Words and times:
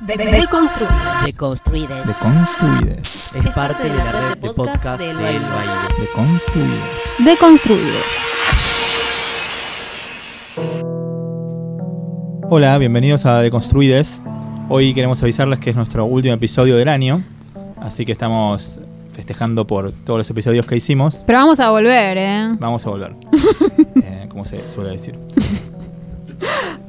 De, 0.00 0.14
Deconstruides. 1.24 2.06
Deconstruides. 2.06 3.34
Es 3.34 3.48
parte 3.54 3.84
de 3.84 3.96
la 3.96 4.12
red 4.12 4.38
de 4.38 4.52
podcast 4.52 5.00
del 5.00 5.16
Baile. 5.16 5.40
Deconstruides. 5.98 7.24
Deconstruides. 7.24 8.04
Hola, 12.50 12.76
bienvenidos 12.76 13.24
a 13.24 13.40
Deconstruides. 13.40 14.22
Hoy 14.68 14.92
queremos 14.92 15.22
avisarles 15.22 15.60
que 15.60 15.70
es 15.70 15.76
nuestro 15.76 16.04
último 16.04 16.34
episodio 16.34 16.76
del 16.76 16.88
año, 16.88 17.24
así 17.80 18.04
que 18.04 18.12
estamos 18.12 18.80
festejando 19.14 19.66
por 19.66 19.92
todos 19.92 20.18
los 20.18 20.28
episodios 20.28 20.66
que 20.66 20.76
hicimos. 20.76 21.24
Pero 21.26 21.38
vamos 21.38 21.58
a 21.58 21.70
volver, 21.70 22.18
¿eh? 22.18 22.54
Vamos 22.60 22.86
a 22.86 22.90
volver, 22.90 23.14
eh, 24.02 24.26
como 24.28 24.44
se 24.44 24.68
suele 24.68 24.90
decir. 24.90 25.18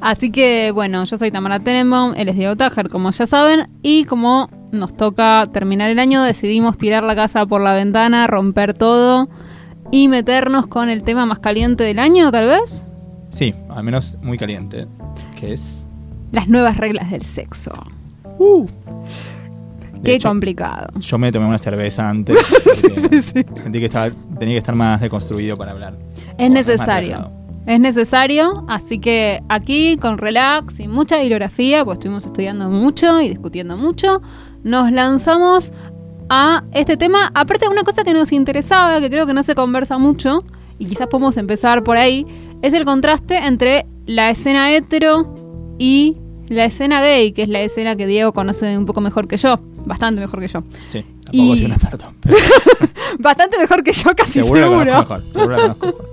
Así 0.08 0.30
que, 0.30 0.70
bueno, 0.72 1.04
yo 1.04 1.18
soy 1.18 1.30
Tamara 1.30 1.60
Tenenbaum, 1.60 2.14
él 2.16 2.30
es 2.30 2.36
Diego 2.36 2.56
Tajer, 2.56 2.88
como 2.88 3.10
ya 3.10 3.26
saben, 3.26 3.66
y 3.82 4.04
como 4.04 4.48
nos 4.72 4.96
toca 4.96 5.44
terminar 5.52 5.90
el 5.90 5.98
año, 5.98 6.22
decidimos 6.22 6.78
tirar 6.78 7.02
la 7.02 7.14
casa 7.14 7.44
por 7.44 7.60
la 7.60 7.74
ventana, 7.74 8.26
romper 8.26 8.72
todo 8.72 9.28
y 9.92 10.08
meternos 10.08 10.66
con 10.66 10.88
el 10.88 11.02
tema 11.02 11.26
más 11.26 11.40
caliente 11.40 11.84
del 11.84 11.98
año, 11.98 12.32
tal 12.32 12.46
vez. 12.46 12.86
Sí, 13.28 13.52
al 13.68 13.84
menos 13.84 14.16
muy 14.22 14.38
caliente, 14.38 14.86
que 15.38 15.52
es... 15.52 15.86
Las 16.32 16.48
nuevas 16.48 16.78
reglas 16.78 17.10
del 17.10 17.26
sexo. 17.26 17.74
Uh, 18.38 18.66
De 19.92 20.00
Qué 20.04 20.14
hecho, 20.14 20.28
complicado. 20.28 20.88
Yo 21.00 21.18
me 21.18 21.30
tomé 21.30 21.44
una 21.44 21.58
cerveza 21.58 22.08
antes, 22.08 22.38
porque 22.80 23.44
sentí 23.56 23.78
que 23.78 23.84
estaba, 23.84 24.10
tenía 24.38 24.54
que 24.54 24.58
estar 24.58 24.74
más 24.74 25.02
deconstruido 25.02 25.54
para 25.58 25.72
hablar. 25.72 25.98
Es 26.38 26.50
necesario. 26.50 27.30
Es 27.68 27.80
necesario, 27.80 28.64
así 28.66 28.98
que 28.98 29.42
aquí 29.50 29.98
con 29.98 30.16
relax 30.16 30.80
y 30.80 30.88
mucha 30.88 31.18
bibliografía, 31.18 31.84
pues 31.84 31.98
estuvimos 31.98 32.24
estudiando 32.24 32.70
mucho 32.70 33.20
y 33.20 33.28
discutiendo 33.28 33.76
mucho, 33.76 34.22
nos 34.64 34.90
lanzamos 34.90 35.74
a 36.30 36.64
este 36.72 36.96
tema. 36.96 37.30
Aparte 37.34 37.68
una 37.68 37.82
cosa 37.82 38.04
que 38.04 38.14
nos 38.14 38.32
interesaba, 38.32 39.02
que 39.02 39.10
creo 39.10 39.26
que 39.26 39.34
no 39.34 39.42
se 39.42 39.54
conversa 39.54 39.98
mucho, 39.98 40.44
y 40.78 40.86
quizás 40.86 41.08
podemos 41.08 41.36
empezar 41.36 41.84
por 41.84 41.98
ahí, 41.98 42.26
es 42.62 42.72
el 42.72 42.86
contraste 42.86 43.36
entre 43.36 43.84
la 44.06 44.30
escena 44.30 44.72
hetero 44.72 45.34
y 45.78 46.16
la 46.48 46.64
escena 46.64 47.02
gay, 47.02 47.32
que 47.32 47.42
es 47.42 47.50
la 47.50 47.60
escena 47.60 47.96
que 47.96 48.06
Diego 48.06 48.32
conoce 48.32 48.78
un 48.78 48.86
poco 48.86 49.02
mejor 49.02 49.28
que 49.28 49.36
yo, 49.36 49.60
bastante 49.84 50.22
mejor 50.22 50.40
que 50.40 50.48
yo. 50.48 50.62
Sí, 50.86 51.04
tampoco 51.30 51.54
Y- 51.54 51.68
pero 52.20 52.36
Bastante 53.18 53.58
mejor 53.58 53.82
que 53.82 53.92
yo, 53.92 54.14
casi 54.14 54.32
seguro, 54.32 54.62
seguro. 54.62 54.84
la 54.84 54.98
mejor. 55.00 55.22
Seguro 55.32 55.56
la 55.56 55.68
mejor. 55.68 55.94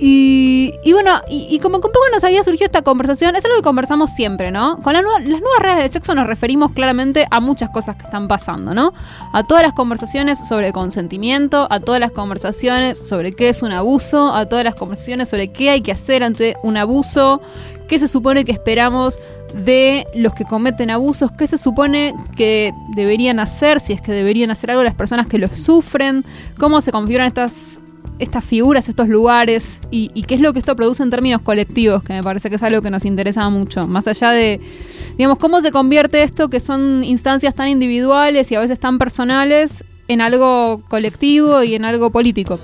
Y, 0.00 0.72
y 0.84 0.92
bueno, 0.92 1.20
y, 1.28 1.48
y 1.50 1.58
como 1.58 1.80
que 1.80 1.86
un 1.88 1.92
poco 1.92 2.04
nos 2.12 2.22
había 2.22 2.42
surgido 2.44 2.66
esta 2.66 2.82
conversación, 2.82 3.34
es 3.34 3.44
algo 3.44 3.56
que 3.56 3.62
conversamos 3.62 4.12
siempre, 4.12 4.50
¿no? 4.52 4.78
Con 4.82 4.92
la 4.92 5.02
nueva- 5.02 5.18
las 5.20 5.40
nuevas 5.40 5.58
reglas 5.58 5.78
del 5.78 5.90
sexo 5.90 6.14
nos 6.14 6.26
referimos 6.28 6.70
claramente 6.72 7.26
a 7.30 7.40
muchas 7.40 7.70
cosas 7.70 7.96
que 7.96 8.02
están 8.04 8.28
pasando, 8.28 8.74
¿no? 8.74 8.92
A 9.32 9.42
todas 9.44 9.62
las 9.64 9.72
conversaciones 9.72 10.38
sobre 10.48 10.72
consentimiento, 10.72 11.66
a 11.70 11.80
todas 11.80 12.00
las 12.00 12.12
conversaciones 12.12 12.96
sobre 13.08 13.32
qué 13.32 13.48
es 13.48 13.62
un 13.62 13.72
abuso, 13.72 14.32
a 14.32 14.46
todas 14.46 14.64
las 14.64 14.74
conversaciones 14.76 15.28
sobre 15.28 15.48
qué 15.52 15.70
hay 15.70 15.80
que 15.80 15.90
hacer 15.92 16.22
ante 16.22 16.56
un 16.62 16.76
abuso, 16.76 17.40
qué 17.88 17.98
se 17.98 18.06
supone 18.06 18.44
que 18.44 18.52
esperamos 18.52 19.18
de 19.64 20.06
los 20.14 20.34
que 20.34 20.44
cometen 20.44 20.90
abusos, 20.90 21.32
qué 21.32 21.46
se 21.46 21.56
supone 21.56 22.14
que 22.36 22.72
deberían 22.94 23.40
hacer, 23.40 23.80
si 23.80 23.92
es 23.92 24.00
que 24.00 24.12
deberían 24.12 24.50
hacer 24.50 24.70
algo 24.70 24.82
las 24.82 24.94
personas 24.94 25.26
que 25.26 25.38
los 25.38 25.52
sufren, 25.52 26.24
cómo 26.58 26.80
se 26.80 26.92
configuran 26.92 27.26
estas 27.26 27.78
estas 28.18 28.44
figuras, 28.44 28.88
estos 28.88 29.08
lugares 29.08 29.78
y, 29.92 30.10
y 30.12 30.24
qué 30.24 30.34
es 30.34 30.40
lo 30.40 30.52
que 30.52 30.58
esto 30.58 30.74
produce 30.74 31.04
en 31.04 31.10
términos 31.10 31.40
colectivos, 31.40 32.02
que 32.02 32.12
me 32.12 32.22
parece 32.22 32.50
que 32.50 32.56
es 32.56 32.62
algo 32.64 32.82
que 32.82 32.90
nos 32.90 33.04
interesa 33.04 33.48
mucho, 33.48 33.86
más 33.86 34.08
allá 34.08 34.32
de, 34.32 34.60
digamos, 35.16 35.38
cómo 35.38 35.60
se 35.60 35.70
convierte 35.70 36.24
esto, 36.24 36.50
que 36.50 36.58
son 36.58 37.04
instancias 37.04 37.54
tan 37.54 37.68
individuales 37.68 38.50
y 38.50 38.56
a 38.56 38.60
veces 38.60 38.80
tan 38.80 38.98
personales, 38.98 39.84
en 40.08 40.20
algo 40.20 40.82
colectivo 40.88 41.62
y 41.62 41.74
en 41.74 41.84
algo 41.84 42.10
político. 42.10 42.58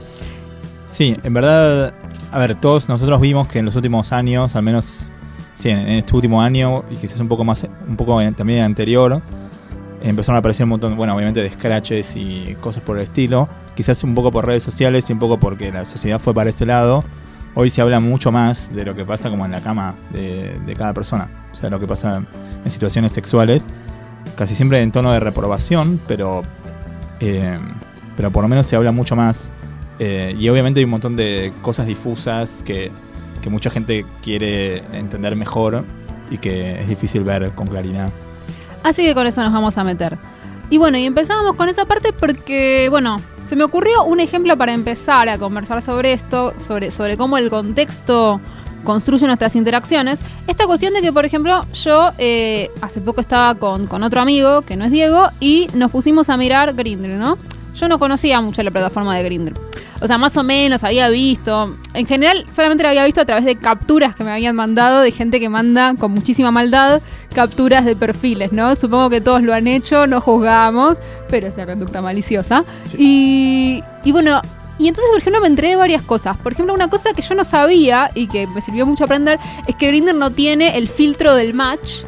Sí, 0.89 1.17
en 1.22 1.34
verdad, 1.34 1.95
a 2.33 2.39
ver, 2.39 2.55
todos 2.55 2.89
nosotros 2.89 3.20
vimos 3.20 3.48
que 3.48 3.58
en 3.58 3.67
los 3.67 3.77
últimos 3.77 4.13
años, 4.13 4.57
al 4.57 4.63
menos, 4.63 5.13
sí, 5.54 5.70
en, 5.70 5.78
en 5.78 5.88
este 5.98 6.14
último 6.14 6.40
año 6.42 6.84
y 6.90 6.96
quizás 6.96 7.20
un 7.20 7.28
poco 7.28 7.44
más, 7.44 7.66
un 7.88 7.96
poco 7.96 8.20
en- 8.20 8.34
también 8.34 8.62
anterior, 8.62 9.20
empezaron 10.02 10.36
a 10.36 10.38
aparecer 10.40 10.64
un 10.64 10.70
montón, 10.70 10.96
bueno, 10.96 11.14
obviamente 11.14 11.42
de 11.42 11.50
scratches 11.50 12.14
y 12.16 12.56
cosas 12.60 12.82
por 12.82 12.96
el 12.98 13.04
estilo, 13.04 13.48
quizás 13.74 14.04
un 14.04 14.14
poco 14.14 14.30
por 14.30 14.46
redes 14.46 14.62
sociales 14.62 15.08
y 15.08 15.12
un 15.12 15.18
poco 15.18 15.38
porque 15.38 15.72
la 15.72 15.84
sociedad 15.84 16.18
fue 16.18 16.34
para 16.34 16.50
este 16.50 16.66
lado. 16.66 17.04
Hoy 17.54 17.70
se 17.70 17.80
habla 17.80 18.00
mucho 18.00 18.32
más 18.32 18.74
de 18.74 18.84
lo 18.84 18.94
que 18.94 19.04
pasa 19.04 19.30
como 19.30 19.44
en 19.46 19.52
la 19.52 19.60
cama 19.62 19.94
de, 20.12 20.58
de 20.66 20.74
cada 20.74 20.92
persona, 20.92 21.28
o 21.52 21.56
sea, 21.56 21.70
lo 21.70 21.78
que 21.78 21.86
pasa 21.86 22.22
en 22.64 22.70
situaciones 22.70 23.12
sexuales, 23.12 23.66
casi 24.36 24.56
siempre 24.56 24.82
en 24.82 24.90
tono 24.90 25.12
de 25.12 25.20
reprobación, 25.20 26.00
pero, 26.08 26.42
eh, 27.20 27.56
pero 28.16 28.30
por 28.32 28.42
lo 28.42 28.48
menos 28.48 28.66
se 28.66 28.74
habla 28.76 28.90
mucho 28.92 29.14
más. 29.16 29.52
Eh, 30.00 30.34
y 30.36 30.48
obviamente 30.48 30.80
hay 30.80 30.84
un 30.84 30.90
montón 30.90 31.14
de 31.14 31.52
cosas 31.62 31.86
difusas 31.86 32.64
que, 32.64 32.90
que 33.44 33.50
mucha 33.50 33.68
gente 33.68 34.06
quiere 34.22 34.78
entender 34.98 35.36
mejor 35.36 35.84
y 36.30 36.38
que 36.38 36.80
es 36.80 36.88
difícil 36.88 37.24
ver 37.24 37.50
con 37.50 37.66
claridad. 37.66 38.10
Así 38.82 39.02
que 39.02 39.12
con 39.12 39.27
eso 39.27 39.42
nos 39.42 39.52
vamos 39.52 39.77
a 39.77 39.84
meter. 39.84 40.16
Y 40.70 40.78
bueno, 40.78 40.96
y 40.96 41.05
empezábamos 41.05 41.54
con 41.54 41.68
esa 41.68 41.84
parte 41.84 42.14
porque, 42.14 42.88
bueno, 42.88 43.20
se 43.44 43.54
me 43.54 43.62
ocurrió 43.62 44.02
un 44.04 44.20
ejemplo 44.20 44.56
para 44.56 44.72
empezar 44.72 45.28
a 45.28 45.36
conversar 45.36 45.83
sobre 45.83 46.14
esto, 46.14 46.54
sobre, 46.58 46.90
sobre 46.90 47.18
cómo 47.18 47.36
el 47.36 47.50
contexto 47.50 48.40
construye 48.83 49.27
nuestras 49.27 49.54
interacciones. 49.56 50.20
Esta 50.46 50.64
cuestión 50.64 50.94
de 50.94 51.02
que, 51.02 51.12
por 51.12 51.27
ejemplo, 51.27 51.66
yo 51.74 52.12
eh, 52.16 52.70
hace 52.80 53.02
poco 53.02 53.20
estaba 53.20 53.56
con, 53.56 53.86
con 53.86 54.02
otro 54.02 54.22
amigo, 54.22 54.62
que 54.62 54.74
no 54.77 54.86
es 54.86 54.90
Diego, 54.90 55.28
y 55.38 55.66
nos 55.74 55.90
pusimos 55.90 56.30
a 56.30 56.38
mirar 56.38 56.72
Grindr, 56.72 57.10
¿no? 57.10 57.36
Yo 57.74 57.88
no 57.88 57.98
conocía 57.98 58.40
mucho 58.40 58.62
la 58.62 58.70
plataforma 58.70 59.14
de 59.14 59.22
Grindr. 59.22 59.52
O 60.04 60.06
sea, 60.06 60.18
más 60.18 60.36
o 60.36 60.44
menos 60.44 60.84
había 60.84 61.08
visto. 61.08 61.74
En 61.94 62.06
general, 62.06 62.44
solamente 62.52 62.82
la 62.82 62.90
había 62.90 63.06
visto 63.06 63.22
a 63.22 63.24
través 63.24 63.46
de 63.46 63.56
capturas 63.56 64.14
que 64.14 64.22
me 64.22 64.32
habían 64.32 64.54
mandado 64.54 65.00
de 65.00 65.10
gente 65.10 65.40
que 65.40 65.48
manda 65.48 65.94
con 65.98 66.12
muchísima 66.12 66.50
maldad 66.50 67.00
capturas 67.34 67.86
de 67.86 67.96
perfiles, 67.96 68.52
¿no? 68.52 68.76
Supongo 68.76 69.08
que 69.08 69.22
todos 69.22 69.42
lo 69.42 69.54
han 69.54 69.66
hecho, 69.66 70.06
no 70.06 70.20
juzgamos, 70.20 70.98
pero 71.30 71.46
es 71.46 71.56
la 71.56 71.64
conducta 71.64 72.02
maliciosa. 72.02 72.64
Sí. 72.84 72.96
Y, 73.00 73.82
y 74.06 74.12
bueno, 74.12 74.42
y 74.78 74.88
entonces, 74.88 75.10
por 75.10 75.20
ejemplo, 75.20 75.40
me 75.40 75.46
enteré 75.46 75.70
de 75.70 75.76
varias 75.76 76.02
cosas. 76.02 76.36
Por 76.36 76.52
ejemplo, 76.52 76.74
una 76.74 76.90
cosa 76.90 77.14
que 77.14 77.22
yo 77.22 77.34
no 77.34 77.44
sabía 77.44 78.10
y 78.14 78.26
que 78.26 78.46
me 78.48 78.60
sirvió 78.60 78.84
mucho 78.84 79.04
aprender 79.04 79.38
es 79.66 79.74
que 79.74 79.86
Grindr 79.86 80.14
no 80.14 80.30
tiene 80.30 80.76
el 80.76 80.88
filtro 80.88 81.34
del 81.34 81.54
match 81.54 82.02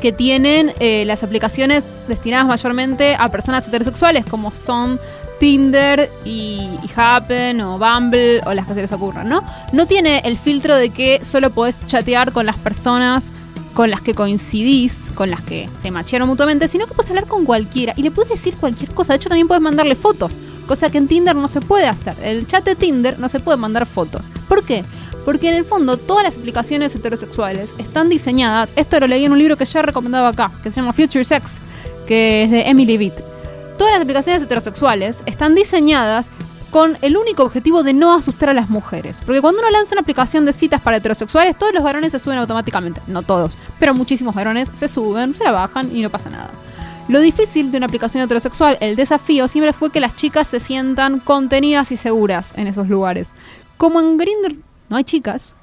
que 0.00 0.12
tienen 0.12 0.72
eh, 0.80 1.04
las 1.06 1.22
aplicaciones 1.22 1.84
destinadas 2.08 2.46
mayormente 2.46 3.16
a 3.18 3.28
personas 3.30 3.66
heterosexuales, 3.66 4.24
como 4.26 4.52
son 4.52 5.00
Tinder 5.42 6.08
y, 6.24 6.78
Happen 6.94 7.60
o 7.62 7.76
Bumble 7.76 8.40
o 8.46 8.54
las 8.54 8.64
que 8.64 8.74
se 8.74 8.82
les 8.82 8.92
ocurran, 8.92 9.28
¿no? 9.28 9.42
No 9.72 9.86
tiene 9.86 10.20
el 10.24 10.38
filtro 10.38 10.76
de 10.76 10.90
que 10.90 11.24
solo 11.24 11.50
podés 11.50 11.84
chatear 11.88 12.30
con 12.30 12.46
las 12.46 12.56
personas 12.58 13.24
con 13.74 13.90
las 13.90 14.02
que 14.02 14.14
coincidís, 14.14 15.10
con 15.16 15.30
las 15.30 15.42
que 15.42 15.68
se 15.80 15.90
machearon 15.90 16.28
mutuamente, 16.28 16.68
sino 16.68 16.86
que 16.86 16.94
puedes 16.94 17.10
hablar 17.10 17.26
con 17.26 17.44
cualquiera 17.44 17.92
y 17.96 18.04
le 18.04 18.12
puedes 18.12 18.30
decir 18.30 18.54
cualquier 18.54 18.90
cosa. 18.90 19.14
De 19.14 19.16
hecho, 19.16 19.30
también 19.30 19.48
puedes 19.48 19.60
mandarle 19.60 19.96
fotos, 19.96 20.38
cosa 20.68 20.90
que 20.90 20.98
en 20.98 21.08
Tinder 21.08 21.34
no 21.34 21.48
se 21.48 21.60
puede 21.60 21.88
hacer. 21.88 22.14
En 22.22 22.36
el 22.36 22.46
chat 22.46 22.64
de 22.64 22.76
Tinder 22.76 23.18
no 23.18 23.28
se 23.28 23.40
puede 23.40 23.58
mandar 23.58 23.84
fotos. 23.84 24.26
¿Por 24.46 24.64
qué? 24.64 24.84
Porque 25.24 25.48
en 25.48 25.56
el 25.56 25.64
fondo 25.64 25.96
todas 25.96 26.22
las 26.22 26.36
aplicaciones 26.36 26.94
heterosexuales 26.94 27.74
están 27.78 28.08
diseñadas, 28.08 28.72
esto 28.76 29.00
lo 29.00 29.08
leí 29.08 29.24
en 29.24 29.32
un 29.32 29.38
libro 29.40 29.56
que 29.56 29.64
ya 29.64 29.80
he 29.80 29.82
recomendado 29.82 30.26
acá, 30.26 30.52
que 30.62 30.70
se 30.70 30.76
llama 30.76 30.92
Future 30.92 31.24
Sex, 31.24 31.60
que 32.06 32.44
es 32.44 32.50
de 32.52 32.68
Emily 32.68 32.96
Vitt. 32.96 33.31
Todas 33.78 33.92
las 33.92 34.02
aplicaciones 34.02 34.42
heterosexuales 34.42 35.22
están 35.26 35.54
diseñadas 35.54 36.30
con 36.70 36.96
el 37.02 37.18
único 37.18 37.42
objetivo 37.42 37.82
de 37.82 37.92
no 37.92 38.14
asustar 38.14 38.48
a 38.48 38.54
las 38.54 38.70
mujeres. 38.70 39.20
Porque 39.24 39.42
cuando 39.42 39.60
uno 39.60 39.70
lanza 39.70 39.94
una 39.94 40.00
aplicación 40.00 40.46
de 40.46 40.54
citas 40.54 40.80
para 40.80 40.96
heterosexuales, 40.96 41.58
todos 41.58 41.74
los 41.74 41.82
varones 41.82 42.12
se 42.12 42.18
suben 42.18 42.38
automáticamente. 42.38 43.00
No 43.08 43.22
todos, 43.22 43.52
pero 43.78 43.92
muchísimos 43.92 44.34
varones 44.34 44.70
se 44.72 44.88
suben, 44.88 45.34
se 45.34 45.50
bajan 45.50 45.94
y 45.94 46.00
no 46.00 46.08
pasa 46.08 46.30
nada. 46.30 46.50
Lo 47.08 47.20
difícil 47.20 47.70
de 47.70 47.78
una 47.78 47.86
aplicación 47.86 48.22
heterosexual, 48.22 48.78
el 48.80 48.96
desafío, 48.96 49.48
siempre 49.48 49.72
fue 49.72 49.90
que 49.90 50.00
las 50.00 50.16
chicas 50.16 50.46
se 50.46 50.60
sientan 50.60 51.18
contenidas 51.18 51.92
y 51.92 51.96
seguras 51.96 52.52
en 52.56 52.68
esos 52.68 52.88
lugares. 52.88 53.26
Como 53.76 54.00
en 54.00 54.16
Grindr 54.16 54.56
no 54.88 54.96
hay 54.96 55.04
chicas, 55.04 55.54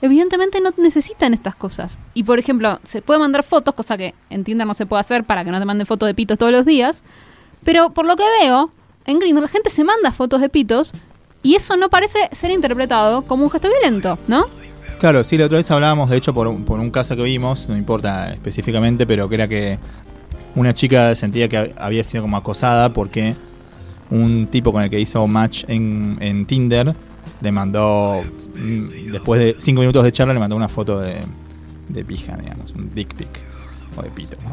evidentemente 0.00 0.60
no 0.60 0.70
necesitan 0.76 1.34
estas 1.34 1.56
cosas. 1.56 1.98
Y 2.14 2.22
por 2.22 2.38
ejemplo, 2.38 2.78
se 2.84 3.02
puede 3.02 3.18
mandar 3.18 3.42
fotos, 3.42 3.74
cosa 3.74 3.98
que 3.98 4.14
en 4.30 4.44
Tinder 4.44 4.66
no 4.66 4.74
se 4.74 4.86
puede 4.86 5.00
hacer 5.00 5.24
para 5.24 5.44
que 5.44 5.50
no 5.50 5.58
te 5.58 5.64
manden 5.64 5.86
fotos 5.86 6.06
de 6.06 6.14
pitos 6.14 6.38
todos 6.38 6.52
los 6.52 6.64
días. 6.64 7.02
Pero 7.66 7.90
por 7.90 8.06
lo 8.06 8.16
que 8.16 8.22
veo, 8.40 8.70
en 9.04 9.18
Grindr 9.18 9.42
la 9.42 9.48
gente 9.48 9.70
se 9.70 9.82
manda 9.82 10.12
fotos 10.12 10.40
de 10.40 10.48
pitos 10.48 10.92
y 11.42 11.56
eso 11.56 11.76
no 11.76 11.90
parece 11.90 12.30
ser 12.32 12.52
interpretado 12.52 13.22
como 13.22 13.42
un 13.42 13.50
gesto 13.50 13.68
violento, 13.68 14.18
¿no? 14.28 14.44
Claro, 15.00 15.24
sí, 15.24 15.36
la 15.36 15.46
otra 15.46 15.58
vez 15.58 15.70
hablábamos, 15.70 16.08
de 16.08 16.16
hecho, 16.16 16.32
por 16.32 16.46
un, 16.46 16.64
por 16.64 16.78
un 16.78 16.90
caso 16.90 17.16
que 17.16 17.22
vimos, 17.24 17.68
no 17.68 17.76
importa 17.76 18.32
específicamente, 18.32 19.04
pero 19.04 19.28
que 19.28 19.34
era 19.34 19.48
que 19.48 19.78
una 20.54 20.74
chica 20.74 21.14
sentía 21.16 21.48
que 21.48 21.74
había 21.76 22.04
sido 22.04 22.22
como 22.22 22.36
acosada 22.36 22.92
porque 22.92 23.34
un 24.10 24.46
tipo 24.46 24.72
con 24.72 24.84
el 24.84 24.88
que 24.88 25.00
hizo 25.00 25.26
match 25.26 25.64
en, 25.66 26.46
Tinder 26.46 26.94
le 27.40 27.52
mandó, 27.52 28.22
mm, 28.56 29.10
después 29.10 29.40
de 29.40 29.56
cinco 29.58 29.80
minutos 29.80 30.04
de 30.04 30.12
charla, 30.12 30.32
le 30.32 30.40
mandó 30.40 30.54
una 30.54 30.68
foto 30.68 31.00
de, 31.00 31.16
de 31.88 32.04
pija, 32.04 32.36
digamos, 32.36 32.72
un 32.72 32.94
dick 32.94 33.12
pic. 33.14 33.45
O 33.96 34.02
de 34.02 34.10
pito. 34.10 34.36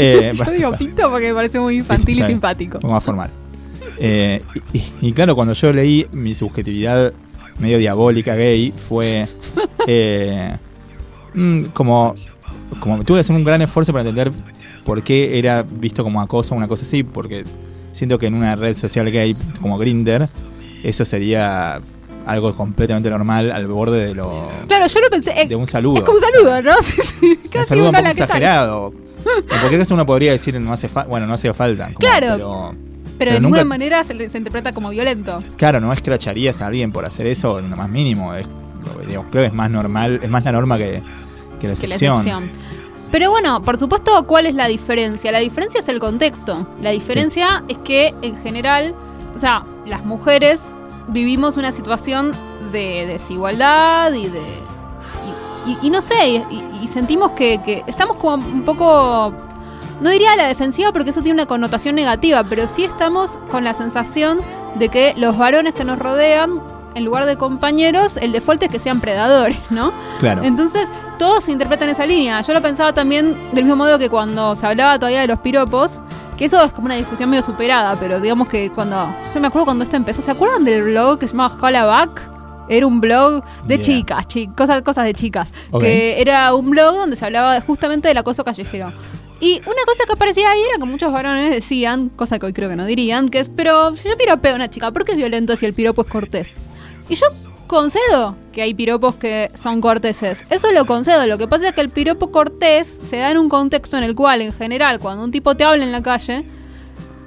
Eh, 0.00 0.32
Yo 0.34 0.50
digo 0.52 0.72
pito 0.78 1.10
porque 1.10 1.28
me 1.28 1.34
parece 1.34 1.58
muy 1.58 1.78
infantil 1.78 2.20
y 2.20 2.22
simpático. 2.22 2.78
Vamos 2.80 2.98
a 2.98 3.00
formar. 3.00 3.30
Eh, 3.98 4.40
y, 5.02 5.12
claro, 5.12 5.34
cuando 5.34 5.54
yo 5.54 5.72
leí 5.72 6.06
mi 6.12 6.34
subjetividad 6.34 7.12
medio 7.58 7.78
diabólica 7.78 8.36
gay 8.36 8.72
fue 8.76 9.28
eh, 9.88 10.56
mm, 11.34 11.64
como, 11.66 12.14
como 12.78 13.02
tuve 13.02 13.16
que 13.16 13.20
hacer 13.20 13.34
un 13.34 13.42
gran 13.42 13.60
esfuerzo 13.60 13.92
para 13.92 14.08
entender 14.08 14.30
por 14.84 15.02
qué 15.02 15.38
era 15.38 15.62
visto 15.62 16.04
como 16.04 16.20
acoso 16.20 16.54
o 16.54 16.56
una 16.56 16.68
cosa 16.68 16.84
así, 16.84 17.02
porque 17.02 17.44
siento 17.92 18.18
que 18.18 18.26
en 18.26 18.34
una 18.34 18.54
red 18.54 18.76
social 18.76 19.10
gay 19.10 19.34
como 19.60 19.78
Grinder 19.78 20.28
eso 20.84 21.04
sería 21.04 21.80
algo 22.26 22.54
completamente 22.54 23.08
normal 23.10 23.50
al 23.52 23.66
borde 23.66 24.08
de 24.08 24.14
lo 24.14 24.48
Claro, 24.66 24.86
yo 24.86 25.00
lo 25.00 25.10
pensé. 25.10 25.32
eh, 25.40 25.48
de 25.48 25.56
un 25.56 25.66
saludo. 25.66 25.98
es 25.98 26.02
como 26.04 26.18
un 26.18 26.24
saludo, 26.24 26.62
¿no? 26.62 26.72
Sí, 26.82 27.02
sí. 27.02 27.38
Un 27.44 27.50
Casi 27.50 27.68
saludo 27.68 27.86
un 27.90 27.92
poco 27.94 28.04
que 28.04 28.14
tal. 28.14 28.22
exagerado. 28.22 28.92
En 29.24 29.58
cualquier 29.58 29.80
caso 29.80 29.94
uno 29.94 30.06
podría 30.06 30.32
decir 30.32 30.58
no 30.60 30.72
hace 30.72 30.88
bueno, 31.08 31.26
no 31.26 31.34
hace 31.34 31.52
falta. 31.52 31.86
como, 31.86 31.98
Claro. 31.98 32.26
Pero, 32.36 32.70
Pero, 32.74 33.18
Pero 33.18 33.32
de 33.32 33.40
nunca- 33.40 33.56
ninguna 33.58 33.64
manera 33.64 34.04
se, 34.04 34.14
le- 34.14 34.28
se 34.28 34.38
interpreta 34.38 34.72
como 34.72 34.90
violento. 34.90 35.42
Claro, 35.56 35.80
no 35.80 35.92
escracharías 35.92 36.60
a 36.62 36.66
alguien 36.66 36.92
por 36.92 37.04
hacer 37.04 37.26
eso 37.26 37.58
en 37.58 37.68
lo 37.70 37.76
más 37.76 37.88
mínimo. 37.88 38.32
Es, 38.34 38.46
digo, 39.08 39.24
creo 39.30 39.42
que 39.42 39.46
es 39.48 39.52
más 39.54 39.70
normal, 39.70 40.20
es 40.22 40.28
más 40.30 40.44
la 40.44 40.52
norma 40.52 40.78
que, 40.78 41.02
que 41.60 41.66
la 41.68 41.74
que 41.74 41.86
la 41.88 41.94
excepción. 41.94 42.16
excepción. 42.16 42.50
Pero 43.10 43.30
bueno, 43.30 43.62
por 43.62 43.78
supuesto, 43.78 44.24
¿cuál 44.26 44.46
es 44.46 44.54
la 44.54 44.68
diferencia? 44.68 45.32
La 45.32 45.38
diferencia 45.38 45.80
es 45.80 45.88
el 45.88 45.98
contexto. 45.98 46.66
La 46.82 46.90
diferencia 46.90 47.64
es 47.68 47.78
que 47.78 48.14
en 48.22 48.36
general, 48.42 48.94
o 49.34 49.38
sea, 49.38 49.64
las 49.86 50.04
mujeres 50.04 50.60
vivimos 51.08 51.56
una 51.56 51.72
situación 51.72 52.32
de 52.72 53.06
desigualdad 53.06 54.12
y 54.12 54.28
de... 54.28 54.62
Y, 55.66 55.70
y- 55.70 55.78
y 55.82 55.90
no 55.90 56.00
sé, 56.00 56.28
y, 56.28 56.36
y- 56.50 56.80
y 56.82 56.86
sentimos 56.86 57.32
que, 57.32 57.60
que 57.64 57.84
estamos 57.86 58.16
como 58.16 58.34
un 58.46 58.64
poco... 58.64 59.32
No 60.00 60.10
diría 60.10 60.32
a 60.32 60.36
la 60.36 60.46
defensiva 60.46 60.92
porque 60.92 61.10
eso 61.10 61.22
tiene 61.22 61.34
una 61.34 61.46
connotación 61.46 61.96
negativa, 61.96 62.44
pero 62.44 62.68
sí 62.68 62.84
estamos 62.84 63.38
con 63.50 63.64
la 63.64 63.74
sensación 63.74 64.38
de 64.76 64.88
que 64.90 65.14
los 65.16 65.36
varones 65.36 65.74
que 65.74 65.84
nos 65.84 65.98
rodean, 65.98 66.60
en 66.94 67.04
lugar 67.04 67.26
de 67.26 67.36
compañeros, 67.36 68.16
el 68.16 68.30
default 68.30 68.62
es 68.62 68.70
que 68.70 68.78
sean 68.78 69.00
predadores, 69.00 69.58
¿no? 69.70 69.92
Claro. 70.20 70.44
Entonces, 70.44 70.88
todos 71.18 71.44
se 71.44 71.52
interpretan 71.52 71.88
esa 71.88 72.06
línea. 72.06 72.40
Yo 72.42 72.54
lo 72.54 72.62
pensaba 72.62 72.92
también 72.92 73.36
del 73.52 73.64
mismo 73.64 73.76
modo 73.76 73.98
que 73.98 74.08
cuando 74.08 74.56
se 74.56 74.66
hablaba 74.66 74.98
todavía 74.98 75.20
de 75.22 75.26
los 75.26 75.40
piropos, 75.40 76.00
que 76.36 76.44
eso 76.46 76.62
es 76.64 76.72
como 76.72 76.86
una 76.86 76.94
discusión 76.94 77.28
medio 77.30 77.42
superada, 77.42 77.96
pero 77.98 78.20
digamos 78.20 78.48
que 78.48 78.70
cuando. 78.70 79.12
Yo 79.34 79.40
me 79.40 79.48
acuerdo 79.48 79.66
cuando 79.66 79.84
esto 79.84 79.96
empezó. 79.96 80.22
¿Se 80.22 80.30
acuerdan 80.30 80.64
del 80.64 80.82
blog 80.84 81.18
que 81.18 81.26
se 81.26 81.32
llamaba 81.34 81.54
Hollaback? 81.60 82.22
Era 82.70 82.86
un 82.86 83.00
blog 83.00 83.42
de 83.66 83.76
Yeah. 83.76 83.84
chicas, 83.84 84.26
chi- 84.28 84.46
cosas, 84.48 84.82
cosas 84.82 85.04
de 85.06 85.14
chicas. 85.14 85.48
Que 85.80 86.20
era 86.20 86.54
un 86.54 86.70
blog 86.70 86.96
donde 86.96 87.16
se 87.16 87.24
hablaba 87.24 87.60
justamente 87.62 88.08
del 88.08 88.18
acoso 88.18 88.44
callejero. 88.44 88.92
Y 89.40 89.58
una 89.60 89.82
cosa 89.86 90.04
que 90.06 90.12
aparecía 90.12 90.50
ahí 90.50 90.60
era 90.68 90.78
que 90.78 90.84
muchos 90.84 91.12
varones 91.12 91.50
decían, 91.50 92.08
cosa 92.10 92.38
que 92.38 92.46
hoy 92.46 92.52
creo 92.52 92.68
que 92.68 92.76
no 92.76 92.84
dirían, 92.84 93.28
que 93.28 93.38
es, 93.40 93.48
pero 93.48 93.94
si 93.96 94.08
yo 94.08 94.16
piropeo 94.18 94.52
a 94.52 94.56
una 94.56 94.68
chica, 94.68 94.90
¿por 94.90 95.04
qué 95.04 95.12
es 95.12 95.16
violento 95.16 95.56
si 95.56 95.64
el 95.64 95.74
piropo 95.74 96.02
es 96.02 96.08
cortés? 96.08 96.54
Y 97.08 97.14
yo 97.14 97.26
concedo 97.68 98.34
que 98.52 98.62
hay 98.62 98.74
piropos 98.74 99.14
que 99.14 99.50
son 99.54 99.80
corteses. 99.80 100.44
Eso 100.50 100.72
lo 100.72 100.84
concedo. 100.86 101.26
Lo 101.26 101.38
que 101.38 101.46
pasa 101.46 101.68
es 101.68 101.74
que 101.74 101.80
el 101.80 101.90
piropo 101.90 102.32
cortés 102.32 103.00
se 103.04 103.18
da 103.18 103.30
en 103.30 103.38
un 103.38 103.48
contexto 103.48 103.96
en 103.96 104.02
el 104.02 104.16
cual, 104.16 104.42
en 104.42 104.52
general, 104.52 104.98
cuando 104.98 105.22
un 105.22 105.30
tipo 105.30 105.54
te 105.54 105.62
habla 105.62 105.84
en 105.84 105.92
la 105.92 106.02
calle, 106.02 106.44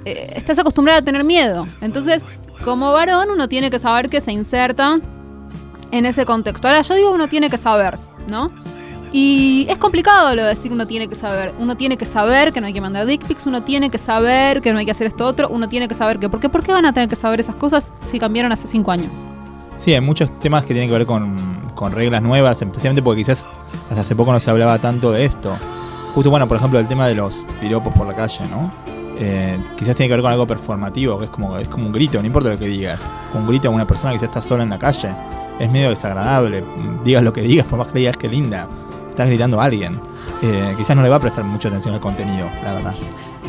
eh, 0.04 0.34
estás 0.36 0.58
acostumbrado 0.58 1.00
a 1.00 1.02
tener 1.02 1.24
miedo. 1.24 1.66
Entonces, 1.80 2.24
como 2.62 2.92
varón, 2.92 3.30
uno 3.30 3.48
tiene 3.48 3.70
que 3.70 3.78
saber 3.78 4.10
que 4.10 4.20
se 4.20 4.32
inserta 4.32 4.96
en 5.90 6.06
ese 6.06 6.26
contexto. 6.26 6.68
Ahora, 6.68 6.82
yo 6.82 6.94
digo 6.94 7.12
uno 7.12 7.28
tiene 7.28 7.48
que 7.48 7.56
saber, 7.56 7.98
¿no? 8.28 8.48
Y 9.12 9.66
es 9.68 9.76
complicado 9.76 10.34
lo 10.34 10.42
de 10.42 10.48
decir 10.48 10.72
uno 10.72 10.86
tiene 10.86 11.06
que 11.06 11.14
saber. 11.14 11.54
Uno 11.58 11.76
tiene 11.76 11.96
que 11.96 12.06
saber 12.06 12.52
que 12.52 12.60
no 12.60 12.66
hay 12.66 12.72
que 12.72 12.80
mandar 12.80 13.06
dick 13.06 13.22
uno 13.46 13.62
tiene 13.62 13.90
que 13.90 13.98
saber 13.98 14.62
que 14.62 14.72
no 14.72 14.78
hay 14.78 14.86
que 14.86 14.90
hacer 14.90 15.06
esto 15.06 15.26
otro, 15.26 15.48
uno 15.50 15.68
tiene 15.68 15.86
que 15.86 15.94
saber 15.94 16.18
que... 16.18 16.28
¿Por 16.28 16.40
qué, 16.40 16.48
¿Por 16.48 16.62
qué 16.62 16.72
van 16.72 16.86
a 16.86 16.94
tener 16.94 17.08
que 17.08 17.16
saber 17.16 17.40
esas 17.40 17.56
cosas 17.56 17.92
si 18.04 18.18
cambiaron 18.18 18.52
hace 18.52 18.66
cinco 18.66 18.90
años? 18.90 19.14
Sí, 19.82 19.92
hay 19.92 20.00
muchos 20.00 20.38
temas 20.38 20.64
que 20.64 20.74
tienen 20.74 20.88
que 20.88 20.96
ver 20.96 21.06
con, 21.06 21.36
con 21.74 21.90
reglas 21.90 22.22
nuevas, 22.22 22.62
especialmente 22.62 23.02
porque 23.02 23.22
quizás 23.22 23.44
hasta 23.90 24.02
hace 24.02 24.14
poco 24.14 24.30
no 24.32 24.38
se 24.38 24.48
hablaba 24.48 24.78
tanto 24.78 25.10
de 25.10 25.24
esto. 25.24 25.56
Justo, 26.14 26.30
bueno, 26.30 26.46
por 26.46 26.56
ejemplo, 26.56 26.78
el 26.78 26.86
tema 26.86 27.08
de 27.08 27.16
los 27.16 27.44
piropos 27.60 27.92
por 27.92 28.06
la 28.06 28.14
calle, 28.14 28.44
¿no? 28.48 28.70
Eh, 29.18 29.58
quizás 29.76 29.96
tiene 29.96 30.06
que 30.06 30.14
ver 30.14 30.22
con 30.22 30.30
algo 30.30 30.46
performativo, 30.46 31.18
que 31.18 31.24
es 31.24 31.30
como, 31.32 31.58
es 31.58 31.66
como 31.66 31.86
un 31.86 31.92
grito, 31.92 32.20
no 32.20 32.28
importa 32.28 32.50
lo 32.50 32.60
que 32.60 32.68
digas. 32.68 33.10
Un 33.34 33.44
grito 33.44 33.66
a 33.66 33.70
una 33.72 33.84
persona 33.84 34.12
que 34.12 34.18
quizás 34.18 34.28
está 34.28 34.40
sola 34.40 34.62
en 34.62 34.70
la 34.70 34.78
calle. 34.78 35.12
Es 35.58 35.68
medio 35.68 35.90
desagradable. 35.90 36.62
Digas 37.02 37.24
lo 37.24 37.32
que 37.32 37.40
digas, 37.40 37.66
por 37.66 37.80
más 37.80 37.88
que 37.88 37.98
digas 37.98 38.16
que 38.16 38.28
linda. 38.28 38.68
Estás 39.08 39.26
gritando 39.26 39.60
a 39.60 39.64
alguien. 39.64 40.00
Eh, 40.42 40.74
quizás 40.78 40.94
no 40.94 41.02
le 41.02 41.08
va 41.08 41.16
a 41.16 41.20
prestar 41.20 41.42
mucha 41.42 41.66
atención 41.66 41.92
al 41.92 42.00
contenido, 42.00 42.48
la 42.62 42.74
verdad. 42.74 42.94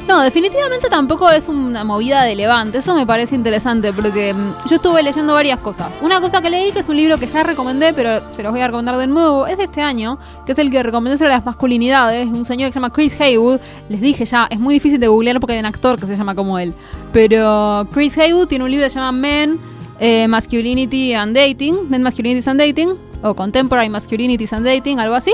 No, 0.08 0.22
definitivamente 0.22 0.90
tampoco 0.90 1.30
es 1.30 1.48
una 1.48 1.86
movida 1.86 2.24
de 2.24 2.36
levante. 2.36 2.80
Eso 2.80 2.94
me 2.94 3.08
parece 3.08 3.36
interesante 3.36 3.94
porque 3.94 4.34
mm, 4.34 4.68
yo 4.68 4.76
estuve 4.76 5.02
leyendo 5.02 5.34
varias 5.34 5.60
cosas. 5.60 5.88
Una 6.02 6.20
cosa 6.20 6.42
que 6.42 6.50
leí, 6.50 6.72
que 6.74 6.80
es 6.80 6.90
un 6.90 6.98
libro 6.98 7.18
que 7.18 7.26
ya 7.26 7.42
recomendé, 7.42 7.94
pero 7.94 8.22
se 8.34 8.44
los 8.44 8.52
voy 8.52 8.60
a 8.60 8.68
recomendar 8.68 8.98
de 8.98 9.08
nuevo, 9.08 9.48
es 9.48 9.58
de 9.58 9.64
este 9.64 9.82
año, 9.82 10.20
que 10.46 10.52
es 10.52 10.60
el 10.60 10.70
que 10.70 10.84
recomendé 10.84 11.18
sobre 11.18 11.32
las 11.32 11.46
masculinidades. 11.46 12.28
Un 12.28 12.44
señor 12.44 12.68
que 12.68 12.74
se 12.74 12.80
llama 12.80 12.92
Chris 12.92 13.20
Haywood. 13.20 13.62
Les 13.88 14.02
dije 14.02 14.26
ya, 14.26 14.48
es 14.50 14.60
muy 14.60 14.74
difícil 14.74 15.00
de 15.00 15.08
googlear 15.08 15.40
porque 15.40 15.54
hay 15.54 15.60
un 15.60 15.66
actor 15.66 15.98
que 15.98 16.06
se 16.06 16.18
llama 16.18 16.36
como 16.36 16.60
él. 16.60 16.74
Pero 17.14 17.88
Chris 17.94 18.18
Haywood 18.18 18.48
tiene 18.48 18.66
un 18.66 18.72
libro 18.72 18.86
que 18.86 18.90
se 18.90 19.00
llama 19.00 19.14
Men, 19.14 19.58
eh, 20.02 20.28
Masculinity 20.28 21.14
and 21.14 21.34
Dating. 21.34 21.90
Men, 21.90 22.04
Masculinities 22.04 22.48
and 22.50 22.60
Dating. 22.60 22.90
O 23.24 23.34
Contemporary 23.34 23.88
Masculinities 23.88 24.52
and 24.52 24.66
Dating, 24.66 25.00
algo 25.00 25.16
así. 25.16 25.32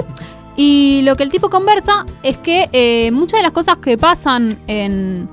Y 0.55 1.01
lo 1.03 1.15
que 1.15 1.23
el 1.23 1.31
tipo 1.31 1.49
conversa 1.49 2.05
es 2.23 2.37
que 2.37 2.69
eh, 2.73 3.11
muchas 3.11 3.39
de 3.39 3.43
las 3.43 3.51
cosas 3.53 3.77
que 3.77 3.97
pasan 3.97 4.59
en, 4.67 5.29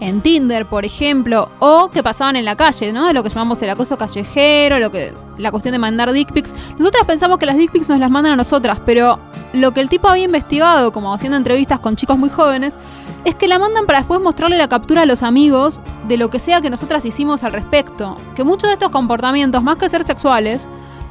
en 0.00 0.20
Tinder, 0.22 0.66
por 0.66 0.84
ejemplo, 0.84 1.48
o 1.58 1.90
que 1.90 2.02
pasaban 2.02 2.36
en 2.36 2.44
la 2.44 2.56
calle, 2.56 2.92
¿no? 2.92 3.12
Lo 3.12 3.22
que 3.22 3.28
llamamos 3.28 3.60
el 3.62 3.70
acoso 3.70 3.98
callejero, 3.98 4.78
lo 4.78 4.90
que 4.90 5.12
la 5.36 5.50
cuestión 5.50 5.72
de 5.72 5.78
mandar 5.78 6.12
dick 6.12 6.32
pics. 6.32 6.54
Nosotras 6.78 7.06
pensamos 7.06 7.38
que 7.38 7.46
las 7.46 7.56
dick 7.56 7.70
pics 7.70 7.88
nos 7.88 8.00
las 8.00 8.10
mandan 8.10 8.32
a 8.32 8.36
nosotras, 8.36 8.78
pero 8.84 9.18
lo 9.52 9.72
que 9.72 9.80
el 9.80 9.88
tipo 9.88 10.08
había 10.08 10.24
investigado, 10.24 10.92
como 10.92 11.12
haciendo 11.12 11.36
entrevistas 11.36 11.80
con 11.80 11.96
chicos 11.96 12.16
muy 12.16 12.30
jóvenes, 12.30 12.74
es 13.24 13.34
que 13.34 13.48
la 13.48 13.58
mandan 13.58 13.86
para 13.86 13.98
después 13.98 14.20
mostrarle 14.20 14.56
la 14.56 14.68
captura 14.68 15.02
a 15.02 15.06
los 15.06 15.22
amigos 15.22 15.80
de 16.08 16.16
lo 16.16 16.30
que 16.30 16.38
sea 16.38 16.60
que 16.60 16.70
nosotras 16.70 17.04
hicimos 17.04 17.44
al 17.44 17.52
respecto. 17.52 18.16
Que 18.34 18.44
muchos 18.44 18.68
de 18.68 18.74
estos 18.74 18.90
comportamientos, 18.90 19.62
más 19.62 19.76
que 19.76 19.90
ser 19.90 20.04
sexuales, 20.04 20.66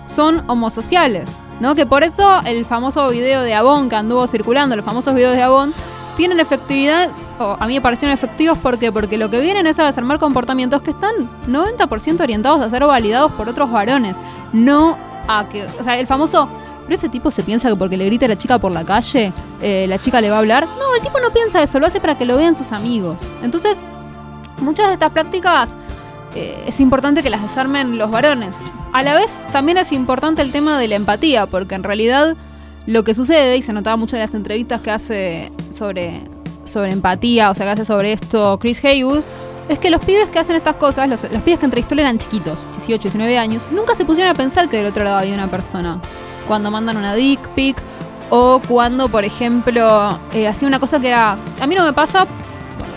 son 0.07 0.43
homosociales, 0.47 1.29
¿no? 1.59 1.75
Que 1.75 1.85
por 1.85 2.03
eso 2.03 2.41
el 2.45 2.65
famoso 2.65 3.07
video 3.09 3.41
de 3.41 3.53
Avon 3.53 3.89
que 3.89 3.95
anduvo 3.95 4.27
circulando, 4.27 4.75
los 4.75 4.85
famosos 4.85 5.13
videos 5.13 5.35
de 5.35 5.43
Avon, 5.43 5.73
tienen 6.17 6.39
efectividad, 6.39 7.09
o 7.39 7.55
a 7.59 7.67
mí 7.67 7.75
me 7.75 7.81
parecieron 7.81 8.13
efectivos, 8.13 8.57
¿por 8.57 8.77
qué? 8.77 8.91
Porque 8.91 9.17
lo 9.17 9.29
que 9.29 9.39
vienen 9.39 9.67
es 9.67 9.79
a 9.79 9.85
desarmar 9.85 10.19
comportamientos 10.19 10.81
que 10.81 10.91
están 10.91 11.15
90% 11.47 12.19
orientados 12.19 12.59
a 12.59 12.69
ser 12.69 12.85
validados 12.85 13.31
por 13.31 13.47
otros 13.47 13.71
varones, 13.71 14.17
no 14.51 14.97
a 15.27 15.47
que, 15.47 15.65
o 15.79 15.83
sea, 15.83 15.97
el 15.97 16.07
famoso, 16.07 16.49
pero 16.83 16.95
ese 16.95 17.07
tipo 17.07 17.31
se 17.31 17.43
piensa 17.43 17.69
que 17.69 17.75
porque 17.75 17.95
le 17.95 18.05
grita 18.05 18.25
a 18.25 18.29
la 18.29 18.37
chica 18.37 18.57
por 18.57 18.71
la 18.71 18.83
calle, 18.83 19.31
eh, 19.61 19.85
la 19.87 19.99
chica 19.99 20.19
le 20.19 20.29
va 20.29 20.37
a 20.37 20.39
hablar. 20.39 20.67
No, 20.77 20.95
el 20.95 21.01
tipo 21.01 21.19
no 21.19 21.31
piensa 21.31 21.61
eso, 21.61 21.79
lo 21.79 21.87
hace 21.87 22.01
para 22.01 22.17
que 22.17 22.25
lo 22.25 22.35
vean 22.35 22.55
sus 22.55 22.71
amigos. 22.71 23.21
Entonces, 23.41 23.85
muchas 24.61 24.87
de 24.87 24.93
estas 24.93 25.11
prácticas 25.11 25.69
eh, 26.35 26.63
es 26.67 26.79
importante 26.79 27.23
que 27.23 27.29
las 27.29 27.41
desarmen 27.41 27.97
los 27.97 28.11
varones. 28.11 28.53
A 28.93 29.03
la 29.03 29.15
vez 29.15 29.31
también 29.51 29.77
es 29.77 29.91
importante 29.91 30.41
el 30.41 30.51
tema 30.51 30.77
de 30.79 30.87
la 30.87 30.95
empatía, 30.95 31.45
porque 31.45 31.75
en 31.75 31.83
realidad 31.83 32.35
lo 32.85 33.03
que 33.03 33.13
sucede, 33.13 33.57
y 33.57 33.61
se 33.61 33.73
notaba 33.73 33.97
mucho 33.97 34.15
en 34.15 34.21
las 34.21 34.33
entrevistas 34.33 34.81
que 34.81 34.91
hace 34.91 35.51
sobre, 35.73 36.21
sobre 36.63 36.91
empatía, 36.91 37.51
o 37.51 37.55
sea, 37.55 37.65
que 37.65 37.71
hace 37.71 37.85
sobre 37.85 38.13
esto 38.13 38.57
Chris 38.59 38.83
Haywood, 38.83 39.21
es 39.69 39.77
que 39.77 39.91
los 39.91 40.03
pibes 40.03 40.27
que 40.29 40.39
hacen 40.39 40.55
estas 40.55 40.75
cosas, 40.75 41.07
los, 41.07 41.21
los 41.31 41.41
pibes 41.43 41.59
que 41.59 41.65
entrevistó 41.65 41.93
eran 41.95 42.17
chiquitos, 42.17 42.67
18, 42.77 43.03
19 43.03 43.37
años, 43.37 43.67
nunca 43.71 43.93
se 43.93 44.05
pusieron 44.05 44.31
a 44.31 44.35
pensar 44.35 44.69
que 44.69 44.77
del 44.77 44.87
otro 44.87 45.03
lado 45.03 45.17
había 45.19 45.35
una 45.35 45.47
persona. 45.47 45.99
Cuando 46.47 46.71
mandan 46.71 46.97
una 46.97 47.13
dick 47.13 47.39
pic, 47.49 47.77
o 48.31 48.61
cuando, 48.67 49.09
por 49.09 49.23
ejemplo, 49.23 50.17
eh, 50.33 50.47
hacía 50.47 50.67
una 50.67 50.79
cosa 50.79 50.99
que 50.99 51.07
era... 51.07 51.37
A 51.59 51.67
mí 51.67 51.75
no 51.75 51.83
me 51.83 51.93
pasa, 51.93 52.27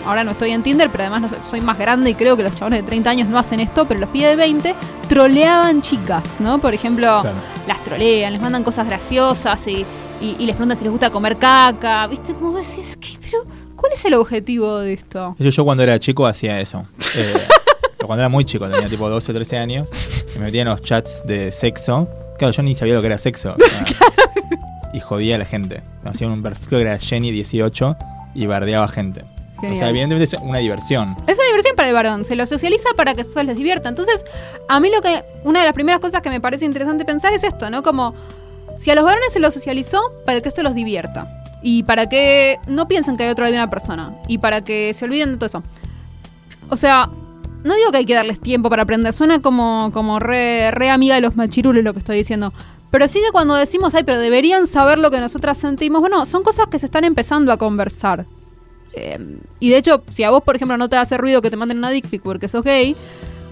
ahora 0.05 0.23
no 0.23 0.31
estoy 0.31 0.51
en 0.51 0.63
Tinder, 0.63 0.89
pero 0.89 1.03
además 1.03 1.21
no 1.21 1.29
soy, 1.29 1.37
soy 1.49 1.61
más 1.61 1.77
grande 1.77 2.09
y 2.09 2.15
creo 2.15 2.35
que 2.37 2.43
los 2.43 2.53
chabones 2.55 2.81
de 2.81 2.87
30 2.87 3.09
años 3.09 3.27
no 3.29 3.37
hacen 3.39 3.59
esto, 3.59 3.85
pero 3.85 3.99
los 3.99 4.09
pibes 4.09 4.29
de 4.31 4.35
20 4.35 4.75
troleaban 5.07 5.81
chicas, 5.81 6.23
¿no? 6.39 6.59
Por 6.59 6.73
ejemplo, 6.73 7.19
Claro. 7.21 7.37
las 7.67 7.83
trolean, 7.83 8.33
les 8.33 8.41
mandan 8.41 8.63
cosas 8.63 8.87
graciosas 8.87 9.65
y, 9.67 9.85
y- 10.21 10.35
y 10.39 10.45
les 10.45 10.55
preguntan 10.55 10.77
si 10.77 10.83
les 10.83 10.91
gusta 10.91 11.09
comer 11.09 11.37
caca, 11.37 12.07
¿viste? 12.07 12.33
Como 12.33 12.53
decís, 12.57 12.97
¿qué? 12.99 13.09
Pero, 13.21 13.45
¿cuál 13.75 13.91
es 13.93 14.03
el 14.05 14.13
objetivo 14.15 14.79
de 14.79 14.93
esto? 14.93 15.35
Yo 15.39 15.63
cuando 15.65 15.83
era 15.83 15.99
chico 15.99 16.25
hacía 16.27 16.59
eso. 16.59 16.85
Eh, 17.15 17.33
cuando 18.05 18.21
era 18.21 18.29
muy 18.29 18.43
chico, 18.45 18.67
tenía 18.69 18.89
tipo 18.89 19.09
12 19.09 19.31
o 19.31 19.35
13 19.35 19.57
años, 19.57 19.89
y 20.35 20.39
me 20.39 20.45
metía 20.45 20.61
en 20.63 20.67
los 20.69 20.81
chats 20.81 21.21
de 21.25 21.51
sexo. 21.51 22.07
Claro, 22.37 22.51
yo 22.53 22.63
ni 22.63 22.75
sabía 22.75 22.95
lo 22.95 23.01
que 23.01 23.07
era 23.07 23.17
sexo. 23.17 23.55
sea, 23.59 23.85
y 24.93 24.99
jodía 24.99 25.35
a 25.35 25.39
la 25.39 25.45
gente. 25.45 25.81
Hacía 26.03 26.27
un 26.27 26.41
perfil 26.43 26.67
que 26.69 26.81
era 26.81 26.97
Jenny18 26.97 27.97
y 28.35 28.45
bardeaba 28.45 28.87
gente. 28.87 29.23
O 29.67 29.69
sea, 29.69 29.87
Genial. 29.87 29.89
evidentemente 29.89 30.35
es 30.35 30.41
una 30.41 30.59
diversión. 30.59 31.15
Es 31.27 31.37
una 31.37 31.47
diversión 31.47 31.75
para 31.75 31.87
el 31.87 31.93
varón, 31.93 32.25
se 32.25 32.35
lo 32.35 32.45
socializa 32.45 32.89
para 32.95 33.15
que 33.15 33.21
eso 33.21 33.41
les 33.43 33.55
divierta. 33.55 33.89
Entonces, 33.89 34.25
a 34.67 34.79
mí 34.79 34.89
lo 34.89 35.01
que, 35.01 35.23
una 35.43 35.59
de 35.59 35.65
las 35.65 35.73
primeras 35.73 36.01
cosas 36.01 36.21
que 36.21 36.29
me 36.29 36.41
parece 36.41 36.65
interesante 36.65 37.05
pensar 37.05 37.33
es 37.33 37.43
esto, 37.43 37.69
¿no? 37.69 37.83
Como 37.83 38.13
si 38.77 38.91
a 38.91 38.95
los 38.95 39.05
varones 39.05 39.31
se 39.31 39.39
los 39.39 39.53
socializó 39.53 40.01
para 40.25 40.41
que 40.41 40.49
esto 40.49 40.63
los 40.63 40.75
divierta. 40.75 41.27
Y 41.61 41.83
para 41.83 42.09
que 42.09 42.59
no 42.67 42.87
piensen 42.87 43.15
que 43.15 43.23
hay 43.23 43.29
otro 43.29 43.45
de 43.45 43.53
una 43.53 43.69
persona. 43.69 44.13
Y 44.27 44.39
para 44.39 44.63
que 44.63 44.93
se 44.93 45.05
olviden 45.05 45.31
de 45.31 45.35
todo 45.37 45.45
eso. 45.45 45.63
O 46.69 46.75
sea, 46.75 47.09
no 47.63 47.75
digo 47.75 47.91
que 47.91 47.99
hay 47.99 48.05
que 48.05 48.15
darles 48.15 48.39
tiempo 48.41 48.69
para 48.69 48.83
aprender. 48.83 49.13
Suena 49.13 49.41
como, 49.41 49.89
como 49.93 50.19
re, 50.19 50.71
re 50.71 50.89
amiga 50.89 51.15
de 51.15 51.21
los 51.21 51.37
machirules 51.37 51.83
lo 51.83 51.93
que 51.93 51.99
estoy 51.99 52.17
diciendo. 52.17 52.51
Pero 52.91 53.07
sí 53.07 53.19
que 53.25 53.31
cuando 53.31 53.55
decimos, 53.55 53.95
ay, 53.95 54.03
pero 54.03 54.19
deberían 54.19 54.67
saber 54.67 54.99
lo 54.99 55.09
que 55.09 55.19
nosotras 55.19 55.57
sentimos, 55.57 56.01
bueno, 56.01 56.25
son 56.25 56.43
cosas 56.43 56.67
que 56.67 56.77
se 56.77 56.85
están 56.85 57.05
empezando 57.05 57.51
a 57.51 57.57
conversar. 57.57 58.25
Eh, 58.93 59.37
y 59.59 59.69
de 59.69 59.77
hecho, 59.77 60.03
si 60.09 60.23
a 60.23 60.29
vos, 60.29 60.43
por 60.43 60.55
ejemplo, 60.55 60.77
no 60.77 60.89
te 60.89 60.97
hace 60.97 61.17
ruido 61.17 61.41
que 61.41 61.49
te 61.49 61.57
manden 61.57 61.77
una 61.79 61.89
dick 61.89 62.07
pic 62.07 62.21
porque 62.21 62.47
sos 62.47 62.63
gay, 62.63 62.95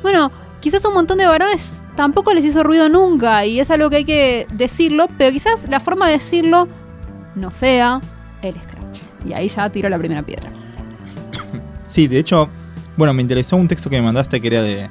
bueno, 0.02 0.32
quizás 0.60 0.84
un 0.86 0.94
montón 0.94 1.18
de 1.18 1.26
varones 1.26 1.76
tampoco 1.96 2.34
les 2.34 2.46
hizo 2.46 2.64
ruido 2.64 2.90
nunca 2.90 3.46
y 3.46 3.60
es 3.60 3.70
algo 3.70 3.90
que 3.90 3.98
hay 3.98 4.06
que 4.06 4.48
decirlo, 4.54 5.08
pero 5.18 5.32
quizás 5.32 5.68
la 5.70 5.80
forma 5.80 6.08
de 6.08 6.14
decirlo 6.14 6.68
no 7.36 7.52
sea 7.52 8.02
el 8.42 8.56
scratch. 8.56 9.00
Y 9.28 9.34
ahí 9.34 9.48
ya 9.48 9.70
tiro 9.70 9.90
la 9.90 9.98
primera 9.98 10.24
piedra. 10.24 10.50
Sí, 11.88 12.08
de 12.08 12.20
hecho, 12.20 12.50
bueno, 12.96 13.14
me 13.14 13.22
interesó 13.22 13.58
un 13.58 13.68
texto 13.68 13.90
que 13.90 13.98
me 13.98 14.04
mandaste 14.04 14.40
que 14.40 14.48
era 14.48 14.62
de 14.62 14.90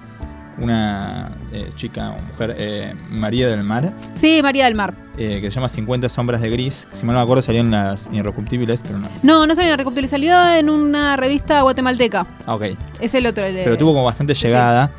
una 0.59 1.33
eh, 1.53 1.71
chica 1.77 2.11
o 2.19 2.23
mujer, 2.23 2.55
eh, 2.59 2.95
María 3.09 3.49
del 3.49 3.63
Mar, 3.65 3.93
Sí, 4.21 4.41
María 4.43 4.67
del 4.67 4.75
Mar. 4.75 4.95
eh, 5.17 5.39
que 5.41 5.49
se 5.51 5.55
llama 5.55 5.69
50 5.69 6.09
sombras 6.09 6.41
de 6.41 6.51
gris. 6.51 6.87
Si 6.93 7.05
mal 7.07 7.15
no 7.15 7.21
me 7.21 7.25
acuerdo 7.25 7.43
salió 7.43 7.61
en 7.61 7.71
las 7.71 8.09
Irrecuptibles, 8.13 8.83
pero 8.83 8.99
no. 8.99 9.09
No, 9.23 9.47
no 9.47 9.55
salió 9.55 9.69
en 9.69 9.71
la 9.73 9.77
Recoptil, 9.79 10.09
salió 10.09 10.35
en 10.55 10.69
una 10.69 11.17
revista 11.17 11.63
guatemalteca. 11.63 12.27
Ah, 12.47 12.55
ok. 12.57 12.65
Es 13.01 13.15
el 13.15 13.27
otro. 13.27 13.45
el 13.47 13.55
de- 13.55 13.65
Pero 13.65 13.79
tuvo 13.79 13.93
como 13.93 14.05
bastante 14.05 14.35
sí. 14.35 14.47
llegada. 14.47 14.91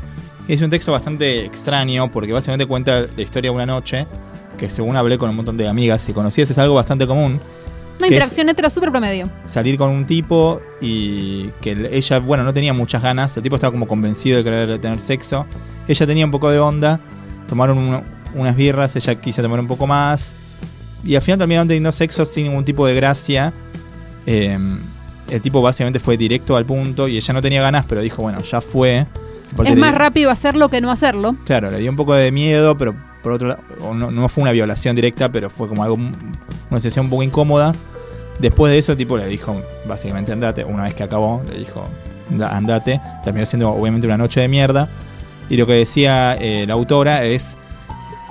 Es 0.47 0.61
un 0.61 0.69
texto 0.69 0.91
bastante 0.91 1.45
extraño 1.45 2.09
porque 2.11 2.33
básicamente 2.33 2.65
cuenta 2.65 3.01
la 3.15 3.21
historia 3.21 3.51
de 3.51 3.55
una 3.55 3.65
noche 3.65 4.07
que 4.57 4.69
según 4.69 4.95
hablé 4.97 5.17
con 5.17 5.29
un 5.29 5.35
montón 5.35 5.55
de 5.57 5.67
amigas 5.67 6.07
y 6.09 6.13
conocidas 6.13 6.49
es 6.51 6.57
algo 6.57 6.75
bastante 6.75 7.05
común. 7.07 7.39
Una 8.01 8.07
que 8.09 8.13
interacción 8.15 8.49
hetero 8.49 8.69
súper 8.69 8.91
promedio. 8.91 9.29
salir 9.45 9.77
con 9.77 9.89
un 9.91 10.05
tipo 10.05 10.59
y 10.81 11.47
que 11.61 11.71
el- 11.71 11.85
ella, 11.87 12.19
bueno, 12.19 12.43
no 12.43 12.53
tenía 12.53 12.73
muchas 12.73 13.01
ganas, 13.01 13.35
el 13.37 13.43
tipo 13.43 13.55
estaba 13.55 13.71
como 13.71 13.87
convencido 13.87 14.37
de 14.37 14.43
querer 14.43 14.79
tener 14.79 14.99
sexo, 14.99 15.45
ella 15.87 16.07
tenía 16.07 16.25
un 16.25 16.31
poco 16.31 16.49
de 16.49 16.59
onda, 16.59 16.99
tomaron 17.47 17.77
un- 17.77 18.01
unas 18.33 18.55
birras, 18.55 18.95
ella 18.95 19.15
quiso 19.15 19.41
tomar 19.41 19.59
un 19.59 19.67
poco 19.67 19.87
más 19.87 20.35
y 21.03 21.15
al 21.15 21.21
final 21.21 21.37
terminaron 21.39 21.67
teniendo 21.67 21.91
sexo 21.91 22.25
sin 22.25 22.45
ningún 22.47 22.63
tipo 22.65 22.85
de 22.87 22.93
gracia. 22.95 23.53
Eh, 24.25 24.57
el 25.29 25.41
tipo 25.41 25.61
básicamente 25.61 25.99
fue 25.99 26.17
directo 26.17 26.55
al 26.55 26.65
punto 26.65 27.07
y 27.07 27.17
ella 27.17 27.33
no 27.33 27.41
tenía 27.41 27.61
ganas, 27.61 27.85
pero 27.87 28.01
dijo, 28.01 28.21
bueno, 28.21 28.41
ya 28.43 28.61
fue. 28.61 29.05
Porque 29.55 29.71
es 29.71 29.77
más 29.77 29.93
rápido 29.95 30.29
hacerlo 30.29 30.69
que 30.69 30.79
no 30.81 30.91
hacerlo. 30.91 31.35
Claro, 31.45 31.71
le 31.71 31.79
dio 31.79 31.89
un 31.89 31.97
poco 31.97 32.13
de 32.13 32.31
miedo, 32.31 32.77
pero 32.77 32.95
por 33.23 33.33
otro 33.33 33.49
lado, 33.49 33.61
no, 33.93 34.11
no 34.11 34.29
fue 34.29 34.43
una 34.43 34.51
violación 34.51 34.95
directa, 34.95 35.29
pero 35.31 35.49
fue 35.49 35.67
como 35.67 35.83
algo, 35.83 35.95
una 35.95 36.79
sensación 36.79 37.05
un 37.05 37.09
poco 37.09 37.23
incómoda. 37.23 37.73
Después 38.41 38.71
de 38.71 38.79
eso, 38.79 38.97
tipo 38.97 39.17
le 39.17 39.27
dijo, 39.27 39.61
básicamente 39.85 40.31
andate. 40.31 40.63
Una 40.65 40.83
vez 40.83 40.93
que 40.95 41.03
acabó, 41.03 41.41
le 41.49 41.59
dijo, 41.59 41.85
"Da- 42.29 42.55
andate. 42.57 42.99
Terminó 43.23 43.45
siendo 43.45 43.69
obviamente 43.71 44.07
una 44.07 44.17
noche 44.17 44.41
de 44.41 44.47
mierda. 44.47 44.89
Y 45.49 45.57
lo 45.57 45.67
que 45.67 45.73
decía 45.73 46.35
eh, 46.39 46.65
la 46.67 46.73
autora 46.73 47.23
es, 47.25 47.57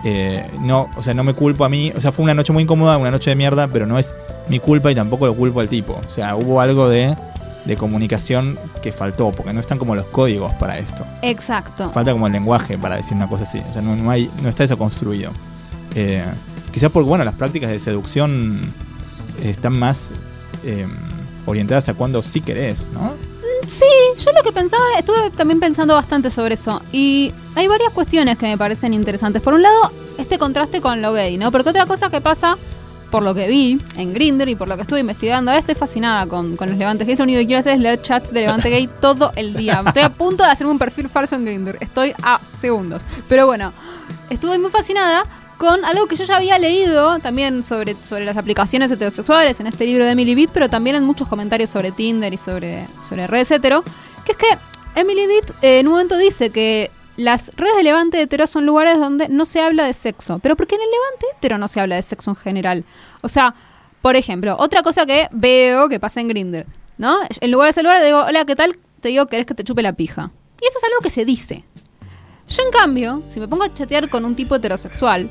eh, 0.04 0.44
no, 0.60 0.88
o 0.96 1.02
sea, 1.02 1.14
no 1.14 1.22
me 1.22 1.34
culpo 1.34 1.64
a 1.64 1.68
mí. 1.68 1.92
O 1.96 2.00
sea, 2.00 2.10
fue 2.12 2.22
una 2.24 2.34
noche 2.34 2.52
muy 2.52 2.62
incómoda, 2.64 2.96
una 2.98 3.10
noche 3.10 3.30
de 3.30 3.36
mierda, 3.36 3.68
pero 3.68 3.86
no 3.86 3.98
es 3.98 4.18
mi 4.48 4.58
culpa 4.58 4.90
y 4.90 4.94
tampoco 4.94 5.26
lo 5.26 5.34
culpo 5.34 5.60
al 5.60 5.68
tipo. 5.68 6.00
O 6.06 6.10
sea, 6.10 6.34
hubo 6.36 6.60
algo 6.60 6.88
de, 6.88 7.14
de 7.66 7.76
comunicación 7.76 8.58
que 8.82 8.90
faltó, 8.92 9.30
porque 9.32 9.52
no 9.52 9.60
están 9.60 9.78
como 9.78 9.94
los 9.94 10.06
códigos 10.06 10.54
para 10.54 10.78
esto 10.78 11.04
Exacto. 11.22 11.90
falta 11.90 12.12
como 12.12 12.26
el 12.26 12.32
lenguaje 12.32 12.78
para 12.78 12.96
decir 12.96 13.14
una 13.16 13.28
cosa 13.28 13.42
así. 13.44 13.60
O 13.68 13.72
sea, 13.72 13.82
no, 13.82 13.94
no 13.94 14.10
hay, 14.10 14.30
no 14.42 14.48
está 14.48 14.64
eso 14.64 14.78
construido. 14.78 15.30
Eh, 15.94 16.24
quizás 16.72 16.90
porque, 16.90 17.06
bueno, 17.08 17.22
las 17.24 17.34
prácticas 17.34 17.68
de 17.70 17.78
seducción 17.78 18.72
están 19.42 19.78
más 19.78 20.12
eh, 20.64 20.86
orientadas 21.46 21.88
a 21.88 21.94
cuando 21.94 22.22
sí 22.22 22.40
querés, 22.40 22.90
¿no? 22.92 23.14
Sí, 23.66 23.86
yo 24.18 24.32
lo 24.32 24.42
que 24.42 24.52
pensaba, 24.52 24.82
estuve 24.98 25.30
también 25.30 25.60
pensando 25.60 25.94
bastante 25.94 26.30
sobre 26.30 26.54
eso. 26.54 26.82
Y 26.92 27.32
hay 27.54 27.68
varias 27.68 27.92
cuestiones 27.92 28.38
que 28.38 28.46
me 28.46 28.58
parecen 28.58 28.94
interesantes. 28.94 29.42
Por 29.42 29.54
un 29.54 29.62
lado, 29.62 29.92
este 30.18 30.38
contraste 30.38 30.80
con 30.80 31.02
lo 31.02 31.12
gay, 31.12 31.36
¿no? 31.36 31.52
Porque 31.52 31.70
otra 31.70 31.86
cosa 31.86 32.10
que 32.10 32.20
pasa, 32.20 32.56
por 33.10 33.22
lo 33.22 33.34
que 33.34 33.48
vi 33.48 33.80
en 33.96 34.12
Grindr 34.12 34.48
y 34.48 34.54
por 34.54 34.68
lo 34.68 34.76
que 34.76 34.82
estuve 34.82 35.00
investigando, 35.00 35.50
ahora 35.50 35.60
estoy 35.60 35.74
fascinada 35.74 36.26
con, 36.26 36.56
con 36.56 36.68
los 36.68 36.78
levantes 36.78 37.06
gays. 37.06 37.18
Lo 37.18 37.24
único 37.24 37.38
que 37.40 37.46
quiero 37.46 37.60
hacer 37.60 37.74
es 37.74 37.80
leer 37.80 38.02
chats 38.02 38.32
de 38.32 38.40
levante 38.40 38.70
gay 38.70 38.88
todo 39.00 39.32
el 39.36 39.54
día. 39.54 39.82
Estoy 39.86 40.02
a 40.02 40.10
punto 40.10 40.42
de 40.42 40.50
hacerme 40.50 40.72
un 40.72 40.78
perfil 40.78 41.08
falso 41.08 41.36
en 41.36 41.44
Grindr. 41.44 41.76
Estoy 41.80 42.14
a 42.22 42.40
segundos. 42.60 43.02
Pero 43.28 43.46
bueno, 43.46 43.72
estuve 44.30 44.58
muy 44.58 44.70
fascinada 44.70 45.24
con 45.60 45.84
algo 45.84 46.06
que 46.06 46.16
yo 46.16 46.24
ya 46.24 46.38
había 46.38 46.58
leído 46.58 47.18
también 47.18 47.62
sobre, 47.64 47.94
sobre 47.94 48.24
las 48.24 48.38
aplicaciones 48.38 48.90
heterosexuales 48.90 49.60
en 49.60 49.66
este 49.66 49.84
libro 49.84 50.06
de 50.06 50.12
Emily 50.12 50.34
Beat, 50.34 50.48
pero 50.54 50.70
también 50.70 50.96
en 50.96 51.04
muchos 51.04 51.28
comentarios 51.28 51.68
sobre 51.68 51.92
Tinder 51.92 52.32
y 52.32 52.38
sobre, 52.38 52.86
sobre 53.06 53.26
redes 53.26 53.50
hetero, 53.50 53.84
que 54.24 54.32
es 54.32 54.38
que 54.38 54.46
Emily 54.94 55.26
Beat 55.26 55.50
eh, 55.60 55.80
en 55.80 55.86
un 55.88 55.92
momento 55.92 56.16
dice 56.16 56.48
que 56.48 56.90
las 57.18 57.54
redes 57.56 57.76
de 57.76 57.82
levante 57.82 58.22
hetero 58.22 58.46
son 58.46 58.64
lugares 58.64 58.98
donde 58.98 59.28
no 59.28 59.44
se 59.44 59.60
habla 59.60 59.84
de 59.84 59.92
sexo, 59.92 60.38
pero 60.38 60.56
porque 60.56 60.76
en 60.76 60.80
el 60.80 60.88
levante 60.90 61.26
hetero 61.36 61.58
no 61.58 61.68
se 61.68 61.78
habla 61.78 61.96
de 61.96 62.02
sexo 62.02 62.30
en 62.30 62.36
general. 62.36 62.84
O 63.20 63.28
sea, 63.28 63.54
por 64.00 64.16
ejemplo, 64.16 64.56
otra 64.58 64.82
cosa 64.82 65.04
que 65.04 65.28
veo 65.30 65.90
que 65.90 66.00
pasa 66.00 66.22
en 66.22 66.28
Grindr, 66.28 66.64
¿no? 66.96 67.18
En 67.38 67.50
lugar 67.50 67.68
de 67.68 67.74
saludar, 67.74 68.02
digo, 68.02 68.24
hola, 68.24 68.46
¿qué 68.46 68.56
tal? 68.56 68.78
Te 69.02 69.08
digo, 69.10 69.26
¿querés 69.26 69.44
que 69.44 69.52
te 69.52 69.62
chupe 69.62 69.82
la 69.82 69.92
pija? 69.92 70.30
Y 70.58 70.66
eso 70.66 70.78
es 70.78 70.84
algo 70.84 71.00
que 71.02 71.10
se 71.10 71.26
dice. 71.26 71.64
Yo, 72.50 72.62
en 72.64 72.70
cambio, 72.72 73.22
si 73.26 73.38
me 73.40 73.46
pongo 73.48 73.62
a 73.64 73.72
chatear 73.72 74.08
con 74.10 74.24
un 74.24 74.34
tipo 74.34 74.54
heterosexual 74.56 75.30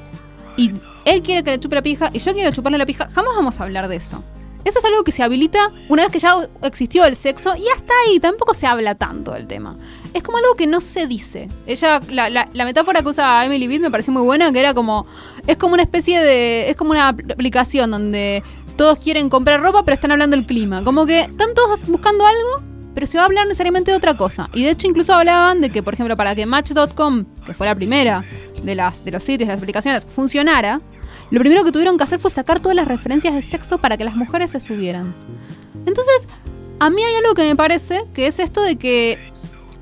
y 0.58 0.72
él 1.06 1.22
quiere 1.22 1.44
que 1.44 1.52
le 1.52 1.60
chupe 1.60 1.76
la 1.76 1.82
pija 1.82 2.10
y 2.14 2.20
yo 2.20 2.34
quiero 2.34 2.52
chuparle 2.52 2.78
la 2.78 2.86
pija, 2.86 3.10
jamás 3.14 3.36
vamos 3.36 3.60
a 3.60 3.64
hablar 3.64 3.88
de 3.88 3.98
eso. 3.98 4.24
Eso 4.66 4.80
es 4.80 4.86
algo 4.86 5.04
que 5.06 5.12
se 5.14 5.24
habilita 5.24 5.72
una 5.88 6.04
vez 6.04 6.12
que 6.12 6.20
ya 6.20 6.48
existió 6.64 7.06
el 7.06 7.16
sexo 7.16 7.56
y 7.56 7.68
hasta 7.70 7.94
ahí 8.06 8.20
tampoco 8.20 8.54
se 8.54 8.68
habla 8.68 8.94
tanto 8.96 9.32
del 9.32 9.48
tema. 9.48 9.78
Es 10.14 10.22
como 10.22 10.38
algo 10.38 10.56
que 10.56 10.68
no 10.68 10.82
se 10.82 11.08
dice. 11.08 11.50
Ella, 11.66 12.02
la, 12.10 12.30
la- 12.30 12.66
metáfora 12.66 13.02
que 13.02 13.08
usa 13.08 13.46
Emily 13.46 13.68
Beat 13.68 13.82
me 13.82 13.90
pareció 13.92 14.12
muy 14.12 14.22
buena, 14.24 14.52
que 14.52 14.60
era 14.60 14.74
como, 14.74 15.06
es 15.48 15.56
como 15.56 15.74
una 15.76 15.84
especie 15.84 16.20
de, 16.20 16.70
es 16.70 16.76
como 16.76 16.92
una 16.92 17.08
aplicación 17.10 17.90
donde 17.92 18.44
todos 18.76 19.00
quieren 19.00 19.30
comprar 19.30 19.62
ropa 19.62 19.84
pero 19.84 19.94
están 19.96 20.12
hablando 20.12 20.36
del 20.36 20.46
clima. 20.46 20.84
Como 20.84 21.06
que 21.06 21.22
están 21.22 21.54
todos 21.54 21.86
buscando 21.88 22.26
algo 22.26 22.69
pero 22.94 23.08
se 23.08 23.18
va 23.18 23.24
a 23.24 23.26
hablar 23.28 23.46
necesariamente 23.48 23.92
de 23.92 23.98
otra 23.98 24.16
cosa. 24.18 24.50
Y 24.54 24.64
de 24.64 24.72
hecho 24.72 24.88
incluso 24.88 25.14
hablaban 25.14 25.62
de 25.62 25.70
que, 25.70 25.84
por 25.84 25.94
ejemplo, 25.94 26.16
para 26.16 26.36
que 26.36 26.46
Match.com, 26.46 27.26
que 27.46 27.54
fue 27.54 27.68
la 27.68 27.76
primera 27.76 28.24
de, 28.64 28.76
las, 28.76 29.04
de 29.04 29.12
los 29.12 29.24
sitios, 29.24 29.48
de 29.48 29.54
las 29.54 29.62
aplicaciones, 29.62 30.06
funcionara, 30.06 30.82
lo 31.32 31.40
primero 31.40 31.64
que 31.64 31.72
tuvieron 31.72 31.98
que 31.98 32.04
hacer 32.04 32.20
fue 32.20 32.32
sacar 32.32 32.60
todas 32.60 32.76
las 32.76 32.88
referencias 32.88 33.34
de 33.36 33.42
sexo 33.42 33.78
para 33.78 33.98
que 33.98 34.04
las 34.04 34.16
mujeres 34.16 34.52
se 34.52 34.60
subieran. 34.60 35.14
Entonces, 35.86 36.28
a 36.80 36.90
mí 36.90 37.04
hay 37.04 37.16
algo 37.16 37.34
que 37.34 37.44
me 37.44 37.56
parece, 37.56 38.06
que 38.14 38.28
es 38.28 38.40
esto 38.40 38.62
de 38.62 38.78
que, 38.78 39.32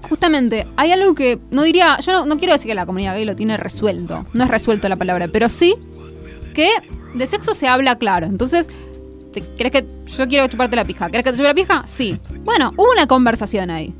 justamente, 0.09 0.67
hay 0.75 0.91
algo 0.91 1.15
que, 1.15 1.39
no 1.51 1.63
diría, 1.63 1.99
yo 1.99 2.11
no, 2.11 2.25
no 2.25 2.37
quiero 2.37 2.53
decir 2.53 2.69
que 2.69 2.75
la 2.75 2.85
comunidad 2.85 3.15
gay 3.15 3.25
lo 3.25 3.35
tiene 3.35 3.55
resuelto, 3.57 4.25
no 4.33 4.43
es 4.43 4.49
resuelto 4.49 4.89
la 4.89 4.95
palabra, 4.95 5.27
pero 5.27 5.49
sí 5.49 5.73
que 6.53 6.69
de 7.13 7.27
sexo 7.27 7.53
se 7.53 7.67
habla 7.67 7.97
claro. 7.97 8.25
Entonces, 8.25 8.69
¿te- 9.41 9.55
¿querés 9.55 9.71
que 9.71 9.85
yo 10.07 10.27
quiero 10.27 10.47
chuparte 10.47 10.75
la 10.75 10.85
pija? 10.85 11.09
¿Querés 11.09 11.23
que 11.23 11.31
te 11.31 11.37
chupe 11.37 11.47
la 11.47 11.53
pija? 11.53 11.81
Sí. 11.85 12.19
Bueno, 12.43 12.71
hubo 12.77 12.91
una 12.91 13.07
conversación 13.07 13.69
ahí. 13.69 13.93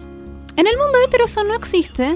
En 0.56 0.66
el 0.68 0.76
mundo 0.78 0.98
hetero 1.06 1.26
eso 1.26 1.44
no 1.44 1.54
existe. 1.56 2.16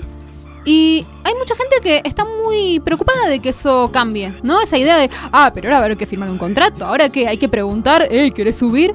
Y 0.63 1.05
hay 1.23 1.33
mucha 1.35 1.55
gente 1.55 1.77
que 1.81 2.01
está 2.07 2.23
muy 2.25 2.79
preocupada 2.79 3.27
de 3.27 3.39
que 3.39 3.49
eso 3.49 3.89
cambie, 3.91 4.33
¿no? 4.43 4.61
Esa 4.61 4.77
idea 4.77 4.95
de, 4.97 5.09
ah, 5.31 5.51
pero 5.53 5.67
ahora 5.67 5.77
va 5.79 5.81
a 5.83 5.85
haber 5.85 5.97
que 5.97 6.05
firmar 6.05 6.29
un 6.29 6.37
contrato, 6.37 6.85
ahora 6.85 7.09
que 7.09 7.27
hay 7.27 7.37
que 7.37 7.49
preguntar, 7.49 8.07
hey, 8.11 8.29
¿querés 8.31 8.57
subir? 8.57 8.91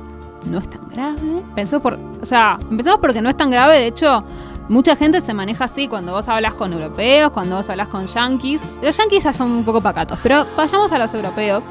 No 0.48 0.58
es 0.60 0.70
tan 0.70 0.88
grave. 0.90 1.42
Pensó 1.56 1.80
por, 1.80 1.98
o 2.22 2.24
sea, 2.26 2.56
empezamos 2.70 3.00
porque 3.00 3.20
no 3.20 3.28
es 3.28 3.36
tan 3.36 3.50
grave, 3.50 3.78
de 3.80 3.86
hecho, 3.88 4.22
mucha 4.68 4.94
gente 4.94 5.20
se 5.22 5.34
maneja 5.34 5.64
así 5.64 5.88
cuando 5.88 6.12
vos 6.12 6.28
hablas 6.28 6.54
con 6.54 6.72
europeos, 6.72 7.32
cuando 7.32 7.56
vos 7.56 7.68
hablas 7.68 7.88
con 7.88 8.06
yankees. 8.06 8.60
Los 8.80 8.96
yankees 8.96 9.24
ya 9.24 9.32
son 9.32 9.50
un 9.50 9.64
poco 9.64 9.80
pacatos, 9.80 10.20
pero 10.22 10.46
vayamos 10.56 10.92
a 10.92 10.98
los 10.98 11.12
europeos, 11.14 11.64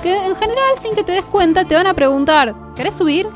que 0.00 0.14
en 0.14 0.36
general, 0.36 0.74
sin 0.82 0.94
que 0.94 1.04
te 1.04 1.12
des 1.12 1.24
cuenta, 1.24 1.64
te 1.64 1.74
van 1.74 1.86
a 1.86 1.94
preguntar, 1.94 2.54
¿querés 2.74 2.94
subir? 2.94 3.28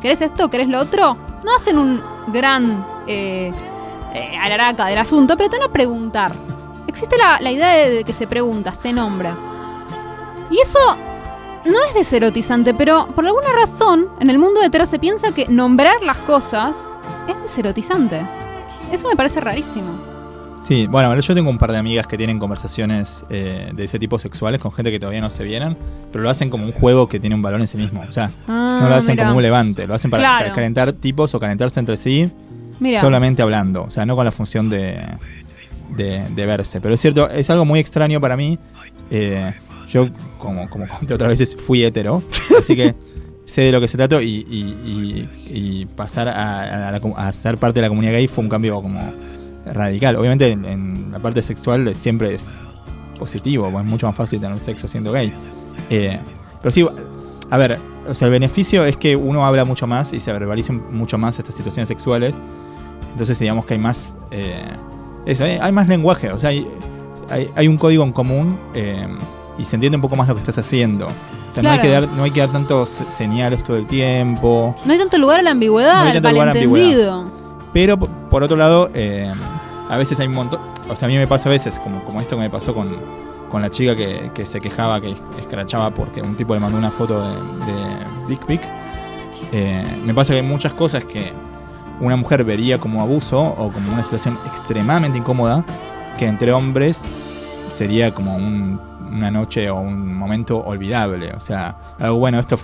¿Querés 0.00 0.22
esto? 0.22 0.48
¿Querés 0.48 0.68
lo 0.68 0.80
otro? 0.80 1.16
No 1.44 1.54
hacen 1.54 1.78
un 1.78 2.02
gran 2.28 2.86
eh, 3.06 3.52
eh, 4.14 4.36
alaraca 4.40 4.86
del 4.86 4.98
asunto, 4.98 5.36
pero 5.36 5.48
te 5.48 5.58
van 5.58 5.68
a 5.68 5.72
preguntar. 5.72 6.32
Existe 6.86 7.16
la, 7.16 7.38
la 7.40 7.52
idea 7.52 7.88
de, 7.88 8.04
que 8.04 8.12
se 8.12 8.26
pregunta, 8.26 8.74
se 8.74 8.92
nombra. 8.92 9.36
Y 10.50 10.58
eso 10.60 10.78
no 11.64 11.76
es 11.88 11.94
deserotizante, 11.94 12.74
pero 12.74 13.06
por 13.14 13.24
alguna 13.24 13.52
razón, 13.52 14.08
en 14.18 14.30
el 14.30 14.38
mundo 14.38 14.62
hetero 14.62 14.86
se 14.86 14.98
piensa 14.98 15.32
que 15.32 15.46
nombrar 15.48 16.02
las 16.02 16.18
cosas 16.18 16.90
es 17.28 17.42
deserotizante. 17.42 18.26
Eso 18.90 19.08
me 19.08 19.16
parece 19.16 19.40
rarísimo. 19.40 20.09
Sí, 20.60 20.86
bueno, 20.86 21.18
yo 21.18 21.34
tengo 21.34 21.48
un 21.48 21.56
par 21.58 21.72
de 21.72 21.78
amigas 21.78 22.06
que 22.06 22.18
tienen 22.18 22.38
conversaciones 22.38 23.24
eh, 23.30 23.70
de 23.74 23.84
ese 23.84 23.98
tipo 23.98 24.18
sexuales 24.18 24.60
con 24.60 24.70
gente 24.72 24.90
que 24.90 25.00
todavía 25.00 25.22
no 25.22 25.30
se 25.30 25.42
vieron, 25.42 25.76
pero 26.12 26.22
lo 26.22 26.28
hacen 26.28 26.50
como 26.50 26.66
un 26.66 26.72
juego 26.72 27.08
que 27.08 27.18
tiene 27.18 27.34
un 27.34 27.40
valor 27.42 27.60
en 27.62 27.66
sí 27.66 27.78
mismo. 27.78 28.04
O 28.06 28.12
sea, 28.12 28.30
Ah, 28.46 28.78
no 28.82 28.88
lo 28.90 28.94
hacen 28.94 29.14
mira. 29.14 29.24
como 29.24 29.38
un 29.38 29.42
levante, 29.42 29.86
lo 29.86 29.94
hacen 29.94 30.10
para 30.10 30.22
Claro. 30.22 30.54
calentar 30.54 30.92
tipos 30.92 31.34
o 31.34 31.40
calentarse 31.40 31.80
entre 31.80 31.96
sí 31.96 32.30
Mira. 32.78 33.00
solamente 33.00 33.40
hablando, 33.40 33.84
o 33.84 33.90
sea, 33.90 34.04
no 34.04 34.14
con 34.16 34.26
la 34.26 34.32
función 34.32 34.68
de, 34.68 35.00
de, 35.96 36.28
de 36.28 36.46
verse. 36.46 36.80
Pero 36.82 36.94
es 36.94 37.00
cierto, 37.00 37.30
es 37.30 37.48
algo 37.48 37.64
muy 37.64 37.80
extraño 37.80 38.20
para 38.20 38.36
mí. 38.36 38.58
Eh, 39.10 39.54
yo, 39.88 40.08
como, 40.38 40.68
como 40.68 40.86
conté 40.86 41.14
otras 41.14 41.30
veces, 41.30 41.56
fui 41.56 41.82
hetero, 41.84 42.22
así 42.58 42.76
que 42.76 42.94
sé 43.46 43.62
de 43.62 43.72
lo 43.72 43.80
que 43.80 43.88
se 43.88 43.96
trató 43.96 44.20
y, 44.20 44.44
y- 44.48 44.76
y- 44.84 45.28
y 45.82 45.86
pasar 45.86 46.28
a, 46.28 46.88
a 46.88 46.92
la 46.92 47.00
a 47.16 47.32
ser 47.32 47.56
parte 47.56 47.76
de 47.80 47.82
la 47.82 47.88
comunidad 47.88 48.12
gay 48.12 48.28
fue 48.28 48.44
un 48.44 48.50
cambio 48.50 48.80
como 48.82 49.12
radical. 49.72 50.16
Obviamente 50.16 50.48
en, 50.48 50.64
en 50.64 51.12
la 51.12 51.18
parte 51.18 51.42
sexual 51.42 51.94
siempre 51.94 52.34
es 52.34 52.60
positivo, 53.18 53.68
es 53.68 53.84
mucho 53.84 54.06
más 54.06 54.16
fácil 54.16 54.40
tener 54.40 54.58
sexo 54.58 54.88
siendo 54.88 55.12
gay. 55.12 55.32
Eh, 55.90 56.18
pero 56.60 56.70
sí, 56.70 56.86
a 57.50 57.58
ver, 57.58 57.78
o 58.08 58.14
sea, 58.14 58.26
el 58.26 58.32
beneficio 58.32 58.84
es 58.84 58.96
que 58.96 59.16
uno 59.16 59.44
habla 59.44 59.64
mucho 59.64 59.86
más 59.86 60.12
y 60.12 60.20
se 60.20 60.32
verbalicen 60.32 60.82
mucho 60.90 61.18
más 61.18 61.38
estas 61.38 61.54
situaciones 61.54 61.88
sexuales. 61.88 62.36
Entonces 63.12 63.38
digamos 63.38 63.66
que 63.66 63.74
hay 63.74 63.80
más... 63.80 64.18
eh, 64.30 64.64
eso, 65.26 65.44
hay, 65.44 65.58
hay 65.60 65.72
más 65.72 65.86
lenguaje, 65.86 66.32
o 66.32 66.38
sea, 66.38 66.50
hay, 66.50 66.66
hay, 67.28 67.50
hay 67.54 67.68
un 67.68 67.76
código 67.76 68.02
en 68.04 68.12
común 68.12 68.58
eh, 68.74 69.06
y 69.58 69.64
se 69.64 69.76
entiende 69.76 69.96
un 69.96 70.02
poco 70.02 70.16
más 70.16 70.28
lo 70.28 70.34
que 70.34 70.40
estás 70.40 70.56
haciendo. 70.58 71.06
O 71.06 71.52
sea, 71.52 71.62
no, 71.62 71.70
hay 71.70 71.80
que 71.80 71.90
dar, 71.90 72.08
no 72.08 72.22
hay 72.22 72.30
que 72.30 72.40
dar 72.40 72.50
tantos 72.52 73.02
señales 73.08 73.62
todo 73.64 73.76
el 73.76 73.86
tiempo. 73.86 74.74
No 74.84 74.92
hay 74.92 74.98
tanto 74.98 75.18
lugar 75.18 75.40
a 75.40 75.42
la 75.42 75.50
ambigüedad, 75.50 75.94
No 75.94 76.00
hay 76.00 76.06
al 76.08 76.12
tanto 76.14 76.30
lugar 76.30 76.48
a 76.48 76.54
la 76.54 76.60
malentendido. 76.60 77.24
Pero 77.72 77.98
por 77.98 78.42
otro 78.42 78.56
lado, 78.56 78.90
eh, 78.94 79.30
a 79.90 79.96
veces 79.96 80.18
hay 80.20 80.28
un 80.28 80.34
montón. 80.34 80.60
O 80.88 80.96
sea, 80.96 81.06
a 81.06 81.10
mí 81.10 81.16
me 81.18 81.26
pasa 81.26 81.48
a 81.48 81.52
veces, 81.52 81.78
como, 81.78 82.02
como 82.04 82.20
esto 82.20 82.36
que 82.36 82.42
me 82.42 82.50
pasó 82.50 82.74
con, 82.74 82.88
con 83.50 83.60
la 83.60 83.70
chica 83.70 83.94
que, 83.96 84.30
que 84.32 84.46
se 84.46 84.60
quejaba, 84.60 85.00
que 85.00 85.14
escrachaba 85.38 85.90
porque 85.90 86.22
un 86.22 86.36
tipo 86.36 86.54
le 86.54 86.60
mandó 86.60 86.78
una 86.78 86.90
foto 86.90 87.20
de, 87.20 87.34
Dick 88.28 88.44
Pic. 88.46 88.60
Eh, 89.52 89.84
me 90.04 90.14
pasa 90.14 90.32
que 90.32 90.40
hay 90.40 90.46
muchas 90.46 90.72
cosas 90.72 91.04
que 91.04 91.32
una 92.00 92.16
mujer 92.16 92.44
vería 92.44 92.78
como 92.78 93.02
abuso 93.02 93.40
o 93.42 93.70
como 93.72 93.92
una 93.92 94.02
situación 94.02 94.38
extremadamente 94.46 95.18
incómoda, 95.18 95.64
que 96.18 96.26
entre 96.26 96.52
hombres 96.52 97.10
sería 97.72 98.14
como 98.14 98.36
un- 98.36 98.80
una 99.10 99.30
noche 99.30 99.68
o 99.70 99.76
un 99.80 100.14
momento 100.14 100.58
olvidable. 100.58 101.32
O 101.32 101.40
sea, 101.40 101.76
algo 101.98 102.18
bueno, 102.18 102.38
esto 102.38 102.56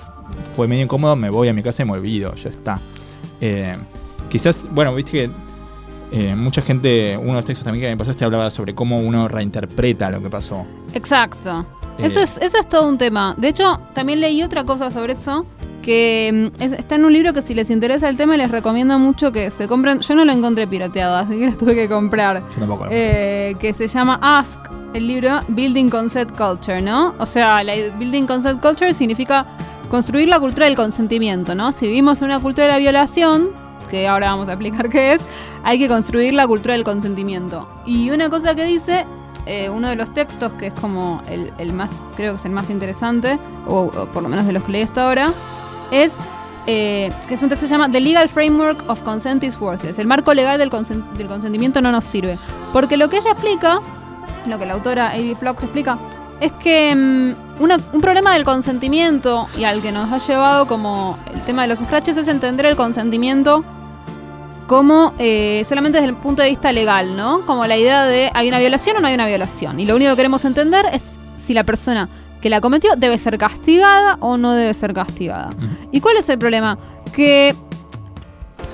fue 0.55 0.69
medio 0.69 0.85
incómodo, 0.85 1.17
me 1.17 1.29
voy 1.29 1.49
a 1.49 1.53
mi 1.53 1.63
casa 1.63 1.83
y 1.83 1.87
me 1.87 1.93
olvido, 1.93 2.35
ya 2.37 2.51
está. 2.51 2.81
Eh, 3.41 3.77
quizás, 4.29 4.67
bueno, 4.71 4.95
viste 4.95 5.11
que 5.13 5.31
eh, 6.13 6.35
mucha 6.35 6.63
gente, 6.63 7.17
uno 7.17 7.29
de 7.29 7.35
los 7.35 7.45
textos 7.45 7.65
también 7.65 7.85
que 7.85 7.91
me 7.91 7.97
pasaste 7.97 8.25
hablaba 8.25 8.49
sobre 8.51 8.75
cómo 8.75 8.99
uno 8.99 9.29
reinterpreta 9.29 10.11
lo 10.11 10.23
que 10.23 10.31
pasó. 10.31 10.67
Exacto. 10.95 11.67
Eh, 11.99 12.07
Eso, 12.07 12.21
es, 12.21 12.39
eso 12.39 12.59
es 12.59 12.69
todo 12.69 12.89
un 12.89 12.99
tema. 12.99 13.35
De 13.39 13.49
hecho, 13.49 13.81
también 13.95 14.21
leí 14.21 14.43
otra 14.43 14.65
cosa 14.65 14.91
sobre 14.91 15.15
eso, 15.15 15.47
que 15.83 16.51
mm, 16.59 16.63
es- 16.63 16.73
está 16.73 16.97
en 16.97 17.05
un 17.05 17.13
libro 17.13 17.33
que 17.33 17.43
si 17.43 17.55
les 17.55 17.71
interesa 17.71 18.09
el 18.09 18.17
tema 18.17 18.37
les 18.37 18.51
recomiendo 18.51 18.99
mucho 18.99 19.33
que 19.33 19.51
se 19.51 19.67
compren. 19.67 20.01
Yo 20.01 20.15
no 20.15 20.25
lo 20.25 20.33
encontré 20.33 20.67
pirateado, 20.67 21.17
así 21.17 21.39
que 21.39 21.47
lo 21.51 21.57
tuve 21.57 21.75
que 21.75 21.89
comprar. 21.89 22.43
Yo 22.51 22.59
tampoco. 22.61 22.85
lo- 22.87 22.91
Eh, 22.93 23.57
que 23.59 23.73
se 23.73 23.89
llama 23.89 24.19
Ask, 24.23 24.59
el 24.95 25.07
libro 25.09 25.41
Building 25.49 25.89
Concept 25.89 26.37
Culture, 26.37 26.81
¿no? 26.83 27.15
O 27.19 27.27
sea, 27.27 27.63
la 27.65 27.75
Building 27.99 28.27
Concept 28.27 28.61
Culture 28.63 28.93
significa 28.95 29.47
construir 29.91 30.29
la 30.29 30.39
cultura 30.41 30.67
del 30.67 30.75
consentimiento, 30.77 31.55
¿no? 31.55 31.71
Si 31.73 31.87
vivimos 31.87 32.21
en 32.21 32.27
una 32.27 32.41
cultura 32.41 32.67
de 32.67 32.73
la 32.73 32.79
violación, 32.79 33.49
que 33.87 34.07
ahora 34.09 34.31
vamos 34.31 34.49
a 34.49 34.53
explicar 34.53 34.89
qué 34.89 35.15
es, 35.15 35.23
hay 35.65 35.79
que 35.79 35.89
construir 35.89 36.35
la 36.35 36.47
cultura 36.47 36.75
del 36.75 36.85
consentimiento. 36.85 37.69
Y 37.85 38.11
una 38.11 38.29
cosa 38.31 38.55
que 38.55 38.65
dice, 38.65 39.05
eh, 39.47 39.69
uno 39.71 39.89
de 39.89 39.97
los 39.97 40.13
textos, 40.15 40.53
que 40.59 40.67
es 40.69 40.75
como 40.75 41.23
el, 41.29 41.73
más, 41.73 41.91
creo 42.17 42.33
que 42.35 42.39
es 42.41 42.45
el 42.45 42.53
más 42.53 42.69
interesante, 42.71 43.39
o, 43.67 43.83
o 43.97 44.07
por 44.07 44.23
lo 44.23 44.29
menos 44.29 44.47
de 44.47 44.53
los 44.53 44.63
que 44.63 44.73
leí 44.73 44.83
hasta 44.83 45.07
ahora, 45.07 45.33
es 45.91 46.13
eh, 46.69 47.13
que 47.29 47.35
es 47.35 47.43
un 47.43 47.49
texto 47.49 47.65
que 47.65 47.69
se 47.69 47.75
llama 47.75 47.89
The 47.91 48.01
Legal 48.01 48.29
Framework 48.29 48.89
of 48.91 49.01
Consent 49.03 49.45
is 49.45 49.61
Worthless. 49.61 49.99
El 50.01 50.09
marco 50.09 50.35
legal 50.35 50.59
del, 50.59 50.69
consen- 50.71 51.05
del 51.13 51.29
consentimiento 51.29 51.81
no 51.81 51.93
nos 51.93 52.05
sirve. 52.05 52.39
Porque 52.73 52.97
lo 52.97 53.09
que 53.09 53.19
ella 53.19 53.31
explica, 53.31 53.79
lo 54.47 54.59
que 54.59 54.67
la 54.67 54.75
autora 54.75 55.11
A.B. 55.11 55.37
Flox 55.39 55.63
explica, 55.63 55.97
es 56.41 56.51
que 56.53 56.93
mm, 56.95 57.46
una- 57.61 57.79
un 57.93 58.01
problema 58.01 58.35
del 58.35 58.45
consentimiento 58.45 59.49
y 59.57 59.65
al 59.65 59.81
que 59.83 59.93
nos 59.93 60.11
ha 60.13 60.19
llevado 60.19 60.67
como 60.67 61.19
el 61.35 61.41
tema 61.43 61.63
de 61.63 61.69
los 61.69 61.79
scratches 61.79 62.17
es 62.17 62.29
entender 62.29 62.67
el 62.67 62.77
consentimiento 62.77 63.65
como 64.67 65.13
eh, 65.19 65.65
solamente 65.69 65.99
desde 65.99 66.09
el 66.11 66.17
punto 66.17 66.43
de 66.43 66.49
vista 66.49 66.73
legal, 66.73 67.17
¿no? 67.17 67.43
Como 67.47 67.65
la 67.67 67.77
idea 67.77 68.05
de 68.05 68.31
hay 68.35 68.49
una 68.49 68.59
violación 68.59 68.97
o 68.97 69.01
no 69.01 69.07
hay 69.07 69.15
una 69.15 69.27
violación. 69.27 69.79
Y 69.79 69.87
lo 69.87 69.95
único 69.95 70.11
que 70.11 70.17
queremos 70.17 70.45
entender 70.45 70.87
es 70.93 71.05
si 71.39 71.55
la 71.55 71.63
persona 71.65 72.09
que 72.41 72.51
la 72.51 72.61
cometió 72.61 72.97
debe 72.97 73.17
ser 73.17 73.39
castigada 73.39 74.17
o 74.21 74.37
no 74.37 74.53
debe 74.53 74.75
ser 74.75 74.93
castigada. 74.93 75.51
¿Y 75.93 76.01
cuál 76.01 76.17
es 76.17 76.29
el 76.29 76.39
problema? 76.39 76.79
Que, 77.15 77.55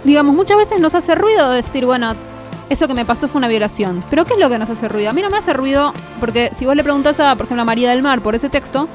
digamos, 0.05 0.35
muchas 0.35 0.57
veces 0.57 0.81
nos 0.81 0.95
hace 0.95 1.15
ruido 1.15 1.51
decir, 1.51 1.85
bueno, 1.85 2.15
eso 2.73 2.89
que 2.89 2.95
me 2.95 3.05
pasó 3.05 3.29
fue 3.29 3.39
una 3.39 3.49
violación. 3.49 4.03
Pero 4.11 4.25
¿qué 4.25 4.35
es 4.35 4.41
lo 4.41 4.49
que 4.49 4.59
nos 4.59 4.71
hace 4.71 4.89
ruido? 4.89 5.11
A 5.11 5.13
mí 5.13 5.23
no 5.23 5.31
me 5.31 5.39
hace 5.39 5.53
ruido 5.53 5.93
porque 6.21 6.51
si 6.55 6.67
vos 6.67 6.77
le 6.77 6.83
preguntás 6.83 7.21
a, 7.21 7.35
por 7.35 7.47
ejemplo, 7.47 7.63
a 7.63 7.65
María 7.65 7.91
del 7.91 8.03
Mar 8.03 8.21
por 8.21 8.35
ese 8.35 8.49
texto, 8.49 8.89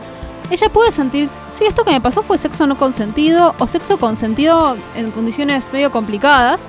ella 0.50 0.70
puede 0.70 0.92
sentir, 0.92 1.30
sí, 1.58 1.66
esto 1.66 1.84
que 1.84 1.92
me 1.92 2.02
pasó 2.02 2.24
fue 2.24 2.38
sexo 2.38 2.68
no 2.68 2.78
consentido 2.78 3.54
o 3.60 3.68
sexo 3.68 3.98
consentido 3.98 4.78
en 4.96 5.12
condiciones 5.12 5.63
medio 5.72 5.92
complicadas. 5.92 6.62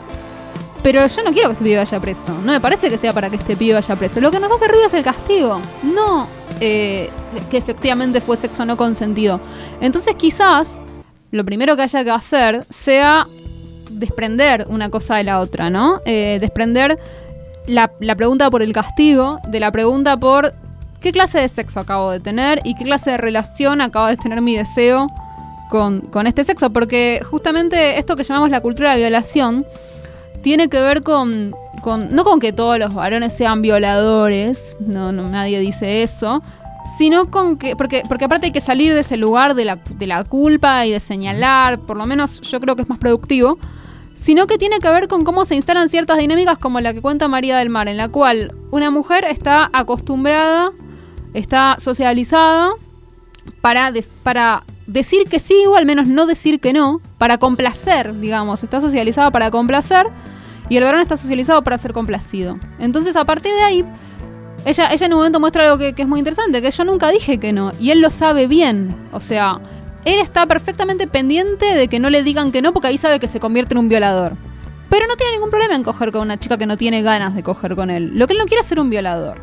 Pero 0.83 1.05
yo 1.07 1.23
no 1.25 1.33
quiero 1.33 1.49
que 1.49 1.53
este 1.55 1.65
pibe 1.65 1.77
vaya 1.79 2.01
preso. 2.01 2.33
No 2.45 2.53
me 2.53 2.61
parece 2.61 2.89
que 2.89 2.99
sea 2.99 3.13
para 3.13 3.29
que 3.31 3.37
este 3.37 3.57
pibe 3.57 3.75
vaya 3.75 3.97
preso. 3.97 4.21
Lo 4.21 4.31
que 4.31 4.39
nos 4.39 4.51
hace 4.53 4.69
ruido 4.69 4.87
es 4.87 4.95
el 4.95 5.03
castigo. 5.03 5.61
No 5.83 6.29
eh, 6.61 7.11
que 7.51 7.57
efectivamente 7.57 8.21
fue 8.21 8.37
sexo 8.37 8.65
no 8.65 8.77
consentido. 8.77 9.41
Entonces 9.81 10.15
quizás 10.17 10.83
lo 11.31 11.45
primero 11.45 11.77
que 11.77 11.83
haya 11.83 12.05
que 12.05 12.11
hacer 12.11 12.67
sea 12.71 13.27
desprender 13.91 14.67
una 14.69 14.89
cosa 14.91 15.17
de 15.17 15.25
la 15.25 15.41
otra, 15.41 15.71
¿no? 15.71 16.01
Eh, 16.05 16.39
desprender 16.41 16.99
la, 17.67 17.91
la 18.01 18.15
pregunta 18.17 18.51
por 18.51 18.63
el 18.63 18.73
castigo 18.73 19.39
de 19.49 19.61
la 19.61 19.71
pregunta 19.71 20.17
por 20.17 20.55
qué 21.01 21.13
clase 21.13 21.39
de 21.41 21.49
sexo 21.49 21.81
acabo 21.81 22.11
de 22.11 22.21
tener 22.21 22.61
y 22.65 22.75
qué 22.75 22.85
clase 22.85 23.11
de 23.13 23.17
relación 23.19 23.81
acaba 23.81 24.11
de 24.11 24.17
tener 24.17 24.41
mi 24.41 24.57
deseo 24.57 25.09
con, 25.71 26.01
con 26.01 26.27
este 26.27 26.45
sexo. 26.45 26.71
Porque 26.71 27.21
justamente 27.31 27.99
esto 27.99 28.17
que 28.17 28.25
llamamos 28.25 28.51
la 28.51 28.61
cultura 28.61 28.93
de 28.93 28.99
violación 28.99 29.65
tiene 30.43 30.69
que 30.69 30.81
ver 30.81 31.03
con, 31.03 31.55
con- 31.83 32.15
no 32.15 32.25
con 32.25 32.41
que 32.41 32.53
todos 32.53 32.79
los 32.79 32.95
varones 32.95 33.33
sean 33.37 33.61
violadores, 33.63 34.77
no, 34.81 35.13
no 35.13 35.29
nadie 35.29 35.59
dice 35.61 36.03
eso, 36.03 36.43
sino 36.97 37.31
con 37.31 37.59
que, 37.59 37.77
porque, 37.77 38.03
porque 38.09 38.25
aparte 38.25 38.47
hay 38.47 38.53
que 38.53 38.61
salir 38.63 38.95
de 38.95 39.01
ese 39.01 39.17
lugar 39.19 39.55
de 39.55 39.67
la, 39.67 39.77
de 39.77 40.07
la 40.07 40.25
culpa 40.25 40.87
y 40.87 40.93
de 40.93 41.01
señalar, 41.01 41.79
por 41.81 41.97
lo 41.99 42.07
menos 42.07 42.41
yo 42.41 42.61
creo 42.61 42.77
que 42.77 42.83
es 42.83 42.89
más 42.89 42.99
productivo, 42.99 43.59
sino 44.21 44.47
que 44.47 44.59
tiene 44.59 44.81
que 44.81 44.91
ver 44.91 45.09
con 45.09 45.25
cómo 45.25 45.45
se 45.45 45.55
instalan 45.55 45.89
ciertas 45.89 46.19
dinámicas 46.19 46.59
como 46.59 46.81
la 46.81 46.93
que 46.93 47.01
cuenta 47.01 47.29
María 47.29 47.57
del 47.57 47.71
Mar, 47.71 47.89
en 47.89 47.97
la 47.97 48.09
cual 48.09 48.53
una 48.71 48.91
mujer 48.91 49.25
está 49.25 49.71
acostumbrada, 49.73 50.73
está 51.35 51.77
socializada 51.79 52.73
para, 53.61 53.93
para 54.25 54.65
decir 54.87 55.25
que 55.31 55.39
sí 55.39 55.65
o 55.67 55.77
al 55.77 55.87
menos 55.87 56.09
no 56.09 56.27
decir 56.27 56.59
que 56.61 56.73
no, 56.73 57.01
para 57.17 57.39
complacer, 57.39 58.19
digamos, 58.19 58.65
está 58.65 58.81
socializada 58.81 59.31
para 59.31 59.51
complacer 59.51 60.07
y 60.69 60.77
el 60.77 60.85
varón 60.85 61.01
está 61.01 61.17
socializado 61.17 61.63
para 61.63 61.79
ser 61.79 61.93
complacido. 61.93 62.59
Entonces 62.81 63.15
a 63.15 63.25
partir 63.25 63.55
de 63.55 63.63
ahí, 63.63 63.85
ella, 64.65 64.93
ella 64.93 65.07
en 65.07 65.13
un 65.13 65.19
momento 65.21 65.39
muestra 65.39 65.63
algo 65.63 65.79
que, 65.79 65.93
que 65.93 66.03
es 66.03 66.09
muy 66.09 66.19
interesante, 66.19 66.61
que 66.61 66.71
yo 66.71 66.85
nunca 66.85 67.09
dije 67.11 67.39
que 67.39 67.53
no, 67.53 67.73
y 67.79 67.93
él 67.93 68.01
lo 68.01 68.11
sabe 68.11 68.49
bien, 68.49 68.95
o 69.13 69.21
sea, 69.21 69.61
él 70.05 70.21
está 70.21 70.47
perfectamente 70.47 71.07
pendiente 71.07 71.67
de 71.75 71.89
que 71.89 71.99
no 71.99 72.11
le 72.11 72.23
digan 72.23 72.53
que 72.53 72.63
no 72.63 72.73
porque 72.73 72.89
ahí 72.89 72.99
sabe 72.99 73.21
que 73.21 73.29
se 73.29 73.41
convierte 73.41 73.75
en 73.75 73.79
un 73.79 73.89
violador. 73.89 74.33
Pero 74.91 75.07
no 75.07 75.17
tiene 75.17 75.33
ningún 75.35 75.51
problema 75.51 75.75
en 75.75 75.83
coger 75.83 76.13
con 76.13 76.23
una 76.23 76.39
chica 76.39 76.57
que 76.57 76.67
no 76.67 76.77
tiene 76.79 77.03
ganas 77.03 77.35
de 77.35 77.43
coger 77.43 77.75
con 77.77 77.91
él. 77.91 78.13
Lo 78.19 78.27
que 78.27 78.33
él 78.33 78.39
no 78.39 78.47
quiere 78.47 78.63
es 78.63 78.67
ser 78.67 78.81
un 78.81 78.89
violador. 78.89 79.37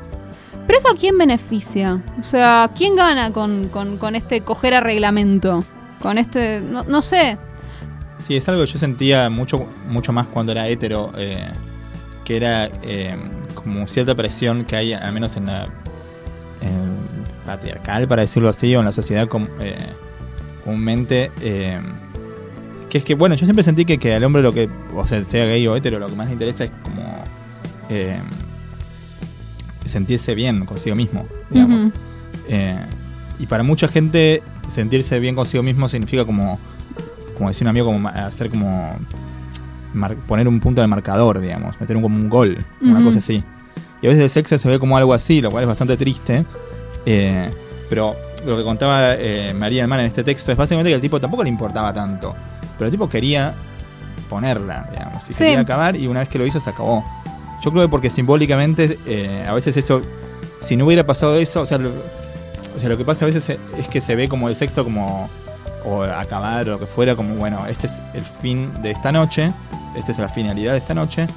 Pero 0.66 0.80
eso 0.80 0.90
a 0.90 0.96
quién 0.96 1.18
beneficia? 1.20 2.02
O 2.20 2.24
sea, 2.24 2.72
¿quién 2.76 2.96
gana 2.96 3.32
con, 3.32 3.68
con- 3.70 4.16
este 4.16 4.42
coger 4.42 4.74
a 4.74 4.80
reglamento? 4.80 5.64
Con 6.02 6.18
este, 6.18 6.62
no, 6.62 7.02
sé. 7.04 7.38
Sí, 8.26 8.36
es 8.36 8.50
algo 8.50 8.62
que 8.66 8.72
yo 8.72 8.80
sentía 8.80 9.30
mucho, 9.30 9.68
mucho 9.88 10.12
más 10.12 10.26
cuando 10.26 10.52
era 10.54 10.68
hetero, 10.68 11.12
eh, 11.16 11.48
que 12.24 12.38
era 12.38 12.72
eh, 12.82 13.16
como 13.54 13.88
cierta 13.88 14.16
presión 14.16 14.66
que 14.66 14.76
hay, 14.76 14.94
al 14.94 15.14
menos 15.14 15.38
en 15.38 15.46
la 15.46 15.66
en 16.62 16.96
patriarcal, 17.46 18.08
para 18.08 18.24
decirlo 18.24 18.50
así, 18.50 18.76
o 18.76 18.80
en 18.80 18.86
la 18.86 18.92
sociedad 18.92 19.28
com- 19.28 19.48
eh, 19.60 19.78
comúnmente, 20.66 21.32
eh, 21.42 21.80
que 22.90 22.98
es 22.98 23.04
que, 23.06 23.16
bueno, 23.16 23.36
yo 23.36 23.46
siempre 23.46 23.64
sentí 23.64 23.86
que, 23.86 23.98
que 23.98 24.14
al 24.14 24.24
hombre 24.26 24.42
lo 24.42 24.52
que, 24.52 24.68
o 24.94 25.08
sea, 25.08 25.24
sea 25.24 25.46
gay 25.46 25.66
o 25.68 25.76
hetero, 25.78 25.98
lo 26.00 26.08
que 26.08 26.16
más 26.16 26.28
le 26.28 26.34
interesa 26.34 26.66
es 26.66 26.72
como 26.84 27.24
eh, 27.90 28.20
sentirse 29.86 30.36
bien 30.36 30.66
consigo 30.66 30.96
mismo, 30.96 31.26
digamos. 31.50 31.86
Eh, 32.50 32.78
y 33.40 33.46
para 33.48 33.64
mucha 33.64 33.88
gente 33.88 34.42
sentirse 34.68 35.20
bien 35.20 35.36
consigo 35.36 35.62
mismo 35.64 35.88
significa 35.90 36.26
como, 36.26 36.60
como 37.36 37.50
decía 37.50 37.66
un 37.66 37.70
amigo, 37.70 37.88
como 37.88 38.08
hacer 38.10 38.50
como 38.50 38.96
mar- 39.94 40.16
poner 40.28 40.48
un 40.48 40.60
punto 40.60 40.82
de 40.82 40.88
marcador, 40.88 41.40
digamos, 41.40 41.80
meter 41.80 41.96
un, 41.98 42.04
como 42.04 42.18
un 42.18 42.30
gol, 42.30 42.66
una 42.82 43.04
cosa 43.04 43.20
así. 43.20 43.44
Y 44.02 44.08
a 44.08 44.10
veces 44.10 44.24
el 44.24 44.30
sexo 44.30 44.58
se 44.58 44.70
ve 44.70 44.80
como 44.80 44.98
algo 44.98 45.14
así, 45.14 45.42
lo 45.42 45.52
cual 45.52 45.64
es 45.64 45.68
bastante 45.68 45.98
triste. 45.98 46.46
Eh, 47.06 47.50
pero 47.90 48.16
lo 48.46 48.58
que 48.58 48.64
contaba 48.64 49.16
eh, 49.16 49.54
María 49.54 49.86
Mar 49.88 50.00
en 50.00 50.06
este 50.08 50.24
texto 50.24 50.52
es 50.52 50.58
básicamente 50.58 50.90
que 50.90 50.96
al 50.96 51.02
tipo 51.02 51.20
tampoco 51.20 51.44
le 51.44 51.50
importaba 51.50 51.92
tanto. 51.94 52.36
Pero 52.78 52.86
el 52.86 52.92
tipo 52.92 53.10
quería 53.10 53.54
ponerla, 54.30 54.88
digamos, 54.92 55.24
y 55.30 55.34
Sí. 55.34 55.40
quería 55.44 55.60
acabar 55.60 55.96
y 55.96 56.08
una 56.08 56.20
vez 56.22 56.30
que 56.30 56.38
lo 56.38 56.46
hizo 56.46 56.60
se 56.60 56.70
acabó. 56.70 57.04
Yo 57.64 57.72
creo 57.72 57.84
que 57.84 57.90
porque 57.90 58.10
simbólicamente 58.10 59.00
eh, 59.06 59.46
a 59.48 59.54
veces 59.54 59.78
eso, 59.78 60.02
si 60.60 60.76
no 60.76 60.86
hubiera 60.86 61.06
pasado 61.06 61.38
eso, 61.38 61.62
o 61.62 61.66
sea, 61.66 61.78
lo, 61.78 61.90
o 61.90 62.80
sea, 62.80 62.90
lo 62.90 62.98
que 62.98 63.06
pasa 63.06 63.26
a 63.26 63.28
veces 63.28 63.50
es 63.78 63.88
que 63.88 64.02
se 64.02 64.16
ve 64.16 64.28
como 64.28 64.50
el 64.50 64.56
sexo 64.56 64.84
como, 64.84 65.30
o 65.86 66.04
acabar 66.04 66.68
o 66.68 66.72
lo 66.72 66.80
que 66.80 66.86
fuera, 66.86 67.16
como 67.16 67.36
bueno, 67.36 67.66
este 67.68 67.88
es 67.88 68.02
el 68.14 68.24
fin 68.24 68.72
de 68.82 68.92
esta 68.92 69.12
noche, 69.12 69.52
esta 69.96 70.12
es 70.12 70.20
la 70.20 70.28
finalidad 70.30 70.74
de 70.74 70.80
esta 70.80 70.94
noche, 70.94 71.28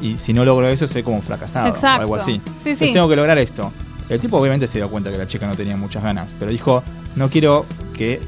y 0.00 0.18
si 0.18 0.32
no 0.32 0.44
logro 0.44 0.68
eso 0.68 0.86
soy 0.86 1.02
como 1.02 1.16
un 1.16 1.22
fracasado 1.22 1.68
Exacto. 1.68 1.98
o 1.98 2.02
algo 2.02 2.16
así. 2.16 2.40
Sí, 2.62 2.70
Entonces 2.70 2.92
tengo 2.92 3.08
que 3.08 3.16
lograr 3.16 3.38
esto. 3.38 3.72
El 4.08 4.20
tipo 4.20 4.38
obviamente 4.38 4.68
se 4.68 4.78
dio 4.78 4.90
cuenta 4.90 5.10
que 5.10 5.18
la 5.18 5.26
chica 5.26 5.46
no 5.46 5.56
tenía 5.56 5.76
muchas 5.76 6.02
ganas, 6.02 6.34
pero 6.38 6.50
dijo, 6.50 6.82
no 7.16 7.30
quiero 7.30 7.64
que 7.96 8.20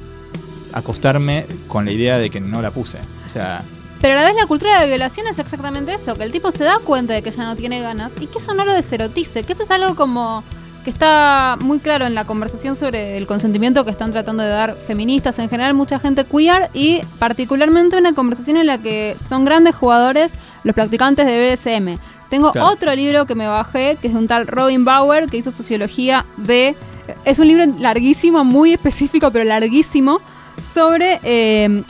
acostarme 0.72 1.46
con 1.68 1.84
la 1.84 1.92
idea 1.92 2.18
de 2.18 2.30
que 2.30 2.40
no 2.40 2.62
la 2.62 2.70
puse. 2.70 2.98
O 3.26 3.30
sea, 3.30 3.62
Pero 4.00 4.14
a 4.14 4.22
la 4.22 4.26
vez 4.26 4.36
la 4.36 4.46
cultura 4.46 4.80
de 4.80 4.86
violación 4.86 5.26
es 5.26 5.38
exactamente 5.38 5.94
eso, 5.94 6.14
que 6.16 6.22
el 6.22 6.32
tipo 6.32 6.50
se 6.50 6.64
da 6.64 6.78
cuenta 6.78 7.14
de 7.14 7.22
que 7.22 7.30
ella 7.30 7.44
no 7.44 7.56
tiene 7.56 7.80
ganas 7.80 8.12
y 8.20 8.26
que 8.26 8.38
eso 8.38 8.54
no 8.54 8.64
lo 8.64 8.72
deserotice, 8.72 9.42
que 9.42 9.52
eso 9.52 9.64
es 9.64 9.70
algo 9.70 9.94
como 9.94 10.42
que 10.84 10.90
está 10.90 11.56
muy 11.60 11.80
claro 11.80 12.06
en 12.06 12.14
la 12.14 12.24
conversación 12.24 12.76
sobre 12.76 13.16
el 13.16 13.26
consentimiento 13.26 13.84
que 13.84 13.90
están 13.90 14.12
tratando 14.12 14.44
de 14.44 14.50
dar 14.50 14.76
feministas, 14.86 15.36
en 15.40 15.48
general 15.48 15.74
mucha 15.74 15.98
gente 15.98 16.24
queer 16.24 16.70
y 16.74 17.00
particularmente 17.18 17.98
una 17.98 18.14
conversación 18.14 18.56
en 18.56 18.66
la 18.66 18.78
que 18.78 19.16
son 19.28 19.44
grandes 19.44 19.74
jugadores 19.74 20.30
los 20.62 20.76
practicantes 20.76 21.26
de 21.26 21.56
BSM. 21.56 21.98
Tengo 22.30 22.52
Claro. 22.52 22.68
otro 22.68 22.94
libro 22.94 23.26
que 23.26 23.34
me 23.34 23.46
bajé, 23.46 23.96
que 24.00 24.08
es 24.08 24.12
de 24.12 24.18
un 24.18 24.26
tal 24.26 24.46
Robin 24.46 24.84
Bauer, 24.84 25.28
que 25.28 25.36
hizo 25.36 25.50
sociología 25.50 26.24
de... 26.36 26.74
Es 27.24 27.38
un 27.38 27.46
libro 27.46 27.64
larguísimo, 27.78 28.44
muy 28.44 28.72
específico, 28.72 29.30
pero 29.30 29.44
larguísimo, 29.44 30.20
sobre 30.74 31.20
eh, 31.22 31.82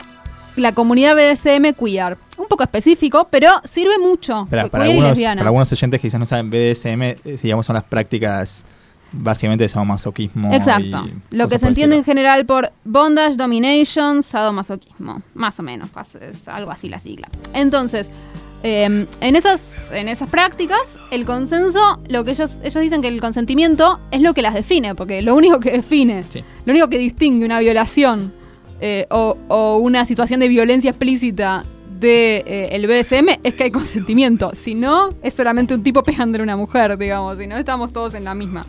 la 0.55 0.73
comunidad 0.73 1.15
BDSM 1.15 1.73
queer. 1.73 2.17
Un 2.37 2.47
poco 2.47 2.63
específico, 2.63 3.27
pero 3.31 3.49
sirve 3.63 3.97
mucho. 3.97 4.45
para, 4.49 4.63
algunos, 4.63 5.17
para 5.19 5.41
algunos 5.41 5.71
oyentes 5.71 5.99
que 5.99 6.07
quizás 6.07 6.19
no 6.19 6.25
saben, 6.27 6.49
BDSM, 6.51 7.01
eh, 7.01 7.39
digamos, 7.41 7.65
son 7.65 7.73
las 7.73 7.83
prácticas 7.83 8.63
básicamente 9.11 9.63
de 9.63 9.69
sadomasoquismo. 9.69 10.53
Exacto. 10.53 11.07
Lo 11.31 11.47
que 11.47 11.57
se 11.59 11.67
entiende 11.67 11.95
en 11.95 12.03
general 12.03 12.45
por 12.45 12.71
bondage, 12.83 13.35
domination, 13.37 14.21
sadomasoquismo. 14.21 15.21
Más 15.33 15.59
o 15.59 15.63
menos, 15.63 15.89
es 16.21 16.47
algo 16.47 16.71
así 16.71 16.89
la 16.89 16.99
sigla. 16.99 17.29
Entonces, 17.53 18.07
eh, 18.63 19.05
en, 19.21 19.35
esas, 19.35 19.91
en 19.91 20.07
esas 20.07 20.29
prácticas, 20.29 20.79
el 21.11 21.25
consenso, 21.25 21.99
lo 22.09 22.23
que 22.23 22.31
ellos, 22.31 22.59
ellos 22.63 22.81
dicen 22.81 23.01
que 23.01 23.07
el 23.07 23.19
consentimiento 23.21 23.99
es 24.11 24.21
lo 24.21 24.33
que 24.33 24.41
las 24.41 24.53
define, 24.53 24.95
porque 24.95 25.21
lo 25.21 25.35
único 25.35 25.59
que 25.59 25.71
define, 25.71 26.23
Sí. 26.23 26.43
lo 26.65 26.71
único 26.73 26.89
que 26.89 26.97
distingue 26.97 27.45
una 27.45 27.59
violación 27.59 28.33
eh, 28.81 29.07
o, 29.09 29.37
o 29.47 29.77
una 29.77 30.05
situación 30.05 30.39
de 30.39 30.47
violencia 30.47 30.89
explícita 30.91 31.65
de 31.99 32.43
eh, 32.45 32.69
el 32.73 32.85
BDSM 32.85 33.39
es 33.43 33.53
que 33.55 33.63
hay 33.63 33.71
consentimiento. 33.71 34.51
Si 34.53 34.75
no, 34.75 35.09
es 35.23 35.33
solamente 35.33 35.73
un 35.73 35.81
tipo 35.83 36.03
pegándole 36.03 36.41
a 36.41 36.45
una 36.45 36.55
mujer, 36.57 36.95
digamos. 36.97 37.37
Si 37.39 37.47
no, 37.47 37.57
estamos 37.57 37.91
todos 37.91 38.13
en 38.13 38.23
la 38.23 38.35
misma. 38.35 38.65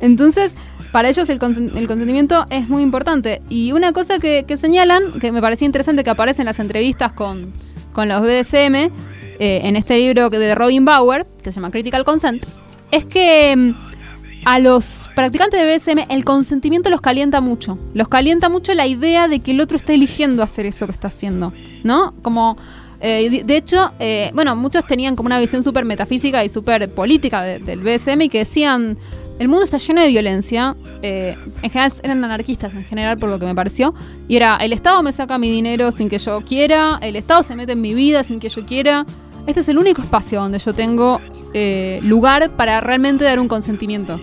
Entonces, 0.00 0.56
para 0.90 1.08
ellos 1.08 1.28
el, 1.28 1.38
consen- 1.38 1.76
el 1.76 1.86
consentimiento 1.86 2.44
es 2.50 2.68
muy 2.68 2.82
importante. 2.82 3.42
Y 3.48 3.70
una 3.72 3.92
cosa 3.92 4.18
que, 4.18 4.44
que 4.46 4.56
señalan, 4.56 5.18
que 5.20 5.30
me 5.30 5.40
parecía 5.40 5.66
interesante 5.66 6.02
que 6.02 6.10
aparece 6.10 6.42
en 6.42 6.46
las 6.46 6.58
entrevistas 6.58 7.12
con, 7.12 7.52
con 7.92 8.08
los 8.08 8.20
BDSM, 8.22 8.90
eh, 9.38 9.60
en 9.64 9.76
este 9.76 9.98
libro 9.98 10.30
de 10.30 10.54
Robin 10.54 10.84
Bauer, 10.84 11.26
que 11.42 11.50
se 11.50 11.56
llama 11.56 11.70
Critical 11.70 12.04
Consent, 12.04 12.44
es 12.90 13.04
que 13.04 13.54
mm, 13.56 13.70
a 14.46 14.58
los 14.58 15.08
practicantes 15.14 15.60
de 15.60 15.66
BDSM 15.94 16.10
el 16.12 16.24
consentimiento 16.24 16.90
los 16.90 17.00
calienta 17.00 17.40
mucho. 17.40 17.78
Los 17.94 18.08
calienta 18.08 18.48
mucho 18.48 18.74
la 18.74 18.86
idea 18.86 19.26
de 19.28 19.40
que 19.40 19.52
el 19.52 19.60
otro 19.60 19.76
está 19.76 19.92
eligiendo 19.94 20.42
hacer 20.42 20.66
eso 20.66 20.86
que 20.86 20.92
está 20.92 21.08
haciendo, 21.08 21.52
¿no? 21.82 22.14
Como... 22.22 22.56
eh, 23.00 23.42
de- 23.44 23.56
hecho, 23.56 23.92
eh, 23.98 24.30
bueno, 24.34 24.54
muchos 24.56 24.86
tenían 24.86 25.14
como 25.16 25.26
una 25.26 25.38
visión 25.40 25.62
súper 25.62 25.84
metafísica 25.84 26.44
y 26.44 26.48
súper 26.48 26.90
política 26.92 27.42
de- 27.42 27.58
del 27.58 27.82
BSM 27.82 28.22
y 28.22 28.28
que 28.28 28.38
decían, 28.38 28.96
el 29.38 29.48
mundo 29.48 29.64
está 29.64 29.78
lleno 29.78 30.00
de 30.00 30.08
violencia, 30.08 30.76
eh, 31.02 31.36
en 31.62 31.70
general 31.70 31.92
eran 32.02 32.24
anarquistas 32.24 32.72
en 32.72 32.84
general 32.84 33.18
por 33.18 33.28
lo 33.30 33.38
que 33.38 33.46
me 33.46 33.54
pareció, 33.54 33.92
y 34.28 34.36
era, 34.36 34.56
el 34.58 34.72
Estado 34.72 35.02
me 35.02 35.10
saca 35.12 35.38
mi 35.38 35.50
dinero 35.50 35.90
sin 35.90 36.08
que 36.08 36.18
yo 36.18 36.40
quiera, 36.42 36.98
el 37.02 37.16
Estado 37.16 37.42
se 37.42 37.56
mete 37.56 37.72
en 37.72 37.80
mi 37.80 37.94
vida 37.94 38.22
sin 38.22 38.38
que 38.40 38.48
yo 38.48 38.64
quiera, 38.64 39.04
este 39.46 39.60
es 39.60 39.68
el 39.68 39.78
único 39.78 40.02
espacio 40.02 40.40
donde 40.40 40.58
yo 40.58 40.72
tengo 40.74 41.20
eh, 41.52 42.00
lugar 42.02 42.50
para 42.50 42.80
realmente 42.80 43.24
dar 43.24 43.38
un 43.40 43.48
consentimiento. 43.48 44.18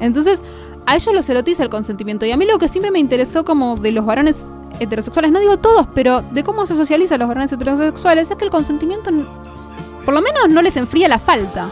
Entonces, 0.00 0.42
a 0.86 0.94
ellos 0.96 1.14
los 1.14 1.28
erotiza 1.28 1.62
el 1.62 1.70
consentimiento. 1.70 2.26
Y 2.26 2.32
a 2.32 2.36
mí 2.36 2.44
lo 2.46 2.58
que 2.58 2.68
siempre 2.68 2.90
me 2.90 2.98
interesó 2.98 3.44
como 3.44 3.76
de 3.76 3.92
los 3.92 4.04
varones 4.04 4.36
heterosexuales, 4.78 5.32
no 5.32 5.40
digo 5.40 5.56
todos, 5.56 5.88
pero 5.94 6.20
de 6.22 6.44
cómo 6.44 6.66
se 6.66 6.76
socializa 6.76 7.14
a 7.14 7.18
los 7.18 7.28
varones 7.28 7.50
heterosexuales, 7.52 8.30
es 8.30 8.36
que 8.36 8.44
el 8.44 8.50
consentimiento, 8.50 9.10
por 10.04 10.12
lo 10.14 10.20
menos, 10.20 10.48
no 10.50 10.60
les 10.62 10.76
enfría 10.76 11.08
la 11.08 11.18
falta. 11.18 11.68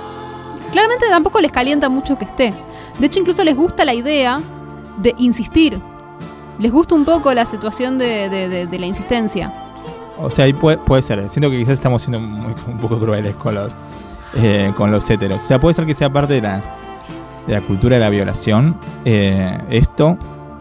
Claramente 0.73 1.07
tampoco 1.09 1.41
les 1.41 1.53
calienta 1.53 1.89
mucho 1.89 2.17
que 2.19 2.25
esté. 2.25 2.53
De 2.99 3.07
hecho, 3.07 3.21
incluso 3.21 3.45
les 3.45 3.55
gusta 3.57 3.85
la 3.85 3.95
idea 3.95 4.41
de 4.99 5.15
insistir. 5.19 5.79
Les 6.59 6.73
gusta 6.73 6.95
un 6.95 7.05
poco 7.05 7.33
la 7.35 7.45
situación 7.47 7.99
de, 7.99 8.29
de- 8.31 8.49
de- 8.49 8.67
de 8.67 8.79
la 8.79 8.87
insistencia. 8.87 9.53
O 10.19 10.31
sea, 10.31 10.45
ahí 10.45 10.53
puede, 10.53 10.79
puede 10.79 11.03
ser. 11.03 11.29
Siento 11.29 11.51
que 11.51 11.59
quizás 11.59 11.75
estamos 11.75 12.03
siendo 12.03 12.21
muy- 12.21 12.55
un 12.69 12.79
poco 12.79 12.99
crueles 13.01 13.35
con 13.37 13.55
los, 13.55 13.73
eh, 14.37 14.73
con 14.77 14.91
los 14.91 15.09
héteros. 15.11 15.43
O 15.43 15.47
sea, 15.47 15.61
puede 15.61 15.75
ser 15.75 15.87
que 15.87 15.95
sea 15.95 16.11
parte 16.13 16.35
de 16.35 16.43
la, 16.43 16.63
de 17.47 17.55
la 17.55 17.61
cultura 17.61 17.97
de 17.97 18.01
la 18.01 18.11
violación 18.11 18.77
eh, 19.05 19.59
esto, 19.71 20.17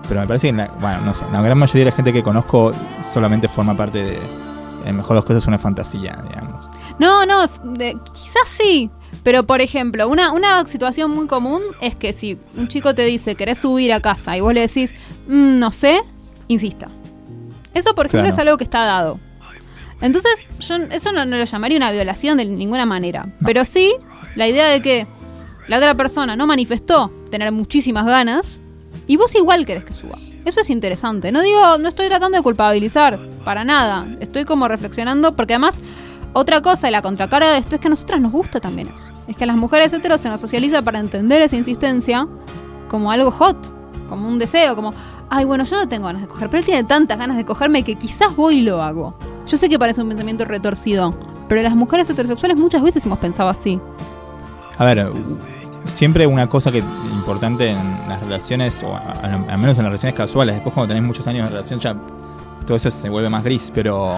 pero 0.08 0.22
me 0.22 0.28
parece 0.28 0.48
que, 0.48 0.54
la, 0.54 0.68
bueno, 0.82 1.02
no 1.02 1.16
sé, 1.16 1.26
la 1.32 1.42
gran 1.42 1.58
mayoría 1.58 1.86
de 1.86 1.92
la 1.92 1.96
gente 1.96 2.12
que 2.12 2.24
conozco 2.24 2.74
solamente 3.14 3.48
forma 3.48 3.76
parte 3.78 4.04
de, 4.04 4.92
mejor 4.92 5.10
de 5.10 5.16
los 5.16 5.26
casos, 5.26 5.48
una 5.48 5.60
fantasía, 5.60 6.18
digamos. 6.30 6.70
No, 7.00 7.26
no, 7.26 7.48
de- 7.76 7.98
quizás 8.14 8.48
sí. 8.48 8.90
Pero, 9.24 9.44
por 9.44 9.62
ejemplo, 9.62 10.10
una, 10.10 10.32
una 10.32 10.66
situación 10.66 11.12
muy 11.12 11.28
común 11.28 11.62
es 11.80 11.96
que 11.96 12.12
si 12.12 12.38
un 12.58 12.68
chico 12.68 12.94
te 12.96 13.04
dice 13.04 13.36
querés 13.36 13.60
subir 13.60 13.94
a 13.94 14.02
casa 14.02 14.36
y 14.36 14.42
vos 14.42 14.54
le 14.54 14.62
decís, 14.62 14.94
"Mm, 15.28 15.60
no 15.60 15.72
sé, 15.72 16.02
insista. 16.48 16.90
Eso, 17.74 17.96
por 17.96 18.08
ejemplo, 18.08 18.24
Claro. 18.24 18.34
es 18.34 18.40
algo 18.40 18.58
que 18.58 18.64
está 18.66 18.84
dado. 18.86 19.20
Entonces, 20.04 20.46
yo 20.60 20.76
eso 20.92 21.14
no, 21.14 21.24
lo 21.24 21.46
llamaría 21.46 21.78
una 21.78 21.90
violación 21.90 22.38
de 22.38 22.44
ninguna 22.44 22.86
manera. 22.86 23.26
Pero 23.42 23.64
sí, 23.64 23.96
la 24.36 24.50
idea 24.50 24.68
de 24.68 24.82
que 24.82 25.08
la 25.70 25.78
otra 25.78 25.96
persona 25.96 26.36
no 26.36 26.46
manifestó 26.46 27.10
tener 27.32 27.54
muchísimas 27.54 28.06
ganas 28.06 28.60
y 29.08 29.16
vos 29.16 29.34
igual 29.34 29.66
querés 29.66 29.86
que 29.86 29.94
suba. 29.94 30.16
Eso 30.44 30.60
es 30.60 30.70
interesante. 30.70 31.32
No 31.32 31.42
digo, 31.42 31.78
no 31.78 31.88
estoy 31.88 32.10
tratando 32.10 32.38
de 32.38 32.44
culpabilizar, 32.44 33.18
para 33.46 33.64
nada. 33.64 34.06
Estoy 34.20 34.44
como 34.44 34.68
reflexionando, 34.68 35.38
porque 35.38 35.54
además, 35.54 35.80
otra 36.34 36.62
cosa 36.62 36.90
y 36.90 36.92
la 36.92 37.02
contracara 37.02 37.54
de 37.54 37.60
esto 37.60 37.76
es 37.76 37.82
que 37.82 37.88
a 37.88 37.92
nosotras 37.92 38.20
nos 38.20 38.34
gusta 38.34 38.60
también 38.60 38.90
eso. 38.90 39.10
Es 39.30 39.38
que 39.38 39.46
a 39.46 39.48
las 39.48 39.56
mujeres 39.56 39.94
heteros 39.94 40.20
se 40.20 40.28
nos 40.28 40.42
socializa 40.42 40.82
para 40.82 41.00
entender 41.00 41.42
esa 41.42 41.56
insistencia 41.56 42.28
como 42.90 43.10
algo 43.10 43.32
hot, 43.32 43.74
como 44.10 44.28
un 44.28 44.38
deseo, 44.38 44.76
como, 44.76 44.94
ay, 45.30 45.46
bueno, 45.46 45.64
yo 45.64 45.78
no 45.78 45.88
tengo 45.88 46.08
ganas 46.08 46.24
de 46.24 46.28
coger, 46.28 46.50
pero 46.50 46.60
él 46.60 46.66
tiene 46.66 46.84
tantas 46.84 47.18
ganas 47.18 47.38
de 47.38 47.46
cogerme 47.46 47.84
que 47.84 47.96
quizás 47.96 48.36
voy 48.36 48.58
y 48.58 48.62
lo 48.64 48.84
hago. 48.84 49.18
Yo 49.48 49.58
sé 49.58 49.70
que 49.70 49.78
parece 49.78 50.02
un 50.02 50.10
pensamiento 50.10 50.46
retorcido, 50.46 51.14
pero 51.48 51.62
las 51.62 51.76
mujeres 51.76 52.10
heterosexuales 52.10 52.58
muchas 52.58 52.82
veces 52.82 53.06
hemos 53.06 53.20
pensado 53.20 53.50
así. 53.50 53.80
A 54.78 54.86
ver, 54.86 55.06
siempre 55.86 56.26
una 56.26 56.50
cosa 56.50 56.72
que 56.72 56.80
importante 56.80 57.70
en 57.70 58.08
las 58.08 58.22
relaciones, 58.22 58.84
o 58.84 58.96
al 58.96 59.58
menos 59.58 59.78
en 59.78 59.84
las 59.84 59.92
relaciones 59.92 60.16
casuales, 60.16 60.56
después 60.56 60.74
cuando 60.74 60.94
tenés 60.94 61.08
muchos 61.08 61.28
años 61.28 61.46
de 61.46 61.56
relación 61.56 61.80
ya 61.80 61.96
todo 62.66 62.78
eso 62.78 62.90
se 62.92 63.10
vuelve 63.10 63.30
más 63.30 63.44
gris, 63.44 63.72
pero 63.74 64.18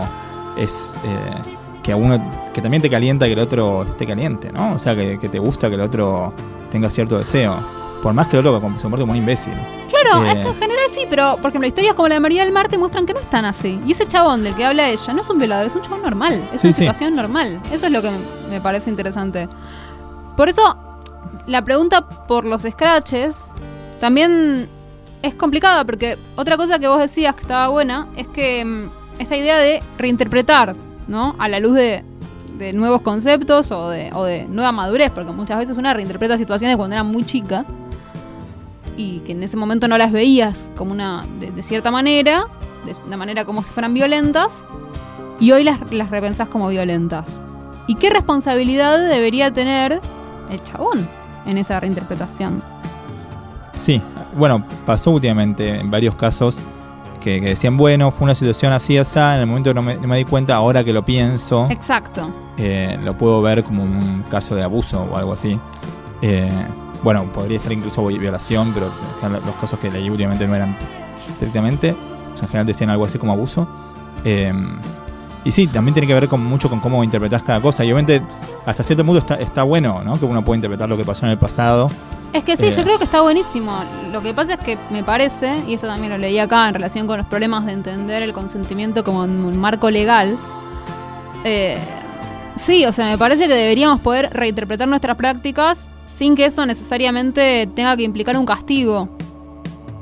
es 0.57 0.93
eh, 1.03 1.53
que 1.83 1.91
a 1.91 1.95
uno, 1.95 2.19
que 2.53 2.61
también 2.61 2.81
te 2.81 2.89
calienta 2.89 3.25
que 3.25 3.33
el 3.33 3.39
otro 3.39 3.83
esté 3.83 4.05
caliente, 4.05 4.51
¿no? 4.51 4.73
O 4.73 4.79
sea, 4.79 4.95
que, 4.95 5.17
que 5.17 5.29
te 5.29 5.39
gusta 5.39 5.69
que 5.69 5.75
el 5.75 5.81
otro 5.81 6.33
tenga 6.69 6.89
cierto 6.89 7.17
deseo, 7.17 7.57
por 8.01 8.13
más 8.13 8.27
que 8.27 8.37
el 8.37 8.45
otro 8.45 8.55
se 8.55 8.61
comporte 8.61 9.01
como 9.01 9.13
un 9.13 9.17
imbécil. 9.17 9.53
Claro, 10.09 10.25
es 10.25 10.33
que 10.35 10.47
en 10.49 10.55
general 10.55 10.85
sí, 10.91 11.01
pero 11.09 11.37
por 11.37 11.49
ejemplo, 11.49 11.67
historias 11.67 11.95
como 11.95 12.07
la 12.07 12.15
de 12.15 12.19
María 12.21 12.43
del 12.43 12.53
Mar 12.53 12.67
te 12.67 12.77
muestran 12.77 13.05
que 13.05 13.13
no 13.13 13.19
están 13.19 13.45
así. 13.45 13.79
Y 13.85 13.91
ese 13.93 14.07
chabón 14.07 14.43
del 14.43 14.53
que 14.55 14.65
habla 14.65 14.89
ella 14.89 15.13
no 15.13 15.21
es 15.21 15.29
un 15.29 15.37
violador, 15.39 15.67
es 15.67 15.75
un 15.75 15.81
chabón 15.81 16.01
normal. 16.03 16.33
Es 16.53 16.61
Sí, 16.61 16.67
una 16.67 16.73
sí. 16.73 16.81
situación 16.81 17.15
normal. 17.15 17.61
Eso 17.71 17.85
es 17.87 17.91
lo 17.91 18.01
que 18.01 18.11
me- 18.11 18.49
me 18.49 18.61
parece 18.61 18.89
interesante. 18.89 19.47
Por 20.37 20.49
eso, 20.49 20.77
la 21.47 21.63
pregunta 21.63 22.07
por 22.07 22.45
los 22.45 22.61
scratches 22.63 23.35
también 23.99 24.67
es 25.21 25.33
complicada, 25.35 25.83
porque 25.85 26.17
otra 26.35 26.57
cosa 26.57 26.77
que 26.79 26.87
vos 26.87 26.99
decías 26.99 27.35
que 27.35 27.41
estaba 27.41 27.67
buena 27.69 28.07
es 28.15 28.27
que 28.27 28.63
mm, 28.63 28.89
esta 29.19 29.35
idea 29.37 29.57
de 29.57 29.81
reinterpretar, 29.97 30.75
¿no? 31.07 31.35
A 31.39 31.47
la 31.47 31.59
luz 31.59 31.73
de, 31.75 32.03
de 32.57 32.73
nuevos 32.73 33.01
conceptos 33.01 33.71
o 33.71 33.89
de, 33.89 34.11
o 34.13 34.23
de 34.25 34.45
nueva 34.47 34.71
madurez, 34.71 35.11
porque 35.11 35.31
muchas 35.31 35.57
veces 35.57 35.77
una 35.77 35.93
reinterpreta 35.93 36.37
situaciones 36.37 36.77
cuando 36.77 36.95
era 36.95 37.03
muy 37.03 37.23
chica 37.25 37.65
y 38.97 39.19
que 39.19 39.33
en 39.33 39.43
ese 39.43 39.57
momento 39.57 39.87
no 39.87 39.97
las 39.97 40.11
veías 40.11 40.71
como 40.75 40.91
una 40.91 41.23
de, 41.39 41.51
de 41.51 41.63
cierta 41.63 41.91
manera, 41.91 42.47
de 42.85 42.95
una 43.05 43.17
manera 43.17 43.45
como 43.45 43.63
si 43.63 43.71
fueran 43.71 43.93
violentas, 43.93 44.63
y 45.39 45.51
hoy 45.51 45.63
las, 45.63 45.91
las 45.91 46.09
repensás 46.09 46.47
como 46.47 46.69
violentas. 46.69 47.25
¿Y 47.87 47.95
qué 47.95 48.09
responsabilidad 48.09 48.97
debería 49.07 49.51
tener 49.51 50.01
el 50.49 50.63
chabón 50.63 51.07
en 51.45 51.57
esa 51.57 51.79
reinterpretación? 51.79 52.63
Sí, 53.75 54.01
bueno, 54.37 54.63
pasó 54.85 55.11
últimamente 55.11 55.79
en 55.79 55.91
varios 55.91 56.15
casos 56.15 56.57
que, 57.21 57.41
que 57.41 57.49
decían, 57.49 57.75
bueno, 57.75 58.09
fue 58.11 58.25
una 58.25 58.35
situación 58.35 58.71
así, 58.71 58.97
así, 58.97 59.19
en 59.19 59.41
el 59.41 59.45
momento 59.45 59.71
que 59.71 59.73
no 59.73 59.81
me, 59.81 59.95
no 59.95 60.07
me 60.07 60.17
di 60.17 60.23
cuenta, 60.23 60.55
ahora 60.55 60.83
que 60.83 60.93
lo 60.93 61.03
pienso, 61.03 61.67
Exacto. 61.69 62.31
eh, 62.57 62.97
lo 63.03 63.17
puedo 63.17 63.41
ver 63.41 63.63
como 63.63 63.83
un 63.83 64.23
caso 64.29 64.55
de 64.55 64.63
abuso 64.63 65.01
o 65.03 65.17
algo 65.17 65.33
así. 65.33 65.59
Eh, 66.21 66.49
bueno, 67.05 67.23
podría 67.25 67.59
ser 67.59 67.71
incluso 67.71 68.03
vi- 68.05 68.17
violación, 68.17 68.73
pero 68.73 68.89
los 69.45 69.55
casos 69.61 69.79
que 69.79 69.89
leí 69.89 70.09
últimamente 70.09 70.45
no 70.47 70.55
eran 70.55 70.75
estrictamente. 71.29 71.91
O 71.91 72.35
sea, 72.37 72.43
en 72.43 72.47
general 72.49 72.65
decían 72.65 72.89
algo 72.89 73.05
así 73.05 73.17
como 73.17 73.31
abuso. 73.31 73.67
Eh, 74.25 74.51
y 75.45 75.51
sí, 75.51 75.67
también 75.67 75.93
tiene 75.93 76.07
que 76.07 76.13
ver 76.15 76.27
con 76.27 76.43
mucho 76.43 76.69
con 76.69 76.79
cómo 76.79 77.03
interpretás 77.03 77.43
cada 77.43 77.61
cosa. 77.61 77.83
Y 77.85 77.87
obviamente, 77.93 78.21
hasta 78.65 78.83
cierto 78.83 79.05
punto 79.05 79.19
está, 79.19 79.35
está 79.35 79.61
bueno, 79.63 80.01
¿no? 80.03 80.19
Que 80.19 80.25
uno 80.25 80.43
pueda 80.43 80.57
interpretar 80.57 80.89
lo 80.89 80.97
que 80.97 81.05
pasó 81.05 81.25
en 81.27 81.31
el 81.33 81.37
pasado. 81.37 81.89
Es 82.33 82.43
que 82.43 82.57
sí, 82.57 82.65
Eh. 82.65 82.73
yo 82.75 82.83
creo 82.83 82.97
que 82.97 83.03
está 83.05 83.21
buenísimo. 83.21 83.71
Lo 84.11 84.21
que 84.21 84.33
pasa 84.33 84.55
es 84.55 84.59
que 84.61 84.77
me 84.89 85.03
parece, 85.03 85.51
y 85.67 85.75
esto 85.75 85.85
también 85.87 86.11
lo 86.11 86.17
leí 86.17 86.39
acá 86.39 86.67
en 86.67 86.73
relación 86.73 87.05
con 87.07 87.17
los 87.19 87.27
problemas 87.27 87.65
de 87.67 87.73
entender 87.73 88.23
el 88.23 88.33
consentimiento 88.33 89.03
como 89.03 89.21
un 89.23 89.55
marco 89.57 89.89
legal. 89.91 90.37
eh, 91.43 91.77
sí, 92.59 92.83
o 92.85 92.91
sea, 92.91 93.05
me 93.05 93.17
parece 93.19 93.47
que 93.47 93.53
deberíamos 93.53 93.99
poder 93.99 94.31
reinterpretar 94.33 94.87
nuestras 94.87 95.15
prácticas 95.15 95.85
sin 96.15 96.35
que 96.35 96.45
eso 96.45 96.65
necesariamente 96.65 97.67
tenga 97.75 97.95
que 97.97 98.03
implicar 98.03 98.37
un 98.37 98.45
castigo. 98.45 99.09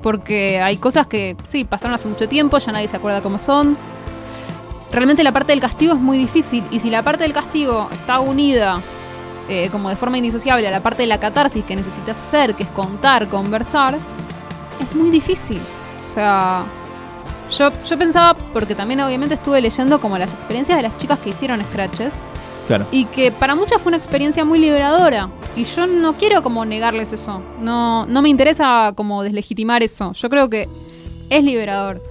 Porque 0.02 0.62
hay 0.62 0.78
cosas 0.78 1.08
que, 1.08 1.36
sí, 1.48 1.64
pasaron 1.64 1.96
hace 1.96 2.08
mucho 2.08 2.28
tiempo, 2.28 2.58
ya 2.58 2.72
nadie 2.72 2.88
se 2.88 2.98
acuerda 2.98 3.22
cómo 3.22 3.38
son. 3.38 3.78
Realmente 4.92 5.24
la 5.24 5.32
parte 5.32 5.54
del 5.54 5.62
castigo 5.62 5.94
es 5.94 6.00
muy 6.00 6.18
difícil. 6.18 6.64
Y 6.72 6.80
si 6.80 6.90
la 6.90 7.02
parte 7.02 7.24
del 7.24 7.34
castigo 7.34 7.90
está 7.92 8.20
unida 8.20 8.76
eh, 9.50 9.70
como 9.72 9.90
de 9.90 9.96
forma 9.96 10.18
indisociable 10.18 10.68
a 10.68 10.72
la 10.72 10.82
parte 10.82 11.04
de 11.04 11.08
la 11.08 11.20
catarsis 11.20 11.64
que 11.66 11.76
necesitas 11.76 12.18
hacer, 12.18 12.54
que 12.54 12.64
es 12.64 12.70
contar, 12.70 13.28
conversar, 13.30 13.98
es 14.80 14.96
muy 14.96 15.10
difícil. 15.10 15.62
O 16.10 16.14
sea, 16.14 16.64
yo, 17.50 17.72
yo 17.84 17.98
pensaba, 17.98 18.36
porque 18.52 18.76
también 18.76 19.02
obviamente 19.02 19.36
estuve 19.36 19.62
leyendo 19.62 20.00
como 20.00 20.18
las 20.18 20.34
experiencias 20.34 20.78
de 20.78 20.84
las 20.84 20.98
chicas 20.98 21.18
que 21.20 21.30
hicieron 21.30 21.64
scratches, 21.64 22.14
Claro. 22.68 22.86
y 22.92 23.06
que 23.06 23.32
para 23.32 23.56
muchas 23.56 23.82
fue 23.82 23.90
una 23.90 23.98
experiencia 23.98 24.46
muy 24.46 24.58
liberadora. 24.60 25.30
Y 25.56 25.66
yo 25.66 25.86
no 25.86 26.14
quiero 26.14 26.42
como 26.44 26.64
negarles 26.66 27.12
eso. 27.14 27.42
No, 27.62 28.06
no 28.06 28.22
me 28.22 28.30
interesa 28.30 28.94
como 28.96 29.22
deslegitimar 29.24 29.84
eso. 29.84 30.14
Yo 30.14 30.30
creo 30.30 30.50
que 30.50 30.68
es 31.30 31.44
liberador. 31.44 32.02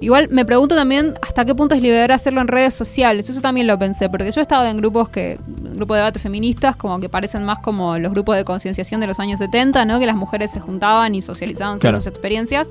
Igual 0.00 0.28
me 0.30 0.44
pregunto 0.44 0.76
también 0.76 1.14
hasta 1.22 1.44
qué 1.44 1.54
punto 1.56 1.74
es 1.74 1.82
liberador 1.82 2.12
hacerlo 2.12 2.40
en 2.40 2.48
redes 2.48 2.74
sociales. 2.74 3.28
Eso 3.28 3.40
también 3.40 3.66
lo 3.66 3.76
pensé, 3.78 4.08
porque 4.08 4.30
yo 4.30 4.40
he 4.40 4.42
estado 4.42 4.64
en 4.66 4.76
grupos 4.76 5.08
que, 5.08 5.38
grupos 5.46 5.96
de 5.96 5.98
debate 6.02 6.18
feministas, 6.20 6.76
como 6.76 7.00
que 7.00 7.08
parecen 7.08 7.44
más 7.44 7.58
como 7.60 7.98
los 7.98 8.12
grupos 8.12 8.36
de 8.36 8.44
concienciación 8.44 9.00
de 9.00 9.06
los 9.08 9.18
años 9.18 9.38
70, 9.40 9.84
¿no? 9.86 9.98
Que 9.98 10.06
las 10.06 10.14
mujeres 10.16 10.52
se 10.52 10.60
juntaban 10.60 11.14
y 11.16 11.22
socializaban 11.22 11.78
Claro. 11.80 11.98
sus 11.98 12.06
experiencias. 12.06 12.68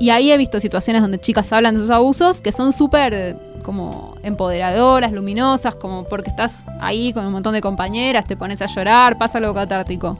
Y 0.00 0.10
ahí 0.10 0.30
he 0.32 0.36
visto 0.38 0.60
situaciones 0.60 1.02
donde 1.02 1.20
chicas 1.20 1.52
hablan 1.52 1.74
de 1.74 1.80
sus 1.80 1.90
abusos 1.90 2.40
que 2.40 2.52
son 2.52 2.72
súper 2.72 3.36
como 3.64 4.14
empoderadoras, 4.22 5.10
luminosas, 5.10 5.74
como 5.74 6.04
porque 6.04 6.30
estás 6.30 6.64
ahí 6.80 7.12
con 7.12 7.24
un 7.24 7.32
montón 7.32 7.54
de 7.54 7.62
compañeras, 7.62 8.26
te 8.26 8.36
pones 8.36 8.60
a 8.62 8.66
llorar, 8.66 9.18
pasa 9.18 9.38
algo 9.38 9.54
catártico. 9.54 10.18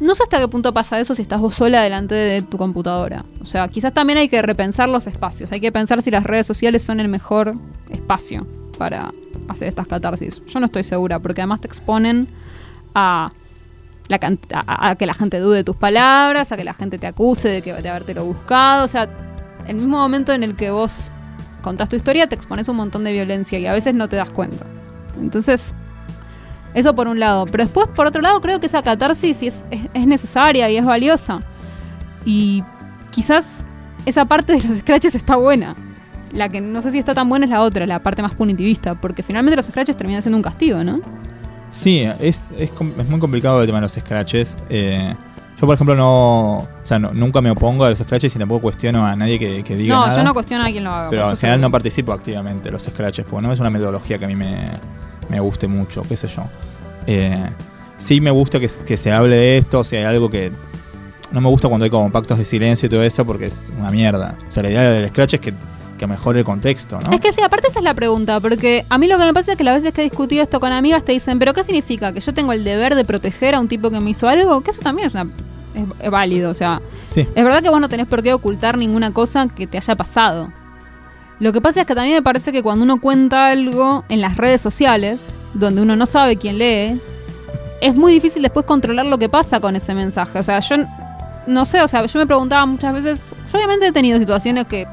No 0.00 0.14
sé 0.14 0.22
hasta 0.22 0.38
qué 0.38 0.48
punto 0.48 0.72
pasa 0.72 0.98
eso 0.98 1.14
si 1.14 1.22
estás 1.22 1.40
vos 1.40 1.54
sola 1.54 1.82
delante 1.82 2.14
de 2.14 2.42
tu 2.42 2.56
computadora. 2.56 3.24
O 3.40 3.44
sea, 3.44 3.68
quizás 3.68 3.92
también 3.92 4.18
hay 4.18 4.28
que 4.28 4.40
repensar 4.40 4.88
los 4.88 5.06
espacios. 5.06 5.52
Hay 5.52 5.60
que 5.60 5.70
pensar 5.70 6.02
si 6.02 6.10
las 6.10 6.24
redes 6.24 6.46
sociales 6.46 6.82
son 6.82 6.98
el 6.98 7.08
mejor 7.08 7.54
espacio 7.90 8.46
para 8.78 9.12
hacer 9.48 9.68
estas 9.68 9.86
catarsis. 9.86 10.42
Yo 10.46 10.58
no 10.58 10.66
estoy 10.66 10.82
segura, 10.82 11.18
porque 11.18 11.42
además 11.42 11.60
te 11.60 11.68
exponen 11.68 12.26
a, 12.94 13.32
la 14.08 14.96
que 14.96 15.06
la 15.06 15.14
gente 15.14 15.40
dude 15.40 15.58
de 15.58 15.64
tus 15.64 15.76
palabras, 15.76 16.52
a 16.52 16.56
que 16.56 16.64
la 16.64 16.74
gente 16.74 16.98
te 16.98 17.06
acuse 17.06 17.48
de, 17.48 17.62
que, 17.62 17.74
de 17.74 17.88
habértelo 17.88 18.24
buscado. 18.24 18.84
O 18.84 18.88
sea, 18.88 19.08
el 19.66 19.76
mismo 19.76 19.98
momento 19.98 20.32
en 20.32 20.42
el 20.42 20.56
que 20.56 20.70
vos 20.70 21.10
contás 21.66 21.88
tu 21.88 21.96
historia, 21.96 22.28
te 22.28 22.36
expones 22.36 22.68
un 22.68 22.76
montón 22.76 23.02
de 23.02 23.12
violencia 23.12 23.58
y 23.58 23.66
a 23.66 23.72
veces 23.72 23.92
no 23.92 24.08
te 24.08 24.14
das 24.14 24.30
cuenta. 24.30 24.64
Entonces, 25.20 25.74
eso 26.74 26.94
por 26.94 27.08
un 27.08 27.18
lado. 27.18 27.44
Pero 27.46 27.64
después, 27.64 27.88
por 27.88 28.06
otro 28.06 28.22
lado, 28.22 28.40
creo 28.40 28.60
que 28.60 28.66
esa 28.66 28.82
catarsis 28.82 29.42
es, 29.42 29.64
es, 29.72 29.80
es 29.92 30.06
necesaria 30.06 30.70
y 30.70 30.76
es 30.76 30.84
valiosa. 30.84 31.42
Y 32.24 32.62
quizás 33.10 33.44
esa 34.04 34.26
parte 34.26 34.52
de 34.52 34.62
los 34.62 34.78
scratches 34.78 35.16
está 35.16 35.34
buena. 35.34 35.74
La 36.32 36.48
que 36.48 36.60
no 36.60 36.82
sé 36.82 36.92
si 36.92 37.00
está 37.00 37.14
tan 37.14 37.28
buena 37.28 37.46
es 37.46 37.50
la 37.50 37.62
otra, 37.62 37.84
la 37.84 37.98
parte 37.98 38.22
más 38.22 38.34
punitivista, 38.34 38.94
porque 38.94 39.24
finalmente 39.24 39.56
los 39.56 39.66
scratches 39.66 39.96
terminan 39.96 40.22
siendo 40.22 40.36
un 40.36 40.42
castigo, 40.44 40.84
¿no? 40.84 41.00
Sí, 41.72 42.04
es, 42.20 42.52
es 42.56 42.70
muy 43.08 43.18
complicado 43.18 43.60
el 43.60 43.66
tema 43.66 43.78
de 43.78 43.86
los 43.86 43.92
scratches. 43.92 44.56
Eh, 44.70 45.14
yo, 45.58 45.66
por 45.66 45.74
ejemplo, 45.74 45.94
no. 45.94 46.58
O 46.58 46.68
sea, 46.84 46.98
no- 46.98 47.12
nunca 47.12 47.40
me 47.40 47.50
opongo 47.50 47.84
a 47.84 47.90
los 47.90 47.98
scratches 47.98 48.34
y 48.34 48.38
tampoco 48.38 48.62
cuestiono 48.62 49.06
a 49.06 49.16
nadie 49.16 49.38
que, 49.38 49.62
que 49.64 49.76
diga. 49.76 49.94
No, 49.96 50.06
nada, 50.06 50.18
yo 50.18 50.24
no 50.24 50.34
cuestiono 50.34 50.64
a 50.64 50.68
quien 50.70 50.84
lo 50.84 50.90
haga. 50.90 51.10
Pero 51.10 51.30
en 51.30 51.36
general 51.36 51.60
no 51.60 51.70
participo 51.70 52.12
activamente 52.12 52.70
los 52.70 52.82
scratches, 52.84 53.24
porque 53.28 53.46
no 53.46 53.52
es 53.52 53.60
una 53.60 53.70
metodología 53.70 54.18
que 54.18 54.24
a 54.24 54.28
mí 54.28 54.36
me, 54.36 54.68
me 55.28 55.40
guste 55.40 55.66
mucho, 55.68 56.02
qué 56.08 56.16
sé 56.16 56.28
yo. 56.28 56.42
Eh, 57.06 57.44
sí 57.98 58.20
me 58.20 58.30
gusta 58.30 58.60
que, 58.60 58.68
que 58.86 58.96
se 58.96 59.12
hable 59.12 59.36
de 59.36 59.58
esto, 59.58 59.82
si 59.84 59.96
hay 59.96 60.04
algo 60.04 60.30
que. 60.30 60.52
No 61.32 61.40
me 61.40 61.48
gusta 61.48 61.68
cuando 61.68 61.84
hay 61.84 61.90
como 61.90 62.10
pactos 62.12 62.38
de 62.38 62.44
silencio 62.44 62.86
y 62.86 62.90
todo 62.90 63.02
eso, 63.02 63.24
porque 63.24 63.46
es 63.46 63.72
una 63.78 63.90
mierda. 63.90 64.36
O 64.48 64.52
sea, 64.52 64.62
la 64.62 64.70
idea 64.70 64.82
del 64.90 65.08
scratch 65.08 65.34
es 65.34 65.40
que, 65.40 65.54
que 65.96 66.06
mejore 66.06 66.40
el 66.40 66.44
contexto, 66.44 67.00
¿no? 67.00 67.12
Es 67.12 67.20
que 67.20 67.32
sí, 67.32 67.40
aparte 67.42 67.68
esa 67.68 67.80
es 67.80 67.84
la 67.84 67.94
pregunta, 67.94 68.40
porque 68.40 68.84
a 68.88 68.98
mí 68.98 69.06
lo 69.06 69.18
que 69.18 69.24
me 69.24 69.34
pasa 69.34 69.52
es 69.52 69.58
que 69.58 69.64
las 69.64 69.74
veces 69.74 69.92
que 69.92 70.02
he 70.02 70.04
discutido 70.04 70.42
esto 70.42 70.60
con 70.60 70.72
amigas 70.72 71.04
te 71.04 71.12
dicen, 71.12 71.38
pero 71.38 71.52
¿qué 71.52 71.64
significa? 71.64 72.12
¿Que 72.12 72.20
yo 72.20 72.34
tengo 72.34 72.52
el 72.52 72.64
deber 72.64 72.94
de 72.94 73.04
proteger 73.04 73.54
a 73.54 73.60
un 73.60 73.68
tipo 73.68 73.90
que 73.90 74.00
me 74.00 74.10
hizo 74.10 74.28
algo? 74.28 74.60
Que 74.60 74.70
eso 74.70 74.80
también 74.80 75.08
es, 75.08 75.14
una, 75.14 75.26
es, 75.74 75.84
es 76.00 76.10
válido, 76.10 76.50
o 76.50 76.54
sea, 76.54 76.80
Sí, 77.06 77.20
es 77.20 77.44
verdad 77.44 77.62
que 77.62 77.68
vos 77.68 77.80
no 77.80 77.88
tenés 77.88 78.06
por 78.06 78.22
qué 78.22 78.32
ocultar 78.32 78.76
ninguna 78.78 79.12
cosa 79.12 79.48
que 79.48 79.66
te 79.66 79.78
haya 79.78 79.96
pasado. 79.96 80.52
Lo 81.38 81.52
que 81.52 81.60
pasa 81.60 81.82
es 81.82 81.86
que 81.86 81.94
también 81.94 82.16
me 82.16 82.22
parece 82.22 82.50
que 82.50 82.62
cuando 82.62 82.84
uno 82.84 83.00
cuenta 83.00 83.48
algo 83.48 84.04
en 84.08 84.20
las 84.20 84.36
redes 84.36 84.60
sociales, 84.60 85.20
donde 85.54 85.82
uno 85.82 85.94
no 85.96 86.06
sabe 86.06 86.36
quién 86.36 86.58
lee, 86.58 87.00
es 87.80 87.94
muy 87.94 88.12
difícil 88.12 88.42
después 88.42 88.64
controlar 88.64 89.06
lo 89.06 89.18
que 89.18 89.28
pasa 89.28 89.60
con 89.60 89.76
ese 89.76 89.94
mensaje. 89.94 90.38
O 90.38 90.42
sea, 90.42 90.60
yo 90.60 90.76
no 91.46 91.66
sé, 91.66 91.82
o 91.82 91.88
sea, 91.88 92.04
yo 92.06 92.18
me 92.18 92.26
preguntaba 92.26 92.64
muchas 92.66 92.94
veces, 92.94 93.24
yo 93.52 93.58
obviamente 93.58 93.86
he 93.86 93.92
tenido 93.92 94.18
situaciones 94.18 94.66
que, 94.66 94.86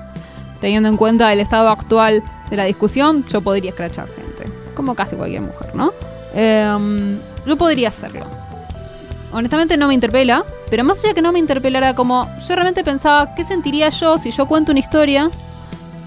teniendo 0.63 0.88
en 0.88 0.95
cuenta 0.95 1.34
el 1.34 1.41
estado 1.41 1.67
actual 1.67 2.23
de 2.49 2.56
la 2.56 2.63
discusión, 2.63 3.26
yo 3.28 3.41
podría 3.41 3.71
escrachar 3.71 4.08
gente, 4.08 4.49
como 4.73 4.95
casi 4.95 5.17
cualquier 5.17 5.41
mujer, 5.41 5.76
¿no? 5.76 5.91
Em, 6.34 7.19
yo 7.45 7.58
podría 7.58 7.89
hacerlo. 7.89 8.26
Honestamente 9.34 9.76
no 9.76 9.89
me 9.89 9.93
interpela, 9.93 10.45
pero 10.69 10.86
más 10.86 11.04
allá 11.04 11.13
que 11.13 11.21
no 11.21 11.34
me 11.34 11.39
interpelara, 11.39 11.93
como 11.95 12.30
yo 12.47 12.56
realmente 12.56 12.82
pensaba, 12.82 13.36
¿qué 13.36 13.43
sentiría 13.43 13.89
yo 13.89 14.17
si 14.17 14.32
yo 14.32 14.45
cuento 14.45 14.71
una 14.71 14.80
historia 14.80 15.30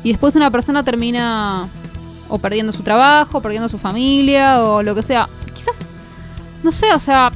y 0.03 0.13
después 0.13 0.35
una 0.37 0.51
persona 0.51 0.83
termina 0.83 1.69
o 2.31 2.39
perdiendo 2.39 2.73
su 2.73 2.83
trabajo, 2.83 3.43
perdiendo 3.43 3.69
su 3.69 3.77
familia 3.77 4.63
o 4.63 4.83
lo 4.83 4.95
que 4.95 5.03
sea? 5.03 5.29
Quizás, 5.55 5.77
no 6.63 6.73
sé, 6.73 6.95
o 6.95 6.99
sea, 6.99 7.31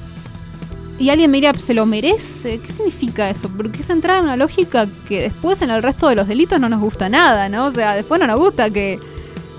y 1.01 1.11
alguien 1.11 1.31
me 1.31 1.39
diría, 1.39 1.53
¿se 1.55 1.75
lo 1.75 1.87
merece? 1.87 2.59
¿Qué 2.61 2.73
significa 2.73 3.29
eso? 3.31 3.49
Porque 3.49 3.81
es 3.81 3.91
entrar 3.91 4.19
en 4.19 4.25
una 4.25 4.37
lógica 4.37 4.87
que 5.09 5.23
después 5.23 5.61
en 5.63 5.71
el 5.71 5.83
resto 5.83 6.09
de 6.09 6.15
los 6.15 6.29
delitos 6.29 6.61
no 6.61 6.69
nos 6.69 6.79
gusta 6.81 7.09
nada, 7.09 7.49
¿no? 7.49 7.67
O 7.67 7.71
sea, 7.73 7.95
después 7.95 8.21
no 8.21 8.27
nos 8.27 8.39
gusta 8.39 8.71
que, 8.71 8.99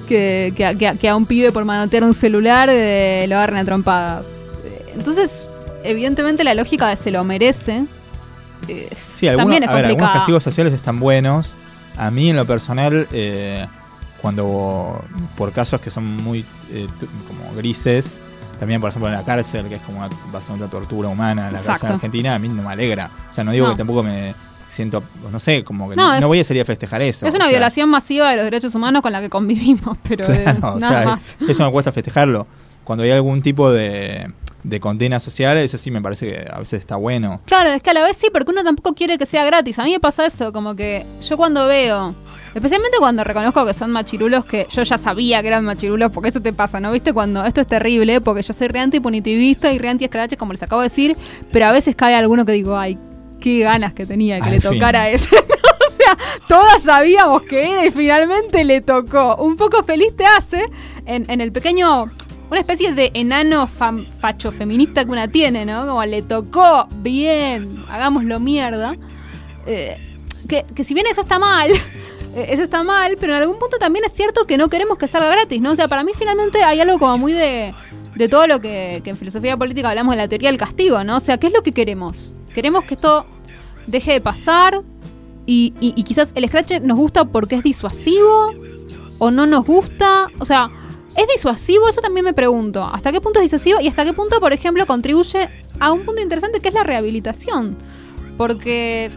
que, 0.08 0.54
que 0.56 0.66
a- 0.66 0.76
que 0.76 0.88
a- 0.88 0.96
que 0.96 1.10
a 1.10 1.16
un 1.16 1.26
pibe 1.26 1.52
por 1.52 1.66
manotear 1.66 2.04
un 2.04 2.14
celular 2.14 2.70
eh, 2.72 3.26
lo 3.28 3.36
agarren 3.38 3.58
a 3.58 3.66
trompadas. 3.66 4.28
Eh, 4.64 4.94
Entonces, 4.96 5.48
evidentemente 5.84 6.44
la 6.44 6.54
lógica 6.54 6.88
de 6.90 6.96
se 6.96 7.10
lo 7.12 7.24
merece. 7.24 7.86
eh, 8.68 8.90
Sí, 9.16 9.28
algunos, 9.28 9.46
También 9.48 9.64
es 9.64 9.70
a 9.70 9.74
ver, 9.74 9.86
algunos 9.86 10.12
castigos 10.12 10.44
sociales 10.44 10.74
están 10.74 11.00
buenos. 11.00 11.56
A 11.98 12.10
mí, 12.12 12.30
en 12.30 12.36
lo 12.36 12.46
personal, 12.46 13.08
eh, 13.12 13.66
cuando 14.22 15.04
por 15.36 15.52
casos 15.52 15.82
que 15.82 15.90
son 15.92 16.06
muy 16.06 16.46
eh, 16.72 16.88
como 17.28 17.54
grises, 17.56 18.20
también, 18.62 18.80
por 18.80 18.92
ejemplo, 18.92 19.10
en 19.10 19.16
la 19.16 19.24
cárcel, 19.26 19.68
que 19.68 19.74
es 19.76 19.82
como 19.82 19.98
una, 19.98 20.10
bastante 20.32 20.68
tortura 20.68 21.10
humana 21.10 21.48
en 21.48 21.54
la 21.54 21.62
cárcel 21.62 21.94
argentina, 21.94 22.36
a 22.36 22.40
mí 22.40 22.48
no 22.48 22.62
me 22.62 22.70
alegra. 22.70 23.10
O 23.30 23.34
sea, 23.34 23.44
no 23.44 23.52
digo 23.52 23.66
No. 23.66 23.72
que 23.74 23.78
tampoco 23.80 24.04
me 24.04 24.36
siento, 24.70 25.02
no 25.32 25.40
sé, 25.40 25.64
como 25.64 25.90
que 25.90 25.96
No, 25.96 26.10
no, 26.10 26.14
es- 26.14 26.22
no 26.22 26.28
voy 26.28 26.40
a 26.42 26.44
salir 26.44 26.62
a 26.62 26.66
festejar 26.66 27.02
eso. 27.02 27.26
es 27.28 27.34
o 27.34 27.36
una 27.38 27.46
sea, 27.46 27.52
violación 27.54 27.90
masiva 27.90 28.30
de 28.30 28.36
los 28.36 28.46
derechos 28.46 28.76
humanos 28.76 29.02
con 29.02 29.12
la 29.12 29.20
que 29.20 29.32
convivimos, 29.32 29.98
pero 30.08 30.32
eh, 30.32 30.44
Claro, 30.44 30.76
o 30.76 30.80
nada 30.80 31.02
sea, 31.02 31.06
más. 31.12 31.38
eso 31.50 31.66
me 31.66 31.72
cuesta 31.72 31.92
festejarlo. 31.92 32.46
Cuando 32.84 33.04
hay 33.04 33.10
algún 33.12 33.42
tipo 33.42 33.72
de, 33.72 34.32
de 34.64 34.80
condena 34.80 35.20
social, 35.20 35.58
eso 35.58 35.80
sí 35.80 35.90
me 35.90 36.00
parece 36.02 36.28
que 36.28 36.48
a 36.52 36.60
veces 36.60 36.80
está 36.80 36.98
bueno. 36.98 37.42
Claro, 37.48 37.72
es 37.72 37.82
que 37.82 37.90
a 37.90 37.94
la 37.96 38.04
vez 38.04 38.16
sí, 38.16 38.28
porque 38.32 38.52
uno 38.52 38.64
tampoco 38.64 38.94
quiere 38.94 39.18
que 39.18 39.26
sea 39.26 39.44
gratis. 39.44 39.80
A 39.80 39.84
mí 39.86 39.92
me 39.92 40.00
pasa 40.00 40.24
eso, 40.26 40.54
como 40.54 40.76
que 40.76 41.04
yo 41.28 41.36
cuando 41.36 41.66
veo, 41.68 42.14
especialmente 42.54 42.98
cuando 43.00 43.24
reconozco 43.24 43.66
que 43.66 43.74
son 43.74 43.92
machirulos, 43.92 44.46
que 44.46 44.68
yo 44.70 44.84
ya 44.84 44.98
sabía 44.98 45.42
que 45.42 45.48
eran 45.48 45.66
machirulos, 45.66 46.12
porque 46.12 46.30
eso 46.30 46.42
te 46.42 46.54
pasa, 46.54 46.80
¿no? 46.80 46.92
¿Viste? 46.92 47.14
Cuando 47.14 47.44
esto 47.46 47.62
es 47.62 47.68
terrible, 47.68 48.22
porque 48.22 48.42
yo 48.42 48.54
soy 48.54 48.68
re 48.68 48.80
antipunitivista 48.80 49.72
y 49.72 49.80
re 49.80 49.90
anti-escraches, 49.90 50.38
como 50.38 50.54
les 50.54 50.62
acabo 50.64 50.82
de 50.82 50.86
decir, 50.88 51.16
pero 51.52 51.66
a 51.68 51.72
veces 51.72 51.96
cae 51.96 52.16
alguno 52.16 52.46
que 52.46 52.52
digo, 52.54 52.78
ay, 52.78 52.98
qué 53.40 53.60
ganas 53.60 53.94
que 53.94 54.06
tenía 54.06 54.40
que 54.40 54.46
Al 54.48 54.52
le 54.52 54.62
fin. 54.62 54.72
tocara 54.74 55.04
a 55.04 55.10
ese. 55.10 55.36
o 55.36 55.92
sea, 55.98 56.18
todas 56.48 56.84
sabíamos 56.84 57.42
que 57.44 57.72
era 57.74 57.86
y 57.86 57.92
finalmente 57.92 58.64
le 58.64 58.82
tocó. 58.82 59.36
Un 59.38 59.56
poco 59.58 59.84
feliz 59.84 60.16
te 60.16 60.26
hace 60.26 60.66
en, 61.06 61.30
en 61.30 61.42
el 61.42 61.52
pequeño 61.52 62.06
una 62.50 62.60
especie 62.60 62.94
de 62.94 63.12
enano 63.14 63.66
fam- 63.68 64.06
facho 64.20 64.52
feminista 64.52 65.06
que 65.06 65.12
una 65.12 65.28
tiene, 65.30 65.66
¿no? 65.66 65.88
Como 65.88 66.04
le 66.06 66.22
tocó, 66.22 66.88
bien, 66.98 67.84
hagámoslo 67.90 68.40
mierda. 68.42 68.96
Eh, 69.66 69.98
que, 70.50 70.66
que 70.76 70.84
si 70.84 70.94
bien 70.94 71.08
eso 71.08 71.22
está 71.22 71.40
mal, 71.40 71.72
eh, 72.36 72.48
eso 72.50 72.64
está 72.64 72.84
mal, 72.84 73.18
pero 73.20 73.34
en 73.36 73.42
algún 73.42 73.60
punto 73.60 73.78
también 73.78 74.06
es 74.06 74.14
cierto 74.14 74.46
que 74.46 74.58
no 74.58 74.70
queremos 74.70 74.98
que 74.98 75.08
salga 75.08 75.30
gratis, 75.30 75.62
¿no? 75.62 75.72
O 75.72 75.76
sea, 75.76 75.88
para 75.88 76.04
mí 76.04 76.12
finalmente 76.18 76.64
hay 76.64 76.80
algo 76.80 76.98
como 77.00 77.18
muy 77.18 77.34
de, 77.34 77.74
de 78.16 78.30
todo 78.30 78.48
lo 78.48 78.60
que, 78.62 79.02
en 79.04 79.16
filosofía 79.18 79.58
política 79.58 79.90
hablamos 79.90 80.14
de 80.14 80.18
la 80.22 80.28
teoría 80.28 80.50
del 80.50 80.60
castigo, 80.60 81.04
¿no? 81.04 81.18
O 81.18 81.20
sea, 81.20 81.38
¿qué 81.38 81.48
es 81.48 81.54
lo 81.54 81.62
que 81.64 81.72
queremos? 81.72 82.34
Queremos 82.54 82.84
que 82.86 82.94
esto 82.96 83.26
deje 83.88 84.14
de 84.14 84.22
pasar 84.22 84.82
Y, 85.48 85.74
y- 85.80 86.04
quizás 86.04 86.32
el 86.36 86.46
scratch 86.48 86.82
nos 86.82 86.98
gusta 86.98 87.26
porque 87.26 87.56
es 87.56 87.64
disuasivo 87.64 88.54
o 89.20 89.32
no 89.32 89.46
nos 89.48 89.66
gusta. 89.66 90.28
O 90.40 90.46
sea, 90.46 90.70
¿es 91.18 91.28
disuasivo? 91.36 91.90
Eso 91.90 92.00
también 92.00 92.24
me 92.24 92.34
pregunto. 92.34 92.84
¿Hasta 92.84 93.12
qué 93.12 93.20
punto 93.20 93.40
es 93.40 93.46
disuasivo 93.46 93.80
y 93.82 93.88
hasta 93.88 94.06
qué 94.06 94.14
punto, 94.14 94.40
por 94.40 94.54
ejemplo, 94.54 94.86
contribuye 94.86 95.50
a 95.80 95.92
un 95.92 96.06
punto 96.06 96.22
interesante 96.22 96.60
que 96.62 96.70
es 96.70 96.76
la 96.76 96.84
rehabilitación? 96.84 97.76
Porque 98.38 99.10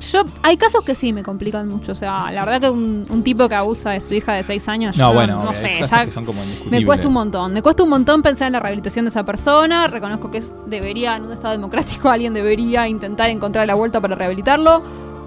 yo 0.00 0.22
hay 0.42 0.56
casos 0.56 0.84
que 0.84 0.94
sí 0.94 1.12
me 1.12 1.22
complican 1.22 1.68
mucho. 1.68 1.92
O 1.92 1.94
sea, 1.94 2.30
la 2.30 2.44
verdad 2.44 2.60
que 2.60 2.70
un, 2.70 3.06
un 3.08 3.22
tipo 3.22 3.48
que 3.48 3.54
abusa 3.54 3.90
de 3.90 4.00
su 4.00 4.14
hija 4.14 4.34
de 4.34 4.42
6 4.42 4.68
años, 4.68 4.96
No, 4.96 5.08
yo 5.10 5.14
bueno, 5.14 5.42
no 5.44 5.52
sé, 5.52 5.80
ya 5.90 6.04
que 6.04 6.10
son 6.12 6.24
como 6.24 6.42
me 6.70 6.84
cuesta 6.84 7.06
un 7.08 7.14
montón. 7.14 7.52
Me 7.52 7.62
cuesta 7.62 7.82
un 7.82 7.88
montón 7.90 8.22
pensar 8.22 8.46
en 8.48 8.52
la 8.52 8.60
rehabilitación 8.60 9.04
de 9.04 9.10
esa 9.10 9.24
persona. 9.24 9.86
Reconozco 9.86 10.30
que 10.30 10.42
debería, 10.66 11.16
en 11.16 11.24
un 11.24 11.32
Estado 11.32 11.52
democrático, 11.52 12.08
alguien 12.10 12.34
debería 12.34 12.86
intentar 12.88 13.30
encontrar 13.30 13.66
la 13.66 13.74
vuelta 13.74 14.00
para 14.00 14.14
rehabilitarlo. 14.14 14.78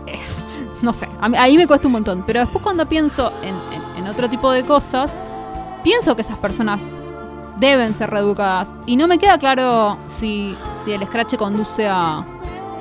Eh, 0.08 0.18
no 0.82 0.94
sé, 0.94 1.08
a 1.20 1.28
mí- 1.30 1.38
ahí 1.38 1.58
me 1.58 1.68
cuesta 1.68 1.88
un 1.88 1.94
montón. 1.94 2.24
Pero 2.26 2.40
después 2.42 2.64
cuando 2.64 2.86
pienso 2.88 3.32
en, 3.42 3.56
en- 3.74 3.98
en 4.04 4.08
otro 4.08 4.30
tipo 4.30 4.52
de 4.52 4.64
cosas, 4.64 5.12
pienso 5.84 6.16
que 6.16 6.22
esas 6.22 6.38
personas 6.38 6.82
deben 7.58 7.94
ser 7.94 8.10
reeducadas. 8.10 8.74
Y 8.86 8.96
no 8.96 9.08
me 9.08 9.18
queda 9.18 9.38
claro 9.38 9.98
si, 10.08 10.56
si 10.86 10.92
el 10.94 11.04
scratch 11.06 11.36
conduce 11.36 11.88
a, 11.88 12.24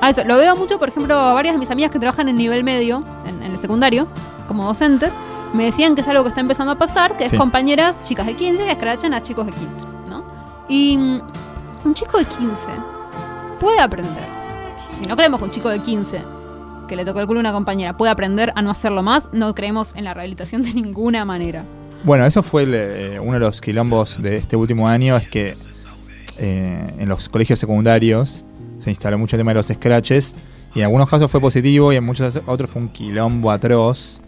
a 0.01 0.11
eso. 0.11 0.23
Lo 0.25 0.37
veo 0.37 0.57
mucho, 0.57 0.79
por 0.79 0.89
ejemplo, 0.89 1.15
varias 1.35 1.55
de 1.55 1.59
mis 1.59 1.71
amigas 1.71 1.91
que 1.91 1.99
trabajan 1.99 2.29
en 2.29 2.37
nivel 2.37 2.65
medio, 2.65 3.03
en, 3.27 3.43
en 3.43 3.53
el 3.53 3.59
secundario, 3.59 4.07
como 4.47 4.65
docentes, 4.65 5.13
me 5.55 5.65
decían 5.65 5.95
que 5.95 6.03
es 6.03 6.09
algo 6.09 6.23
que 6.25 6.29
está 6.31 6.41
empezando 6.41 6.73
a 6.73 6.79
pasar, 6.79 7.17
que 7.17 7.29
Sí. 7.29 7.35
es 7.35 7.39
compañeras, 7.41 7.97
chicas 8.05 8.27
de 8.27 8.35
15, 8.35 8.65
que 8.65 8.71
escrachan 8.73 9.15
a 9.15 9.23
chicos 9.23 9.47
de 9.47 9.53
15, 9.53 9.85
¿no? 10.11 10.25
Y 10.69 10.97
mm, 10.99 11.21
un 11.87 11.95
chico 11.95 12.19
de 12.19 12.25
15 12.27 12.67
puede 13.61 13.81
aprender. 13.81 14.29
Si 15.01 15.07
no 15.07 15.17
creemos 15.17 15.39
que 15.41 15.45
un 15.47 15.51
chico 15.51 15.69
de 15.69 15.79
15 15.81 16.23
que 16.87 16.97
le 16.97 17.05
tocó 17.05 17.21
el 17.21 17.27
culo 17.27 17.41
a 17.41 17.43
una 17.43 17.53
compañera 17.53 17.97
puede 17.97 18.11
aprender 18.13 18.53
a 18.57 18.63
no 18.63 18.71
hacerlo 18.71 19.03
más, 19.03 19.29
no 19.33 19.55
creemos 19.55 19.95
en 19.97 20.05
la 20.05 20.15
rehabilitación 20.15 20.63
de 20.63 20.73
ninguna 20.75 21.25
manera. 21.25 21.65
Bueno, 22.05 22.25
eso 22.27 22.43
fue 22.43 22.63
el, 22.63 22.75
eh, 22.75 23.21
uno 23.21 23.35
de 23.35 23.41
los 23.41 23.61
quilombos 23.61 24.21
de 24.23 24.37
este 24.37 24.57
último 24.57 24.87
año, 24.89 25.17
es 25.17 25.29
que 25.29 25.55
eh, 26.39 26.95
en 26.99 27.09
los 27.09 27.29
colegios 27.29 27.59
secundarios 27.59 28.45
se 28.79 28.91
instaló 28.91 29.19
mucho 29.19 29.37
el 29.37 29.41
tema 29.41 29.53
de 29.53 29.57
los 29.57 29.67
scratches 29.67 30.37
y 30.75 30.81
en 30.81 30.85
algunos 30.85 31.09
casos 31.09 31.31
fue 31.31 31.41
positivo 31.41 31.93
y 31.93 31.97
en 31.97 32.05
muchos 32.05 32.41
otros 32.47 32.71
fue 32.71 32.83
un 32.83 32.89
quilombo 32.89 33.51
atroz 33.51 34.21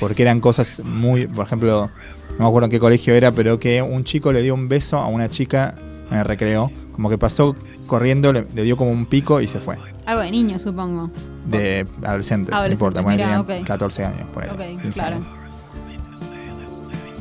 porque 0.00 0.22
eran 0.22 0.40
cosas 0.40 0.82
muy, 0.84 1.26
por 1.26 1.46
ejemplo, 1.46 1.90
no 2.32 2.38
me 2.38 2.46
acuerdo 2.46 2.66
en 2.66 2.70
qué 2.70 2.80
colegio 2.80 3.14
era, 3.14 3.32
pero 3.32 3.58
que 3.58 3.80
un 3.82 4.04
chico 4.04 4.32
le 4.32 4.42
dio 4.42 4.54
un 4.54 4.68
beso 4.68 4.98
a 4.98 5.06
una 5.06 5.28
chica 5.28 5.74
en 6.10 6.18
el 6.18 6.24
recreo, 6.24 6.70
como 6.92 7.08
que 7.08 7.18
pasó 7.18 7.54
corriendo, 7.86 8.32
le, 8.32 8.42
le 8.54 8.62
dio 8.62 8.76
como 8.76 8.90
un 8.90 9.06
pico 9.06 9.40
y 9.40 9.46
se 9.46 9.60
fue. 9.60 9.78
Algo 10.06 10.22
de 10.22 10.30
niño, 10.30 10.58
supongo. 10.58 11.10
De 11.46 11.86
adolescentes, 12.02 12.54
no 12.54 12.66
importa, 12.66 13.02
ponele, 13.02 13.24
mira, 13.24 13.44
tenían 13.44 13.60
ok. 13.62 13.66
14 13.66 14.04
años, 14.04 14.28
por 14.32 14.44
15 14.56 14.90
claro. 14.90 15.16
años. 15.16 15.28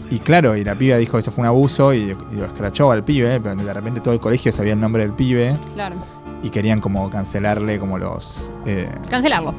Y 0.10 0.20
claro, 0.20 0.56
y 0.56 0.64
la 0.64 0.76
piba 0.76 0.98
dijo 0.98 1.14
que 1.14 1.20
eso 1.20 1.32
fue 1.32 1.42
un 1.42 1.48
abuso 1.48 1.94
y, 1.94 2.16
y 2.32 2.36
lo 2.36 2.46
escrachó 2.46 2.92
al 2.92 3.04
pibe, 3.04 3.40
pero 3.40 3.56
de 3.56 3.74
repente 3.74 4.00
todo 4.00 4.14
el 4.14 4.20
colegio 4.20 4.52
sabía 4.52 4.74
el 4.74 4.80
nombre 4.80 5.04
del 5.04 5.14
pibe 5.14 5.56
Claro. 5.74 5.96
Y 6.44 6.50
querían 6.50 6.80
como 6.82 7.10
cancelarle 7.10 7.80
como 7.80 7.98
los... 7.98 8.52
eh, 8.66 8.90
Cancelarlo. 9.10 9.54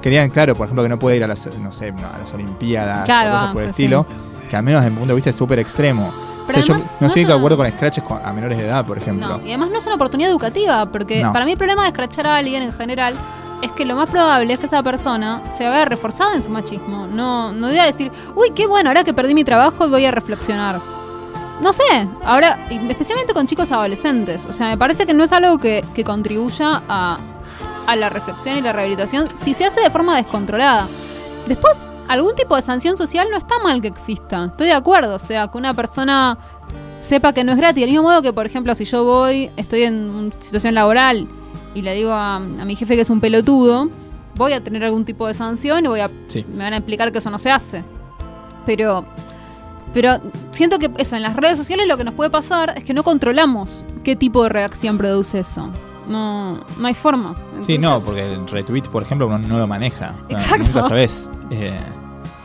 querían, 0.00 0.30
claro, 0.30 0.54
por 0.54 0.66
ejemplo, 0.66 0.82
que 0.84 0.88
no 0.88 0.98
puede 0.98 1.16
ir 1.16 1.24
a 1.24 1.26
las, 1.26 1.46
no 1.58 1.72
sé, 1.72 1.88
a 1.90 2.18
las 2.18 2.32
Olimpiadas 2.32 3.04
Claro, 3.04 3.30
o 3.30 3.32
cosas 3.34 3.52
por 3.52 3.62
el 3.62 3.68
sí. 3.68 3.82
estilo, 3.82 4.06
que 4.48 4.56
al 4.56 4.62
menos 4.62 4.80
desde 4.82 4.90
mi 4.92 4.98
punto 4.98 5.12
de 5.12 5.16
vista 5.16 5.30
es 5.30 5.36
súper 5.36 5.58
extremo. 5.58 6.12
Pero 6.46 6.58
o 6.60 6.62
sea, 6.62 6.76
yo 6.76 6.82
no 6.82 6.90
no 7.00 7.06
estoy 7.08 7.22
es 7.22 7.28
de 7.28 7.34
una- 7.34 7.38
acuerdo 7.40 7.56
con 7.56 7.70
scratches 7.70 8.04
a 8.24 8.32
menores 8.32 8.58
de 8.58 8.64
edad, 8.66 8.84
por 8.86 8.98
ejemplo. 8.98 9.26
No, 9.28 9.36
y 9.44 9.48
además 9.48 9.70
no 9.70 9.78
es 9.78 9.86
una 9.86 9.94
oportunidad 9.96 10.30
educativa, 10.30 10.86
porque 10.86 11.22
No. 11.22 11.32
para 11.32 11.44
mí 11.44 11.52
el 11.52 11.58
problema 11.58 11.82
de 11.82 11.88
escrachar 11.88 12.26
a 12.26 12.36
alguien 12.36 12.62
en 12.62 12.72
general 12.72 13.14
es 13.62 13.70
que 13.72 13.84
lo 13.84 13.94
más 13.94 14.10
probable 14.10 14.52
es 14.52 14.58
que 14.58 14.66
esa 14.66 14.82
persona 14.82 15.40
se 15.56 15.68
vea 15.68 15.84
reforzada 15.84 16.34
en 16.34 16.42
su 16.42 16.50
machismo. 16.50 17.06
No, 17.06 17.52
no 17.52 17.68
diga 17.68 17.84
decir, 17.84 18.10
uy, 18.34 18.50
qué 18.54 18.66
bueno, 18.66 18.90
ahora 18.90 19.04
que 19.04 19.14
perdí 19.14 19.34
mi 19.34 19.44
trabajo 19.44 19.88
voy 19.88 20.04
a 20.04 20.10
reflexionar. 20.10 20.80
No 21.62 21.72
sé, 21.72 21.82
ahora, 22.24 22.66
especialmente 22.68 23.32
con 23.32 23.46
chicos 23.46 23.70
adolescentes. 23.72 24.44
O 24.46 24.52
sea, 24.52 24.68
me 24.68 24.76
parece 24.76 25.06
que 25.06 25.14
no 25.14 25.22
es 25.24 25.32
algo 25.32 25.58
que, 25.58 25.84
que 25.94 26.02
contribuya 26.04 26.82
a, 26.88 27.18
a 27.86 27.96
la 27.96 28.08
reflexión 28.08 28.58
y 28.58 28.60
la 28.60 28.72
rehabilitación 28.72 29.28
si 29.34 29.54
se 29.54 29.64
hace 29.64 29.80
de 29.80 29.88
forma 29.90 30.16
descontrolada. 30.16 30.88
Después, 31.46 31.78
algún 32.08 32.34
tipo 32.34 32.56
de 32.56 32.62
sanción 32.62 32.96
social 32.96 33.28
no 33.30 33.38
está 33.38 33.58
mal 33.60 33.80
que 33.80 33.88
exista. 33.88 34.46
Estoy 34.46 34.66
de 34.66 34.72
acuerdo. 34.74 35.14
O 35.14 35.18
sea, 35.20 35.48
que 35.48 35.56
una 35.56 35.72
persona 35.72 36.36
sepa 37.00 37.32
que 37.32 37.44
no 37.44 37.52
es 37.52 37.58
gratis. 37.58 37.80
Del 37.82 37.90
mismo 37.90 38.02
modo 38.08 38.22
que, 38.22 38.32
por 38.32 38.44
ejemplo, 38.44 38.74
si 38.74 38.84
yo 38.84 39.04
voy, 39.04 39.50
estoy 39.56 39.84
en 39.84 40.10
una 40.10 40.32
situación 40.32 40.74
laboral 40.74 41.28
y 41.74 41.82
le 41.82 41.94
digo 41.94 42.10
a, 42.12 42.36
a 42.36 42.40
mi 42.40 42.74
jefe 42.76 42.96
que 42.96 43.02
es 43.02 43.10
un 43.10 43.20
pelotudo, 43.20 43.88
voy 44.34 44.52
a 44.52 44.62
tener 44.64 44.82
algún 44.84 45.04
tipo 45.04 45.26
de 45.28 45.34
sanción 45.34 45.84
y 45.84 45.88
voy 45.88 46.00
a, 46.00 46.10
Sí. 46.26 46.44
me 46.48 46.64
van 46.64 46.72
a 46.74 46.78
explicar 46.78 47.12
que 47.12 47.18
eso 47.18 47.30
no 47.30 47.38
se 47.38 47.50
hace. 47.52 47.84
Pero, 48.66 49.04
pero 49.92 50.18
siento 50.50 50.78
que 50.78 50.90
eso, 50.98 51.16
en 51.16 51.22
las 51.22 51.36
redes 51.36 51.58
sociales 51.58 51.86
lo 51.86 51.96
que 51.96 52.04
nos 52.04 52.14
puede 52.14 52.30
pasar 52.30 52.74
es 52.76 52.84
que 52.84 52.94
no 52.94 53.02
controlamos 53.02 53.84
qué 54.04 54.16
tipo 54.16 54.42
de 54.44 54.48
reacción 54.48 54.98
produce 54.98 55.40
eso. 55.40 55.68
No, 56.08 56.60
no 56.78 56.88
hay 56.88 56.94
forma. 56.94 57.34
Sí, 57.64 57.78
no, 57.78 58.00
porque 58.00 58.22
el 58.22 58.46
retweet, 58.48 58.82
por 58.82 59.02
ejemplo, 59.02 59.26
uno 59.28 59.38
no 59.38 59.58
lo 59.58 59.66
maneja. 59.66 60.16
No, 60.28 60.36
Exacto. 60.36 60.64
Nunca 60.64 60.82
sabes. 60.82 61.30
Eh, 61.50 61.76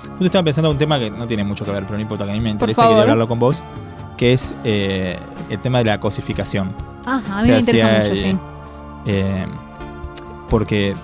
justo 0.09 0.25
estaba 0.25 0.43
pensando 0.43 0.69
en 0.69 0.73
un 0.75 0.77
tema 0.79 0.99
que 0.99 1.09
no 1.09 1.27
tiene 1.27 1.43
mucho 1.43 1.65
que 1.65 1.71
ver, 1.71 1.83
pero 1.83 1.95
no 1.95 2.01
importa, 2.01 2.25
que 2.25 2.31
a 2.31 2.33
mí 2.33 2.39
me 2.39 2.51
interesa 2.51 2.83
quería 2.83 3.01
hablarlo 3.01 3.27
con 3.27 3.39
vos, 3.39 3.61
que 4.15 4.33
es 4.33 4.53
eh, 4.63 5.17
el 5.49 5.59
tema 5.59 5.79
de 5.79 5.85
la 5.85 5.99
cosificación. 5.99 6.71
Ajá, 7.05 7.37
a 7.37 7.39
O 7.39 7.41
mí 7.41 7.45
sea, 7.45 7.53
me 7.53 7.59
interesa 7.59 7.99
mucho, 7.99 8.15
sí. 8.15 8.37
Eh, 9.07 9.45
porque 10.49 10.95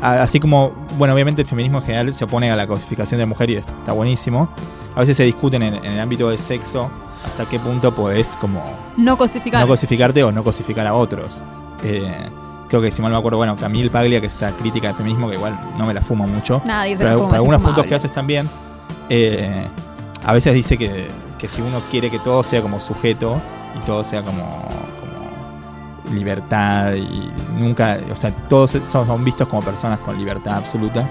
así 0.00 0.40
como, 0.40 0.72
bueno, 0.98 1.14
obviamente 1.14 1.42
el 1.42 1.48
feminismo 1.48 1.78
en 1.78 1.84
general 1.84 2.14
se 2.14 2.24
opone 2.24 2.50
a 2.50 2.56
la 2.56 2.66
cosificación 2.66 3.18
de 3.18 3.22
la 3.24 3.28
mujer 3.28 3.50
y 3.50 3.56
está 3.56 3.92
buenísimo. 3.92 4.48
A 4.94 5.00
veces 5.00 5.16
se 5.16 5.24
discuten 5.24 5.62
en, 5.62 5.74
en 5.74 5.92
el 5.92 6.00
ámbito 6.00 6.28
del 6.28 6.38
sexo 6.38 6.90
hasta 7.24 7.46
qué 7.46 7.58
punto 7.58 7.94
podés 7.94 8.36
como 8.36 8.62
No 8.96 9.16
cosificar. 9.16 9.60
no 9.60 9.66
cosificarte 9.66 10.22
o 10.22 10.30
no 10.30 10.44
cosificar 10.44 10.86
a 10.86 10.94
otros. 10.94 11.42
Eh, 11.82 12.30
creo 12.68 12.80
que 12.82 12.90
si 12.90 13.00
mal 13.02 13.10
no 13.10 13.16
me 13.16 13.20
acuerdo, 13.20 13.38
bueno, 13.38 13.56
Camille 13.56 13.90
Paglia, 13.90 14.20
que 14.20 14.26
es 14.26 14.32
esta 14.34 14.52
crítica 14.52 14.88
del 14.88 14.96
feminismo, 14.96 15.28
que 15.28 15.36
igual 15.36 15.58
no 15.78 15.86
me 15.86 15.94
la 15.94 16.02
fumo 16.02 16.26
mucho, 16.26 16.60
Nadie 16.64 16.96
se 16.96 17.02
pero 17.04 17.10
la 17.16 17.16
fuma, 17.18 17.28
es 17.30 17.34
algunos 17.36 17.60
puntos 17.62 17.86
que 17.86 17.94
haces 17.94 18.12
también, 18.12 18.48
eh, 19.08 19.64
a 20.24 20.32
veces 20.32 20.54
dice 20.54 20.76
que, 20.78 21.08
que 21.38 21.48
si 21.48 21.60
uno 21.62 21.80
quiere 21.90 22.10
que 22.10 22.18
todo 22.18 22.42
sea 22.42 22.62
como 22.62 22.80
sujeto 22.80 23.40
y 23.76 23.84
todo 23.86 24.02
sea 24.04 24.22
como 24.22 24.68
libertad 26.12 26.94
y 26.94 27.30
nunca, 27.58 27.98
o 28.12 28.16
sea, 28.16 28.30
todos 28.48 28.72
son, 28.72 29.06
son 29.06 29.24
vistos 29.24 29.48
como 29.48 29.62
personas 29.62 29.98
con 30.00 30.18
libertad 30.18 30.56
absoluta, 30.56 31.08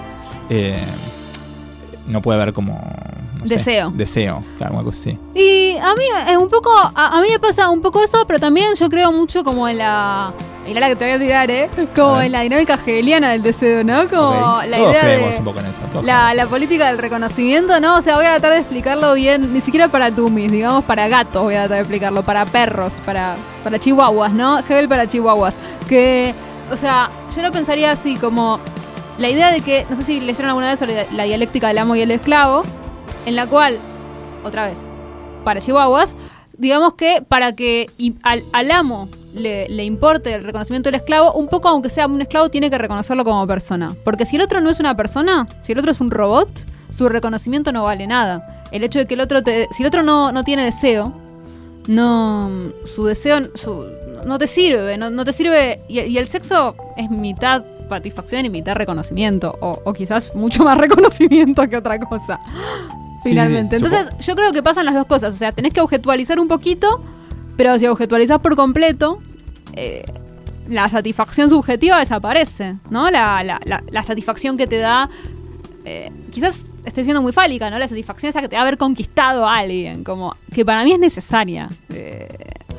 eh, 0.50 0.84
no 2.08 2.22
puede 2.22 2.42
haber 2.42 2.54
como... 2.54 2.80
no 3.40 3.48
sé, 3.48 3.56
Deseo. 3.56 3.92
deseo, 3.96 4.44
claro, 4.58 4.84
cosa 4.84 4.90
así. 4.90 5.20
Y 5.36 5.78
a 5.78 5.96
mí 5.96 6.04
es 6.30 6.38
un 6.38 6.50
poco, 6.50 6.72
a, 6.76 7.18
a 7.18 7.22
mí 7.22 7.28
me 7.32 7.40
pasa 7.40 7.70
un 7.70 7.82
poco 7.82 8.04
eso, 8.04 8.26
pero 8.28 8.40
también 8.40 8.76
yo 8.76 8.90
creo 8.90 9.12
mucho 9.12 9.44
como 9.44 9.68
en 9.68 9.80
la, 9.80 10.34
mirá 10.66 10.80
la 10.82 10.88
que 10.90 10.96
te 10.96 11.06
voy 11.06 11.14
a 11.14 11.20
tirar, 11.20 11.52
¿eh? 11.52 11.70
Como 11.96 12.22
en 12.22 12.32
la 12.32 12.42
dinámica 12.42 12.76
hegeliana 12.76 13.32
del 13.32 13.42
deseo, 13.44 13.84
¿no? 13.84 14.08
Como 14.10 14.58
Ok. 14.58 14.66
la 14.68 14.78
Todos 14.78 14.92
idea 14.92 15.02
creemos 15.02 15.32
de 15.32 15.38
un 15.40 15.44
poco 15.46 15.60
en 15.60 15.66
eso. 15.66 15.82
la, 16.04 16.34
la 16.34 16.46
política 16.48 16.88
del 16.88 16.98
reconocimiento, 16.98 17.80
¿no? 17.80 17.98
O 17.98 18.02
sea, 18.02 18.16
voy 18.16 18.26
a 18.26 18.32
tratar 18.32 18.54
de 18.54 18.60
explicarlo 18.60 19.14
bien, 19.14 19.54
ni 19.54 19.62
siquiera 19.62 19.88
para 19.90 20.10
tumis, 20.12 20.52
digamos 20.52 20.84
para 20.86 21.08
gatos 21.08 21.44
voy 21.44 21.56
a 21.56 21.60
tratar 21.62 21.76
de 21.78 21.82
explicarlo, 21.82 22.24
para 22.24 22.46
perros, 22.46 22.94
para, 23.06 23.36
para 23.64 23.80
chihuahuas, 23.80 24.32
¿no? 24.34 24.60
Hegel 24.60 24.88
para 24.88 25.08
chihuahuas. 25.08 25.56
Que, 25.90 26.34
o 26.72 26.78
sea, 26.78 27.10
yo 27.36 27.42
lo 27.42 27.52
pensaría 27.52 27.92
así 27.92 28.16
como 28.16 28.60
la 29.18 29.30
idea 29.30 29.52
de 29.52 29.62
que, 29.62 29.86
no 29.90 29.96
sé 29.96 30.04
si 30.04 30.22
leyeron 30.22 30.50
alguna 30.50 30.70
vez 30.70 30.80
sobre 30.80 31.06
la 31.12 31.24
dialéctica 31.24 31.68
del 31.68 31.78
amo 31.78 31.96
y 31.96 32.02
el 32.02 32.12
esclavo, 32.12 32.64
en 33.26 33.36
la 33.36 33.48
cual, 33.48 33.78
otra 34.44 34.66
vez, 34.68 34.80
para 35.44 35.60
chihuahuas, 35.62 36.16
digamos 36.58 36.94
que 36.94 37.22
para 37.28 37.54
que 37.54 37.90
al 38.24 38.72
amo 38.72 39.10
le, 39.34 39.68
le 39.70 39.84
importe 39.84 40.34
el 40.36 40.44
reconocimiento 40.44 40.88
del 40.90 40.96
esclavo, 40.96 41.34
un 41.34 41.48
poco 41.48 41.68
aunque 41.70 41.90
sea 41.90 42.08
un 42.08 42.22
esclavo, 42.22 42.50
tiene 42.50 42.70
que 42.70 42.78
reconocerlo 42.78 43.24
como 43.24 43.46
persona. 43.48 43.96
Porque 44.04 44.26
si 44.26 44.36
el 44.36 44.42
otro 44.44 44.62
no 44.62 44.70
es 44.70 44.80
una 44.80 44.96
persona, 44.96 45.48
si 45.62 45.72
el 45.72 45.80
otro 45.80 45.92
es 45.92 46.00
un 46.02 46.12
robot, 46.12 46.50
su 46.90 47.10
reconocimiento 47.10 47.72
no 47.72 47.84
vale 47.84 48.06
nada. 48.08 48.64
El 48.72 48.84
hecho 48.84 49.00
de 49.00 49.06
que 49.08 49.14
el 49.16 49.22
otro 49.22 49.42
te, 49.44 49.68
si 49.76 49.84
el 49.84 49.88
otro 49.88 50.04
no, 50.04 50.32
no 50.32 50.44
tiene 50.44 50.64
deseo, 50.66 51.14
no 51.88 52.50
su 52.86 53.06
deseo 53.06 53.40
su- 53.56 53.86
no 54.26 54.38
te 54.40 54.48
sirve, 54.48 54.98
no, 54.98 55.10
no 55.10 55.26
te 55.26 55.34
sirve 55.34 55.82
y, 55.90 56.00
y 56.00 56.18
el 56.18 56.28
sexo 56.28 56.76
es 56.96 57.10
mitad 57.10 57.64
satisfacción 57.90 58.46
y 58.46 58.50
mitad 58.50 58.76
reconocimiento 58.76 59.56
o, 59.60 59.80
o 59.84 59.94
quizás 59.94 60.34
mucho 60.34 60.64
más 60.64 60.78
reconocimiento 60.80 61.68
que 61.68 61.78
otra 61.78 62.00
cosa. 62.00 62.40
Finalmente. 63.24 63.78
sí, 63.78 63.86
Entonces, 63.86 64.26
yo 64.26 64.36
creo 64.36 64.52
que 64.52 64.64
pasan 64.64 64.86
las 64.86 64.96
dos 64.96 65.06
cosas. 65.06 65.34
O 65.34 65.38
sea, 65.38 65.52
tenés 65.52 65.74
que 65.74 65.80
objetualizar 65.82 66.40
un 66.40 66.48
poquito, 66.48 67.02
pero 67.58 67.78
si 67.80 67.88
objetualizás 67.88 68.40
por 68.40 68.56
completo, 68.56 69.20
eh, 69.76 70.04
la 70.70 70.88
satisfacción 70.90 71.50
subjetiva 71.50 72.00
desaparece, 72.00 72.76
¿no? 72.90 73.12
La, 73.12 73.44
la- 73.44 73.60
la- 73.66 73.84
la 73.90 74.04
satisfacción 74.04 74.58
que 74.58 74.68
te 74.68 74.78
da. 74.78 75.10
eh, 75.86 76.10
quizás 76.32 76.66
estoy 76.86 77.04
siendo 77.04 77.22
muy 77.22 77.34
fálica, 77.34 77.70
¿no? 77.70 77.78
La 77.78 77.88
satisfacción 77.90 78.30
esa 78.30 78.40
que 78.42 78.48
te 78.48 78.56
da 78.56 78.62
haber 78.62 78.78
conquistado 78.78 79.46
a 79.46 79.58
alguien, 79.58 80.04
como 80.06 80.36
que 80.54 80.64
para 80.64 80.84
mí 80.86 80.94
es 80.94 81.00
necesaria. 81.00 81.70
eh, 81.94 82.28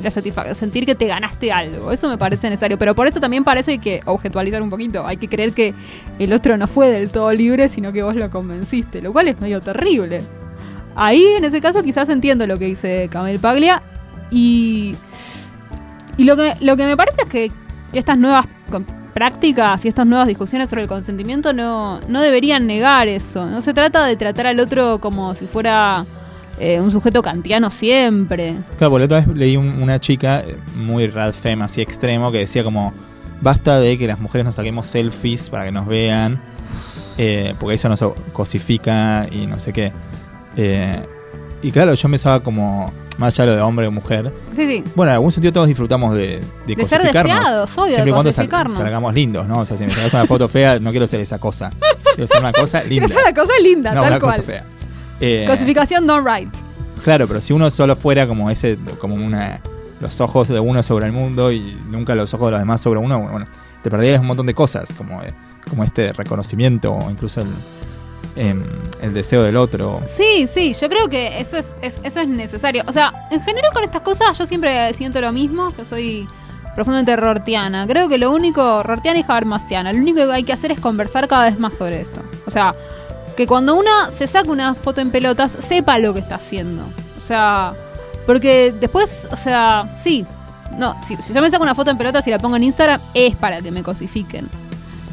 la 0.03 0.11
satisfacción, 0.11 0.55
sentir 0.57 0.85
que 0.85 0.95
te 0.95 1.07
ganaste 1.07 1.51
algo. 1.53 1.91
Eso 1.93 2.09
me 2.09 2.19
parece 2.19 2.51
necesario. 2.51 2.77
Pero 2.79 2.95
por 2.95 3.07
eso 3.07 3.21
también 3.21 3.45
para 3.45 3.61
eso 3.61 3.71
hay 3.71 3.79
que 3.79 4.03
objetualizar 4.07 4.61
un 4.61 4.69
poquito. 4.69 5.07
Hay 5.07 5.17
que 5.19 5.29
creer 5.29 5.53
que 5.53 5.73
el 6.19 6.33
otro 6.33 6.57
no 6.59 6.67
fue 6.67 6.91
del 6.91 7.11
todo 7.11 7.33
libre, 7.33 7.69
sino 7.71 7.93
que 7.93 8.03
vos 8.03 8.15
lo 8.17 8.29
convenciste, 8.31 9.01
lo 9.01 9.13
cual 9.13 9.29
es 9.29 9.41
medio 9.41 9.61
terrible. 9.63 10.23
Ahí, 10.97 11.25
en 11.37 11.45
ese 11.45 11.61
caso, 11.61 11.83
quizás 11.83 12.09
entiendo 12.09 12.47
lo 12.47 12.59
que 12.59 12.67
dice 12.67 13.09
Camel 13.11 13.39
Paglia. 13.39 13.83
Y, 14.35 14.97
y 16.17 16.25
lo, 16.25 16.37
que, 16.37 16.55
lo 16.61 16.77
que 16.77 16.85
me 16.87 16.97
parece 16.97 17.23
es 17.23 17.29
que 17.29 17.53
estas 17.93 18.19
nuevas 18.19 18.47
prácticas 19.15 19.85
y 19.85 19.89
estas 19.89 20.07
nuevas 20.07 20.27
discusiones 20.27 20.69
sobre 20.69 20.83
el 20.83 20.89
consentimiento 20.89 21.53
no, 21.53 22.01
no 22.09 22.21
deberían 22.21 22.67
negar 22.67 23.07
eso. 23.07 23.47
No 23.47 23.63
se 23.63 23.73
trata 23.73 24.05
de 24.05 24.17
tratar 24.17 24.49
al 24.49 24.59
otro 24.59 24.99
como 24.99 25.35
si 25.37 25.47
fuera 25.47 26.05
eh, 26.59 26.81
un 26.81 26.91
sujeto 26.91 27.23
kantiano 27.23 27.71
siempre. 27.71 28.57
Claro, 28.77 28.91
porque 28.91 29.05
otra 29.05 29.19
vez 29.25 29.29
leí 29.37 29.57
un- 29.57 29.81
una 29.81 30.01
chica 30.01 30.43
muy 30.77 31.07
rad 31.07 31.33
fem, 31.33 31.63
así 31.63 31.81
extremo, 31.81 32.33
que 32.33 32.39
decía 32.39 32.65
como, 32.65 32.93
basta 33.41 33.79
de 33.79 33.97
que 33.99 34.09
las 34.09 34.19
mujeres 34.19 34.45
nos 34.47 34.57
saquemos 34.57 34.89
selfies 34.89 35.49
para 35.51 35.65
que 35.67 35.73
nos 35.73 35.87
vean, 35.87 36.41
eh, 37.19 37.55
porque 37.61 37.75
eso 37.77 37.89
nos 37.89 38.03
cosifica 38.33 39.29
y 39.31 39.47
no 39.47 39.61
sé 39.61 39.73
qué. 39.73 39.93
Eh, 40.57 41.01
y 41.63 41.71
claro, 41.71 41.95
yo 41.95 42.09
pensaba 42.09 42.41
como, 42.41 42.93
más 43.19 43.35
allá 43.35 43.45
de 43.45 43.51
lo 43.53 43.57
de 43.57 43.63
hombre 43.63 43.87
o 43.87 43.91
mujer, 43.91 44.33
Sí, 44.57 44.67
sí. 44.67 44.85
bueno, 44.95 45.11
en 45.13 45.15
algún 45.15 45.33
sentido 45.33 45.53
todos 45.53 45.69
disfrutamos 45.69 46.15
de, 46.15 46.41
de, 46.67 46.75
De 46.75 46.85
ser 46.85 47.03
deseados, 47.03 47.77
obvio, 47.79 47.93
Siempre 47.93 48.11
y 48.11 48.15
cuando 48.15 48.33
sal- 48.33 48.49
salgamos 48.69 49.15
lindos, 49.15 49.47
¿no? 49.47 49.61
O 49.61 49.67
sea, 49.67 49.77
si 49.77 49.85
me 49.85 49.91
sacas 49.91 50.15
una 50.15 50.27
foto 50.27 50.49
fea, 50.49 50.79
no 50.81 50.91
quiero 50.91 51.07
ser 51.07 51.21
esa 51.21 51.39
cosa. 51.39 51.71
Quiero 52.15 52.27
ser 52.27 52.41
una 52.41 52.53
cosa 52.53 52.83
linda. 52.85 53.07
Es 53.07 53.15
la 53.15 53.35
cosa 53.35 53.53
linda, 53.63 53.93
no, 53.93 54.01
tal 54.03 54.11
una 54.11 54.21
cual. 54.21 54.33
cosa 54.37 54.43
fea. 54.45 54.65
Eh, 55.21 55.45
Cosificación 55.47 56.07
don't 56.07 56.27
right. 56.27 56.53
Claro, 57.05 57.29
pero 57.29 57.41
si 57.41 57.53
uno 57.53 57.71
solo 57.71 57.97
fuera 57.97 58.27
como 58.27 58.51
ese, 58.51 58.79
como 58.99 59.15
una 59.15 59.61
los 60.01 60.21
ojos 60.21 60.49
de 60.49 60.59
uno 60.61 60.83
sobre 60.83 61.07
el 61.07 61.13
mundo 61.13 61.53
y 61.53 61.77
nunca 61.89 62.15
los 62.15 62.35
ojos 62.35 62.49
de 62.49 62.51
los 62.53 62.61
demás 62.61 62.81
sobre 62.81 62.99
uno, 63.01 63.19
bueno, 63.21 63.47
te 63.83 63.91
perderías 63.91 64.21
un 64.21 64.27
montón 64.27 64.47
de 64.47 64.55
cosas, 64.55 64.93
como, 64.95 65.23
eh, 65.23 65.33
como 65.69 65.85
este 65.85 66.13
reconocimiento 66.13 66.93
o 66.93 67.11
incluso 67.11 67.41
el, 67.43 67.47
em, 68.37 68.63
el 69.01 69.15
deseo 69.15 69.43
del 69.43 69.57
otro. 69.57 70.01
Sí, 70.17 70.49
sí, 70.53 70.75
yo 70.75 70.89
creo 70.89 71.09
que 71.09 71.41
eso 71.41 71.57
es, 71.57 71.69
es- 71.83 72.01
eso 72.03 72.21
es 72.21 72.29
necesario. 72.29 72.83
O 72.87 72.93
sea, 72.93 73.13
en 73.31 73.41
general 73.43 73.73
con 73.73 73.85
estas 73.85 74.03
cosas 74.03 74.37
yo 74.39 74.47
siempre 74.47 74.93
siento 74.95 75.21
lo 75.21 75.33
mismo. 75.33 75.73
Yo 75.77 75.85
soy 75.85 76.27
profundamente 76.75 77.15
rortiana. 77.17 77.87
Creo 77.87 78.09
que 78.09 78.19
lo 78.19 78.31
único, 78.33 78.83
rortiana 78.83 79.21
y 79.21 79.25
habermasiana, 79.27 79.93
lo 79.93 79.99
único 80.01 80.27
que 80.27 80.33
hay 80.33 80.43
que 80.45 80.53
hacer 80.53 80.73
es 80.73 80.81
conversar 80.81 81.29
cada 81.29 81.45
vez 81.45 81.59
más 81.59 81.75
sobre 81.77 82.01
esto. 82.01 82.21
O 82.47 82.51
sea, 82.51 82.75
que 83.37 83.47
cuando 83.47 83.75
una 83.77 84.11
se 84.11 84.27
saca 84.27 84.51
una 84.51 84.75
foto 84.75 85.01
en 85.01 85.11
pelotas, 85.11 85.57
sepa 85.61 85.99
lo 85.99 86.13
que 86.15 86.21
está 86.21 86.35
haciendo. 86.37 86.83
O 87.17 87.21
sea, 87.21 87.73
porque 88.27 88.73
después, 88.79 89.27
o 89.31 89.37
sea, 89.37 89.85
sí. 90.03 90.27
No, 90.79 90.97
si, 91.05 91.17
si 91.19 91.33
yo 91.33 91.41
me 91.41 91.51
saco 91.51 91.63
una 91.63 91.75
foto 91.77 91.93
en 91.93 91.99
pelotas 91.99 92.27
y 92.27 92.31
la 92.31 92.39
pongo 92.41 92.57
en 92.57 92.65
Instagram, 92.65 93.01
es 93.15 93.37
para 93.37 93.61
que 93.61 93.71
me 93.71 93.85
cosifiquen. 93.85 94.49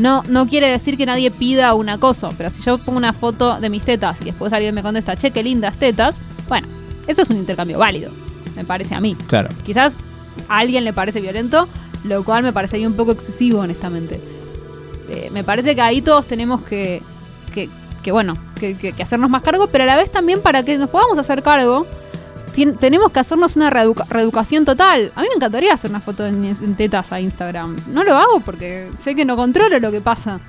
No, 0.01 0.23
no 0.27 0.47
quiere 0.47 0.67
decir 0.67 0.97
que 0.97 1.05
nadie 1.05 1.29
pida 1.31 1.73
un 1.75 1.87
acoso, 1.89 2.33
pero 2.37 2.49
si 2.49 2.61
yo 2.63 2.77
pongo 2.79 2.97
una 2.97 3.13
foto 3.13 3.59
de 3.59 3.69
mis 3.69 3.83
tetas 3.83 4.19
y 4.21 4.25
después 4.25 4.51
alguien 4.51 4.73
me 4.73 4.81
contesta, 4.81 5.15
che, 5.15 5.29
qué 5.31 5.43
lindas 5.43 5.77
tetas, 5.77 6.15
bueno, 6.47 6.67
eso 7.07 7.21
es 7.21 7.29
un 7.29 7.37
intercambio 7.37 7.77
válido, 7.77 8.11
me 8.55 8.65
parece 8.65 8.95
a 8.95 8.99
mí. 8.99 9.15
Claro. 9.27 9.49
Quizás 9.65 9.93
a 10.49 10.57
alguien 10.57 10.83
le 10.85 10.93
parece 10.93 11.21
violento, 11.21 11.67
lo 12.03 12.23
cual 12.23 12.41
me 12.43 12.51
parecería 12.51 12.87
un 12.87 12.95
poco 12.95 13.11
excesivo, 13.11 13.59
honestamente. 13.59 14.19
Eh, 15.09 15.29
me 15.31 15.43
parece 15.43 15.75
que 15.75 15.81
ahí 15.81 16.01
todos 16.01 16.25
tenemos 16.25 16.61
que, 16.63 17.01
que, 17.53 17.69
que, 18.01 18.11
bueno, 18.11 18.33
que, 18.59 18.75
que- 18.75 18.93
que 18.93 19.03
hacernos 19.03 19.29
más 19.29 19.43
cargo, 19.43 19.67
pero 19.67 19.83
a 19.83 19.87
la 19.87 19.97
vez 19.97 20.11
también 20.11 20.41
para 20.41 20.63
que 20.63 20.77
nos 20.79 20.89
podamos 20.89 21.17
hacer 21.19 21.43
cargo, 21.43 21.85
tien- 22.55 22.77
tenemos 22.77 23.11
que 23.11 23.19
hacernos 23.19 23.55
una 23.55 23.69
reeduca- 23.69 24.05
reeducación 24.09 24.65
total. 24.65 25.11
A 25.15 25.21
mí 25.21 25.27
me 25.29 25.35
encantaría 25.35 25.73
hacer 25.73 25.89
una 25.89 25.99
foto 26.01 26.25
en, 26.25 26.45
en 26.45 26.75
tetas 26.75 27.11
a 27.11 27.19
Instagram. 27.19 27.77
No 27.87 28.03
lo 28.03 28.15
hago 28.17 28.39
porque 28.39 28.89
sé 29.01 29.15
que 29.15 29.25
no 29.25 29.35
controlo 29.35 29.79
lo 29.79 29.91
que 29.91 30.01
pasa 30.01 30.39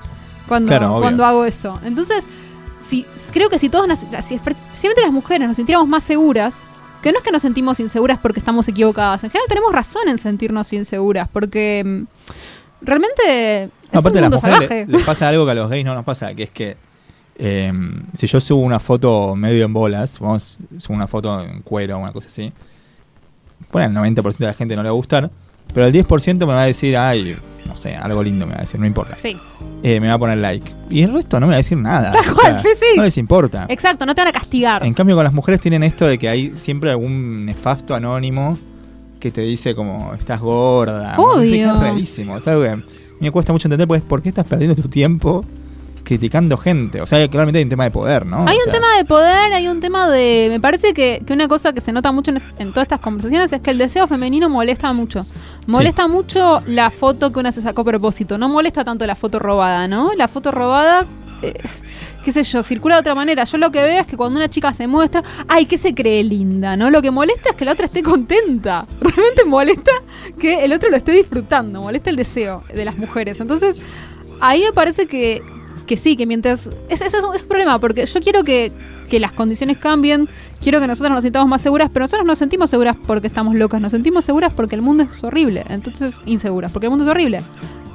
cuando, 0.49 0.69
Claro, 0.69 0.99
cuando 1.01 1.25
hago 1.25 1.45
eso. 1.45 1.79
Entonces, 1.85 2.25
si, 2.87 3.07
creo 3.33 3.49
que 3.49 3.59
si 3.59 3.69
todos, 3.69 3.87
si 4.27 4.35
especialmente 4.35 5.03
las 5.03 5.13
mujeres, 5.13 5.47
nos 5.49 5.57
sintiéramos 5.57 5.89
más 5.89 6.03
seguras, 6.03 6.55
que 7.03 7.11
no 7.13 7.19
es 7.19 7.25
que 7.25 7.33
nos 7.33 7.43
sentimos 7.43 7.81
inseguras 7.81 8.19
porque 8.21 8.39
estamos 8.41 8.69
equivocadas, 8.69 9.25
en 9.25 9.31
general 9.31 9.49
tenemos 9.49 9.73
razón 9.73 10.07
en 10.09 10.19
sentirnos 10.19 10.73
inseguras, 10.73 11.29
porque 11.33 11.83
mm, 11.85 12.03
realmente 12.81 13.65
es 13.65 13.71
Aparte, 13.93 14.19
un 14.19 14.31
las 14.31 14.43
mujeres 14.43 14.71
le- 14.71 14.87
les 14.87 15.03
pasa 15.05 15.29
algo 15.29 15.45
que 15.45 15.51
a 15.51 15.55
los 15.55 15.69
gays 15.71 15.85
no 15.85 15.95
nos 15.95 16.05
pasa, 16.05 16.35
que 16.35 16.45
es 16.45 16.51
que 16.51 16.77
em, 17.39 18.03
si 18.13 18.27
yo 18.27 18.41
subo 18.41 18.61
una 18.61 18.79
foto 18.79 19.35
medio 19.37 19.65
en 19.65 19.73
bolas, 19.73 20.19
vamos, 20.21 20.59
subo 20.79 20.95
una 20.97 21.07
foto 21.07 21.41
en 21.43 21.61
cuero 21.63 21.97
o 21.97 22.01
una 22.01 22.13
cosa 22.13 22.29
así, 22.29 22.53
bueno, 23.73 24.01
el 24.07 24.15
90% 24.15 24.39
de 24.39 24.47
la 24.47 24.55
gente 24.55 24.77
no 24.77 24.83
le 24.83 24.89
va 24.89 24.93
a 24.95 24.97
gustar, 24.97 25.31
pero 25.73 25.87
el 25.87 25.93
10% 25.95 26.39
me 26.41 26.47
va 26.53 26.63
a 26.63 26.67
decir, 26.67 26.97
ay, 26.97 27.37
no 27.65 27.77
sé, 27.77 27.97
algo 27.97 28.23
lindo 28.23 28.47
me 28.47 28.53
va 28.53 28.59
a 28.59 28.63
decir, 28.63 28.79
no 28.79 28.87
importa. 28.87 29.17
Sí, 29.19 29.37
Eh, 29.85 29.99
me 30.01 30.09
va 30.09 30.15
a 30.15 30.19
poner 30.19 30.39
like. 30.39 30.71
Y 30.91 31.03
el 31.03 31.13
resto 31.13 31.41
no 31.41 31.47
me 31.47 31.53
va 31.53 31.55
a 31.55 31.59
decir 31.59 31.79
nada. 31.79 32.13
Tal 32.13 32.31
O 32.31 32.35
cual, 32.35 32.53
sea, 32.53 32.63
sí, 32.63 32.69
sí. 32.79 32.97
No 32.97 33.03
les 33.03 33.17
importa. 33.19 33.67
exacto, 33.69 34.05
no 34.07 34.15
te 34.15 34.21
van 34.21 34.29
a 34.29 34.33
castigar. 34.33 34.85
En 34.85 34.93
cambio, 34.95 35.17
con 35.17 35.25
las 35.25 35.33
mujeres 35.33 35.61
tienen 35.61 35.83
esto 35.83 36.07
de 36.07 36.19
que 36.19 36.29
hay 36.29 36.55
siempre 36.55 36.91
algún 36.91 37.47
nefasto 37.47 37.95
anónimo 37.95 38.59
que 39.19 39.31
te 39.31 39.41
dice 39.41 39.75
como 39.75 40.13
estás 40.15 40.41
gorda. 40.41 41.15
Obvio. 41.19 41.73
Es 41.73 41.81
rarísimo. 41.81 42.37
Es 42.37 42.47
algo 42.47 42.63
que 42.63 42.69
a 42.69 42.77
mí 42.77 42.83
me 43.21 43.31
cuesta 43.31 43.53
mucho 43.53 43.69
entender, 43.69 43.89
pues, 43.89 44.03
¿por 44.03 44.21
qué 44.23 44.29
estás 44.29 44.45
perdiendo 44.47 44.75
tu 44.81 44.89
tiempo 44.89 45.45
criticando 46.05 46.57
gente? 46.57 47.01
O 47.01 47.07
sea, 47.07 47.27
claramente 47.29 47.59
hay 47.59 47.65
un 47.65 47.71
tema 47.71 47.85
de 47.85 47.91
poder, 47.91 48.27
¿no? 48.27 48.47
Hay 48.49 48.57
O 48.57 48.59
un 48.59 48.65
sea, 48.65 48.73
tema 48.73 48.97
de 48.97 49.05
poder, 49.05 49.53
hay 49.53 49.69
un 49.69 49.81
tema 49.81 50.09
de... 50.11 50.47
Me 50.51 50.61
parece 50.61 50.93
que, 50.95 51.23
que 51.27 51.33
una 51.33 51.49
cosa 51.49 51.73
que 51.73 51.81
se 51.81 51.93
nota 51.93 52.13
mucho 52.13 52.31
en, 52.31 52.43
en 52.59 52.71
todas 52.73 52.87
estas 52.87 53.01
conversaciones 53.01 53.53
es 53.53 53.61
que 53.61 53.71
el 53.71 53.79
deseo 53.79 54.07
femenino 54.07 54.49
molesta 54.49 54.93
mucho. 54.93 55.25
Molesta 55.67 56.09
mucho 56.09 56.61
la 56.67 56.91
foto 56.91 57.33
que 57.33 57.41
una 57.41 57.53
se 57.53 57.63
sacó 57.63 57.83
a 57.83 57.85
propósito. 57.85 58.39
No 58.39 58.49
molesta 58.49 58.85
tanto 58.85 59.07
la 59.07 59.15
foto 59.15 59.39
robada, 59.39 59.87
¿no? 59.89 60.11
La 60.17 60.29
foto 60.29 60.51
robada... 60.51 61.07
eh, 61.43 61.55
qué 62.25 62.31
sé 62.31 62.45
yo, 62.45 62.63
circula 62.63 62.95
de 62.97 63.01
otra 63.01 63.15
manera. 63.17 63.43
Yo 63.45 63.59
lo 63.59 63.71
que 63.73 63.83
veo 63.83 64.01
es 64.01 64.07
que 64.07 64.17
cuando 64.17 64.37
una 64.39 64.49
chica 64.49 64.73
se 64.73 64.87
muestra, 64.87 65.23
ay, 65.49 65.67
que 65.67 65.77
se 65.77 65.93
cree 65.93 66.23
linda, 66.23 66.77
¿no? 66.77 66.89
Lo 66.91 67.03
que 67.03 67.11
molesta 67.11 67.51
es 67.51 67.57
que 67.57 67.65
la 67.65 67.73
otra 67.73 67.87
esté 67.87 68.03
contenta. 68.03 68.85
Realmente 69.01 69.45
molesta 69.45 69.91
que 70.39 70.65
el 70.65 70.73
otro 70.73 70.89
lo 70.91 70.97
esté 70.97 71.11
disfrutando, 71.13 71.81
molesta 71.83 72.11
el 72.11 72.17
deseo 72.17 72.63
de 72.73 72.85
las 72.85 72.97
mujeres. 72.97 73.41
Entonces, 73.41 73.83
ahí 74.41 74.63
me 74.63 74.73
parece 74.73 75.07
que, 75.07 75.43
que 75.95 76.01
sí, 76.01 76.17
que 76.17 76.27
mientras... 76.27 76.71
Es, 76.89 77.03
es, 77.03 77.13
es 77.13 77.23
un- 77.23 77.49
problema, 77.49 77.79
porque 77.79 78.07
yo 78.07 78.21
quiero 78.21 78.45
que, 78.45 78.73
que 79.11 79.21
las 79.21 79.33
condiciones 79.33 79.77
cambien, 79.77 80.27
quiero 80.63 80.81
que 80.81 80.87
nosotros 80.87 81.13
nos 81.13 81.23
sintamos 81.23 81.49
más 81.49 81.61
seguras, 81.61 81.91
pero 81.93 82.05
nosotros 82.05 82.27
nos 82.27 82.39
sentimos 82.39 82.71
seguras 82.71 82.97
porque 83.07 83.27
estamos 83.27 83.55
locas, 83.55 83.79
nos 83.81 83.91
sentimos 83.91 84.25
seguras 84.25 84.53
porque 84.55 84.75
el 84.75 84.81
mundo 84.83 85.03
es 85.05 85.23
horrible, 85.23 85.65
entonces 85.69 86.19
inseguras, 86.25 86.73
porque 86.73 86.87
el 86.87 86.91
mundo 86.91 87.05
es 87.05 87.11
horrible. 87.11 87.43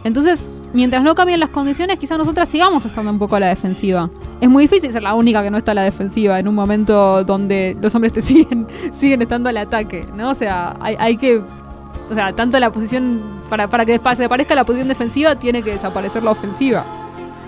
Entonces, 0.04 0.62
mientras 0.74 1.04
no 1.04 1.16
cambien 1.16 1.39
las 1.39 1.50
condiciones, 1.50 1.98
quizás 1.98 2.18
nosotras 2.20 2.48
sigamos 2.48 2.86
estando 2.86 3.10
un 3.12 3.18
poco 3.20 3.36
a 3.36 3.39
la 3.39 3.48
defensiva. 3.48 4.10
Es 4.39 4.48
muy 4.50 4.66
difícil 4.66 4.91
ser 4.91 5.02
la 5.02 5.16
única 5.16 5.41
que 5.41 5.50
no 5.50 5.58
está 5.58 5.72
a 5.72 5.76
la 5.76 5.84
defensiva 5.84 6.39
en 6.39 6.48
un 6.48 6.54
momento 6.56 7.24
donde 7.24 7.76
los 7.82 7.93
hombres 7.95 8.14
te 8.14 8.22
siguen, 8.30 8.68
siguen 8.98 9.22
estando 9.24 9.50
al 9.50 9.58
ataque, 9.58 10.06
¿no? 10.16 10.30
O 10.30 10.36
sea, 10.36 10.76
hay, 10.80 10.95
hay 11.00 11.18
que 11.18 11.38
o 11.39 12.14
sea, 12.14 12.32
tanto 12.34 12.60
la 12.60 12.72
posición, 12.72 13.20
para, 13.50 13.70
para 13.70 13.84
que 13.86 13.93
desaparezca 13.93 14.54
la 14.56 14.64
posición 14.66 14.88
defensiva, 14.88 15.36
tiene 15.36 15.64
que 15.64 15.72
desaparecer 15.72 16.22
la 16.24 16.32
ofensiva. 16.32 16.86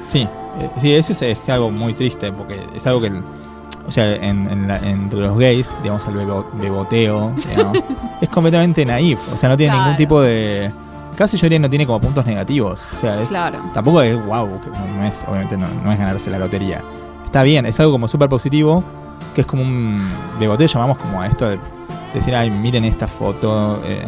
Sí, 0.01 0.27
sí, 0.81 0.93
eso 0.93 1.13
es, 1.13 1.21
es 1.21 1.49
algo 1.49 1.71
muy 1.71 1.93
triste, 1.93 2.31
porque 2.31 2.59
es 2.73 2.85
algo 2.87 3.01
que, 3.01 3.11
o 3.87 3.91
sea, 3.91 4.15
en, 4.15 4.49
en 4.49 4.67
la- 4.67 4.77
entre 4.79 5.19
los 5.19 5.37
gays, 5.37 5.69
digamos, 5.83 6.05
el 6.07 6.15
bebo- 6.15 6.45
beboteo, 6.53 7.33
digamos, 7.49 7.77
es 8.21 8.29
completamente 8.29 8.85
naif, 8.85 9.19
o 9.33 9.37
sea, 9.37 9.49
no 9.49 9.57
tiene 9.57 9.71
Claro. 9.73 9.83
ningún 9.85 9.97
tipo 9.97 10.21
de... 10.21 10.71
Casi 11.17 11.35
yo 11.37 11.45
diría 11.47 11.59
no 11.59 11.69
tiene 11.69 11.85
como 11.85 11.99
puntos 11.99 12.25
negativos, 12.25 12.87
o 12.93 12.97
sea, 12.97 13.21
es, 13.21 13.27
Claro. 13.29 13.59
tampoco 13.73 14.01
es 14.01 14.15
wow, 14.25 14.61
que 14.61 14.69
no, 14.69 14.87
no 14.97 15.03
es, 15.03 15.25
obviamente 15.27 15.57
no, 15.57 15.67
no 15.83 15.91
es 15.91 15.97
ganarse 15.97 16.29
la 16.29 16.39
lotería. 16.39 16.81
Está 17.25 17.43
bien, 17.43 17.65
es 17.65 17.77
algo 17.79 17.91
como 17.91 18.07
súper 18.07 18.29
positivo, 18.29 18.83
que 19.35 19.41
es 19.41 19.47
como 19.47 19.63
un 19.63 20.07
beboteo, 20.39 20.67
llamamos 20.67 20.97
como 20.97 21.21
a 21.21 21.27
esto 21.27 21.49
de 21.49 21.59
decir, 22.13 22.33
ay, 22.35 22.49
miren 22.49 22.85
esta 22.85 23.05
foto, 23.07 23.81
eh, 23.85 24.07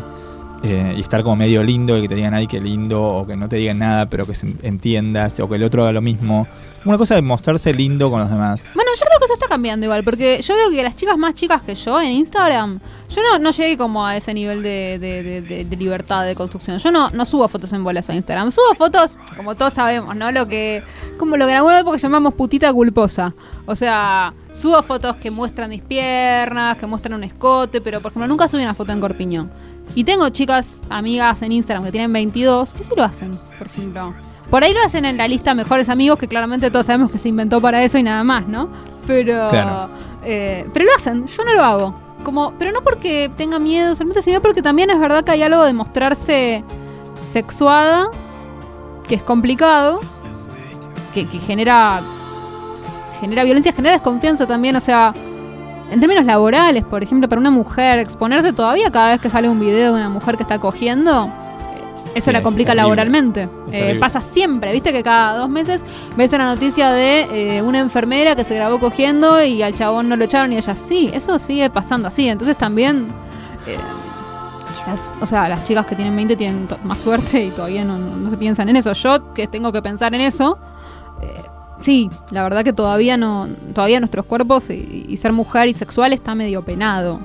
eh, 0.63 0.93
y 0.97 1.01
estar 1.01 1.23
como 1.23 1.35
medio 1.37 1.63
lindo 1.63 1.97
y 1.97 2.01
que 2.01 2.07
te 2.09 2.15
digan, 2.15 2.33
ay, 2.33 2.47
qué 2.47 2.59
lindo, 2.61 3.01
o 3.01 3.25
que 3.27 3.35
no 3.35 3.49
te 3.49 3.55
digan 3.57 3.79
nada, 3.79 4.09
pero 4.09 4.25
que 4.27 4.35
se 4.35 4.55
entiendas, 4.63 5.39
o 5.39 5.49
que 5.49 5.55
el 5.55 5.63
otro 5.63 5.81
haga 5.83 5.91
lo 5.91 6.01
mismo. 6.01 6.45
Una 6.83 6.97
cosa 6.97 7.13
de 7.13 7.21
mostrarse 7.21 7.73
lindo 7.75 8.09
con 8.09 8.19
los 8.21 8.29
demás. 8.29 8.69
Bueno, 8.73 8.89
yo 8.99 9.05
creo 9.05 9.19
que 9.19 9.25
eso 9.25 9.33
está 9.35 9.47
cambiando 9.47 9.85
igual, 9.85 10.03
porque 10.03 10.41
yo 10.41 10.55
veo 10.55 10.71
que 10.71 10.81
las 10.83 10.95
chicas 10.95 11.15
más 11.17 11.35
chicas 11.35 11.61
que 11.61 11.75
yo 11.75 12.01
en 12.01 12.11
Instagram, 12.11 12.79
yo 13.09 13.21
no, 13.21 13.37
no 13.39 13.51
llegué 13.51 13.77
como 13.77 14.03
a 14.05 14.17
ese 14.17 14.33
nivel 14.33 14.63
de, 14.63 14.97
de- 14.99 15.75
libertad 15.77 16.25
de 16.25 16.35
construcción. 16.35 16.77
Yo 16.79 16.91
no, 16.91 17.09
no 17.11 17.25
subo 17.25 17.47
fotos 17.47 17.71
en 17.73 17.83
bolas 17.83 18.09
a 18.09 18.15
Instagram. 18.15 18.51
Subo 18.51 18.73
fotos, 18.75 19.17
como 19.35 19.55
todos 19.55 19.73
sabemos, 19.73 20.15
¿no? 20.15 20.31
Lo 20.31 20.47
que, 20.47 20.83
como 21.17 21.37
lo 21.37 21.45
que 21.45 21.51
en 21.51 21.57
alguna 21.57 21.79
época 21.79 21.97
llamamos 21.97 22.33
putita 22.35 22.71
culposa. 22.73 23.33
O 23.65 23.75
sea, 23.75 24.33
subo 24.53 24.81
fotos 24.83 25.15
que 25.17 25.29
muestran 25.31 25.69
mis 25.69 25.81
piernas, 25.81 26.77
que 26.77 26.87
muestran 26.87 27.15
un 27.15 27.23
escote, 27.23 27.81
pero 27.81 27.99
por 28.01 28.11
ejemplo 28.11 28.27
nunca 28.27 28.47
subí 28.47 28.61
una 28.63 28.73
foto 28.73 28.91
en 28.91 28.99
corpiñón. 29.01 29.51
Y 29.95 30.03
tengo 30.03 30.29
chicas, 30.29 30.79
amigas 30.89 31.41
en 31.41 31.51
Instagram 31.51 31.83
que 31.85 31.91
tienen 31.91 32.13
22, 32.13 32.73
que 32.73 32.83
sí 32.83 32.91
lo 32.95 33.03
hacen, 33.03 33.31
por 33.57 33.67
ejemplo. 33.67 34.13
Por 34.49 34.63
ahí 34.63 34.73
lo 34.73 34.81
hacen 34.85 35.05
en 35.05 35.17
la 35.17 35.27
lista 35.27 35.53
mejores 35.53 35.89
amigos, 35.89 36.17
que 36.19 36.27
claramente 36.27 36.71
todos 36.71 36.85
sabemos 36.85 37.11
que 37.11 37.17
se 37.17 37.29
inventó 37.29 37.59
para 37.61 37.83
eso 37.83 37.97
y 37.97 38.03
nada 38.03 38.23
más, 38.23 38.47
¿no? 38.47 38.69
Pero, 39.07 39.49
Claro. 39.49 39.89
eh, 40.23 40.65
pero 40.73 40.85
lo 40.85 40.91
hacen, 40.95 41.27
yo 41.27 41.43
no 41.43 41.53
lo 41.53 41.63
hago. 41.63 41.95
como, 42.23 42.53
pero 42.59 42.71
no 42.71 42.81
porque 42.81 43.31
tenga 43.35 43.57
miedo 43.59 43.95
solamente, 43.95 44.21
sino 44.21 44.41
porque 44.41 44.61
también 44.61 44.89
es 44.91 44.99
verdad 44.99 45.23
que 45.23 45.31
hay 45.31 45.41
algo 45.41 45.63
de 45.63 45.73
mostrarse 45.73 46.63
sexuada, 47.33 48.09
que 49.07 49.15
es 49.15 49.23
complicado, 49.23 49.99
que, 51.13 51.27
que 51.27 51.39
genera 51.39 52.01
genera 53.19 53.43
violencia, 53.43 53.71
genera 53.73 53.93
desconfianza 53.95 54.45
también, 54.47 54.75
o 54.75 54.79
sea, 54.79 55.13
en 55.91 55.99
términos 55.99 56.25
laborales, 56.25 56.83
por 56.85 57.03
ejemplo, 57.03 57.27
para 57.29 57.39
una 57.39 57.51
mujer 57.51 57.99
exponerse 57.99 58.53
todavía 58.53 58.89
cada 58.91 59.09
vez 59.09 59.21
que 59.21 59.29
sale 59.29 59.49
un 59.49 59.59
video 59.59 59.93
de 59.93 59.99
una 59.99 60.09
mujer 60.09 60.37
que 60.37 60.43
está 60.43 60.57
cogiendo, 60.57 61.25
eh, 61.25 62.11
eso 62.15 62.25
Sí, 62.27 62.31
la 62.33 62.41
complica 62.41 62.73
laboralmente. 62.73 63.47
Eh, 63.71 63.97
pasa 63.99 64.21
siempre, 64.21 64.71
viste 64.71 64.91
que 64.93 65.03
cada 65.03 65.37
dos 65.37 65.49
meses 65.49 65.83
ves 66.15 66.31
una 66.33 66.45
noticia 66.45 66.89
de 66.91 67.57
eh, 67.57 67.61
una 67.61 67.79
enfermera 67.79 68.35
que 68.35 68.43
se 68.43 68.55
grabó 68.55 68.79
cogiendo 68.79 69.43
y 69.43 69.61
al 69.61 69.75
chabón 69.75 70.09
no 70.09 70.15
lo 70.15 70.23
echaron 70.25 70.51
y 70.53 70.57
ella 70.57 70.75
sí, 70.75 71.09
eso 71.13 71.37
sigue 71.39 71.69
pasando 71.69 72.07
así. 72.07 72.27
Entonces 72.29 72.57
también, 72.57 73.07
eh, 73.67 73.77
quizás, 74.75 75.11
o 75.21 75.25
sea, 75.25 75.47
las 75.49 75.63
chicas 75.65 75.85
que 75.85 75.95
tienen 75.95 76.15
20 76.15 76.35
tienen 76.37 76.67
más 76.83 76.99
suerte 76.99 77.43
y 77.45 77.49
todavía 77.51 77.83
no, 77.83 77.97
no- 77.97 78.15
no 78.15 78.29
se 78.29 78.37
piensan 78.37 78.69
en 78.69 78.77
eso. 78.77 78.93
Yo 78.93 79.33
que 79.33 79.47
tengo 79.47 79.71
que 79.71 79.81
pensar 79.81 80.13
en 80.15 80.21
eso, 80.21 80.57
sí, 81.81 82.09
la 82.31 82.43
verdad 82.43 82.63
que 82.63 82.73
todavía 82.73 83.17
no, 83.17 83.47
todavía 83.73 83.99
nuestros 83.99 84.25
cuerpos 84.25 84.69
y, 84.69 85.05
y 85.07 85.17
ser 85.17 85.33
mujer 85.33 85.67
y 85.67 85.73
sexual 85.73 86.13
está 86.13 86.35
medio 86.35 86.63
penado. 86.63 87.19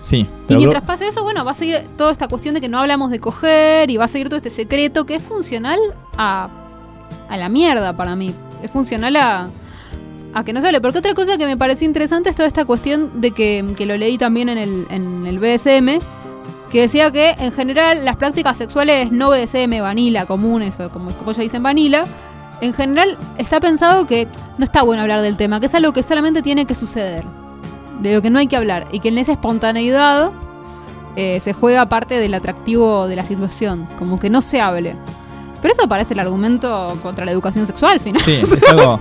Sí, 0.00 0.26
Y 0.48 0.56
mientras 0.56 0.82
pase 0.82 1.06
eso, 1.06 1.22
bueno, 1.22 1.44
va 1.44 1.50
a 1.50 1.54
seguir 1.54 1.84
toda 1.98 2.10
esta 2.10 2.26
cuestión 2.26 2.54
de 2.54 2.62
que 2.62 2.68
no 2.68 2.78
hablamos 2.78 3.10
de 3.10 3.20
coger 3.20 3.90
y 3.90 3.98
va 3.98 4.06
a 4.06 4.08
seguir 4.08 4.28
todo 4.28 4.38
este 4.38 4.48
secreto 4.48 5.04
que 5.04 5.16
es 5.16 5.22
funcional 5.22 5.78
a, 6.16 6.48
a 7.28 7.36
la 7.36 7.48
mierda 7.50 7.94
para 7.94 8.16
mí. 8.16 8.34
Es 8.62 8.70
funcional 8.70 9.14
a, 9.16 9.48
a 10.32 10.44
que 10.44 10.54
no 10.54 10.62
se 10.62 10.68
hable. 10.68 10.80
Porque 10.80 10.98
otra 10.98 11.12
cosa 11.12 11.36
que 11.36 11.44
me 11.44 11.58
pareció 11.58 11.86
interesante 11.86 12.30
es 12.30 12.36
toda 12.36 12.48
esta 12.48 12.64
cuestión 12.64 13.20
de 13.20 13.32
que, 13.32 13.62
que 13.76 13.84
lo 13.84 13.96
leí 13.98 14.16
también 14.16 14.48
en 14.48 14.56
el, 14.56 14.86
en 14.88 15.26
el 15.26 15.38
BSM, 15.38 16.02
que 16.72 16.80
decía 16.80 17.10
que 17.10 17.34
en 17.38 17.52
general 17.52 18.02
las 18.04 18.16
prácticas 18.16 18.56
sexuales 18.56 19.12
no 19.12 19.28
BSM, 19.28 19.80
vanilla, 19.82 20.24
comunes, 20.24 20.80
o 20.80 20.88
como, 20.90 21.10
como 21.10 21.32
ellos 21.32 21.42
dicen 21.42 21.62
vanilla, 21.62 22.04
en 22.60 22.72
general 22.74 23.16
está 23.38 23.60
pensado 23.60 24.06
que 24.06 24.28
no 24.58 24.64
está 24.64 24.82
bueno 24.82 25.02
hablar 25.02 25.22
del 25.22 25.36
tema, 25.36 25.60
que 25.60 25.66
es 25.66 25.74
algo 25.74 25.92
que 25.92 26.02
solamente 26.02 26.42
tiene 26.42 26.66
que 26.66 26.74
suceder, 26.74 27.24
de 28.00 28.14
lo 28.14 28.22
que 28.22 28.30
no 28.30 28.38
hay 28.38 28.46
que 28.46 28.56
hablar, 28.56 28.86
y 28.92 29.00
que 29.00 29.08
en 29.08 29.18
esa 29.18 29.32
espontaneidad 29.32 30.30
eh, 31.16 31.40
se 31.42 31.52
juega 31.52 31.86
parte 31.86 32.14
del 32.16 32.34
atractivo 32.34 33.06
de 33.08 33.16
la 33.16 33.24
situación, 33.24 33.86
como 33.98 34.18
que 34.20 34.30
no 34.30 34.42
se 34.42 34.60
hable. 34.60 34.96
Pero 35.62 35.74
eso 35.74 35.86
parece 35.88 36.14
el 36.14 36.20
argumento 36.20 36.96
contra 37.02 37.24
la 37.26 37.32
educación 37.32 37.66
sexual, 37.66 37.92
al 37.92 38.00
final. 38.00 38.22
sí, 38.22 38.40
es 38.56 38.62
algo, 38.70 38.98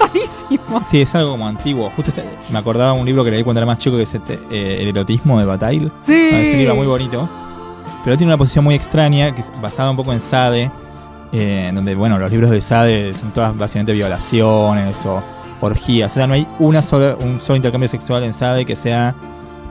rarísimo. 0.00 0.82
sí, 0.88 1.00
es 1.02 1.14
algo 1.14 1.32
como 1.32 1.46
antiguo. 1.46 1.90
Justo 1.94 2.10
este- 2.10 2.24
me 2.50 2.58
acordaba 2.58 2.92
un 2.94 3.06
libro 3.06 3.24
que 3.24 3.30
leí 3.30 3.42
cuando 3.44 3.60
era 3.60 3.66
más 3.66 3.78
chico 3.78 3.96
que 3.96 4.02
es 4.02 4.14
este, 4.14 4.40
eh, 4.50 4.78
El 4.80 4.88
erotismo 4.88 5.38
de 5.38 5.44
Bataille. 5.44 5.90
Sí. 6.04 6.30
Es 6.32 6.52
un 6.52 6.58
libro 6.58 6.74
muy 6.74 6.86
bonito. 6.86 7.28
Pero 8.04 8.16
tiene 8.16 8.32
una 8.32 8.38
posición 8.38 8.64
muy 8.64 8.74
extraña, 8.74 9.32
que 9.34 9.40
es 9.40 9.52
basada 9.60 9.90
un 9.90 9.96
poco 9.96 10.12
en 10.12 10.20
Sade, 10.20 10.70
eh, 11.32 11.66
en 11.68 11.74
donde, 11.74 11.94
bueno, 11.94 12.18
los 12.18 12.30
libros 12.30 12.50
de 12.50 12.60
Sade 12.60 13.14
son 13.14 13.32
todas 13.32 13.56
básicamente 13.56 13.92
violaciones 13.92 15.04
o 15.06 15.22
orgías. 15.60 16.12
O 16.12 16.14
sea, 16.14 16.26
no 16.26 16.34
hay 16.34 16.46
una 16.58 16.82
sola, 16.82 17.16
un 17.20 17.40
solo 17.40 17.56
intercambio 17.56 17.88
sexual 17.88 18.22
en 18.24 18.32
Sade 18.32 18.64
que 18.64 18.76
sea 18.76 19.14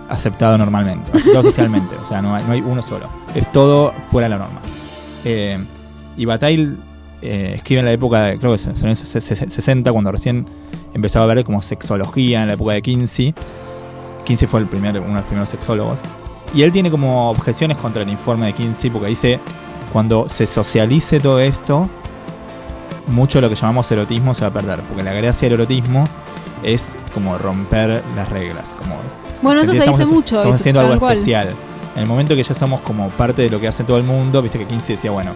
aceptado 0.09 0.57
normalmente, 0.57 1.11
aceptado 1.11 1.43
socialmente. 1.43 1.95
O 1.95 2.07
sea, 2.07 2.21
no 2.21 2.35
hay, 2.35 2.43
no 2.43 2.53
hay 2.53 2.61
uno 2.61 2.81
solo. 2.81 3.09
Es 3.35 3.51
todo 3.51 3.93
fuera 4.11 4.25
de 4.25 4.29
la 4.29 4.37
norma. 4.37 4.59
Eh, 5.25 5.57
y 6.15 6.25
Bataille 6.25 6.73
eh, 7.21 7.53
escribe 7.55 7.79
en 7.79 7.85
la 7.85 7.91
época, 7.91 8.23
de, 8.23 8.37
creo 8.37 8.51
que 8.51 8.57
son 8.57 8.75
en 8.77 8.89
los 8.89 8.97
60, 8.99 9.91
cuando 9.91 10.11
recién 10.11 10.47
empezaba 10.93 11.25
a 11.25 11.33
ver 11.33 11.43
como 11.43 11.61
sexología 11.61 12.41
en 12.41 12.47
la 12.47 12.53
época 12.53 12.73
de 12.73 12.81
Kinsey. 12.81 13.33
Kinsey 14.25 14.47
fue 14.47 14.59
el 14.59 14.67
primer, 14.67 14.99
uno 14.99 15.09
de 15.09 15.15
los 15.15 15.23
primeros 15.23 15.49
sexólogos. 15.49 15.99
Y 16.53 16.61
él 16.61 16.71
tiene 16.71 16.89
como 16.89 17.29
objeciones 17.29 17.77
contra 17.77 18.03
el 18.03 18.09
informe 18.09 18.47
de 18.47 18.53
Kinsey 18.53 18.89
porque 18.89 19.09
dice, 19.09 19.39
cuando 19.93 20.27
se 20.29 20.45
socialice 20.45 21.19
todo 21.19 21.39
esto, 21.39 21.89
mucho 23.07 23.38
de 23.38 23.43
lo 23.43 23.49
que 23.49 23.55
llamamos 23.55 23.91
erotismo 23.91 24.33
se 24.35 24.41
va 24.41 24.47
a 24.47 24.53
perder. 24.53 24.81
Porque 24.81 25.03
la 25.03 25.13
gracia 25.13 25.47
del 25.49 25.59
erotismo 25.59 26.05
es 26.63 26.97
como 27.13 27.38
romper 27.38 28.01
las 28.15 28.29
reglas. 28.29 28.73
Como 28.77 28.95
Bueno, 29.41 29.61
eso 29.61 29.73
se 29.73 29.79
dice 29.89 30.05
mucho. 30.05 30.38
Estamos 30.38 30.55
haciendo 30.59 30.81
algo 30.81 30.99
cual. 30.99 31.13
especial. 31.13 31.49
En 31.95 32.03
el 32.03 32.07
momento 32.07 32.35
que 32.35 32.43
ya 32.43 32.53
somos 32.53 32.81
como 32.81 33.09
parte 33.09 33.41
de 33.41 33.49
lo 33.49 33.59
que 33.59 33.67
hace 33.67 33.83
todo 33.83 33.97
el 33.97 34.03
mundo, 34.03 34.41
viste 34.41 34.59
que 34.59 34.65
Kinsey 34.65 34.95
decía, 34.95 35.09
bueno, 35.11 35.31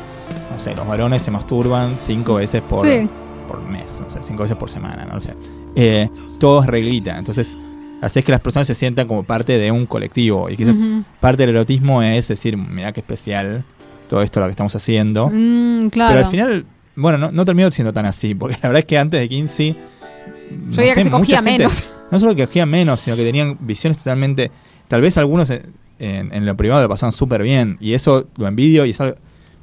no 0.51 0.59
sé, 0.59 0.75
los 0.75 0.87
varones 0.87 1.21
se 1.23 1.31
masturban 1.31 1.97
cinco 1.97 2.35
veces 2.35 2.61
por, 2.61 2.85
Sí. 2.87 3.09
por 3.47 3.61
mes, 3.63 3.99
no 4.03 4.09
sé, 4.09 4.19
cinco 4.21 4.43
veces 4.43 4.57
por 4.57 4.69
semana, 4.69 5.05
no 5.05 5.19
sé. 5.21 5.33
Eh, 5.75 6.07
todo 6.39 6.61
es 6.61 6.67
reglita, 6.67 7.17
entonces 7.17 7.57
haces 8.01 8.23
que 8.23 8.31
las 8.31 8.41
personas 8.41 8.67
se 8.67 8.75
sientan 8.75 9.07
como 9.07 9.23
parte 9.23 9.57
de 9.57 9.71
un 9.71 9.87
colectivo. 9.87 10.49
Y 10.51 10.57
quizás 10.57 10.85
parte 11.19 11.43
del 11.47 11.55
erotismo 11.55 12.03
es 12.03 12.27
decir, 12.27 12.57
mira 12.57 12.91
qué 12.91 12.99
especial 12.99 13.63
todo 14.11 14.21
esto 14.21 14.41
lo 14.41 14.47
que 14.47 14.51
estamos 14.51 14.75
haciendo. 14.75 15.29
Mm, 15.31 15.87
claro. 15.87 16.11
Pero 16.13 16.25
al 16.25 16.29
final, 16.31 16.65
bueno, 16.97 17.17
no, 17.17 17.31
no 17.31 17.45
terminó 17.45 17.71
siendo 17.71 17.93
tan 17.93 18.05
así, 18.05 18.35
porque 18.35 18.55
la 18.61 18.67
verdad 18.67 18.79
es 18.79 18.85
que 18.85 18.97
antes 18.97 19.21
de 19.21 19.29
Kinsey... 19.29 19.71
no 20.51 20.71
Yo 20.73 20.81
diría 20.81 20.93
que 20.95 21.03
se 21.05 21.09
cogía 21.09 21.37
gente- 21.37 21.51
menos. 21.59 21.83
No 22.11 22.19
solo 22.19 22.35
que 22.35 22.45
cogían 22.45 22.69
menos, 22.69 22.99
sino 22.99 23.15
que 23.15 23.23
tenían 23.23 23.57
visiones 23.61 23.97
totalmente... 23.99 24.51
Tal 24.89 24.99
vez 24.99 25.17
algunos 25.17 25.49
en, 25.49 25.61
en- 25.99 26.33
en 26.33 26.45
lo 26.45 26.57
privado 26.57 26.81
lo 26.81 26.89
pasaban 26.89 27.13
súper 27.13 27.41
bien, 27.41 27.77
y 27.79 27.93
eso 27.93 28.27
lo 28.37 28.47
envidio 28.47 28.85
y 28.85 28.89
es 28.89 28.99
algo- 28.99 29.15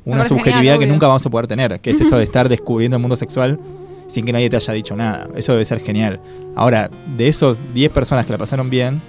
una 0.07 0.25
subjetividad 0.25 0.57
genial, 0.61 0.79
que 0.79 0.87
nunca 0.87 1.07
vamos 1.09 1.27
a 1.27 1.29
poder 1.29 1.47
tener, 1.47 1.79
que 1.81 1.91
es 1.91 2.01
esto 2.01 2.17
de 2.17 2.25
estar 2.31 2.49
descubriendo 2.49 2.97
el 2.97 3.03
mundo 3.03 3.17
sexual 3.17 3.61
sin 4.07 4.25
que 4.25 4.33
nadie 4.33 4.49
te 4.49 4.57
haya 4.57 4.73
dicho 4.73 4.97
nada. 4.97 5.29
Eso 5.37 5.53
debe 5.53 5.67
ser 5.67 5.81
genial. 5.81 6.19
Ahora, 6.57 6.91
de 7.19 7.29
esos 7.29 7.59
10 7.75 7.93
personas 7.93 8.25
que 8.25 8.33
la 8.33 8.39
pasaron 8.39 8.71
bien, 8.71 9.03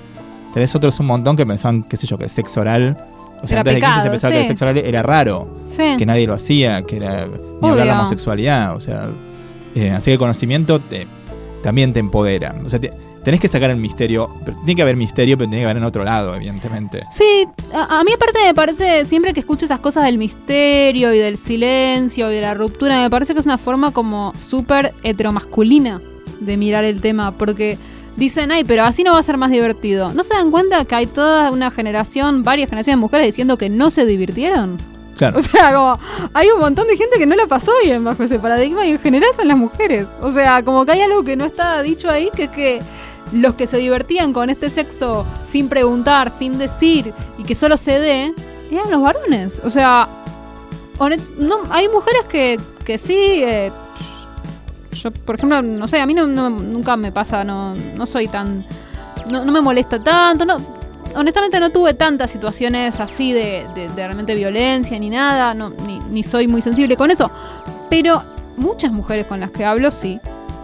tenés 0.53 0.75
otros 0.75 0.99
un 0.99 1.05
montón 1.05 1.37
que 1.37 1.45
pensaban, 1.45 1.83
qué 1.83 1.95
sé 1.95 2.05
yo, 2.07 2.17
que 2.17 2.27
sexo 2.27 2.59
oral... 2.59 2.97
O 3.41 3.47
sea, 3.47 3.61
Era 3.61 3.71
antes 3.71 3.75
de 3.75 3.79
15 3.81 3.87
pecado, 3.87 4.03
se 4.03 4.09
pensaba 4.09 4.31
que 4.33 4.37
el 4.39 4.43
sí. 4.43 4.47
sexo 4.49 4.65
oral 4.65 4.77
era 4.77 5.03
raro 5.03 5.47
Sí. 5.69 5.95
que 5.97 6.05
nadie 6.05 6.27
lo 6.27 6.33
hacía, 6.33 6.81
que 6.83 6.97
era 6.97 7.25
ni 7.27 7.67
hablar 7.69 7.79
de 7.79 7.85
la 7.85 7.93
Obvio. 7.93 7.93
homosexualidad, 8.01 8.75
o 8.75 8.81
sea, 8.81 9.07
eh, 9.75 9.91
así 9.91 10.05
que 10.05 10.13
el 10.13 10.19
conocimiento 10.19 10.79
te, 10.79 11.07
también 11.63 11.93
te 11.93 11.99
empodera. 11.99 12.55
O 12.65 12.69
sea, 12.69 12.79
te- 12.79 12.91
tenés 13.23 13.39
que 13.39 13.47
sacar 13.47 13.69
el 13.69 13.77
misterio, 13.77 14.29
pero 14.45 14.57
tiene 14.59 14.75
que 14.75 14.81
haber 14.81 14.95
misterio, 14.95 15.37
pero 15.37 15.49
tiene 15.49 15.61
que 15.63 15.65
haber 15.69 15.77
en 15.77 15.83
otro 15.83 16.03
lado, 16.03 16.33
evidentemente. 16.35 17.03
Sí, 17.11 17.45
a, 17.73 17.99
a 17.99 18.03
mí 18.03 18.11
aparte 18.13 18.39
me 18.43 18.53
parece, 18.53 19.05
siempre 19.05 19.33
que 19.33 19.41
escucho 19.41 19.65
esas 19.65 19.79
cosas 19.79 20.05
del 20.05 20.17
misterio 20.17 21.13
y 21.13 21.19
del 21.19 21.37
silencio 21.37 22.31
y 22.31 22.35
de 22.35 22.41
la 22.41 22.53
ruptura, 22.53 23.01
me 23.01 23.09
parece 23.09 23.33
que 23.33 23.39
es 23.39 23.45
una 23.45 23.57
forma 23.57 23.91
como 23.91 24.33
súper 24.37 24.93
heteromasculina 25.03 26.01
de 26.39 26.57
mirar 26.57 26.85
el 26.85 27.01
tema, 27.01 27.31
porque 27.37 27.77
dicen, 28.15 28.51
ay, 28.51 28.63
pero 28.63 28.83
así 28.83 29.03
no 29.03 29.13
va 29.13 29.19
a 29.19 29.23
ser 29.23 29.37
más 29.37 29.51
divertido. 29.51 30.13
¿No 30.13 30.23
se 30.23 30.33
dan 30.33 30.51
cuenta 30.51 30.83
que 30.85 30.95
hay 30.95 31.07
toda 31.07 31.51
una 31.51 31.71
generación, 31.71 32.43
varias 32.43 32.69
generaciones 32.69 32.97
de 32.97 33.01
mujeres 33.01 33.27
diciendo 33.27 33.57
que 33.57 33.69
no 33.69 33.89
se 33.89 34.05
divirtieron? 34.05 34.77
Claro, 35.17 35.39
O 35.39 35.41
sea, 35.41 35.73
como 35.73 35.99
hay 36.33 36.47
un 36.49 36.59
montón 36.59 36.87
de 36.87 36.95
gente 36.95 37.17
que 37.17 37.25
no 37.25 37.35
la 37.35 37.45
pasó 37.45 37.73
bien 37.83 38.03
bajo 38.03 38.23
ese 38.23 38.39
paradigma 38.39 38.85
y 38.85 38.91
en 38.91 38.99
general 38.99 39.29
son 39.35 39.47
las 39.47 39.57
mujeres. 39.57 40.07
O 40.21 40.31
sea, 40.31 40.63
como 40.63 40.85
que 40.85 40.93
hay 40.93 41.01
algo 41.01 41.23
que 41.23 41.35
no 41.35 41.45
está 41.45 41.81
dicho 41.81 42.09
ahí, 42.09 42.29
que 42.35 42.43
es 42.43 42.49
que 42.49 42.81
los 43.33 43.55
que 43.55 43.67
se 43.67 43.77
divertían 43.77 44.33
con 44.33 44.49
este 44.49 44.69
sexo 44.69 45.25
sin 45.43 45.67
preguntar, 45.69 46.33
sin 46.39 46.57
decir 46.57 47.13
y 47.37 47.43
que 47.43 47.53
solo 47.53 47.77
se 47.77 47.99
dé, 47.99 48.33
eran 48.71 48.89
los 48.91 49.01
varones. 49.01 49.61
O 49.63 49.69
sea, 49.69 50.07
no, 51.37 51.59
hay 51.69 51.89
mujeres 51.89 52.23
que, 52.29 52.59
que 52.85 52.97
sí... 52.97 53.43
eh, 53.43 53.71
yo, 54.91 55.11
por 55.11 55.35
ejemplo, 55.35 55.61
no 55.61 55.87
sé, 55.87 55.99
a 56.01 56.05
mí 56.05 56.13
no, 56.13 56.27
no- 56.27 56.49
nunca 56.49 56.95
me 56.97 57.11
pasa, 57.11 57.43
no, 57.43 57.75
no 57.75 58.05
soy 58.05 58.27
tan... 58.27 58.63
No, 59.29 59.45
no 59.45 59.51
me 59.51 59.61
molesta 59.61 59.99
tanto, 59.99 60.43
no, 60.45 60.57
honestamente 61.15 61.59
no 61.59 61.69
tuve 61.71 61.93
tantas 61.93 62.31
situaciones 62.31 62.99
así 62.99 63.31
de, 63.31 63.65
de- 63.75 63.89
de 63.89 63.95
realmente 64.05 64.33
violencia 64.35 64.97
ni 64.99 65.09
nada, 65.09 65.53
no, 65.53 65.69
ni, 65.69 65.99
ni 66.09 66.23
soy 66.23 66.47
muy 66.47 66.61
sensible 66.61 66.95
con 66.97 67.11
eso. 67.11 67.29
Pero 67.89 68.23
muchas 68.57 68.91
mujeres 68.91 69.25
con 69.25 69.39
las 69.39 69.51
que 69.51 69.65
hablo 69.65 69.91
sí. 69.91 70.19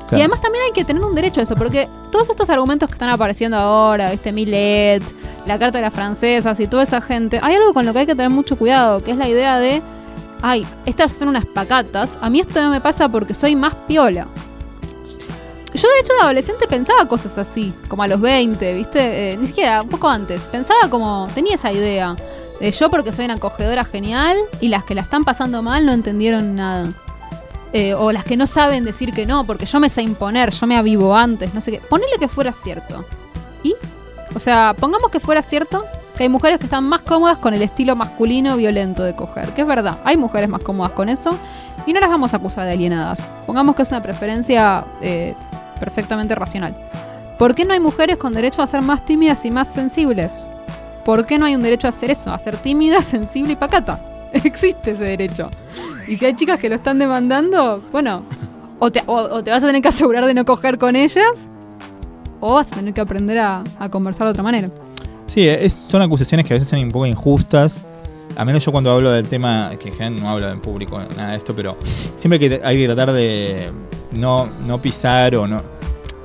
claro. 0.08 0.18
Y 0.18 0.22
además 0.22 0.42
también 0.42 0.64
hay 0.66 0.72
que 0.72 0.84
tener 0.86 1.04
un 1.04 1.14
derecho 1.16 1.40
a 1.40 1.44
eso, 1.44 1.56
porque 1.56 1.88
todos 2.12 2.30
estos 2.30 2.50
argumentos 2.50 2.90
que 2.90 2.94
están 2.94 3.10
apareciendo 3.10 3.58
ahora, 3.58 4.12
este 4.12 4.32
Millet, 4.32 5.02
la 5.46 5.60
Carta 5.60 5.78
de 5.78 5.84
las 5.84 5.94
Francesas 5.94 6.60
y 6.60 6.66
toda 6.68 6.84
esa 6.84 7.02
gente, 7.02 7.40
hay 7.44 7.56
algo 7.56 7.72
con 7.74 7.86
lo 7.86 7.94
que 7.94 8.00
hay 8.00 8.06
que 8.08 8.16
tener 8.16 8.32
mucho 8.32 8.58
cuidado, 8.58 9.04
que 9.04 9.12
es 9.12 9.18
la 9.18 9.28
idea 9.30 9.60
de, 9.60 9.82
ay, 10.42 10.66
estas 10.86 11.14
son 11.14 11.30
unas 11.30 11.46
pacatas, 11.46 12.18
a 12.22 12.30
mí 12.30 12.40
esto 12.40 12.62
no 12.62 12.70
me 12.70 12.82
pasa 12.82 13.10
porque 13.10 13.34
soy 13.34 13.56
más 13.56 13.76
piola. 13.88 14.28
Yo 15.74 15.90
de 15.90 16.00
hecho 16.00 16.14
de 16.14 16.22
adolescente 16.24 16.68
pensaba 16.68 17.06
cosas 17.06 17.38
así, 17.38 17.74
como 17.90 18.04
a 18.04 18.08
los 18.08 18.22
20, 18.22 18.74
¿viste? 18.76 19.34
Eh, 19.34 19.38
ni 19.38 19.48
siquiera, 19.48 19.82
un 19.82 19.90
poco 19.90 20.08
antes. 20.08 20.40
Pensaba 20.44 20.90
como, 20.90 21.28
tenía 21.36 21.56
esa 21.56 21.72
idea. 21.72 22.16
De 22.62 22.72
yo 22.72 22.90
porque 22.90 23.12
soy 23.12 23.26
una 23.26 23.34
acogedora 23.34 23.84
genial 23.84 24.38
y 24.62 24.70
las 24.70 24.86
que 24.86 24.96
la 24.96 25.02
están 25.02 25.26
pasando 25.26 25.62
mal 25.62 25.86
no 25.86 25.92
entendieron 25.92 26.56
nada. 26.56 26.88
Eh, 27.74 27.94
o 27.94 28.14
las 28.14 28.24
que 28.24 28.38
no 28.38 28.48
saben 28.48 28.86
decir 28.86 29.12
que 29.12 29.26
no, 29.26 29.46
porque 29.46 29.66
yo 29.66 29.82
me 29.82 29.90
sé 29.90 30.02
imponer, 30.02 30.52
yo 30.52 30.66
me 30.66 30.78
avivo 30.78 31.14
antes, 31.14 31.54
no 31.54 31.60
sé 31.60 31.72
qué. 31.72 31.80
Ponele 31.80 32.18
que 32.18 32.30
fuera 32.30 32.54
cierto. 32.54 33.04
¿Y? 33.62 33.76
O 34.34 34.40
sea, 34.40 34.74
pongamos 34.80 35.12
que 35.12 35.20
fuera 35.20 35.42
cierto 35.42 35.84
que 36.16 36.24
hay 36.24 36.30
mujeres 36.30 36.60
que 36.60 36.66
están 36.66 36.86
más 36.86 37.02
cómodas 37.02 37.38
con 37.38 37.54
el 37.54 37.62
estilo 37.62 37.96
masculino 37.96 38.56
violento 38.58 39.04
de 39.04 39.14
coger. 39.14 39.50
Que 39.50 39.62
es 39.62 39.68
verdad, 39.68 39.98
hay 40.04 40.18
mujeres 40.18 40.50
más 40.50 40.62
cómodas 40.62 40.94
con 40.94 41.10
eso 41.10 41.38
y 41.86 41.94
no 41.94 42.00
las 42.00 42.10
vamos 42.10 42.34
a 42.34 42.38
acusar 42.38 42.66
de 42.66 42.72
alienadas. 42.72 43.22
Pongamos 43.46 43.76
que 43.76 43.82
es 43.82 43.90
una 43.90 44.02
preferencia 44.02 44.86
eh, 45.02 45.34
perfectamente 45.80 46.34
racional. 46.36 46.76
¿Por 47.38 47.54
qué 47.54 47.66
no 47.66 47.74
hay 47.74 47.80
mujeres 47.80 48.18
con 48.18 48.34
derecho 48.34 48.62
a 48.62 48.68
ser 48.68 48.82
más 48.82 49.06
tímidas 49.06 49.44
y 49.46 49.52
más 49.52 49.68
sensibles? 49.68 50.32
¿Por 51.04 51.26
qué 51.26 51.38
no 51.38 51.46
hay 51.46 51.56
un 51.56 51.62
derecho 51.62 51.88
a 51.88 51.90
hacer 51.90 52.10
eso? 52.10 52.32
A 52.32 52.40
ser 52.40 52.58
tímida, 52.58 53.02
sensible 53.04 53.54
y 53.54 53.56
pacata. 53.58 54.00
Existe 54.34 54.92
ese 54.92 55.04
derecho. 55.04 55.50
Y 56.08 56.18
si 56.18 56.26
hay 56.26 56.34
chicas 56.34 56.60
que 56.60 56.70
lo 56.70 56.76
están 56.76 56.98
demandando, 56.98 57.84
bueno, 57.92 58.24
o 58.80 58.92
te, 58.92 59.02
vas 59.02 59.64
a 59.64 59.68
tener 59.68 59.82
que 59.82 59.88
asegurar 59.88 60.26
de 60.26 60.34
no 60.34 60.46
coger 60.46 60.78
con 60.78 60.96
ellas, 60.96 61.50
o 62.40 62.54
vas 62.56 62.72
a 62.72 62.76
tener 62.76 62.94
que 62.94 63.02
aprender 63.02 63.40
a 63.40 63.64
conversar 63.90 64.28
de 64.28 64.32
otra 64.32 64.44
manera. 64.44 64.70
Sí, 65.28 65.48
es- 65.48 65.74
son 65.74 66.02
acusaciones 66.02 66.46
que 66.46 66.54
a 66.54 66.56
veces 66.56 66.70
son 66.70 66.80
un 66.80 66.92
poco 66.92 67.06
injustas. 67.06 67.84
A 68.38 68.44
menos 68.46 68.66
yo 68.66 68.72
cuando 68.72 68.92
hablo 68.92 69.12
del 69.12 69.28
tema, 69.28 69.72
que 69.80 69.92
en 70.04 70.20
no 70.22 70.30
hablo 70.30 70.50
en 70.50 70.60
público 70.60 71.00
nada 71.16 71.32
de 71.32 71.38
esto, 71.38 71.56
pero 71.56 71.78
siempre 72.16 72.40
que 72.40 72.62
hay 72.64 72.78
que 72.78 72.86
tratar 72.86 73.14
de 73.14 73.70
no, 74.12 74.48
no 74.68 74.82
pisar 74.82 75.36
o 75.36 75.48
no. 75.48 75.62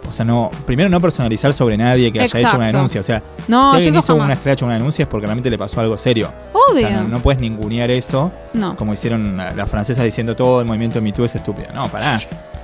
O 0.08 0.12
sea, 0.12 0.24
no. 0.24 0.50
Primero 0.66 0.88
no 0.88 1.00
personalizar 1.00 1.52
sobre 1.52 1.76
nadie 1.76 2.12
que 2.12 2.18
haya 2.20 2.40
hecho 2.40 2.56
una 2.56 2.66
denuncia. 2.66 3.00
O 3.00 3.04
sea, 3.04 3.22
No, 3.46 3.70
si 3.70 3.76
alguien 3.76 3.94
hizo 3.96 4.08
jamás. 4.12 4.24
una 4.24 4.34
escracha 4.34 4.64
o 4.64 4.66
una 4.66 4.74
denuncia 4.74 5.04
es 5.04 5.08
porque 5.08 5.26
realmente 5.26 5.50
le 5.50 5.56
pasó 5.58 5.80
algo 5.80 5.96
serio. 5.96 6.32
Obvio. 6.52 6.86
O 6.86 6.88
sea, 6.90 7.02
no, 7.02 7.08
no 7.08 7.20
puedes 7.20 7.40
ningunear 7.40 7.90
eso, 7.92 8.32
No. 8.52 8.74
como 8.74 8.92
hicieron 8.92 9.36
la- 9.36 9.52
las 9.54 9.70
francesas 9.70 10.02
diciendo 10.04 10.34
todo 10.34 10.60
el 10.62 10.66
movimiento 10.66 11.00
Me 11.00 11.12
Too 11.12 11.26
es 11.26 11.36
estúpido. 11.36 11.68
No, 11.74 11.88
pará. 11.88 12.16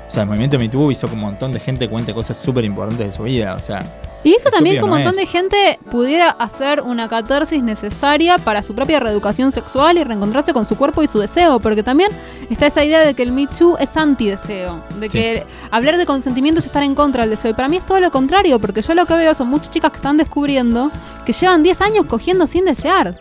O 0.08 0.10
sea, 0.10 0.22
el 0.22 0.28
movimiento 0.28 0.58
Me 0.58 0.68
Too 0.68 0.90
hizo 0.90 1.06
que 1.06 1.14
un 1.14 1.20
montón 1.20 1.52
de 1.52 1.60
gente 1.60 1.88
cuente 1.88 2.12
cosas 2.12 2.36
súper 2.36 2.64
importantes 2.64 3.06
de 3.06 3.12
su 3.12 3.22
vida. 3.22 3.54
O 3.54 3.60
sea, 3.62 3.84
Y 4.26 4.34
eso 4.34 4.50
también 4.50 4.78
que 4.78 4.82
un 4.82 4.90
montón 4.90 5.14
de 5.14 5.24
gente 5.24 5.78
pudiera 5.88 6.30
hacer 6.30 6.80
una 6.80 7.08
catarsis 7.08 7.62
necesaria 7.62 8.38
para 8.38 8.64
su 8.64 8.74
propia 8.74 8.98
reeducación 8.98 9.52
sexual 9.52 9.98
y 9.98 10.02
reencontrarse 10.02 10.52
con 10.52 10.66
su 10.66 10.76
cuerpo 10.76 11.04
y 11.04 11.06
su 11.06 11.20
deseo, 11.20 11.60
porque 11.60 11.84
también 11.84 12.10
está 12.50 12.66
esa 12.66 12.84
idea 12.84 12.98
de 13.06 13.14
que 13.14 13.22
el 13.22 13.30
Me 13.30 13.46
Too 13.46 13.76
es 13.78 13.96
antideseo, 13.96 14.82
de 14.98 15.08
Sí. 15.08 15.16
que 15.18 15.46
hablar 15.70 15.96
de 15.96 16.06
consentimiento 16.06 16.58
es 16.58 16.66
estar 16.66 16.82
en 16.82 16.96
contra 16.96 17.22
del 17.22 17.30
deseo. 17.30 17.52
Y 17.52 17.54
para 17.54 17.68
mí 17.68 17.76
es 17.76 17.86
todo 17.86 18.00
lo 18.00 18.10
contrario, 18.10 18.58
porque 18.58 18.82
yo 18.82 18.94
lo 18.94 19.06
que 19.06 19.14
veo 19.14 19.32
son 19.32 19.46
muchas 19.46 19.70
chicas 19.70 19.92
que 19.92 19.98
están 19.98 20.16
descubriendo 20.16 20.90
que 21.24 21.32
llevan 21.32 21.62
10 21.62 21.80
años 21.80 22.06
cogiendo 22.06 22.48
sin 22.48 22.64
desear. 22.64 23.20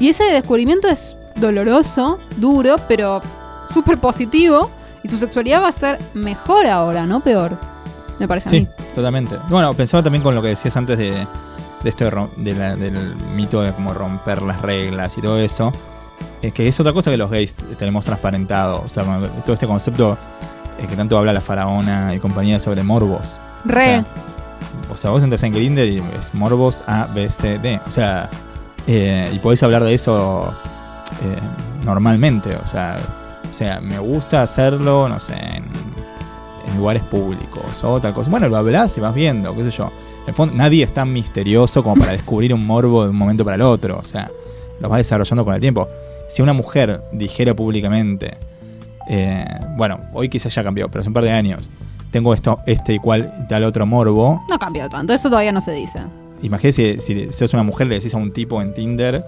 Y 0.00 0.08
ese 0.08 0.24
descubrimiento 0.24 0.88
es 0.88 1.14
doloroso, 1.36 2.18
duro, 2.38 2.74
pero 2.88 3.22
súper 3.72 3.98
positivo. 3.98 4.68
Y 5.04 5.08
su 5.08 5.16
sexualidad 5.16 5.62
va 5.62 5.68
a 5.68 5.72
ser 5.72 6.00
mejor 6.14 6.66
ahora, 6.66 7.06
no 7.06 7.20
peor. 7.20 7.56
Me 8.20 8.28
parece 8.28 8.48
a 8.48 8.52
Sí, 8.52 8.60
mí. 8.60 8.68
totalmente. 8.94 9.36
Bueno, 9.48 9.74
pensaba 9.74 10.02
también 10.02 10.22
con 10.22 10.34
lo 10.34 10.42
que 10.42 10.48
decías 10.48 10.76
antes 10.76 10.96
de, 10.98 11.10
de 11.82 11.90
esto 11.90 12.04
de 12.36 12.54
la- 12.54 12.76
del 12.76 13.16
mito 13.34 13.62
de 13.62 13.72
como 13.72 13.92
romper 13.94 14.42
las 14.42 14.60
reglas 14.62 15.18
y 15.18 15.22
todo 15.22 15.38
eso. 15.40 15.72
Es 16.42 16.52
que 16.52 16.68
es 16.68 16.78
otra 16.78 16.92
cosa 16.92 17.10
que 17.10 17.16
los 17.16 17.30
gays 17.30 17.54
tenemos 17.78 18.04
transparentado. 18.04 18.82
O 18.84 18.88
sea, 18.88 19.04
todo 19.44 19.54
este 19.54 19.66
concepto 19.66 20.16
eh, 20.78 20.86
que 20.86 20.94
tanto 20.96 21.18
habla 21.18 21.32
la 21.32 21.40
faraona 21.40 22.14
y 22.14 22.18
compañía 22.20 22.60
sobre 22.60 22.82
morbos. 22.82 23.36
Re. 23.64 24.00
O 24.00 24.02
sea, 24.02 24.04
o 24.92 24.96
sea, 24.96 25.10
vos 25.10 25.22
entras 25.22 25.42
en 25.42 25.52
Grindr 25.52 25.84
y 25.86 26.02
es 26.18 26.34
morbos 26.34 26.82
A, 26.86 27.06
B, 27.06 27.28
C, 27.30 27.58
D. 27.58 27.80
O 27.86 27.90
sea, 27.90 28.28
eh, 28.86 29.30
y 29.34 29.38
podés 29.38 29.62
hablar 29.62 29.82
de 29.84 29.94
eso 29.94 30.54
eh, 31.22 31.38
normalmente. 31.84 32.54
O 32.56 32.66
sea, 32.66 32.98
o 33.50 33.54
sea, 33.54 33.80
me 33.80 33.98
gusta 33.98 34.42
hacerlo, 34.42 35.08
no 35.08 35.18
sé, 35.20 35.34
en, 35.34 35.64
en 36.70 36.76
lugares 36.78 37.02
públicos 37.02 37.62
o 37.84 38.00
tal 38.00 38.12
cosa. 38.14 38.30
Bueno, 38.30 38.48
lo 38.48 38.56
hablas 38.56 38.96
y 38.96 39.00
vas 39.00 39.14
viendo, 39.14 39.54
qué 39.54 39.64
sé 39.64 39.70
yo. 39.70 39.86
En 39.86 40.28
el 40.28 40.34
fondo, 40.34 40.54
nadie 40.54 40.84
es 40.84 40.92
tan 40.94 41.12
misterioso 41.12 41.82
como 41.82 41.96
para 41.96 42.12
descubrir 42.12 42.52
un 42.54 42.64
morbo 42.66 43.04
de 43.04 43.10
un 43.10 43.16
momento 43.16 43.44
para 43.44 43.56
el 43.56 43.62
otro. 43.62 43.98
O 43.98 44.04
sea, 44.04 44.30
lo 44.80 44.88
vas 44.88 44.98
desarrollando 44.98 45.44
con 45.44 45.54
el 45.54 45.60
tiempo. 45.60 45.88
Si 46.28 46.42
una 46.42 46.52
mujer 46.52 47.02
dijera 47.12 47.54
públicamente, 47.54 48.32
eh, 49.08 49.44
bueno, 49.76 49.98
hoy 50.12 50.28
quizás 50.28 50.54
ya 50.54 50.62
cambió, 50.62 50.88
pero 50.88 51.00
hace 51.00 51.08
un 51.08 51.14
par 51.14 51.24
de 51.24 51.32
años, 51.32 51.68
tengo 52.10 52.34
esto, 52.34 52.60
este 52.66 52.94
y 52.94 52.98
cual 52.98 53.32
y 53.42 53.48
tal 53.48 53.64
otro 53.64 53.86
morbo, 53.86 54.42
No 54.48 54.58
cambió 54.58 54.88
tanto, 54.88 55.12
eso 55.12 55.28
todavía 55.28 55.52
no 55.52 55.60
se 55.60 55.72
dice. 55.72 56.00
Imagínate 56.42 57.00
si, 57.00 57.26
si 57.26 57.32
sos 57.32 57.52
una 57.54 57.62
mujer 57.62 57.86
le 57.86 57.96
decís 57.96 58.14
a 58.14 58.16
un 58.18 58.32
tipo 58.32 58.60
en 58.62 58.72
Tinder, 58.74 59.24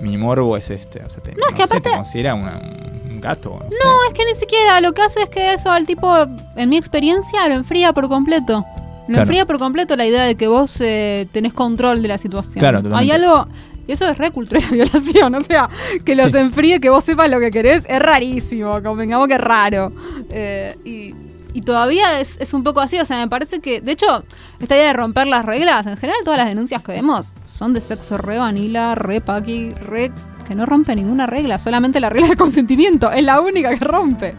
mi 0.00 0.16
morbo 0.16 0.56
es 0.56 0.70
este. 0.70 1.02
O 1.02 1.08
sea, 1.10 1.22
te, 1.22 1.32
No, 1.32 1.46
es 1.48 1.54
que 1.54 1.62
sé, 1.62 1.76
aparte- 1.76 1.90
te 1.90 1.96
considera 1.96 2.34
una- 2.34 2.58
un 2.58 3.03
gato. 3.24 3.50
No, 3.62 3.68
sé. 3.68 3.76
No, 3.84 3.90
es 4.08 4.14
que 4.16 4.24
ni 4.24 4.34
siquiera 4.38 4.80
lo 4.80 4.92
que 4.92 5.02
hace 5.02 5.22
es 5.22 5.28
que 5.28 5.52
eso 5.54 5.70
al 5.72 5.86
tipo, 5.86 6.14
en 6.56 6.68
mi 6.68 6.76
experiencia, 6.76 7.48
lo 7.48 7.54
enfría 7.54 7.92
por 7.92 8.08
completo. 8.08 8.64
Lo 9.06 9.06
Claro. 9.06 9.22
enfría 9.22 9.44
por 9.44 9.58
completo 9.58 9.96
la 9.96 10.06
idea 10.06 10.22
de 10.22 10.34
que 10.36 10.46
vos 10.46 10.78
eh, 10.80 11.26
tenés 11.32 11.52
control 11.52 12.00
de 12.02 12.08
la 12.08 12.16
situación. 12.18 12.60
Claro, 12.60 12.78
Hay 12.78 12.84
totalmente. 12.84 13.12
algo, 13.14 13.46
y 13.86 13.92
eso 13.92 14.08
es 14.08 14.16
re 14.16 14.30
cultura 14.30 14.60
de 14.62 14.66
violación, 14.76 15.34
o 15.34 15.42
sea, 15.42 15.68
que 16.06 16.14
los 16.14 16.30
Sí. 16.32 16.38
enfríe, 16.38 16.80
que 16.80 16.88
vos 16.88 17.04
sepas 17.04 17.28
lo 17.28 17.38
que 17.40 17.50
querés, 17.50 17.84
es 17.88 17.98
rarísimo, 17.98 18.82
convengamos 18.82 19.28
que 19.28 19.34
es 19.34 19.40
raro. 19.40 19.92
Eh, 20.30 20.74
y, 20.86 21.14
y 21.52 21.60
todavía 21.62 22.18
es, 22.18 22.36
es 22.40 22.54
un 22.54 22.64
poco 22.64 22.80
así, 22.80 22.98
o 22.98 23.04
sea, 23.04 23.18
me 23.18 23.28
parece 23.28 23.60
que, 23.60 23.80
de 23.82 23.92
hecho, 23.92 24.24
esta 24.58 24.74
idea 24.74 24.86
de 24.88 24.92
romper 24.94 25.26
las 25.26 25.44
reglas, 25.44 25.86
en 25.86 25.96
general 25.98 26.20
todas 26.24 26.38
las 26.38 26.48
denuncias 26.48 26.82
que 26.82 26.92
vemos 26.92 27.32
son 27.44 27.74
de 27.74 27.80
sexo 27.82 28.16
re 28.16 28.38
vanilla, 28.38 28.94
re 28.94 29.20
paqui, 29.20 29.70
re 29.72 30.10
que 30.44 30.54
no 30.54 30.66
rompe 30.66 30.94
ninguna 30.94 31.26
regla, 31.26 31.58
solamente 31.58 32.00
la 32.00 32.10
regla 32.10 32.28
de 32.28 32.36
consentimiento, 32.36 33.10
es 33.10 33.24
la 33.24 33.40
única 33.40 33.70
que 33.70 33.84
rompe. 33.84 34.34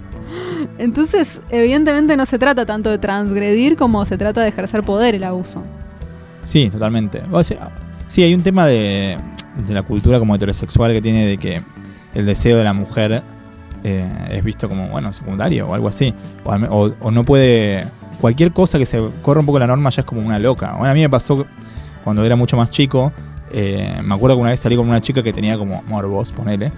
Entonces, 0.77 1.41
evidentemente 1.49 2.17
no 2.17 2.25
se 2.25 2.39
trata 2.39 2.65
tanto 2.65 2.89
de 2.89 2.97
transgredir 2.97 3.75
como 3.75 4.05
se 4.05 4.17
trata 4.17 4.41
de 4.41 4.49
ejercer 4.49 4.83
poder 4.83 5.15
el 5.15 5.23
abuso. 5.23 5.63
Sí, 6.43 6.69
totalmente. 6.69 7.21
Sí, 8.07 8.23
hay 8.23 8.33
un 8.33 8.43
tema 8.43 8.65
de, 8.67 9.17
de 9.67 9.73
la 9.73 9.83
cultura 9.83 10.19
como 10.19 10.35
heterosexual 10.35 10.91
que 10.93 11.01
tiene 11.01 11.25
de 11.25 11.37
que 11.37 11.61
el 12.13 12.25
deseo 12.25 12.57
de 12.57 12.63
la 12.63 12.73
mujer 12.73 13.21
eh, 13.83 14.07
es 14.31 14.43
visto 14.43 14.67
como, 14.69 14.87
bueno, 14.89 15.11
secundario 15.13 15.67
o 15.67 15.73
algo 15.73 15.87
así. 15.87 16.13
O- 16.43 16.91
o 16.99 17.11
no 17.11 17.23
puede. 17.23 17.85
Cualquier 18.21 18.51
cosa 18.51 18.77
que 18.77 18.85
se 18.85 19.01
corra 19.21 19.41
un 19.41 19.45
poco 19.45 19.59
la 19.59 19.67
norma 19.67 19.89
ya 19.89 20.01
es 20.01 20.05
como 20.05 20.21
una 20.21 20.39
loca. 20.39 20.73
Bueno, 20.77 20.91
a 20.91 20.93
mí 20.93 21.01
me 21.01 21.09
pasó 21.09 21.45
cuando 22.03 22.23
era 22.23 22.35
mucho 22.35 22.57
más 22.57 22.69
chico. 22.69 23.11
Eh, 23.51 23.99
me 24.03 24.13
acuerdo 24.15 24.35
que 24.37 24.41
una 24.41 24.49
vez 24.51 24.59
salí 24.59 24.75
con 24.75 24.87
una 24.89 25.01
chica 25.01 25.21
que 25.23 25.33
tenía 25.33 25.57
como 25.57 25.83
morbos, 25.87 26.31
ponele. 26.31 26.71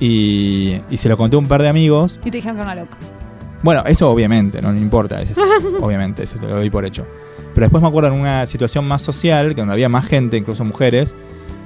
Y, 0.00 0.80
y 0.90 0.96
se 0.96 1.08
lo 1.08 1.16
conté 1.16 1.36
a 1.36 1.38
un 1.38 1.46
par 1.48 1.62
de 1.62 1.68
amigos. 1.68 2.18
Y 2.24 2.30
te 2.30 2.38
dijeron 2.38 2.56
que 2.56 2.62
era 2.62 2.72
una 2.72 2.80
loca. 2.82 2.96
Bueno, 3.62 3.82
eso 3.86 4.10
obviamente, 4.10 4.60
no, 4.60 4.72
no 4.72 4.78
importa, 4.80 5.22
eso 5.22 5.32
es- 5.32 5.64
obviamente, 5.80 6.24
eso 6.24 6.38
te 6.38 6.46
lo 6.46 6.56
doy 6.56 6.70
por 6.70 6.84
hecho. 6.84 7.06
Pero 7.54 7.66
después 7.66 7.80
me 7.82 7.88
acuerdo 7.88 8.08
en 8.12 8.20
una 8.20 8.44
situación 8.46 8.86
más 8.86 9.00
social, 9.02 9.50
que 9.54 9.60
donde 9.60 9.72
había 9.72 9.88
más 9.88 10.06
gente, 10.06 10.36
incluso 10.36 10.64
mujeres, 10.64 11.14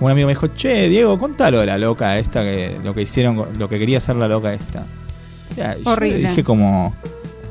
un 0.00 0.10
amigo 0.10 0.26
me 0.26 0.32
dijo, 0.34 0.48
che, 0.48 0.88
Diego, 0.88 1.18
contalo 1.18 1.58
de 1.60 1.66
la 1.66 1.78
loca 1.78 2.18
esta, 2.18 2.42
que 2.42 2.76
lo 2.84 2.94
que 2.94 3.02
hicieron, 3.02 3.46
lo 3.58 3.68
que 3.68 3.78
quería 3.78 3.98
hacer 3.98 4.14
la 4.16 4.28
loca 4.28 4.52
esta. 4.52 4.84
Ya, 5.56 5.76
y 5.76 5.82
yo 5.82 5.90
Horrible. 5.90 6.18
le 6.20 6.28
dije 6.28 6.44
como, 6.44 6.94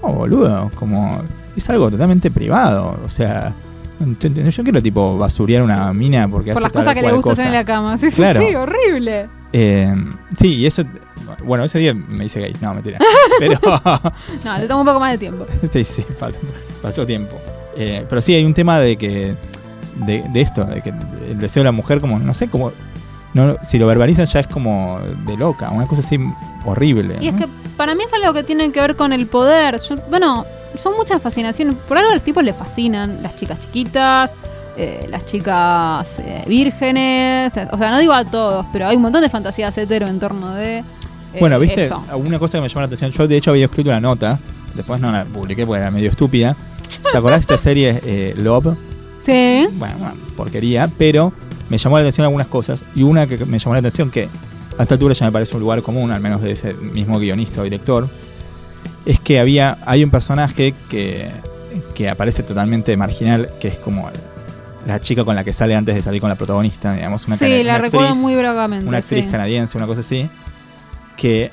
no, 0.02 0.14
boludo, 0.14 0.72
como, 0.76 1.20
es 1.58 1.70
algo 1.70 1.90
totalmente 1.92 2.32
privado, 2.32 2.98
o 3.04 3.10
sea, 3.10 3.54
yo 4.00 4.64
quiero 4.64 4.82
tipo 4.82 5.18
basurear 5.18 5.64
una 5.64 5.92
mina 5.94 6.28
porque 6.28 6.54
Por 6.54 6.64
hace 6.64 6.64
las 6.64 6.72
cosas 6.72 6.94
que 6.94 7.02
le 7.02 7.08
cual 7.10 7.16
gusta 7.16 7.30
cosa. 7.32 7.48
en 7.48 7.54
la 7.54 7.66
cama. 7.66 7.98
Sí, 7.98 8.10
sí, 8.12 8.16
Claro. 8.16 8.42
sí, 8.42 8.56
horrible. 8.56 9.28
Eh, 9.54 9.94
sí, 10.36 10.56
y 10.56 10.66
eso, 10.66 10.84
bueno, 11.44 11.64
ese 11.64 11.80
día 11.80 11.94
me 11.94 12.26
hice 12.26 12.40
gay, 12.40 12.56
no, 12.62 12.74
mentira. 12.74 13.00
Pero... 13.40 13.60
No, 14.44 14.58
te 14.60 14.68
toma 14.68 14.82
un 14.82 14.88
poco 14.88 15.00
más 15.00 15.12
de 15.14 15.18
tiempo. 15.18 15.46
sí, 15.72 15.84
sí, 15.84 16.04
falta- 16.18 16.40
pasó 16.82 17.06
tiempo. 17.06 17.36
Eh, 17.80 18.06
pero 18.10 18.22
sí, 18.24 18.34
hay 18.34 18.44
un 18.44 18.54
tema 18.56 18.80
de 18.80 18.98
que. 18.98 19.36
De, 19.98 20.24
de 20.32 20.42
esto, 20.42 20.64
de 20.66 20.82
que 20.82 20.90
el 21.30 21.38
deseo 21.40 21.62
de 21.62 21.66
la 21.66 21.72
mujer, 21.72 22.02
como, 22.02 22.18
no 22.20 22.34
sé, 22.34 22.48
como. 22.50 22.72
No, 23.36 23.56
si 23.64 23.78
lo 23.78 23.86
verbalizan 23.86 24.26
ya 24.26 24.40
es 24.40 24.48
como 24.48 25.00
de 25.28 25.38
loca, 25.38 25.70
una 25.70 25.86
cosa 25.86 26.02
así 26.02 26.18
horrible. 26.66 27.18
Y 27.22 27.28
es 27.28 27.36
que 27.36 27.48
para 27.76 27.94
mí 27.94 28.04
es 28.04 28.12
algo 28.14 28.34
que 28.34 28.42
tiene 28.44 28.72
que 28.72 28.82
ver 28.82 28.96
con 28.96 29.14
el 29.14 29.28
poder. 29.28 29.80
Yo- 29.88 29.98
bueno, 30.10 30.46
son 30.82 30.96
muchas 30.98 31.22
fascinaciones. 31.22 31.76
Por 31.88 31.98
algo 31.98 32.12
a 32.12 32.14
los 32.16 32.24
tipos 32.24 32.44
les 32.44 32.56
fascinan 32.56 33.22
las 33.24 33.36
chicas 33.36 33.60
chiquitas, 33.60 34.34
eh, 34.78 35.06
las 35.10 35.26
chicas 35.26 36.20
eh, 36.20 36.44
vírgenes. 36.48 37.56
eh, 37.58 37.68
O 37.72 37.78
sea, 37.78 37.92
no 37.92 38.00
digo 38.00 38.14
a 38.14 38.24
todos, 38.26 38.66
pero 38.72 38.88
hay 38.88 38.96
un 38.96 39.02
montón 39.02 39.22
de 39.22 39.30
fantasías 39.30 39.78
hetero 39.78 40.08
en 40.08 40.20
torno 40.20 40.54
de. 40.54 40.78
eh, 40.80 40.84
Bueno, 41.40 41.60
viste, 41.60 41.86
Eso. 41.86 42.04
una 42.16 42.40
cosa 42.40 42.58
que 42.58 42.62
me 42.64 42.70
llamó 42.70 42.82
la 42.82 42.86
atención, 42.88 43.12
yo 43.12 43.28
de 43.28 43.38
hecho 43.38 43.52
había 43.52 43.66
escrito 43.66 43.90
una 43.90 44.00
nota, 44.02 44.40
después 44.76 45.00
no 45.02 45.12
la 45.12 45.26
publiqué 45.26 45.66
porque 45.66 45.82
era 45.82 45.92
medio 45.92 46.10
estúpida. 46.10 46.56
¿Te 47.12 47.18
acordás 47.18 47.46
de 47.46 47.54
esta 47.54 47.64
serie 47.64 48.34
Love? 48.38 48.76
Sí. 49.26 49.68
Bueno, 49.74 49.96
una 50.00 50.14
porquería, 50.38 50.90
pero 50.98 51.34
me 51.70 51.78
llamó 51.78 51.98
la 51.98 52.04
atención 52.04 52.26
algunas 52.26 52.48
cosas. 52.48 52.84
Y 52.96 53.04
una 53.04 53.28
que 53.28 53.46
me 53.46 53.60
llamó 53.60 53.74
la 53.74 53.80
atención, 53.80 54.10
que 54.10 54.30
a 54.78 54.84
esta 54.84 54.96
altura 54.96 55.14
ya 55.14 55.26
me 55.26 55.32
parece 55.34 55.56
un 55.56 55.62
lugar 55.62 55.82
común, 55.82 56.12
al 56.12 56.22
menos 56.22 56.42
de 56.42 56.52
ese 56.52 56.74
mismo 56.76 57.20
guionista 57.20 57.60
o 57.62 57.64
director, 57.66 58.08
es 59.08 59.20
que 59.22 59.40
había 59.40 59.78
hay 59.86 60.04
un 60.04 60.12
personaje 60.12 60.74
que, 60.90 61.30
que 61.96 62.10
aparece 62.10 62.44
totalmente 62.44 62.96
marginal, 62.98 63.50
que 63.60 63.70
es 63.70 63.78
como 63.78 64.10
la 64.86 65.00
chica 65.00 65.24
con 65.24 65.36
la 65.36 65.44
que 65.44 65.54
sale 65.54 65.76
antes 65.76 65.96
de 65.96 66.02
salir 66.02 66.20
con 66.22 66.30
la 66.30 66.36
protagonista, 66.36 66.94
digamos, 66.94 67.26
una, 67.28 67.38
sí, 67.38 67.64
la 67.64 67.74
una 67.76 67.78
recuerdo 67.80 68.08
actriz, 68.10 68.22
muy 68.22 68.36
vagamente. 68.36 68.86
una 68.88 68.98
actriz 69.00 69.26
sí. 69.26 69.32
canadiense, 69.32 69.78
una 69.78 69.88
cosa 69.88 70.02
así, 70.02 70.30
que 71.16 71.52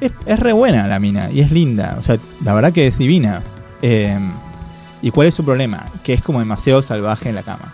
es, 0.00 0.12
es 0.26 0.38
re 0.40 0.52
buena 0.52 0.86
la 0.86 0.98
mina 0.98 1.30
y 1.30 1.40
es 1.40 1.50
linda, 1.52 1.96
o 1.98 2.02
sea, 2.02 2.18
la 2.44 2.52
verdad 2.54 2.72
que 2.72 2.86
es 2.88 2.98
divina. 2.98 3.40
Eh, 3.82 4.18
¿Y 5.02 5.10
cuál 5.10 5.26
es 5.28 5.34
su 5.34 5.44
problema? 5.44 5.86
Que 6.02 6.14
es 6.14 6.22
como 6.22 6.38
demasiado 6.38 6.80
salvaje 6.82 7.28
en 7.28 7.34
la 7.34 7.42
cama. 7.42 7.72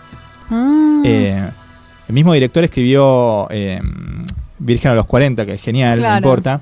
Ah. 0.51 1.03
Eh, 1.05 1.49
el 2.09 2.15
mismo 2.15 2.33
director 2.35 2.65
escribió 2.65 3.47
eh, 3.51 3.81
Virgen 4.59 4.91
a 4.91 4.95
los 4.95 5.07
40, 5.07 5.47
que 5.47 5.55
es 5.55 5.63
genial, 5.63 5.99
Claro. 5.99 6.13
no 6.13 6.17
importa. 6.19 6.61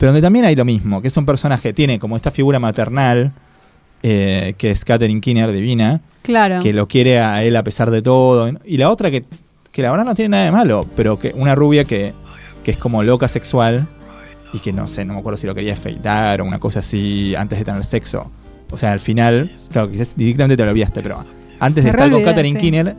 Pero 0.00 0.12
donde 0.12 0.22
también 0.22 0.46
hay 0.46 0.56
lo 0.56 0.64
mismo, 0.64 1.02
que 1.02 1.08
es 1.08 1.16
un 1.18 1.26
personaje 1.26 1.68
que 1.68 1.72
tiene 1.74 1.98
como 1.98 2.16
esta 2.16 2.30
figura 2.30 2.58
maternal, 2.58 3.32
eh, 4.02 4.54
que 4.56 4.70
es 4.70 4.82
Katherine 4.86 5.20
Kinner, 5.20 5.52
divina, 5.52 6.00
Claro. 6.22 6.60
que 6.60 6.72
lo 6.72 6.88
quiere 6.88 7.18
a 7.20 7.42
él 7.44 7.54
a 7.54 7.62
pesar 7.62 7.90
de 7.90 8.00
todo. 8.00 8.50
Y 8.64 8.78
la 8.78 8.88
otra 8.88 9.10
que, 9.10 9.24
que 9.70 9.82
la 9.82 9.90
verdad 9.90 10.06
no 10.06 10.14
tiene 10.14 10.30
nada 10.30 10.44
de 10.44 10.52
malo, 10.52 10.86
pero 10.96 11.18
que 11.18 11.34
una 11.36 11.54
rubia 11.54 11.84
que, 11.84 12.14
que 12.64 12.70
es 12.70 12.78
como 12.78 13.02
loca 13.02 13.28
sexual 13.28 13.88
y 14.54 14.60
que 14.60 14.72
no 14.72 14.86
sé, 14.88 15.04
no 15.04 15.12
me 15.12 15.18
acuerdo 15.20 15.36
si 15.36 15.46
lo 15.46 15.54
quería 15.54 15.74
afeitar 15.74 16.40
o 16.40 16.46
una 16.46 16.58
cosa 16.58 16.80
así 16.80 17.34
antes 17.36 17.58
de 17.58 17.66
tener 17.66 17.84
sexo. 17.84 18.32
O 18.70 18.78
sea, 18.78 18.92
al 18.92 19.00
final, 19.00 19.52
claro, 19.70 19.90
quizás 19.90 20.16
directamente 20.16 20.56
te 20.56 20.64
lo 20.64 20.70
olvidaste, 20.70 21.02
pero 21.02 21.18
antes 21.58 21.84
de 21.84 21.90
Me 21.90 21.90
estar 21.90 22.10
con 22.10 22.24
Katherine 22.24 22.58
sí. 22.58 22.64
Kinner, 22.66 22.96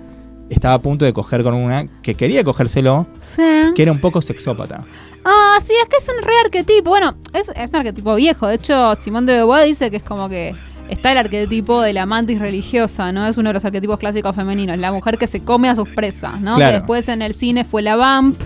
estaba 0.54 0.76
a 0.76 0.82
punto 0.82 1.06
de 1.06 1.14
coger 1.14 1.44
con 1.44 1.54
una 1.56 1.88
que 2.02 2.16
quería 2.16 2.44
cogérselo, 2.44 3.08
Sí. 3.22 3.42
que 3.76 3.82
era 3.84 3.92
un 3.92 4.00
poco 4.00 4.22
sexópata. 4.22 4.86
Ah, 5.26 5.60
sí, 5.66 5.74
es 5.82 5.88
que 5.90 5.98
es 5.98 6.08
un 6.10 6.24
re 6.24 6.34
arquetipo. 6.44 6.90
Bueno, 6.90 7.16
es, 7.34 7.50
es 7.56 7.70
un 7.70 7.76
arquetipo 7.78 8.16
viejo. 8.16 8.48
De 8.48 8.56
hecho, 8.56 8.96
Simón 8.96 9.26
de 9.26 9.36
Beauvoir 9.36 9.66
dice 9.66 9.90
que 9.92 9.98
es 9.98 10.04
como 10.04 10.30
que 10.30 10.54
está 10.90 11.12
el 11.12 11.18
arquetipo 11.20 11.82
de 11.82 11.94
la 11.94 12.06
mantis 12.06 12.40
religiosa, 12.40 13.12
¿no? 13.12 13.28
Es 13.28 13.38
uno 13.38 13.50
de 13.50 13.54
los 13.54 13.66
arquetipos 13.66 13.98
clásicos 14.00 14.36
femeninos. 14.36 14.78
La 14.78 14.92
mujer 14.92 15.18
que 15.18 15.28
se 15.28 15.42
come 15.42 15.70
a 15.70 15.76
sus 15.76 15.88
presas, 15.90 16.42
¿no? 16.42 16.56
Claro. 16.56 16.72
Que 16.72 16.78
después 16.80 17.08
en 17.08 17.22
el 17.22 17.34
cine 17.34 17.64
fue 17.64 17.82
la 17.82 17.96
vamp. 17.96 18.40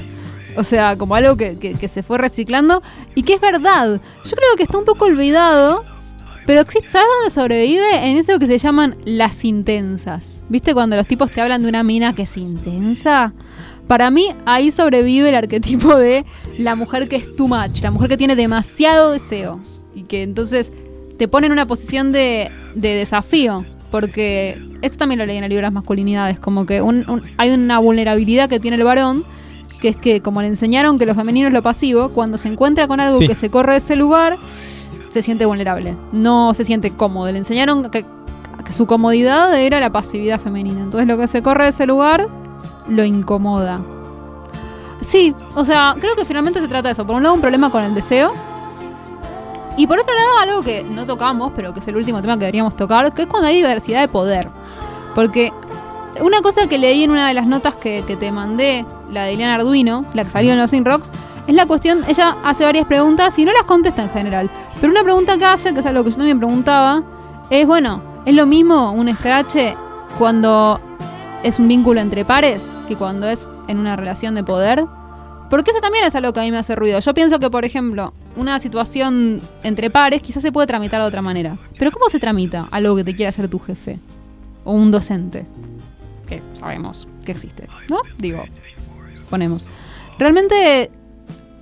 O 0.58 0.64
sea, 0.64 0.98
como 0.98 1.16
algo 1.16 1.36
que, 1.38 1.58
que- 1.58 1.74
que 1.74 1.88
se 1.88 2.04
fue 2.04 2.18
reciclando. 2.18 2.82
Y 3.16 3.24
que 3.24 3.34
es 3.34 3.42
verdad. 3.42 4.00
Yo 4.24 4.32
creo 4.36 4.56
que 4.58 4.64
está 4.64 4.78
un 4.78 4.86
poco 4.86 5.06
olvidado. 5.06 5.84
Pero 6.46 6.62
existe, 6.62 6.90
¿sabes 6.92 7.08
dónde 7.20 7.32
sobrevive? 7.34 8.10
En 8.10 8.18
eso 8.18 8.38
que 8.38 8.46
se 8.48 8.58
llaman 8.60 8.96
las 9.06 9.44
intensas. 9.46 10.44
¿Viste 10.50 10.74
cuando 10.74 10.96
los 10.96 11.08
tipos 11.08 11.32
te 11.32 11.42
hablan 11.42 11.64
de 11.64 11.70
una 11.70 11.84
mina 11.84 12.14
que 12.14 12.24
es 12.24 12.38
intensa? 12.38 13.34
Para 13.88 14.10
mí, 14.12 14.28
ahí 14.46 14.72
sobrevive 14.72 15.30
el 15.30 15.36
arquetipo 15.36 15.96
de 15.96 16.26
la 16.58 16.76
mujer 16.76 17.08
que 17.08 17.16
es 17.16 17.36
too 17.36 17.48
much, 17.48 17.82
la 17.82 17.92
mujer 17.92 18.10
que 18.10 18.18
tiene 18.18 18.36
demasiado 18.36 19.12
deseo. 19.12 19.60
Y 19.96 20.04
que 20.04 20.24
entonces 20.24 20.72
te 21.18 21.28
pone 21.28 21.48
en 21.48 21.54
una 21.54 21.66
posición 21.66 22.12
de, 22.12 22.52
de 22.76 22.90
desafío. 22.96 23.66
Porque 23.92 24.60
esto 24.82 24.98
también 24.98 25.20
lo 25.20 25.26
leí 25.26 25.38
en 25.38 25.44
el 25.46 25.50
libro 25.50 25.62
de 25.62 25.68
las 25.68 25.74
masculinidades. 25.74 26.38
Como 26.40 26.66
que 26.66 26.82
un- 26.82 27.10
un- 27.10 27.24
hay 27.38 27.52
una 27.52 27.80
vulnerabilidad 27.80 28.50
que 28.50 28.60
tiene 28.60 28.78
el 28.78 28.84
varón. 28.84 29.24
Que 29.82 29.90
es 29.90 29.96
que, 29.96 30.22
como 30.22 30.42
le 30.42 30.48
enseñaron 30.48 30.98
que 31.00 31.06
lo 31.06 31.16
femenino 31.16 31.48
es 31.48 31.54
lo 31.54 31.62
pasivo, 31.62 32.10
cuando 32.10 32.38
se 32.38 32.48
encuentra 32.48 32.88
con 32.88 33.00
algo 33.00 33.20
Sí. 33.20 33.28
que 33.28 33.36
se 33.36 33.50
corre 33.50 33.74
de 33.74 33.78
ese 33.80 33.96
lugar, 33.96 34.38
se 35.16 35.22
siente 35.22 35.46
vulnerable. 35.46 35.96
No 36.12 36.54
se 36.54 36.66
siente 36.66 36.92
cómodo. 36.92 37.32
Le 37.32 37.38
enseñaron 37.38 37.90
que, 37.90 38.06
su 38.72 38.86
comodidad 38.86 39.58
era 39.58 39.80
la 39.80 39.90
pasividad 39.90 40.42
femenina. 40.42 40.82
Entonces, 40.82 41.08
lo 41.08 41.18
que 41.18 41.28
se 41.28 41.42
corre 41.42 41.64
de 41.64 41.70
ese 41.70 41.86
lugar 41.86 42.28
lo 42.90 43.06
incomoda. 43.06 43.80
Sí, 45.02 45.34
o 45.56 45.64
sea, 45.64 45.96
creo 46.02 46.16
que 46.18 46.26
finalmente 46.26 46.60
se 46.60 46.68
trata 46.68 46.90
de 46.90 46.92
eso. 46.92 47.08
Por 47.08 47.16
un 47.16 47.24
lado, 47.24 47.34
un 47.34 47.40
problema 47.40 47.70
con 47.72 47.84
el 47.84 47.96
deseo. 47.96 48.34
Y 49.78 49.88
por 49.88 50.00
otro 50.00 50.14
lado, 50.14 50.40
algo 50.42 50.62
que 50.64 50.84
no 50.84 51.06
tocamos, 51.06 51.54
pero 51.56 51.74
que 51.74 51.80
es 51.80 51.88
el 51.88 51.96
último 51.96 52.22
tema 52.22 52.34
que 52.34 52.42
deberíamos 52.42 52.76
tocar, 52.76 53.14
que 53.14 53.22
es 53.22 53.28
cuando 53.30 53.48
hay 53.48 53.56
diversidad 53.56 54.02
de 54.02 54.10
poder. 54.10 54.50
Porque 55.14 55.54
una 56.22 56.42
cosa 56.42 56.68
que 56.68 56.78
leí 56.78 57.04
en 57.04 57.12
una 57.12 57.30
de 57.30 57.36
las 57.36 57.48
notas 57.48 57.76
que, 57.76 58.04
que 58.06 58.18
te 58.18 58.34
mandé, 58.34 58.86
la 59.10 59.24
de 59.24 59.34
Ileana 59.34 59.56
Arduino, 59.56 60.04
la 60.14 60.26
que 60.26 60.32
salió 60.32 60.52
en 60.52 60.58
los 60.58 60.74
In 60.74 60.84
Rocks, 60.84 61.10
es 61.48 61.54
la 61.54 61.66
cuestión, 61.66 62.04
ella 62.08 62.38
hace 62.44 62.64
varias 62.64 62.86
preguntas 62.86 63.38
y 63.38 63.46
no 63.46 63.54
las 63.54 63.64
contesta 63.64 64.04
en 64.04 64.10
general. 64.10 64.50
Pero 64.80 64.92
una 64.92 65.04
pregunta 65.04 65.38
que 65.38 65.46
hace, 65.46 65.74
que 65.74 65.80
es 65.80 65.86
algo 65.86 66.04
que 66.04 66.12
yo 66.12 66.18
también 66.18 66.40
preguntaba, 66.40 67.04
es, 67.50 67.68
bueno, 67.68 68.02
¿es 68.26 68.36
lo 68.36 68.46
mismo 68.46 68.92
un 68.92 69.14
scratch 69.14 69.56
cuando 70.18 70.80
es 71.44 71.60
un 71.60 71.68
vínculo 71.68 72.00
entre 72.00 72.26
pares 72.26 72.68
que 72.88 72.96
cuando 72.96 73.30
es 73.30 73.50
en 73.68 73.78
una 73.78 73.96
relación 73.96 74.34
de 74.36 74.44
poder? 74.44 74.86
Porque 75.50 75.72
eso 75.72 75.80
también 75.80 76.04
es 76.06 76.16
algo 76.16 76.34
que 76.34 76.40
a 76.40 76.44
mí 76.44 76.52
me 76.52 76.58
hace 76.58 76.76
ruido. 76.76 77.00
Yo 77.00 77.14
pienso 77.14 77.40
que, 77.40 77.52
por 77.52 77.66
ejemplo, 77.66 78.14
una 78.36 78.60
situación 78.60 79.42
entre 79.62 79.92
pares 79.92 80.24
quizás 80.24 80.42
se 80.42 80.52
puede 80.52 80.66
tramitar 80.66 81.00
de 81.02 81.08
otra 81.08 81.22
manera. 81.22 81.58
Pero 81.78 81.92
¿cómo 81.92 82.10
se 82.10 82.20
tramita 82.20 82.68
algo 82.72 82.96
que 82.96 83.04
te 83.04 83.14
quiera 83.14 83.30
hacer 83.30 83.48
tu 83.48 83.60
jefe? 83.60 84.00
O 84.64 84.74
un 84.74 84.90
docente. 84.90 85.46
Que 86.28 86.42
sabemos 86.56 87.08
que 87.24 87.32
existe, 87.32 87.68
¿no? 87.88 88.02
Digo, 88.18 88.44
ponemos. 89.30 89.70
Realmente 90.18 90.90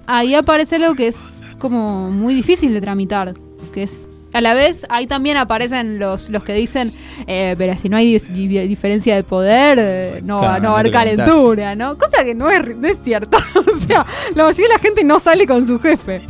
ahí 0.07 0.33
aparece 0.35 0.75
algo 0.77 0.95
que 0.95 1.07
es 1.07 1.15
como 1.59 2.09
muy 2.11 2.33
difícil 2.33 2.73
de 2.73 2.81
tramitar. 2.81 3.33
Que 3.73 3.83
es. 3.83 4.07
A 4.33 4.41
la 4.41 4.55
vez, 4.55 4.83
ahí 4.89 5.05
también 5.05 5.37
aparecen 5.37 5.99
los, 5.99 6.31
los 6.31 6.43
que 6.43 6.53
dicen, 6.53 6.89
eh, 7.27 7.53
pero 7.55 7.75
si 7.77 7.87
no 7.87 7.97
hay 7.97 8.17
diferencia 8.17 9.15
de 9.15 9.21
poder, 9.21 9.77
eh, 9.79 10.21
no, 10.23 10.39
Claro, 10.39 10.63
no 10.63 10.69
va 10.71 10.77
a 10.77 10.79
haber 10.79 10.91
calentura, 10.91 11.75
¿no? 11.75 11.97
Cosa 11.99 12.23
que 12.23 12.33
no 12.33 12.49
es, 12.49 12.75
no 12.75 12.87
es 12.87 12.97
cierta. 13.03 13.37
o 13.55 13.79
sea, 13.87 14.03
la 14.33 14.43
mayoría 14.45 14.69
de 14.69 14.73
la 14.73 14.79
gente 14.79 15.03
no 15.03 15.19
sale 15.19 15.45
con 15.45 15.67
su 15.67 15.79
jefe. 15.79 16.27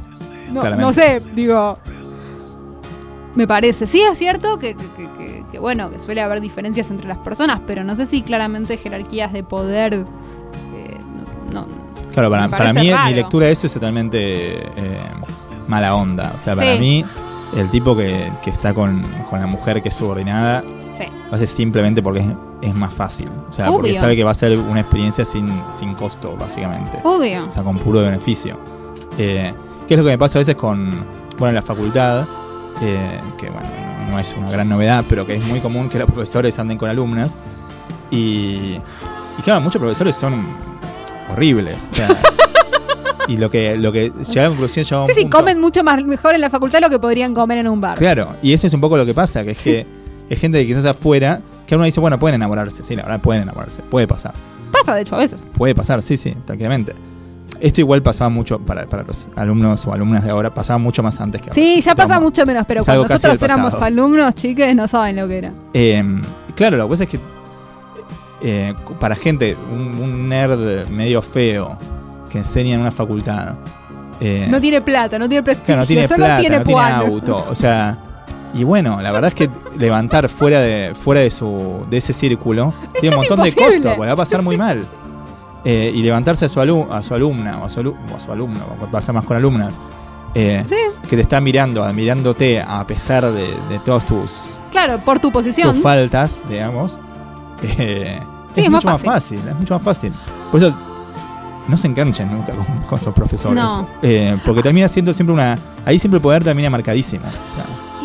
No, 0.51 0.63
no 0.75 0.91
sé, 0.91 1.21
digo. 1.33 1.75
Me 3.35 3.47
parece. 3.47 3.87
Sí, 3.87 4.01
es 4.01 4.17
cierto 4.17 4.59
que, 4.59 4.75
que- 4.75 4.85
que- 4.97 5.09
que- 5.17 5.43
que, 5.51 5.59
bueno, 5.59 5.89
que 5.89 5.99
suele 5.99 6.21
haber 6.21 6.41
diferencias 6.41 6.91
entre 6.91 7.07
las 7.07 7.17
personas, 7.19 7.61
pero 7.65 7.83
no 7.83 7.95
sé 7.95 8.05
si 8.05 8.21
claramente 8.21 8.75
jerarquías 8.77 9.31
de 9.33 9.43
poder. 9.43 10.03
Claro, 12.13 12.29
para, 12.29 12.73
mí 12.73 12.91
raro. 12.91 13.09
mi 13.09 13.15
lectura 13.15 13.47
de 13.47 13.51
eso 13.53 13.67
es 13.67 13.73
totalmente 13.73 14.63
eh, 14.63 15.01
mala 15.67 15.95
onda. 15.95 16.33
O 16.37 16.39
sea, 16.39 16.55
para 16.55 16.73
Sí. 16.73 16.79
mí 16.79 17.05
el 17.57 17.69
tipo 17.69 17.95
que, 17.95 18.31
que 18.43 18.49
está 18.49 18.73
con, 18.73 19.01
con 19.29 19.39
la 19.39 19.47
mujer 19.47 19.81
que 19.81 19.89
es 19.89 19.95
subordinada 19.95 20.61
sí. 20.97 21.03
lo 21.29 21.35
hace 21.35 21.47
simplemente 21.47 22.01
porque 22.01 22.19
es, 22.21 22.27
es 22.61 22.73
más 22.75 22.93
fácil. 22.93 23.29
O 23.49 23.53
sea, 23.53 23.71
porque 23.71 23.93
sabe 23.95 24.15
que 24.15 24.23
va 24.23 24.31
a 24.31 24.35
ser 24.35 24.57
una 24.57 24.79
experiencia 24.81 25.25
sin, 25.25 25.51
sin 25.71 25.93
costo, 25.95 26.35
básicamente. 26.39 26.99
Obvio. 27.03 27.47
O 27.49 27.53
sea, 27.53 27.63
con 27.63 27.77
puro 27.77 28.01
beneficio. 28.01 28.57
Eh, 29.17 29.53
¿Qué 29.87 29.93
es 29.95 29.97
lo 29.99 30.03
que 30.05 30.11
me 30.11 30.17
pasa 30.17 30.37
a 30.37 30.41
veces 30.41 30.55
con, 30.55 30.91
bueno, 31.37 31.49
en 31.49 31.55
la 31.55 31.61
facultad? 31.61 32.25
eh, 32.81 33.19
que 33.37 33.49
bueno, 33.49 33.69
no 34.09 34.17
es 34.19 34.33
una 34.37 34.49
gran 34.49 34.67
novedad, 34.67 35.05
pero 35.07 35.25
que 35.25 35.35
es 35.35 35.47
muy 35.47 35.59
común 35.59 35.89
que 35.89 35.99
los 35.99 36.07
profesores 36.09 36.57
anden 36.59 36.77
con 36.77 36.89
alumnas. 36.89 37.37
Y, 38.11 38.79
y 39.37 39.41
claro, 39.43 39.61
muchos 39.61 39.79
profesores 39.79 40.15
son 40.15 40.43
horribles. 41.33 41.87
O 41.91 41.93
sea, 41.93 42.07
y 43.27 43.37
lo 43.37 43.49
que, 43.51 43.77
lo 43.77 43.91
que 43.91 44.11
llega 44.27 44.41
a 44.41 44.43
la 44.43 44.49
conclusión 44.49 44.85
llega 44.85 44.97
a 44.97 45.01
un 45.03 45.07
Sí, 45.09 45.13
sí, 45.15 45.21
punto- 45.23 45.37
comen 45.37 45.59
mucho 45.61 45.83
más 45.83 46.03
mejor 46.03 46.35
en 46.35 46.41
la 46.41 46.49
facultad 46.49 46.77
de 46.79 46.81
lo 46.85 46.89
que 46.89 46.99
podrían 46.99 47.33
comer 47.33 47.59
en 47.59 47.67
un 47.67 47.79
bar. 47.81 47.97
Claro, 47.97 48.35
y 48.41 48.53
eso 48.53 48.67
es 48.67 48.73
un 48.73 48.81
poco 48.81 48.97
lo 48.97 49.05
que 49.05 49.13
pasa, 49.13 49.43
que 49.43 49.51
es 49.51 49.61
que 49.61 49.85
es 50.29 50.39
gente 50.39 50.59
que 50.59 50.67
quizás 50.67 50.85
afuera, 50.85 51.41
que 51.67 51.75
uno 51.75 51.85
dice, 51.85 51.99
bueno, 51.99 52.17
pueden 52.19 52.35
enamorarse. 52.35 52.83
Sí, 52.83 52.95
la 52.95 53.03
verdad, 53.03 53.21
pueden 53.21 53.43
enamorarse. 53.43 53.81
Puede 53.83 54.07
pasar. 54.07 54.33
Pasa, 54.71 54.95
de 54.95 55.01
hecho, 55.01 55.15
a 55.15 55.19
veces. 55.19 55.39
Puede 55.57 55.75
pasar, 55.75 56.01
sí, 56.01 56.17
sí, 56.17 56.33
tranquilamente. 56.45 56.93
Esto 57.61 57.79
igual 57.79 58.01
pasaba 58.01 58.29
mucho 58.29 58.59
para, 58.59 58.85
para 58.87 59.03
los 59.03 59.27
alumnos 59.37 59.85
o 59.87 59.93
alumnas 59.93 60.23
de 60.25 60.31
ahora, 60.31 60.53
pasaba 60.53 60.79
mucho 60.79 61.01
más 61.03 61.21
antes 61.21 61.41
que 61.41 61.49
ahora. 61.49 61.55
Sí, 61.55 61.79
ya 61.79 61.95
pasa 61.95 62.19
mucho 62.19 62.45
menos, 62.45 62.65
pero 62.67 62.83
cuando 62.83 63.03
nosotros 63.07 63.41
éramos 63.41 63.73
alumnos, 63.75 64.33
chiques, 64.35 64.75
no 64.75 64.87
saben 64.87 65.15
lo 65.15 65.27
que 65.29 65.37
era. 65.37 65.53
Eh, 65.73 66.03
claro, 66.55 66.75
lo 66.77 66.85
que 66.85 66.89
pasa 66.89 67.03
es 67.03 67.09
que 67.09 67.19
eh, 68.43 68.73
para 68.99 69.15
gente, 69.15 69.57
un, 69.71 69.99
un 70.01 70.29
nerd 70.29 70.87
medio 70.89 71.21
feo 71.21 71.77
que 72.29 72.39
enseña 72.39 72.75
en 72.75 72.81
una 72.81 72.91
facultad, 72.91 73.55
eh, 74.19 74.47
No 74.49 74.59
tiene 74.61 74.81
plata, 74.81 75.17
no 75.19 75.27
tiene 75.29 75.43
prestigio, 75.43 75.65
claro, 75.67 75.81
no 75.81 75.87
tiene 75.87 76.07
plata, 76.07 76.39
tiene 76.39 76.57
no 76.59 76.63
tiene 76.63 76.81
auto, 76.81 77.45
o 77.49 77.55
sea, 77.55 77.97
y 78.53 78.63
bueno, 78.63 79.01
la 79.01 79.11
verdad 79.11 79.29
es 79.29 79.33
que 79.35 79.49
levantar 79.77 80.29
fuera 80.29 80.59
de 80.59 80.93
fuera 80.93 81.21
de 81.21 81.31
su 81.31 81.85
de 81.89 81.97
ese 81.97 82.13
círculo 82.13 82.73
tiene 83.01 83.15
un 83.15 83.21
montón 83.21 83.41
de 83.41 83.53
costos, 83.53 83.77
porque 83.95 83.99
la 83.99 84.05
va 84.05 84.11
a 84.13 84.15
pasar 84.15 84.41
muy 84.43 84.57
mal. 84.57 84.83
Eh, 85.65 85.93
y 85.95 86.01
levantarse 86.03 86.43
a 86.43 86.49
su, 86.49 86.59
alu- 86.59 86.91
a 86.91 87.01
su 87.01 87.13
alumna 87.13 87.57
o 87.59 87.63
a 87.65 87.69
su, 87.69 87.79
alu- 87.79 87.95
o 88.11 88.17
a 88.17 88.19
su 88.19 88.29
alumno, 88.33 88.59
pasa 88.91 89.13
más 89.13 89.23
con 89.23 89.37
alumnas, 89.37 89.71
eh, 90.35 90.61
Sí. 90.67 90.75
que 91.09 91.15
te 91.15 91.21
está 91.21 91.39
mirando, 91.39 91.83
admirándote 91.85 92.59
a 92.61 92.85
pesar 92.85 93.23
de, 93.31 93.45
de 93.69 93.79
todas 93.85 94.05
tus, 94.05 94.59
Claro, 94.71 94.99
por 95.05 95.19
tu 95.19 95.31
posición. 95.31 95.71
tus 95.73 95.81
faltas, 95.81 96.43
digamos, 96.49 96.99
eh, 97.77 98.19
Sí, 98.53 98.61
es, 98.61 98.65
es 98.65 98.71
más 98.71 98.83
mucho 98.83 98.93
más 98.93 99.01
fácil, 99.01 99.39
es 99.47 99.55
mucho 99.55 99.73
más 99.73 99.83
fácil. 99.83 100.13
Por 100.51 100.61
eso 100.61 100.75
no 101.67 101.77
se 101.77 101.87
enganchen 101.87 102.31
nunca 102.31 102.53
con, 102.53 102.65
con 102.87 102.99
sus 102.99 103.13
profesores. 103.13 103.55
No. 103.55 103.87
Eh, 104.01 104.37
porque 104.45 104.61
termina 104.61 104.87
siendo 104.87 105.13
siempre 105.13 105.33
una. 105.33 105.57
Ahí 105.85 105.99
siempre 105.99 106.17
el 106.17 106.21
poder 106.21 106.43
termina 106.43 106.69
marcadísimo. 106.69 107.25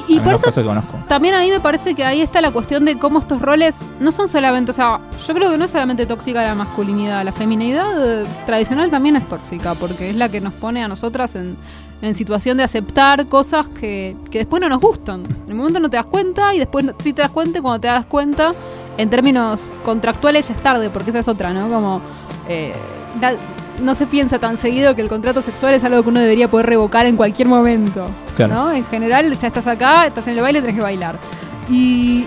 Y 0.09 0.19
por 0.21 0.35
eso 0.35 0.75
también 1.07 1.35
a 1.35 1.41
mí 1.41 1.51
me 1.51 1.61
parece 1.61 1.95
que 1.95 2.03
ahí 2.03 2.23
está 2.23 2.41
la 2.41 2.51
cuestión 2.51 2.87
de 2.87 2.99
cómo 2.99 3.19
estos 3.19 3.43
roles 3.43 3.85
no 4.01 4.11
son 4.11 4.27
solamente, 4.27 4.71
o 4.71 4.75
sea, 4.75 5.01
yo 5.27 5.35
creo 5.35 5.51
que 5.51 5.59
no 5.59 5.67
es 5.67 5.71
solamente 5.71 6.07
tóxica 6.07 6.41
la 6.41 6.55
masculinidad, 6.55 7.23
la 7.27 7.33
feminidad 7.33 8.23
eh, 8.23 8.27
tradicional 8.47 8.91
también 8.91 9.17
es 9.17 9.29
tóxica, 9.29 9.75
porque 9.75 10.09
es 10.09 10.17
la 10.17 10.31
que 10.31 10.41
nos 10.41 10.55
pone 10.55 10.83
a 10.83 10.89
nosotras 10.89 11.37
en, 11.37 11.59
en 12.01 12.15
situación 12.15 12.57
de 12.57 12.65
aceptar 12.65 13.27
cosas 13.27 13.67
que, 13.67 14.17
que 14.31 14.39
después 14.39 14.63
no 14.63 14.71
nos 14.71 14.81
gustan. 14.81 15.25
En 15.27 15.51
el 15.51 15.55
momento 15.55 15.79
no 15.79 15.91
te 15.91 15.99
das 15.99 16.07
cuenta 16.07 16.55
y 16.55 16.59
después 16.59 16.87
sí 17.01 17.13
te 17.13 17.21
das 17.21 17.31
cuenta 17.31 17.59
y 17.59 17.61
cuando 17.61 17.81
te 17.81 17.89
das 17.89 18.07
cuenta, 18.07 18.55
en 18.99 19.09
términos 19.09 19.63
contractuales 19.83 20.49
ya 20.49 20.55
es 20.55 20.63
tarde, 20.63 20.91
porque 20.91 21.11
esa 21.11 21.21
es 21.21 21.29
otra, 21.29 21.55
¿no? 21.55 21.69
Como... 21.71 22.03
eh, 22.49 22.75
no 23.81 23.95
se 23.95 24.07
piensa 24.07 24.39
tan 24.39 24.57
seguido 24.57 24.95
que 24.95 25.03
el 25.03 25.09
contrato 25.09 25.41
sexual 25.41 25.73
es 25.75 25.85
algo 25.85 26.03
que 26.03 26.09
uno 26.09 26.21
debería 26.21 26.49
poder 26.49 26.67
revocar 26.67 27.07
en 27.07 27.17
cualquier 27.17 27.49
momento. 27.49 28.09
Claro. 28.37 28.55
¿no? 28.55 28.73
En 28.73 28.85
general, 28.87 29.37
ya 29.37 29.47
estás 29.47 29.67
acá, 29.67 30.07
estás 30.07 30.27
en 30.27 30.35
el 30.35 30.41
baile, 30.41 30.61
tenés 30.61 30.77
que 30.77 30.83
bailar. 30.83 31.17
Y 31.71 32.25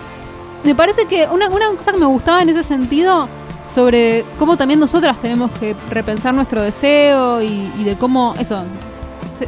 me 0.63 0.73
parece 0.73 1.05
que 1.05 1.27
una, 1.31 1.49
una 1.49 1.67
cosa 1.77 1.91
que 1.91 1.97
me 1.97 2.05
gustaba 2.05 2.41
en 2.41 2.49
ese 2.49 2.63
sentido, 2.63 3.27
sobre 3.73 4.25
cómo 4.37 4.57
también 4.57 4.79
nosotras 4.79 5.17
tenemos 5.21 5.51
que 5.51 5.75
repensar 5.89 6.33
nuestro 6.33 6.61
deseo 6.61 7.41
y, 7.41 7.71
y 7.77 7.83
de 7.83 7.95
cómo, 7.95 8.33
eso, 8.39 8.63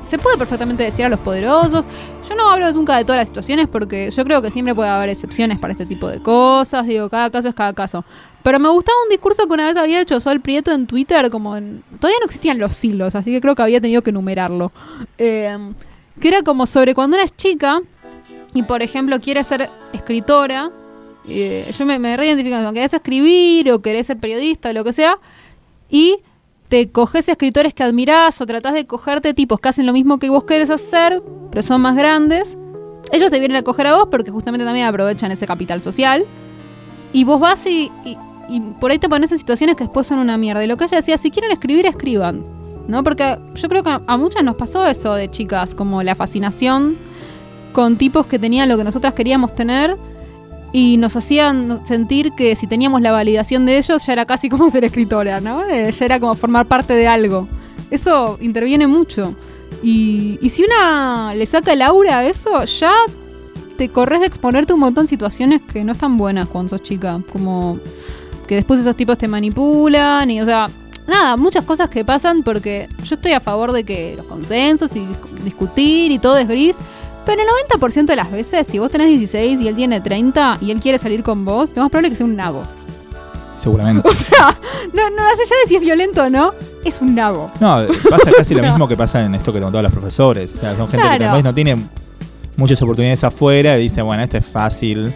se, 0.03 0.17
puede 0.17 0.37
perfectamente 0.37 0.83
decir 0.83 1.05
a 1.05 1.09
los 1.09 1.19
poderosos. 1.19 1.85
Yo 2.27 2.35
no 2.35 2.49
hablo 2.49 2.71
nunca 2.71 2.97
de 2.97 3.03
todas 3.03 3.17
las 3.17 3.27
situaciones 3.27 3.67
porque 3.67 4.11
yo 4.11 4.23
creo 4.23 4.41
que 4.41 4.51
siempre 4.51 4.73
puede 4.73 4.89
haber 4.89 5.09
excepciones 5.09 5.59
para 5.59 5.73
este 5.73 5.85
tipo 5.85 6.07
de 6.07 6.21
cosas. 6.21 6.85
Digo, 6.85 7.09
cada 7.09 7.29
caso 7.29 7.49
es 7.49 7.55
cada 7.55 7.73
caso. 7.73 8.03
Pero 8.43 8.59
me 8.59 8.69
gustaba 8.69 8.97
un 9.03 9.09
discurso 9.09 9.47
que 9.47 9.53
una 9.53 9.67
vez 9.67 9.77
había 9.77 10.01
hecho 10.01 10.19
Sol 10.19 10.41
Prieto 10.41 10.71
en 10.71 10.87
Twitter, 10.87 11.29
como. 11.29 11.51
Todavía 11.53 12.19
no 12.19 12.25
existían 12.25 12.59
los 12.59 12.75
siglos, 12.75 13.15
así 13.15 13.31
que 13.31 13.39
creo 13.39 13.55
que 13.55 13.61
había 13.61 13.79
tenido 13.79 14.01
que 14.01 14.09
enumerarlo. 14.09 14.71
Eh, 15.17 15.57
que 16.19 16.27
era 16.27 16.41
como 16.43 16.65
sobre 16.65 16.93
cuando 16.93 17.15
una 17.15 17.23
es 17.23 17.35
chica 17.35 17.81
y, 18.53 18.63
por 18.63 18.83
ejemplo, 18.83 19.19
quiere 19.19 19.43
ser 19.43 19.69
escritora. 19.93 20.69
eh, 21.27 21.71
yo 21.77 21.85
me, 21.85 21.99
me 21.99 22.17
reidentifico 22.17 22.61
con. 22.61 22.73
Querés 22.73 22.93
escribir 22.93 23.71
o 23.71 23.81
querés 23.81 24.07
ser 24.07 24.17
periodista 24.17 24.69
o 24.69 24.73
lo 24.73 24.83
que 24.83 24.93
sea. 24.93 25.17
Y 25.89 26.19
te 26.73 26.89
coges 26.89 27.29
escritores 27.29 27.71
que 27.75 27.83
admirás 27.83 28.41
o 28.41 28.47
tratás 28.47 28.73
de 28.73 28.87
cogerte 28.87 29.35
tipos 29.35 29.59
que 29.59 29.69
hacen 29.69 29.85
lo 29.85 29.93
mismo 29.93 30.17
que 30.17 30.31
vos 30.31 30.43
querés 30.45 30.71
hacer, 30.71 31.21
pero 31.51 31.61
son 31.61 31.81
más 31.81 31.95
grandes. 31.95 32.57
Ellos 33.11 33.29
te 33.29 33.37
vienen 33.37 33.57
a 33.57 33.61
coger 33.61 33.85
a 33.85 33.95
vos 33.95 34.07
porque 34.09 34.31
justamente 34.31 34.65
también 34.65 34.87
aprovechan 34.87 35.31
ese 35.31 35.45
capital 35.45 35.81
social. 35.81 36.25
Y 37.13 37.25
vos 37.25 37.39
vas 37.39 37.63
y, 37.67 37.91
y- 38.03 38.17
y 38.49 38.59
por 38.81 38.89
ahí 38.89 38.97
te 38.97 39.07
pones 39.07 39.31
en 39.31 39.37
situaciones 39.37 39.75
que 39.75 39.83
después 39.83 40.07
son 40.07 40.17
una 40.17 40.35
mierda. 40.35 40.63
Y 40.63 40.67
lo 40.67 40.75
que 40.75 40.85
ella 40.85 40.97
decía, 40.97 41.15
si 41.19 41.29
quieren 41.29 41.51
escribir, 41.51 41.85
escriban. 41.85 42.43
¿No? 42.87 43.03
Porque 43.03 43.37
yo 43.53 43.69
creo 43.69 43.83
que 43.83 43.91
a- 44.07 44.17
muchas 44.17 44.43
nos 44.43 44.55
pasó 44.55 44.83
eso 44.87 45.13
de 45.13 45.29
chicas, 45.29 45.75
como 45.75 46.01
la 46.01 46.15
fascinación 46.15 46.95
con 47.71 47.97
tipos 47.97 48.25
que 48.25 48.39
tenían 48.39 48.67
lo 48.67 48.77
que 48.77 48.83
nosotras 48.83 49.13
queríamos 49.13 49.53
tener 49.53 49.95
y 50.73 50.97
nos 50.97 51.15
hacían 51.15 51.85
sentir 51.85 52.33
que 52.33 52.55
si 52.57 52.67
teníamos 52.67 53.01
la 53.01 53.11
validación 53.11 53.65
de 53.65 53.77
ellos 53.77 54.05
ya 54.05 54.11
era 54.13 54.25
casi 54.25 54.49
como 54.49 54.69
ser 54.69 54.83
escritora, 54.83 55.39
¿no? 55.39 55.63
Eh, 55.69 55.89
ya 55.91 56.05
era 56.05 56.19
como 56.19 56.35
formar 56.35 56.65
parte 56.65 56.93
de 56.93 57.07
algo. 57.07 57.47
Eso 57.91 58.37
interviene 58.41 58.87
mucho. 58.87 59.35
Y, 59.83 60.39
y 60.41 60.49
si 60.49 60.63
una 60.63 61.33
le 61.35 61.45
saca 61.45 61.73
el 61.73 61.81
aura 61.83 62.19
a 62.19 62.25
eso, 62.25 62.63
ya 62.65 62.91
te 63.77 63.89
corres 63.89 64.19
de 64.21 64.25
exponerte 64.25 64.73
un 64.73 64.79
montón 64.79 65.05
de 65.05 65.09
situaciones 65.09 65.61
que 65.61 65.83
no 65.83 65.91
están 65.91 66.17
buenas 66.17 66.47
cuando 66.47 66.69
sos 66.71 66.81
chica. 66.83 67.19
Como 67.31 67.77
que 68.47 68.55
después 68.55 68.79
esos 68.79 68.95
tipos 68.95 69.17
te 69.17 69.27
manipulan 69.27 70.29
y, 70.31 70.41
o 70.41 70.45
sea, 70.45 70.69
nada, 71.07 71.37
muchas 71.37 71.65
cosas 71.65 71.89
que 71.89 72.03
pasan 72.03 72.41
porque 72.43 72.87
yo 73.03 73.15
estoy 73.15 73.33
a 73.33 73.39
favor 73.39 73.71
de 73.73 73.83
que 73.83 74.15
los 74.17 74.25
consensos 74.25 74.89
y 74.95 74.99
dis- 74.99 75.43
discutir 75.43 76.11
y 76.11 76.17
todo 76.17 76.37
es 76.37 76.47
gris. 76.47 76.77
Pero 77.25 77.41
el 77.41 77.47
90% 77.81 78.05
de 78.05 78.15
las 78.15 78.31
veces, 78.31 78.67
si 78.67 78.79
vos 78.79 78.91
tenés 78.91 79.07
16 79.07 79.61
y 79.61 79.67
él 79.67 79.75
tiene 79.75 80.01
30 80.01 80.57
y 80.61 80.71
él 80.71 80.79
quiere 80.79 80.97
salir 80.97 81.23
con 81.23 81.45
vos, 81.45 81.71
lo 81.75 81.83
más 81.83 81.91
probable 81.91 82.09
es 82.09 82.11
que 82.13 82.17
sea 82.17 82.25
un 82.25 82.35
nabo. 82.35 82.63
Seguramente. 83.55 84.07
O 84.09 84.13
sea, 84.13 84.57
no, 84.93 85.09
no 85.09 85.23
más 85.23 85.33
allá 85.33 85.55
de 85.61 85.67
si 85.67 85.75
es 85.75 85.81
violento 85.81 86.23
o 86.23 86.29
no, 86.29 86.53
es 86.83 87.01
un 87.01 87.15
nabo. 87.15 87.51
No, 87.59 87.85
pasa 88.09 88.31
casi 88.37 88.55
O 88.55 88.57
lo 88.61 88.63
mismo 88.63 88.87
que 88.87 88.97
pasa 88.97 89.23
en 89.23 89.35
esto 89.35 89.53
que 89.53 89.59
todos 89.59 89.83
los 89.83 89.91
profesores. 89.91 90.53
O 90.53 90.57
sea, 90.57 90.75
son 90.75 90.89
gente 90.89 91.07
que 91.09 91.19
tal 91.19 91.33
vez 91.35 91.43
no 91.43 91.53
tiene 91.53 91.77
muchas 92.57 92.81
oportunidades 92.81 93.23
afuera 93.23 93.77
y 93.77 93.83
dice, 93.83 94.01
bueno, 94.01 94.23
esto 94.23 94.37
es 94.37 94.45
fácil. 94.45 95.13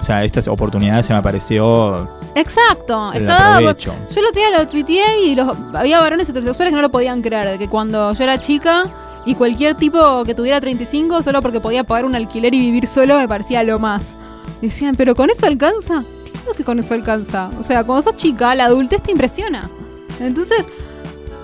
O 0.00 0.04
sea, 0.04 0.22
esta 0.22 0.40
oportunidad 0.50 1.02
se 1.02 1.12
me 1.12 1.18
apareció, 1.18 2.08
Exacto. 2.36 3.10
aprovecho. 3.10 3.94
Yo 4.14 4.20
el 4.20 4.26
otro 4.26 4.40
día 4.40 4.58
lo 4.58 4.66
tuiteé 4.68 5.22
y 5.24 5.34
los, 5.34 5.56
había 5.74 5.98
varones 5.98 6.28
heterosexuales 6.28 6.70
que 6.70 6.76
no 6.76 6.82
lo 6.82 6.90
podían 6.90 7.20
creer. 7.20 7.48
de 7.48 7.58
Que 7.58 7.68
cuando 7.68 8.12
yo 8.12 8.22
era 8.22 8.38
chica 8.38 8.84
y 9.28 9.34
cualquier 9.34 9.74
tipo 9.74 10.24
que 10.24 10.34
tuviera 10.34 10.58
35 10.58 11.22
solo 11.22 11.42
porque 11.42 11.60
podía 11.60 11.84
pagar 11.84 12.06
un 12.06 12.14
alquiler 12.14 12.54
y 12.54 12.60
vivir 12.60 12.86
solo 12.86 13.18
me 13.18 13.28
parecía 13.28 13.62
lo 13.62 13.78
más. 13.78 14.16
Decían, 14.62 14.96
¿pero 14.96 15.14
con 15.14 15.28
eso 15.28 15.44
alcanza? 15.44 16.02
Claro 16.32 16.52
que 16.56 16.64
con 16.64 16.78
eso 16.78 16.94
alcanza. 16.94 17.50
O 17.60 17.62
sea, 17.62 17.84
cuando 17.84 18.00
sos 18.00 18.16
chica, 18.16 18.54
la 18.54 18.64
adultez 18.64 19.02
te 19.02 19.10
impresiona. 19.10 19.68
Entonces, 20.18 20.64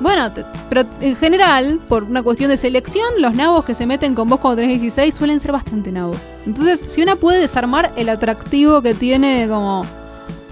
bueno, 0.01 0.33
pero 0.71 0.85
en 1.03 1.15
general, 1.17 1.79
por 1.87 2.05
una 2.05 2.23
cuestión 2.23 2.49
de 2.49 2.57
selección, 2.57 3.05
los 3.19 3.35
nabos 3.35 3.67
que 3.67 3.75
se 3.75 3.85
meten 3.85 4.15
con 4.15 4.31
vos 4.31 4.41
cuando 4.41 4.63
tenés 4.63 4.81
16 4.81 5.15
suelen 5.15 5.39
ser 5.39 5.53
bastante 5.53 5.93
nabos. 5.93 6.17
Entonces, 6.47 6.81
si 6.89 7.03
una 7.03 7.17
puede 7.17 7.39
desarmar 7.39 7.93
el 7.97 8.09
atractivo 8.09 8.81
que 8.81 8.95
tiene 8.95 9.47
como 9.47 9.85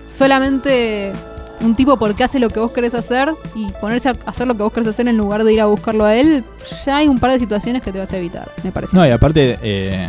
solamente 0.05 1.15
un 1.63 1.75
tipo 1.75 1.97
porque 1.97 2.25
hace 2.25 2.39
lo 2.39 2.51
que 2.51 2.61
vos 2.61 2.73
querés 2.73 2.95
hacer 2.95 3.33
y 3.55 3.71
ponerse 3.81 4.09
a 4.11 4.17
hacer 4.27 4.47
lo 4.47 4.57
que 4.57 4.63
vos 4.63 4.73
querés 4.73 4.89
hacer 4.89 5.07
en 5.09 5.17
lugar 5.17 5.45
de 5.45 5.53
ir 5.53 5.61
a 5.61 5.67
buscarlo 5.67 6.05
a 6.05 6.15
él, 6.17 6.45
ya 6.85 6.97
hay 6.99 7.09
un 7.09 7.19
par 7.19 7.31
de 7.33 7.39
situaciones 7.39 7.83
que 7.83 7.93
te 7.93 7.99
vas 7.99 8.13
a 8.13 8.17
evitar, 8.19 8.51
me 8.63 8.73
parece. 8.73 8.97
No, 8.97 9.07
y 9.07 9.11
aparte, 9.11 9.59
eh, 9.63 10.09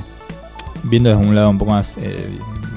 viendo 0.84 1.10
desde 1.10 1.24
un 1.24 1.36
lado 1.36 1.50
un 1.50 1.58
poco 1.58 1.72
más 1.72 1.98
eh, 1.98 2.30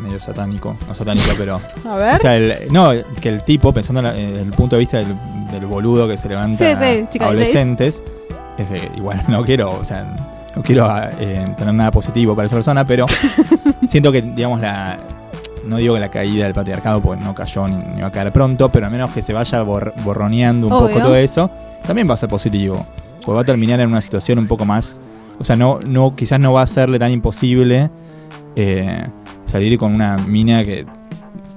medio 0.02 0.20
satánico, 0.20 0.76
no 0.86 0.94
satánico, 0.94 1.28
pero... 1.36 1.60
a 1.88 1.96
ver. 1.96 2.14
O 2.14 2.18
sea, 2.18 2.36
el- 2.36 2.72
no, 2.72 2.90
que 3.20 3.28
el 3.28 3.42
tipo, 3.44 3.72
pensando 3.72 4.00
en 4.00 4.04
la- 4.06 4.16
eh, 4.16 4.26
desde 4.32 4.42
el 4.42 4.52
punto 4.52 4.76
de 4.76 4.80
vista 4.80 4.98
del, 4.98 5.14
del 5.50 5.66
boludo 5.66 6.06
que 6.08 6.16
se 6.16 6.28
levanta 6.28 6.58
Sí, 6.58 6.76
sí, 6.78 6.84
a 7.04 7.10
chica 7.10 7.24
de 7.24 7.30
adolescentes, 7.30 8.02
es 8.58 8.66
que 8.66 8.90
igual 8.96 9.22
no 9.28 9.44
quiero, 9.44 9.70
o 9.70 9.84
sea, 9.84 10.04
no 10.54 10.62
quiero 10.62 10.88
eh, 11.18 11.46
tener 11.58 11.74
nada 11.74 11.90
positivo 11.90 12.34
para 12.36 12.46
esa 12.46 12.56
persona, 12.56 12.86
pero 12.86 13.06
siento 13.86 14.12
que, 14.12 14.22
digamos, 14.22 14.60
la... 14.60 14.98
No 15.66 15.76
digo 15.78 15.94
que 15.94 16.00
la 16.00 16.10
caída 16.10 16.44
del 16.44 16.54
patriarcado, 16.54 17.00
porque 17.00 17.22
no 17.24 17.34
cayó 17.34 17.66
ni, 17.68 17.76
ni 17.94 18.00
va 18.02 18.08
a 18.08 18.12
caer 18.12 18.32
pronto, 18.32 18.70
pero 18.70 18.86
al 18.86 18.92
menos 18.92 19.10
que 19.10 19.22
se 19.22 19.32
vaya 19.32 19.62
bor- 19.64 19.92
borroneando 20.04 20.66
un 20.68 20.72
Obvio. 20.72 20.88
poco 20.88 21.00
todo 21.02 21.16
eso, 21.16 21.50
también 21.86 22.08
va 22.08 22.14
a 22.14 22.16
ser 22.16 22.28
positivo. 22.28 22.84
Porque 23.18 23.32
va 23.32 23.40
a 23.40 23.44
terminar 23.44 23.80
en 23.80 23.88
una 23.88 24.00
situación 24.00 24.38
un 24.38 24.46
poco 24.46 24.64
más. 24.64 25.00
O 25.38 25.44
sea, 25.44 25.56
no, 25.56 25.80
no, 25.86 26.14
quizás 26.16 26.38
no 26.40 26.52
va 26.52 26.62
a 26.62 26.66
serle 26.66 26.98
tan 26.98 27.10
imposible 27.10 27.90
eh, 28.54 29.04
salir 29.44 29.78
con 29.78 29.94
una 29.94 30.16
mina 30.16 30.64
que, 30.64 30.86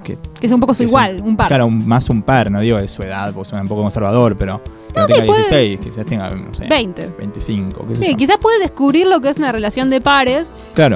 que 0.04 0.18
que 0.40 0.46
es 0.46 0.52
un 0.52 0.60
poco 0.60 0.74
su 0.74 0.82
un- 0.82 0.88
igual, 0.88 1.22
un 1.24 1.36
par. 1.36 1.48
Claro, 1.48 1.66
un- 1.66 1.86
más 1.86 2.08
un 2.10 2.22
par, 2.22 2.50
no 2.50 2.60
digo 2.60 2.78
de 2.78 2.88
su 2.88 3.02
edad, 3.02 3.32
porque 3.32 3.50
suena 3.50 3.62
un 3.62 3.68
poco 3.68 3.82
conservador, 3.82 4.36
pero 4.36 4.62
que 4.92 5.00
no, 5.00 5.06
sí, 5.06 5.12
tenga 5.12 5.26
puede- 5.26 5.38
16, 5.42 5.80
quizás 5.80 6.06
tenga, 6.06 6.30
no 6.30 6.52
sé, 6.52 6.66
20. 6.66 7.08
25, 7.18 7.86
qué 7.86 7.96
sé 7.96 8.04
Sí, 8.04 8.10
yo. 8.12 8.16
quizás 8.16 8.36
puede 8.38 8.58
descubrir 8.58 9.06
lo 9.06 9.20
que 9.20 9.28
es 9.30 9.38
una 9.38 9.52
relación 9.52 9.88
de 9.90 10.00
pares. 10.00 10.48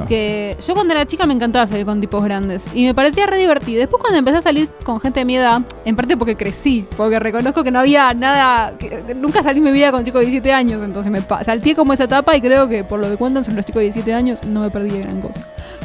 Que 0.07 0.57
yo 0.67 0.75
cuando 0.75 0.95
era 0.95 1.07
chica 1.07 1.27
me 1.27 1.35
encantaba 1.35 1.67
salir 1.67 1.85
con 1.85 2.01
tipos 2.01 2.25
grandes. 2.25 2.69
Y 2.75 2.85
me 2.85 2.95
parecía 2.95 3.27
re 3.27 3.39
divertido. 3.39 3.81
Después 3.81 4.01
cuando 4.01 4.19
empecé 4.19 4.39
a 4.39 4.43
salir 4.43 4.69
con 4.85 5.01
gente 5.01 5.21
de 5.21 5.25
mi 5.25 5.37
edad, 5.37 5.63
en 5.85 5.97
parte 5.97 6.17
porque 6.17 6.37
crecí, 6.37 6.85
porque 6.97 7.19
reconozco 7.19 7.65
que 7.65 7.71
no 7.71 7.81
había 7.81 8.13
nada. 8.15 8.73
nunca 9.17 9.43
salí 9.43 9.59
en 9.59 9.65
mi 9.65 9.73
vida 9.73 9.91
con 9.93 10.05
chicos 10.05 10.21
de 10.21 10.27
17 10.27 10.53
años. 10.53 10.83
Entonces 10.83 11.11
me 11.13 11.23
salté 11.45 11.75
como 11.75 11.93
esa 11.93 12.05
etapa 12.05 12.37
y 12.37 12.41
creo 12.41 12.69
que 12.69 12.85
por 12.85 13.01
lo 13.01 13.09
que 13.09 13.17
cuentan 13.17 13.45
sobre 13.45 13.57
los 13.57 13.67
chicos 13.67 13.81
de 13.81 13.85
17 13.85 14.15
años 14.15 14.45
no 14.45 14.61
me 14.61 14.71
perdí 14.71 14.91
de 14.91 15.01
gran 15.01 15.21
cosa. 15.21 15.41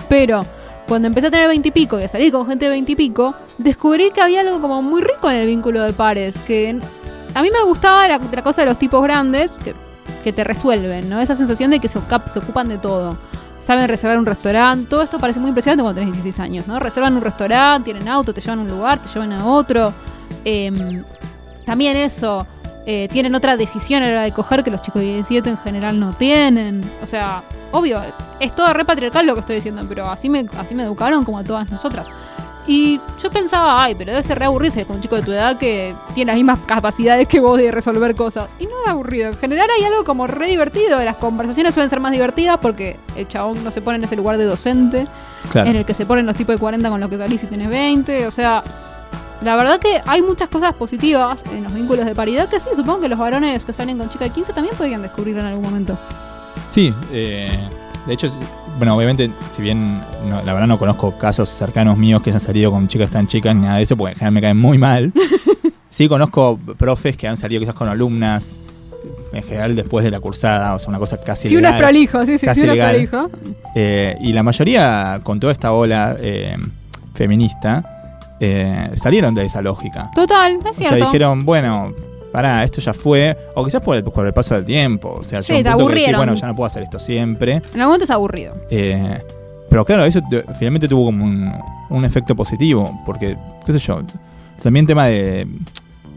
Pero 0.07 0.45
cuando 0.87 1.07
empecé 1.07 1.27
a 1.27 1.31
tener 1.31 1.47
20 1.47 1.67
y 1.67 1.71
pico 1.71 1.99
y 1.99 2.03
a 2.03 2.07
salir 2.07 2.31
con 2.31 2.47
gente 2.47 2.65
de 2.65 2.71
20 2.71 2.91
y 2.91 2.95
pico, 2.95 3.35
descubrí 3.57 4.09
que 4.11 4.21
había 4.21 4.41
algo 4.41 4.59
como 4.59 4.81
muy 4.81 5.01
rico 5.01 5.29
en 5.29 5.37
el 5.37 5.45
vínculo 5.45 5.83
de 5.83 5.93
pares. 5.93 6.39
Que 6.41 6.79
a 7.35 7.41
mí 7.41 7.49
me 7.51 7.63
gustaba 7.63 8.07
la, 8.07 8.17
la 8.17 8.41
cosa 8.41 8.63
de 8.63 8.67
los 8.67 8.79
tipos 8.79 9.03
grandes 9.03 9.51
que, 9.63 9.75
que 10.23 10.33
te 10.33 10.43
resuelven, 10.43 11.09
¿no? 11.09 11.19
Esa 11.19 11.35
sensación 11.35 11.71
de 11.71 11.79
que 11.79 11.87
se 11.87 11.99
ocupan 11.99 12.69
de 12.69 12.77
todo. 12.77 13.17
Saben 13.69 13.87
reservar 13.87 14.17
un 14.17 14.25
restaurante, 14.25 14.89
todo 14.89 15.03
esto 15.03 15.19
parece 15.19 15.39
muy 15.39 15.49
impresionante 15.49 15.83
cuando 15.83 16.01
tenés 16.01 16.15
16 16.15 16.39
años, 16.39 16.67
¿no? 16.67 16.79
Reservan 16.79 17.15
un 17.15 17.21
restaurante, 17.21 17.83
tienen 17.83 18.07
auto, 18.07 18.33
te 18.33 18.41
llevan 18.41 18.57
a 18.57 18.61
un 18.63 18.67
lugar, 18.67 18.97
te 18.97 19.07
llevan 19.07 19.31
a 19.31 19.45
otro. 19.45 19.93
Em, 20.43 21.03
también 21.67 21.95
eso, 21.95 22.47
eh, 22.87 23.07
tienen 23.11 23.35
otra 23.35 23.57
decisión 23.57 24.01
a 24.01 24.07
la 24.07 24.11
hora 24.11 24.21
de 24.23 24.31
coger 24.31 24.63
que 24.63 24.71
los 24.71 24.81
chicos 24.81 25.03
de 25.03 25.13
17 25.17 25.51
en 25.51 25.57
general 25.59 25.99
no 25.99 26.13
tienen. 26.13 26.81
O 27.03 27.05
sea, 27.05 27.43
obvio, 27.71 28.01
es 28.39 28.55
todo 28.55 28.73
re 28.73 28.85
patriarcal 28.85 29.27
lo 29.27 29.35
que 29.35 29.41
estoy 29.41 29.57
diciendo, 29.57 29.85
pero 29.87 30.09
así 30.09 30.29
me, 30.29 30.47
así 30.57 30.73
me 30.73 30.81
educaron 30.81 31.23
como 31.23 31.37
a 31.37 31.43
todas 31.43 31.69
nosotras. 31.69 32.07
Y 32.69 33.01
yo 33.19 33.31
pensaba, 33.31 33.83
ay, 33.83 33.95
pero 33.95 34.11
debe 34.11 34.21
ser 34.21 34.37
re 34.37 34.45
aburrido 34.45 34.71
ser 34.71 34.85
con 34.85 34.97
un 34.97 35.01
chico 35.01 35.15
de 35.15 35.23
tu 35.23 35.31
edad 35.31 35.57
que 35.57 35.95
tiene 36.13 36.31
las 36.31 36.35
mismas 36.35 36.59
capacidades 36.67 37.27
que 37.27 37.39
vos 37.39 37.57
de 37.57 37.71
resolver 37.71 38.13
cosas. 38.13 38.55
Y 38.59 38.65
no 38.67 38.83
es 38.83 38.87
aburrido. 38.87 39.29
En 39.29 39.37
general 39.39 39.67
hay 39.75 39.85
algo 39.85 40.03
como 40.03 40.27
re 40.27 40.45
divertido. 40.45 41.03
Las 41.03 41.15
conversaciones 41.15 41.73
suelen 41.73 41.89
ser 41.89 41.99
más 41.99 42.11
divertidas 42.11 42.59
porque 42.61 42.99
el 43.15 43.27
chabón 43.27 43.63
no 43.63 43.71
se 43.71 43.81
pone 43.81 43.97
en 43.97 44.03
ese 44.03 44.15
lugar 44.15 44.37
de 44.37 44.43
docente 44.43 45.07
claro. 45.51 45.67
en 45.67 45.77
el 45.77 45.85
que 45.85 45.95
se 45.95 46.05
ponen 46.05 46.27
los 46.27 46.35
tipos 46.35 46.53
de 46.53 46.59
40 46.59 46.87
con 46.91 46.99
los 46.99 47.09
que 47.09 47.17
salís 47.17 47.43
y 47.43 47.47
tenés 47.47 47.69
20. 47.69 48.27
O 48.27 48.31
sea, 48.31 48.63
la 49.41 49.55
verdad 49.55 49.79
que 49.79 50.03
hay 50.05 50.21
muchas 50.21 50.47
cosas 50.47 50.75
positivas 50.75 51.39
en 51.51 51.63
los 51.63 51.73
vínculos 51.73 52.05
de 52.05 52.13
paridad 52.13 52.49
que 52.49 52.59
sí, 52.59 52.69
supongo 52.75 52.99
que 52.99 53.09
los 53.09 53.17
varones 53.17 53.65
que 53.65 53.73
salen 53.73 53.97
con 53.97 54.09
chica 54.09 54.25
de 54.25 54.29
15 54.29 54.53
también 54.53 54.75
podrían 54.77 55.01
descubrir 55.01 55.35
en 55.39 55.45
algún 55.45 55.63
momento. 55.63 55.97
Sí, 56.67 56.93
eh, 57.11 57.67
de 58.05 58.13
hecho, 58.13 58.31
bueno, 58.79 58.95
obviamente, 58.95 59.29
si 59.55 59.61
bien 59.61 59.99
no- 60.27 60.41
la 60.43 60.53
verdad 60.53 60.65
no 60.67 60.79
conozco 60.79 61.15
casos 61.19 61.49
cercanos 61.49 61.97
míos 61.97 62.23
que 62.23 62.31
hayan 62.31 62.41
salido 62.41 62.71
con 62.71 62.87
chicas 62.87 63.11
tan 63.11 63.27
chicas 63.27 63.53
ni 63.55 63.61
nada 63.63 63.77
de 63.77 63.83
eso, 63.83 63.95
porque 63.95 64.13
en 64.13 64.17
general 64.17 64.33
me 64.33 64.41
caen 64.41 64.57
muy 64.57 64.77
mal. 64.79 65.13
Sí 65.91 66.07
conozco 66.07 66.59
profes 66.77 67.17
que 67.17 67.27
han 67.27 67.35
salido 67.35 67.59
quizás 67.59 67.73
con 67.73 67.89
alumnas, 67.89 68.59
en 69.33 69.41
general 69.41 69.75
después 69.75 70.05
de 70.05 70.11
la 70.11 70.19
cursada, 70.19 70.75
o 70.75 70.79
sea, 70.79 70.89
una 70.89 70.99
cosa 70.99 71.19
casi 71.19 71.47
si 71.49 71.55
uno 71.57 71.67
es 71.67 71.73
legal. 71.73 71.89
prolijo, 71.89 72.25
sí, 72.27 72.37
sí, 72.37 72.45
Casi 72.45 72.61
si 72.61 72.67
uno 72.67 72.73
es 72.73 72.77
legal. 72.77 73.07
prolijo. 73.07 73.29
Eh, 73.73 74.15
y 74.21 74.31
la 74.31 74.43
mayoría, 74.43 75.19
con 75.23 75.39
toda 75.39 75.51
esta 75.51 75.71
ola 75.73 76.15
eh, 76.19 76.55
feminista, 77.15 77.83
eh, 78.39 78.91
salieron 78.95 79.33
de 79.33 79.45
esa 79.45 79.61
lógica. 79.63 80.09
Total, 80.15 80.59
es 80.63 80.71
O 80.71 80.73
sea, 80.83 80.95
dijeron, 80.95 81.43
bueno, 81.43 81.91
pará, 82.31 82.63
esto 82.63 82.81
ya 82.81 82.93
fue. 82.93 83.35
O 83.55 83.63
quizás 83.65 83.81
por 83.81 83.95
el, 83.95 84.03
por 84.03 84.25
el 84.25 84.33
paso 84.33 84.55
del 84.55 84.65
tiempo. 84.65 85.17
O 85.19 85.23
sea, 85.23 85.41
Sí, 85.43 85.53
llegó 85.53 85.59
un 85.59 85.63
te 85.63 85.71
punto 85.71 85.87
que 85.87 85.99
decís, 86.01 86.17
bueno, 86.17 86.33
ya 86.35 86.47
no 86.47 86.55
puedo 86.55 86.67
hacer 86.67 86.83
esto 86.83 86.99
siempre. 86.99 87.53
En 87.53 87.61
algún 87.81 87.81
momento 87.85 88.03
es 88.05 88.09
aburrido. 88.11 88.55
Eh, 88.69 89.21
pero 89.69 89.85
claro, 89.85 90.05
eso 90.05 90.19
te- 90.29 90.43
finalmente 90.57 90.87
tuvo 90.87 91.05
como 91.05 91.23
un, 91.25 91.51
un 91.89 92.05
efecto 92.05 92.35
positivo. 92.35 92.99
Porque, 93.05 93.35
qué 93.65 93.71
sé 93.73 93.79
yo, 93.79 94.01
también 94.61 94.85
tema 94.87 95.05
de, 95.05 95.47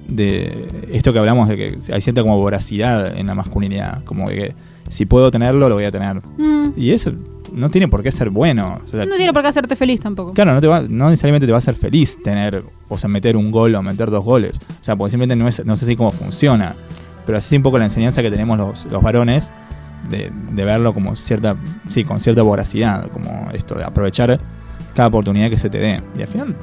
de 0.08 0.68
esto 0.92 1.12
que 1.12 1.18
hablamos 1.18 1.48
de 1.48 1.56
que 1.56 1.76
hay 1.92 2.00
cierta 2.00 2.22
como 2.22 2.36
voracidad 2.38 3.16
en 3.16 3.26
la 3.26 3.34
masculinidad. 3.34 4.02
Como 4.04 4.28
que 4.28 4.54
si 4.88 5.06
puedo 5.06 5.30
tenerlo, 5.30 5.68
lo 5.68 5.74
voy 5.76 5.84
a 5.84 5.90
tener. 5.90 6.16
Mm, 6.38 6.72
Y 6.76 6.92
eso 6.92 7.12
no 7.52 7.70
tiene 7.70 7.88
por 7.88 8.02
qué 8.02 8.10
ser 8.12 8.30
bueno. 8.30 8.78
O 8.86 8.90
sea, 8.90 9.06
no 9.06 9.16
tiene 9.16 9.32
por 9.32 9.42
qué 9.42 9.48
hacerte 9.48 9.76
feliz 9.76 10.00
tampoco. 10.00 10.32
Claro, 10.32 10.54
no, 10.54 10.60
te 10.60 10.66
va, 10.66 10.82
no 10.82 11.10
necesariamente 11.10 11.46
te 11.46 11.52
va 11.52 11.58
a 11.58 11.60
hacer 11.60 11.74
feliz 11.74 12.22
tener, 12.22 12.64
o 12.88 12.98
sea, 12.98 13.08
meter 13.08 13.36
un 13.36 13.50
gol 13.50 13.74
o 13.74 13.82
meter 13.82 14.10
dos 14.10 14.24
goles. 14.24 14.58
O 14.80 14.84
sea, 14.84 14.96
porque 14.96 15.10
simplemente 15.10 15.36
no, 15.36 15.48
es, 15.48 15.64
no 15.64 15.76
sé 15.76 15.84
así 15.84 15.96
cómo 15.96 16.10
funciona. 16.10 16.74
Pero 17.26 17.38
así 17.38 17.54
es 17.54 17.58
un 17.58 17.62
poco 17.62 17.78
la 17.78 17.84
enseñanza 17.84 18.22
que 18.22 18.30
tenemos 18.30 18.58
los, 18.58 18.86
los 18.86 19.02
varones 19.02 19.52
de, 20.10 20.32
de 20.52 20.64
verlo 20.64 20.92
como 20.92 21.14
cierta, 21.16 21.56
sí, 21.88 22.04
con 22.04 22.20
cierta 22.20 22.42
voracidad, 22.42 23.08
como 23.10 23.48
esto 23.52 23.74
de 23.76 23.84
aprovechar 23.84 24.40
cada 24.94 25.08
oportunidad 25.08 25.50
que 25.50 25.58
se 25.58 25.70
te 25.70 25.78
dé. 25.78 26.02
Y 26.18 26.22
al 26.22 26.28
final 26.28 26.56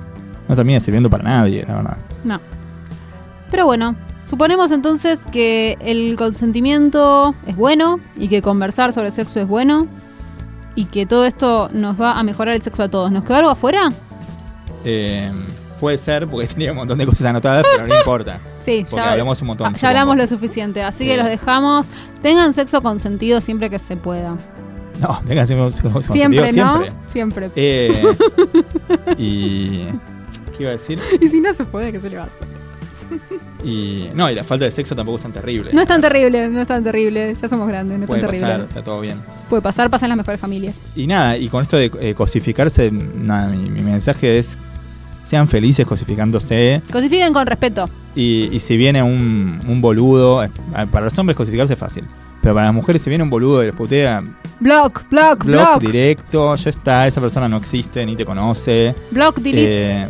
no 0.47 0.55
termina 0.55 0.79
sirviendo 0.79 1.09
para 1.09 1.23
nadie, 1.23 1.63
la 1.67 1.75
verdad. 1.75 1.97
No. 2.23 2.41
Pero 3.51 3.65
bueno, 3.65 3.95
suponemos 4.27 4.71
entonces 4.71 5.19
que 5.31 5.77
el 5.81 6.15
consentimiento 6.17 7.33
es 7.47 7.55
bueno 7.55 7.99
y 8.17 8.27
que 8.27 8.41
conversar 8.41 8.93
sobre 8.93 9.11
sexo 9.11 9.39
es 9.39 9.47
bueno 9.47 9.87
y 10.79 10.85
que 10.85 11.05
todo 11.05 11.25
esto 11.25 11.67
nos 11.73 11.99
va 11.99 12.17
a 12.17 12.23
mejorar 12.23 12.55
el 12.55 12.61
sexo 12.61 12.83
a 12.83 12.87
todos. 12.89 13.11
¿Nos 13.11 13.25
quedó 13.25 13.35
algo 13.35 13.49
afuera? 13.49 13.91
Eh, 14.85 15.29
puede 15.81 15.97
ser, 15.97 16.25
porque 16.25 16.47
tenía 16.53 16.71
un 16.71 16.77
montón 16.77 16.97
de 16.97 17.05
cosas 17.05 17.25
anotadas, 17.25 17.65
pero 17.69 17.85
no 17.85 17.93
importa. 17.97 18.39
Sí, 18.65 18.85
Porque 18.87 19.03
hablamos 19.03 19.41
un 19.41 19.47
montón, 19.47 19.73
ah, 19.73 19.75
ya 19.75 19.87
hablamos 19.87 20.15
lo 20.15 20.27
suficiente, 20.27 20.83
así 20.83 21.03
que 21.03 21.17
los 21.17 21.25
dejamos. 21.25 21.87
Tengan 22.21 22.53
sexo 22.53 22.83
consentido 22.83 23.41
siempre 23.41 23.67
que 23.69 23.79
se 23.79 23.97
pueda. 23.97 24.35
No, 24.99 25.19
tenga 25.25 25.47
siempre, 25.47 25.71
Siempre, 25.71 26.51
¿no? 26.51 26.83
siempre. 26.83 26.91
Siempre. 27.11 27.51
Eh, 27.55 28.03
y. 29.17 29.85
¿Qué 30.55 30.63
iba 30.63 30.69
a 30.69 30.73
decir? 30.73 30.99
Y 31.19 31.29
si 31.29 31.41
no 31.41 31.51
se 31.53 31.63
puede, 31.63 31.91
¿qué 31.91 31.99
se 31.99 32.11
le 32.11 32.17
va 32.17 32.23
a 32.23 32.25
hacer? 32.27 32.48
Y. 33.63 34.09
No, 34.15 34.29
y 34.29 34.35
la 34.35 34.43
falta 34.43 34.65
de 34.65 34.71
sexo 34.71 34.95
tampoco 34.95 35.17
es 35.17 35.23
tan 35.23 35.31
terrible. 35.33 35.71
No 35.73 35.81
es 35.81 35.87
tan 35.87 36.01
terrible, 36.01 36.47
no 36.49 36.61
es 36.61 36.67
tan 36.67 36.83
terrible. 36.83 37.35
Ya 37.41 37.47
somos 37.49 37.67
grandes, 37.67 37.97
no 37.97 38.03
es 38.05 38.07
Puede 38.07 38.21
tan 38.21 38.29
terrible. 38.29 38.51
pasar, 38.53 38.67
está 38.69 38.83
todo 38.83 39.01
bien. 39.01 39.17
Puede 39.49 39.61
pasar, 39.61 39.89
pasa 39.89 40.05
en 40.05 40.09
las 40.09 40.17
mejores 40.17 40.39
familias. 40.39 40.75
Y 40.95 41.07
nada, 41.07 41.37
y 41.37 41.47
con 41.49 41.61
esto 41.61 41.77
de 41.77 41.91
eh, 41.99 42.13
cosificarse, 42.15 42.91
nada, 42.91 43.47
mi, 43.47 43.69
mi 43.69 43.81
mensaje 43.81 44.37
es. 44.39 44.57
Sean 45.23 45.47
felices 45.47 45.85
cosificándose. 45.85 46.81
Cosifiquen 46.91 47.31
con 47.33 47.45
respeto. 47.45 47.87
Y, 48.15 48.49
y 48.51 48.59
si 48.59 48.77
viene 48.77 49.03
un, 49.03 49.59
un 49.67 49.79
boludo. 49.81 50.43
eh, 50.43 50.49
Para 50.91 51.05
los 51.05 51.17
hombres 51.19 51.35
cosificarse 51.37 51.73
es 51.73 51.79
fácil. 51.79 52.05
Pero 52.41 52.55
para 52.55 52.67
las 52.67 52.73
mujeres, 52.73 53.01
si 53.01 53.09
viene 53.09 53.23
un 53.23 53.29
boludo 53.29 53.61
y 53.61 53.67
les 53.67 53.75
putea, 53.75 54.23
Block, 54.61 55.03
block, 55.09 55.43
block 55.45 55.45
block. 55.45 55.81
directo, 55.81 56.55
ya 56.55 56.69
está, 56.69 57.05
esa 57.05 57.21
persona 57.21 57.47
no 57.47 57.57
existe, 57.57 58.03
ni 58.05 58.15
te 58.15 58.25
conoce. 58.25 58.95
Block, 59.11 59.37
delete. 59.39 60.01
Eh, 60.03 60.07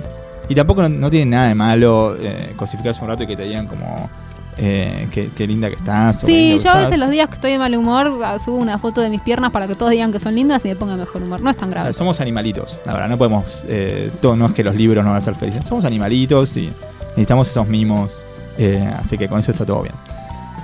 y 0.49 0.55
tampoco 0.55 0.81
no, 0.81 0.89
no 0.89 1.09
tiene 1.09 1.27
nada 1.31 1.47
de 1.47 1.55
malo 1.55 2.17
eh, 2.19 2.53
cosificarse 2.55 3.01
un 3.01 3.07
rato 3.07 3.23
y 3.23 3.27
que 3.27 3.37
te 3.37 3.43
digan 3.43 3.67
como 3.67 4.09
eh, 4.57 5.07
qué, 5.11 5.29
qué 5.35 5.47
linda 5.47 5.69
que 5.69 5.75
estás. 5.75 6.19
Sí, 6.25 6.57
yo 6.61 6.71
a 6.71 6.75
veces 6.75 6.85
estás. 6.85 6.99
los 6.99 7.09
días 7.11 7.29
que 7.29 7.35
estoy 7.35 7.51
de 7.51 7.59
mal 7.59 7.73
humor 7.75 8.11
ah, 8.25 8.37
subo 8.43 8.57
una 8.57 8.77
foto 8.77 8.99
de 8.99 9.09
mis 9.09 9.21
piernas 9.21 9.51
para 9.51 9.67
que 9.67 9.75
todos 9.75 9.91
digan 9.91 10.11
que 10.11 10.19
son 10.19 10.35
lindas 10.35 10.65
y 10.65 10.69
me 10.69 10.75
ponga 10.75 10.95
mejor 10.97 11.21
humor. 11.21 11.39
No 11.39 11.49
es 11.49 11.55
tan 11.55 11.69
O 11.69 11.71
sea, 11.71 11.81
grave. 11.81 11.93
somos 11.93 12.19
animalitos, 12.19 12.77
la 12.85 12.93
verdad, 12.93 13.09
no 13.09 13.17
podemos, 13.17 13.63
eh, 13.67 14.11
todo, 14.21 14.35
no 14.35 14.47
es 14.47 14.53
que 14.53 14.63
los 14.63 14.75
libros 14.75 15.03
no 15.05 15.11
van 15.11 15.17
a 15.17 15.23
ser 15.23 15.35
felices, 15.35 15.65
somos 15.65 15.85
animalitos 15.85 16.57
y 16.57 16.69
necesitamos 17.09 17.49
esos 17.49 17.67
mimos, 17.67 18.25
eh, 18.57 18.91
así 18.99 19.17
que 19.17 19.29
con 19.29 19.39
eso 19.39 19.51
está 19.51 19.65
todo 19.65 19.83
bien. 19.83 19.95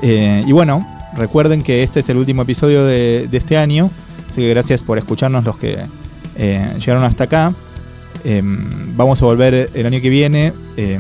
Eh, 0.01 0.43
y 0.45 0.51
bueno, 0.51 0.85
recuerden 1.15 1.63
que 1.63 1.83
este 1.83 2.01
es 2.01 2.09
el 2.09 2.17
último 2.17 2.41
episodio 2.41 2.83
de, 2.85 3.27
de 3.29 3.37
este 3.37 3.55
año, 3.57 3.89
así 4.29 4.41
que 4.41 4.49
gracias 4.49 4.83
por 4.83 4.97
escucharnos 4.97 5.45
los 5.45 5.57
que 5.57 5.77
eh, 6.37 6.73
llegaron 6.79 7.03
hasta 7.03 7.25
acá. 7.25 7.53
Eh, 8.25 8.41
vamos 8.43 9.21
a 9.21 9.25
volver 9.25 9.69
el 9.73 9.85
año 9.85 10.01
que 10.01 10.09
viene, 10.09 10.51
eh, 10.77 10.99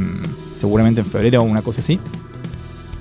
seguramente 0.55 1.01
en 1.01 1.07
febrero 1.07 1.41
o 1.41 1.43
una 1.43 1.63
cosa 1.63 1.81
así. 1.81 1.99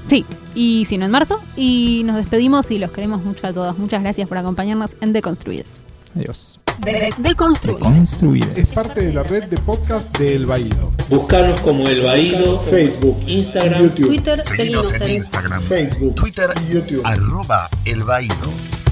Sí, 0.09 0.25
y 0.55 0.85
si 0.87 0.99
no 0.99 1.05
en 1.05 1.11
marzo. 1.11 1.41
Y 1.57 2.03
nos 2.05 2.17
despedimos 2.17 2.71
y 2.71 2.79
los 2.79 2.91
queremos 2.91 3.23
mucho 3.23 3.47
a 3.47 3.53
todos. 3.53 3.79
Muchas 3.79 4.03
gracias 4.03 4.27
por 4.29 4.39
acompañarnos 4.39 4.97
en 5.01 5.13
Deconstruides. 5.13 5.81
Adiós. 6.17 6.61
Deconstruides. 7.19 7.83
Construides. 7.83 8.59
Es 8.59 8.75
parte 8.75 9.07
de 9.07 9.13
la 9.13 9.23
red 9.23 9.45
de 9.45 9.59
podcast 9.59 10.17
de 10.19 10.37
El 10.37 10.47
Baído. 10.47 10.93
Buscarnos 11.09 11.61
como 11.61 11.87
El 11.87 12.03
Baído, 12.03 12.61
Facebook, 12.63 13.21
Instagram, 13.27 13.83
YouTube, 13.83 14.07
Twitter, 14.07 14.43
Seguinos 14.43 14.89
seguimos 14.89 14.95
en 14.95 15.03
en 15.03 15.17
Instagram, 15.17 15.63
Facebook, 15.63 16.15
Twitter, 16.15 16.51
YouTube. 16.71 17.03
arroba 17.05 17.69
El 17.85 18.03
Baído. 18.03 18.84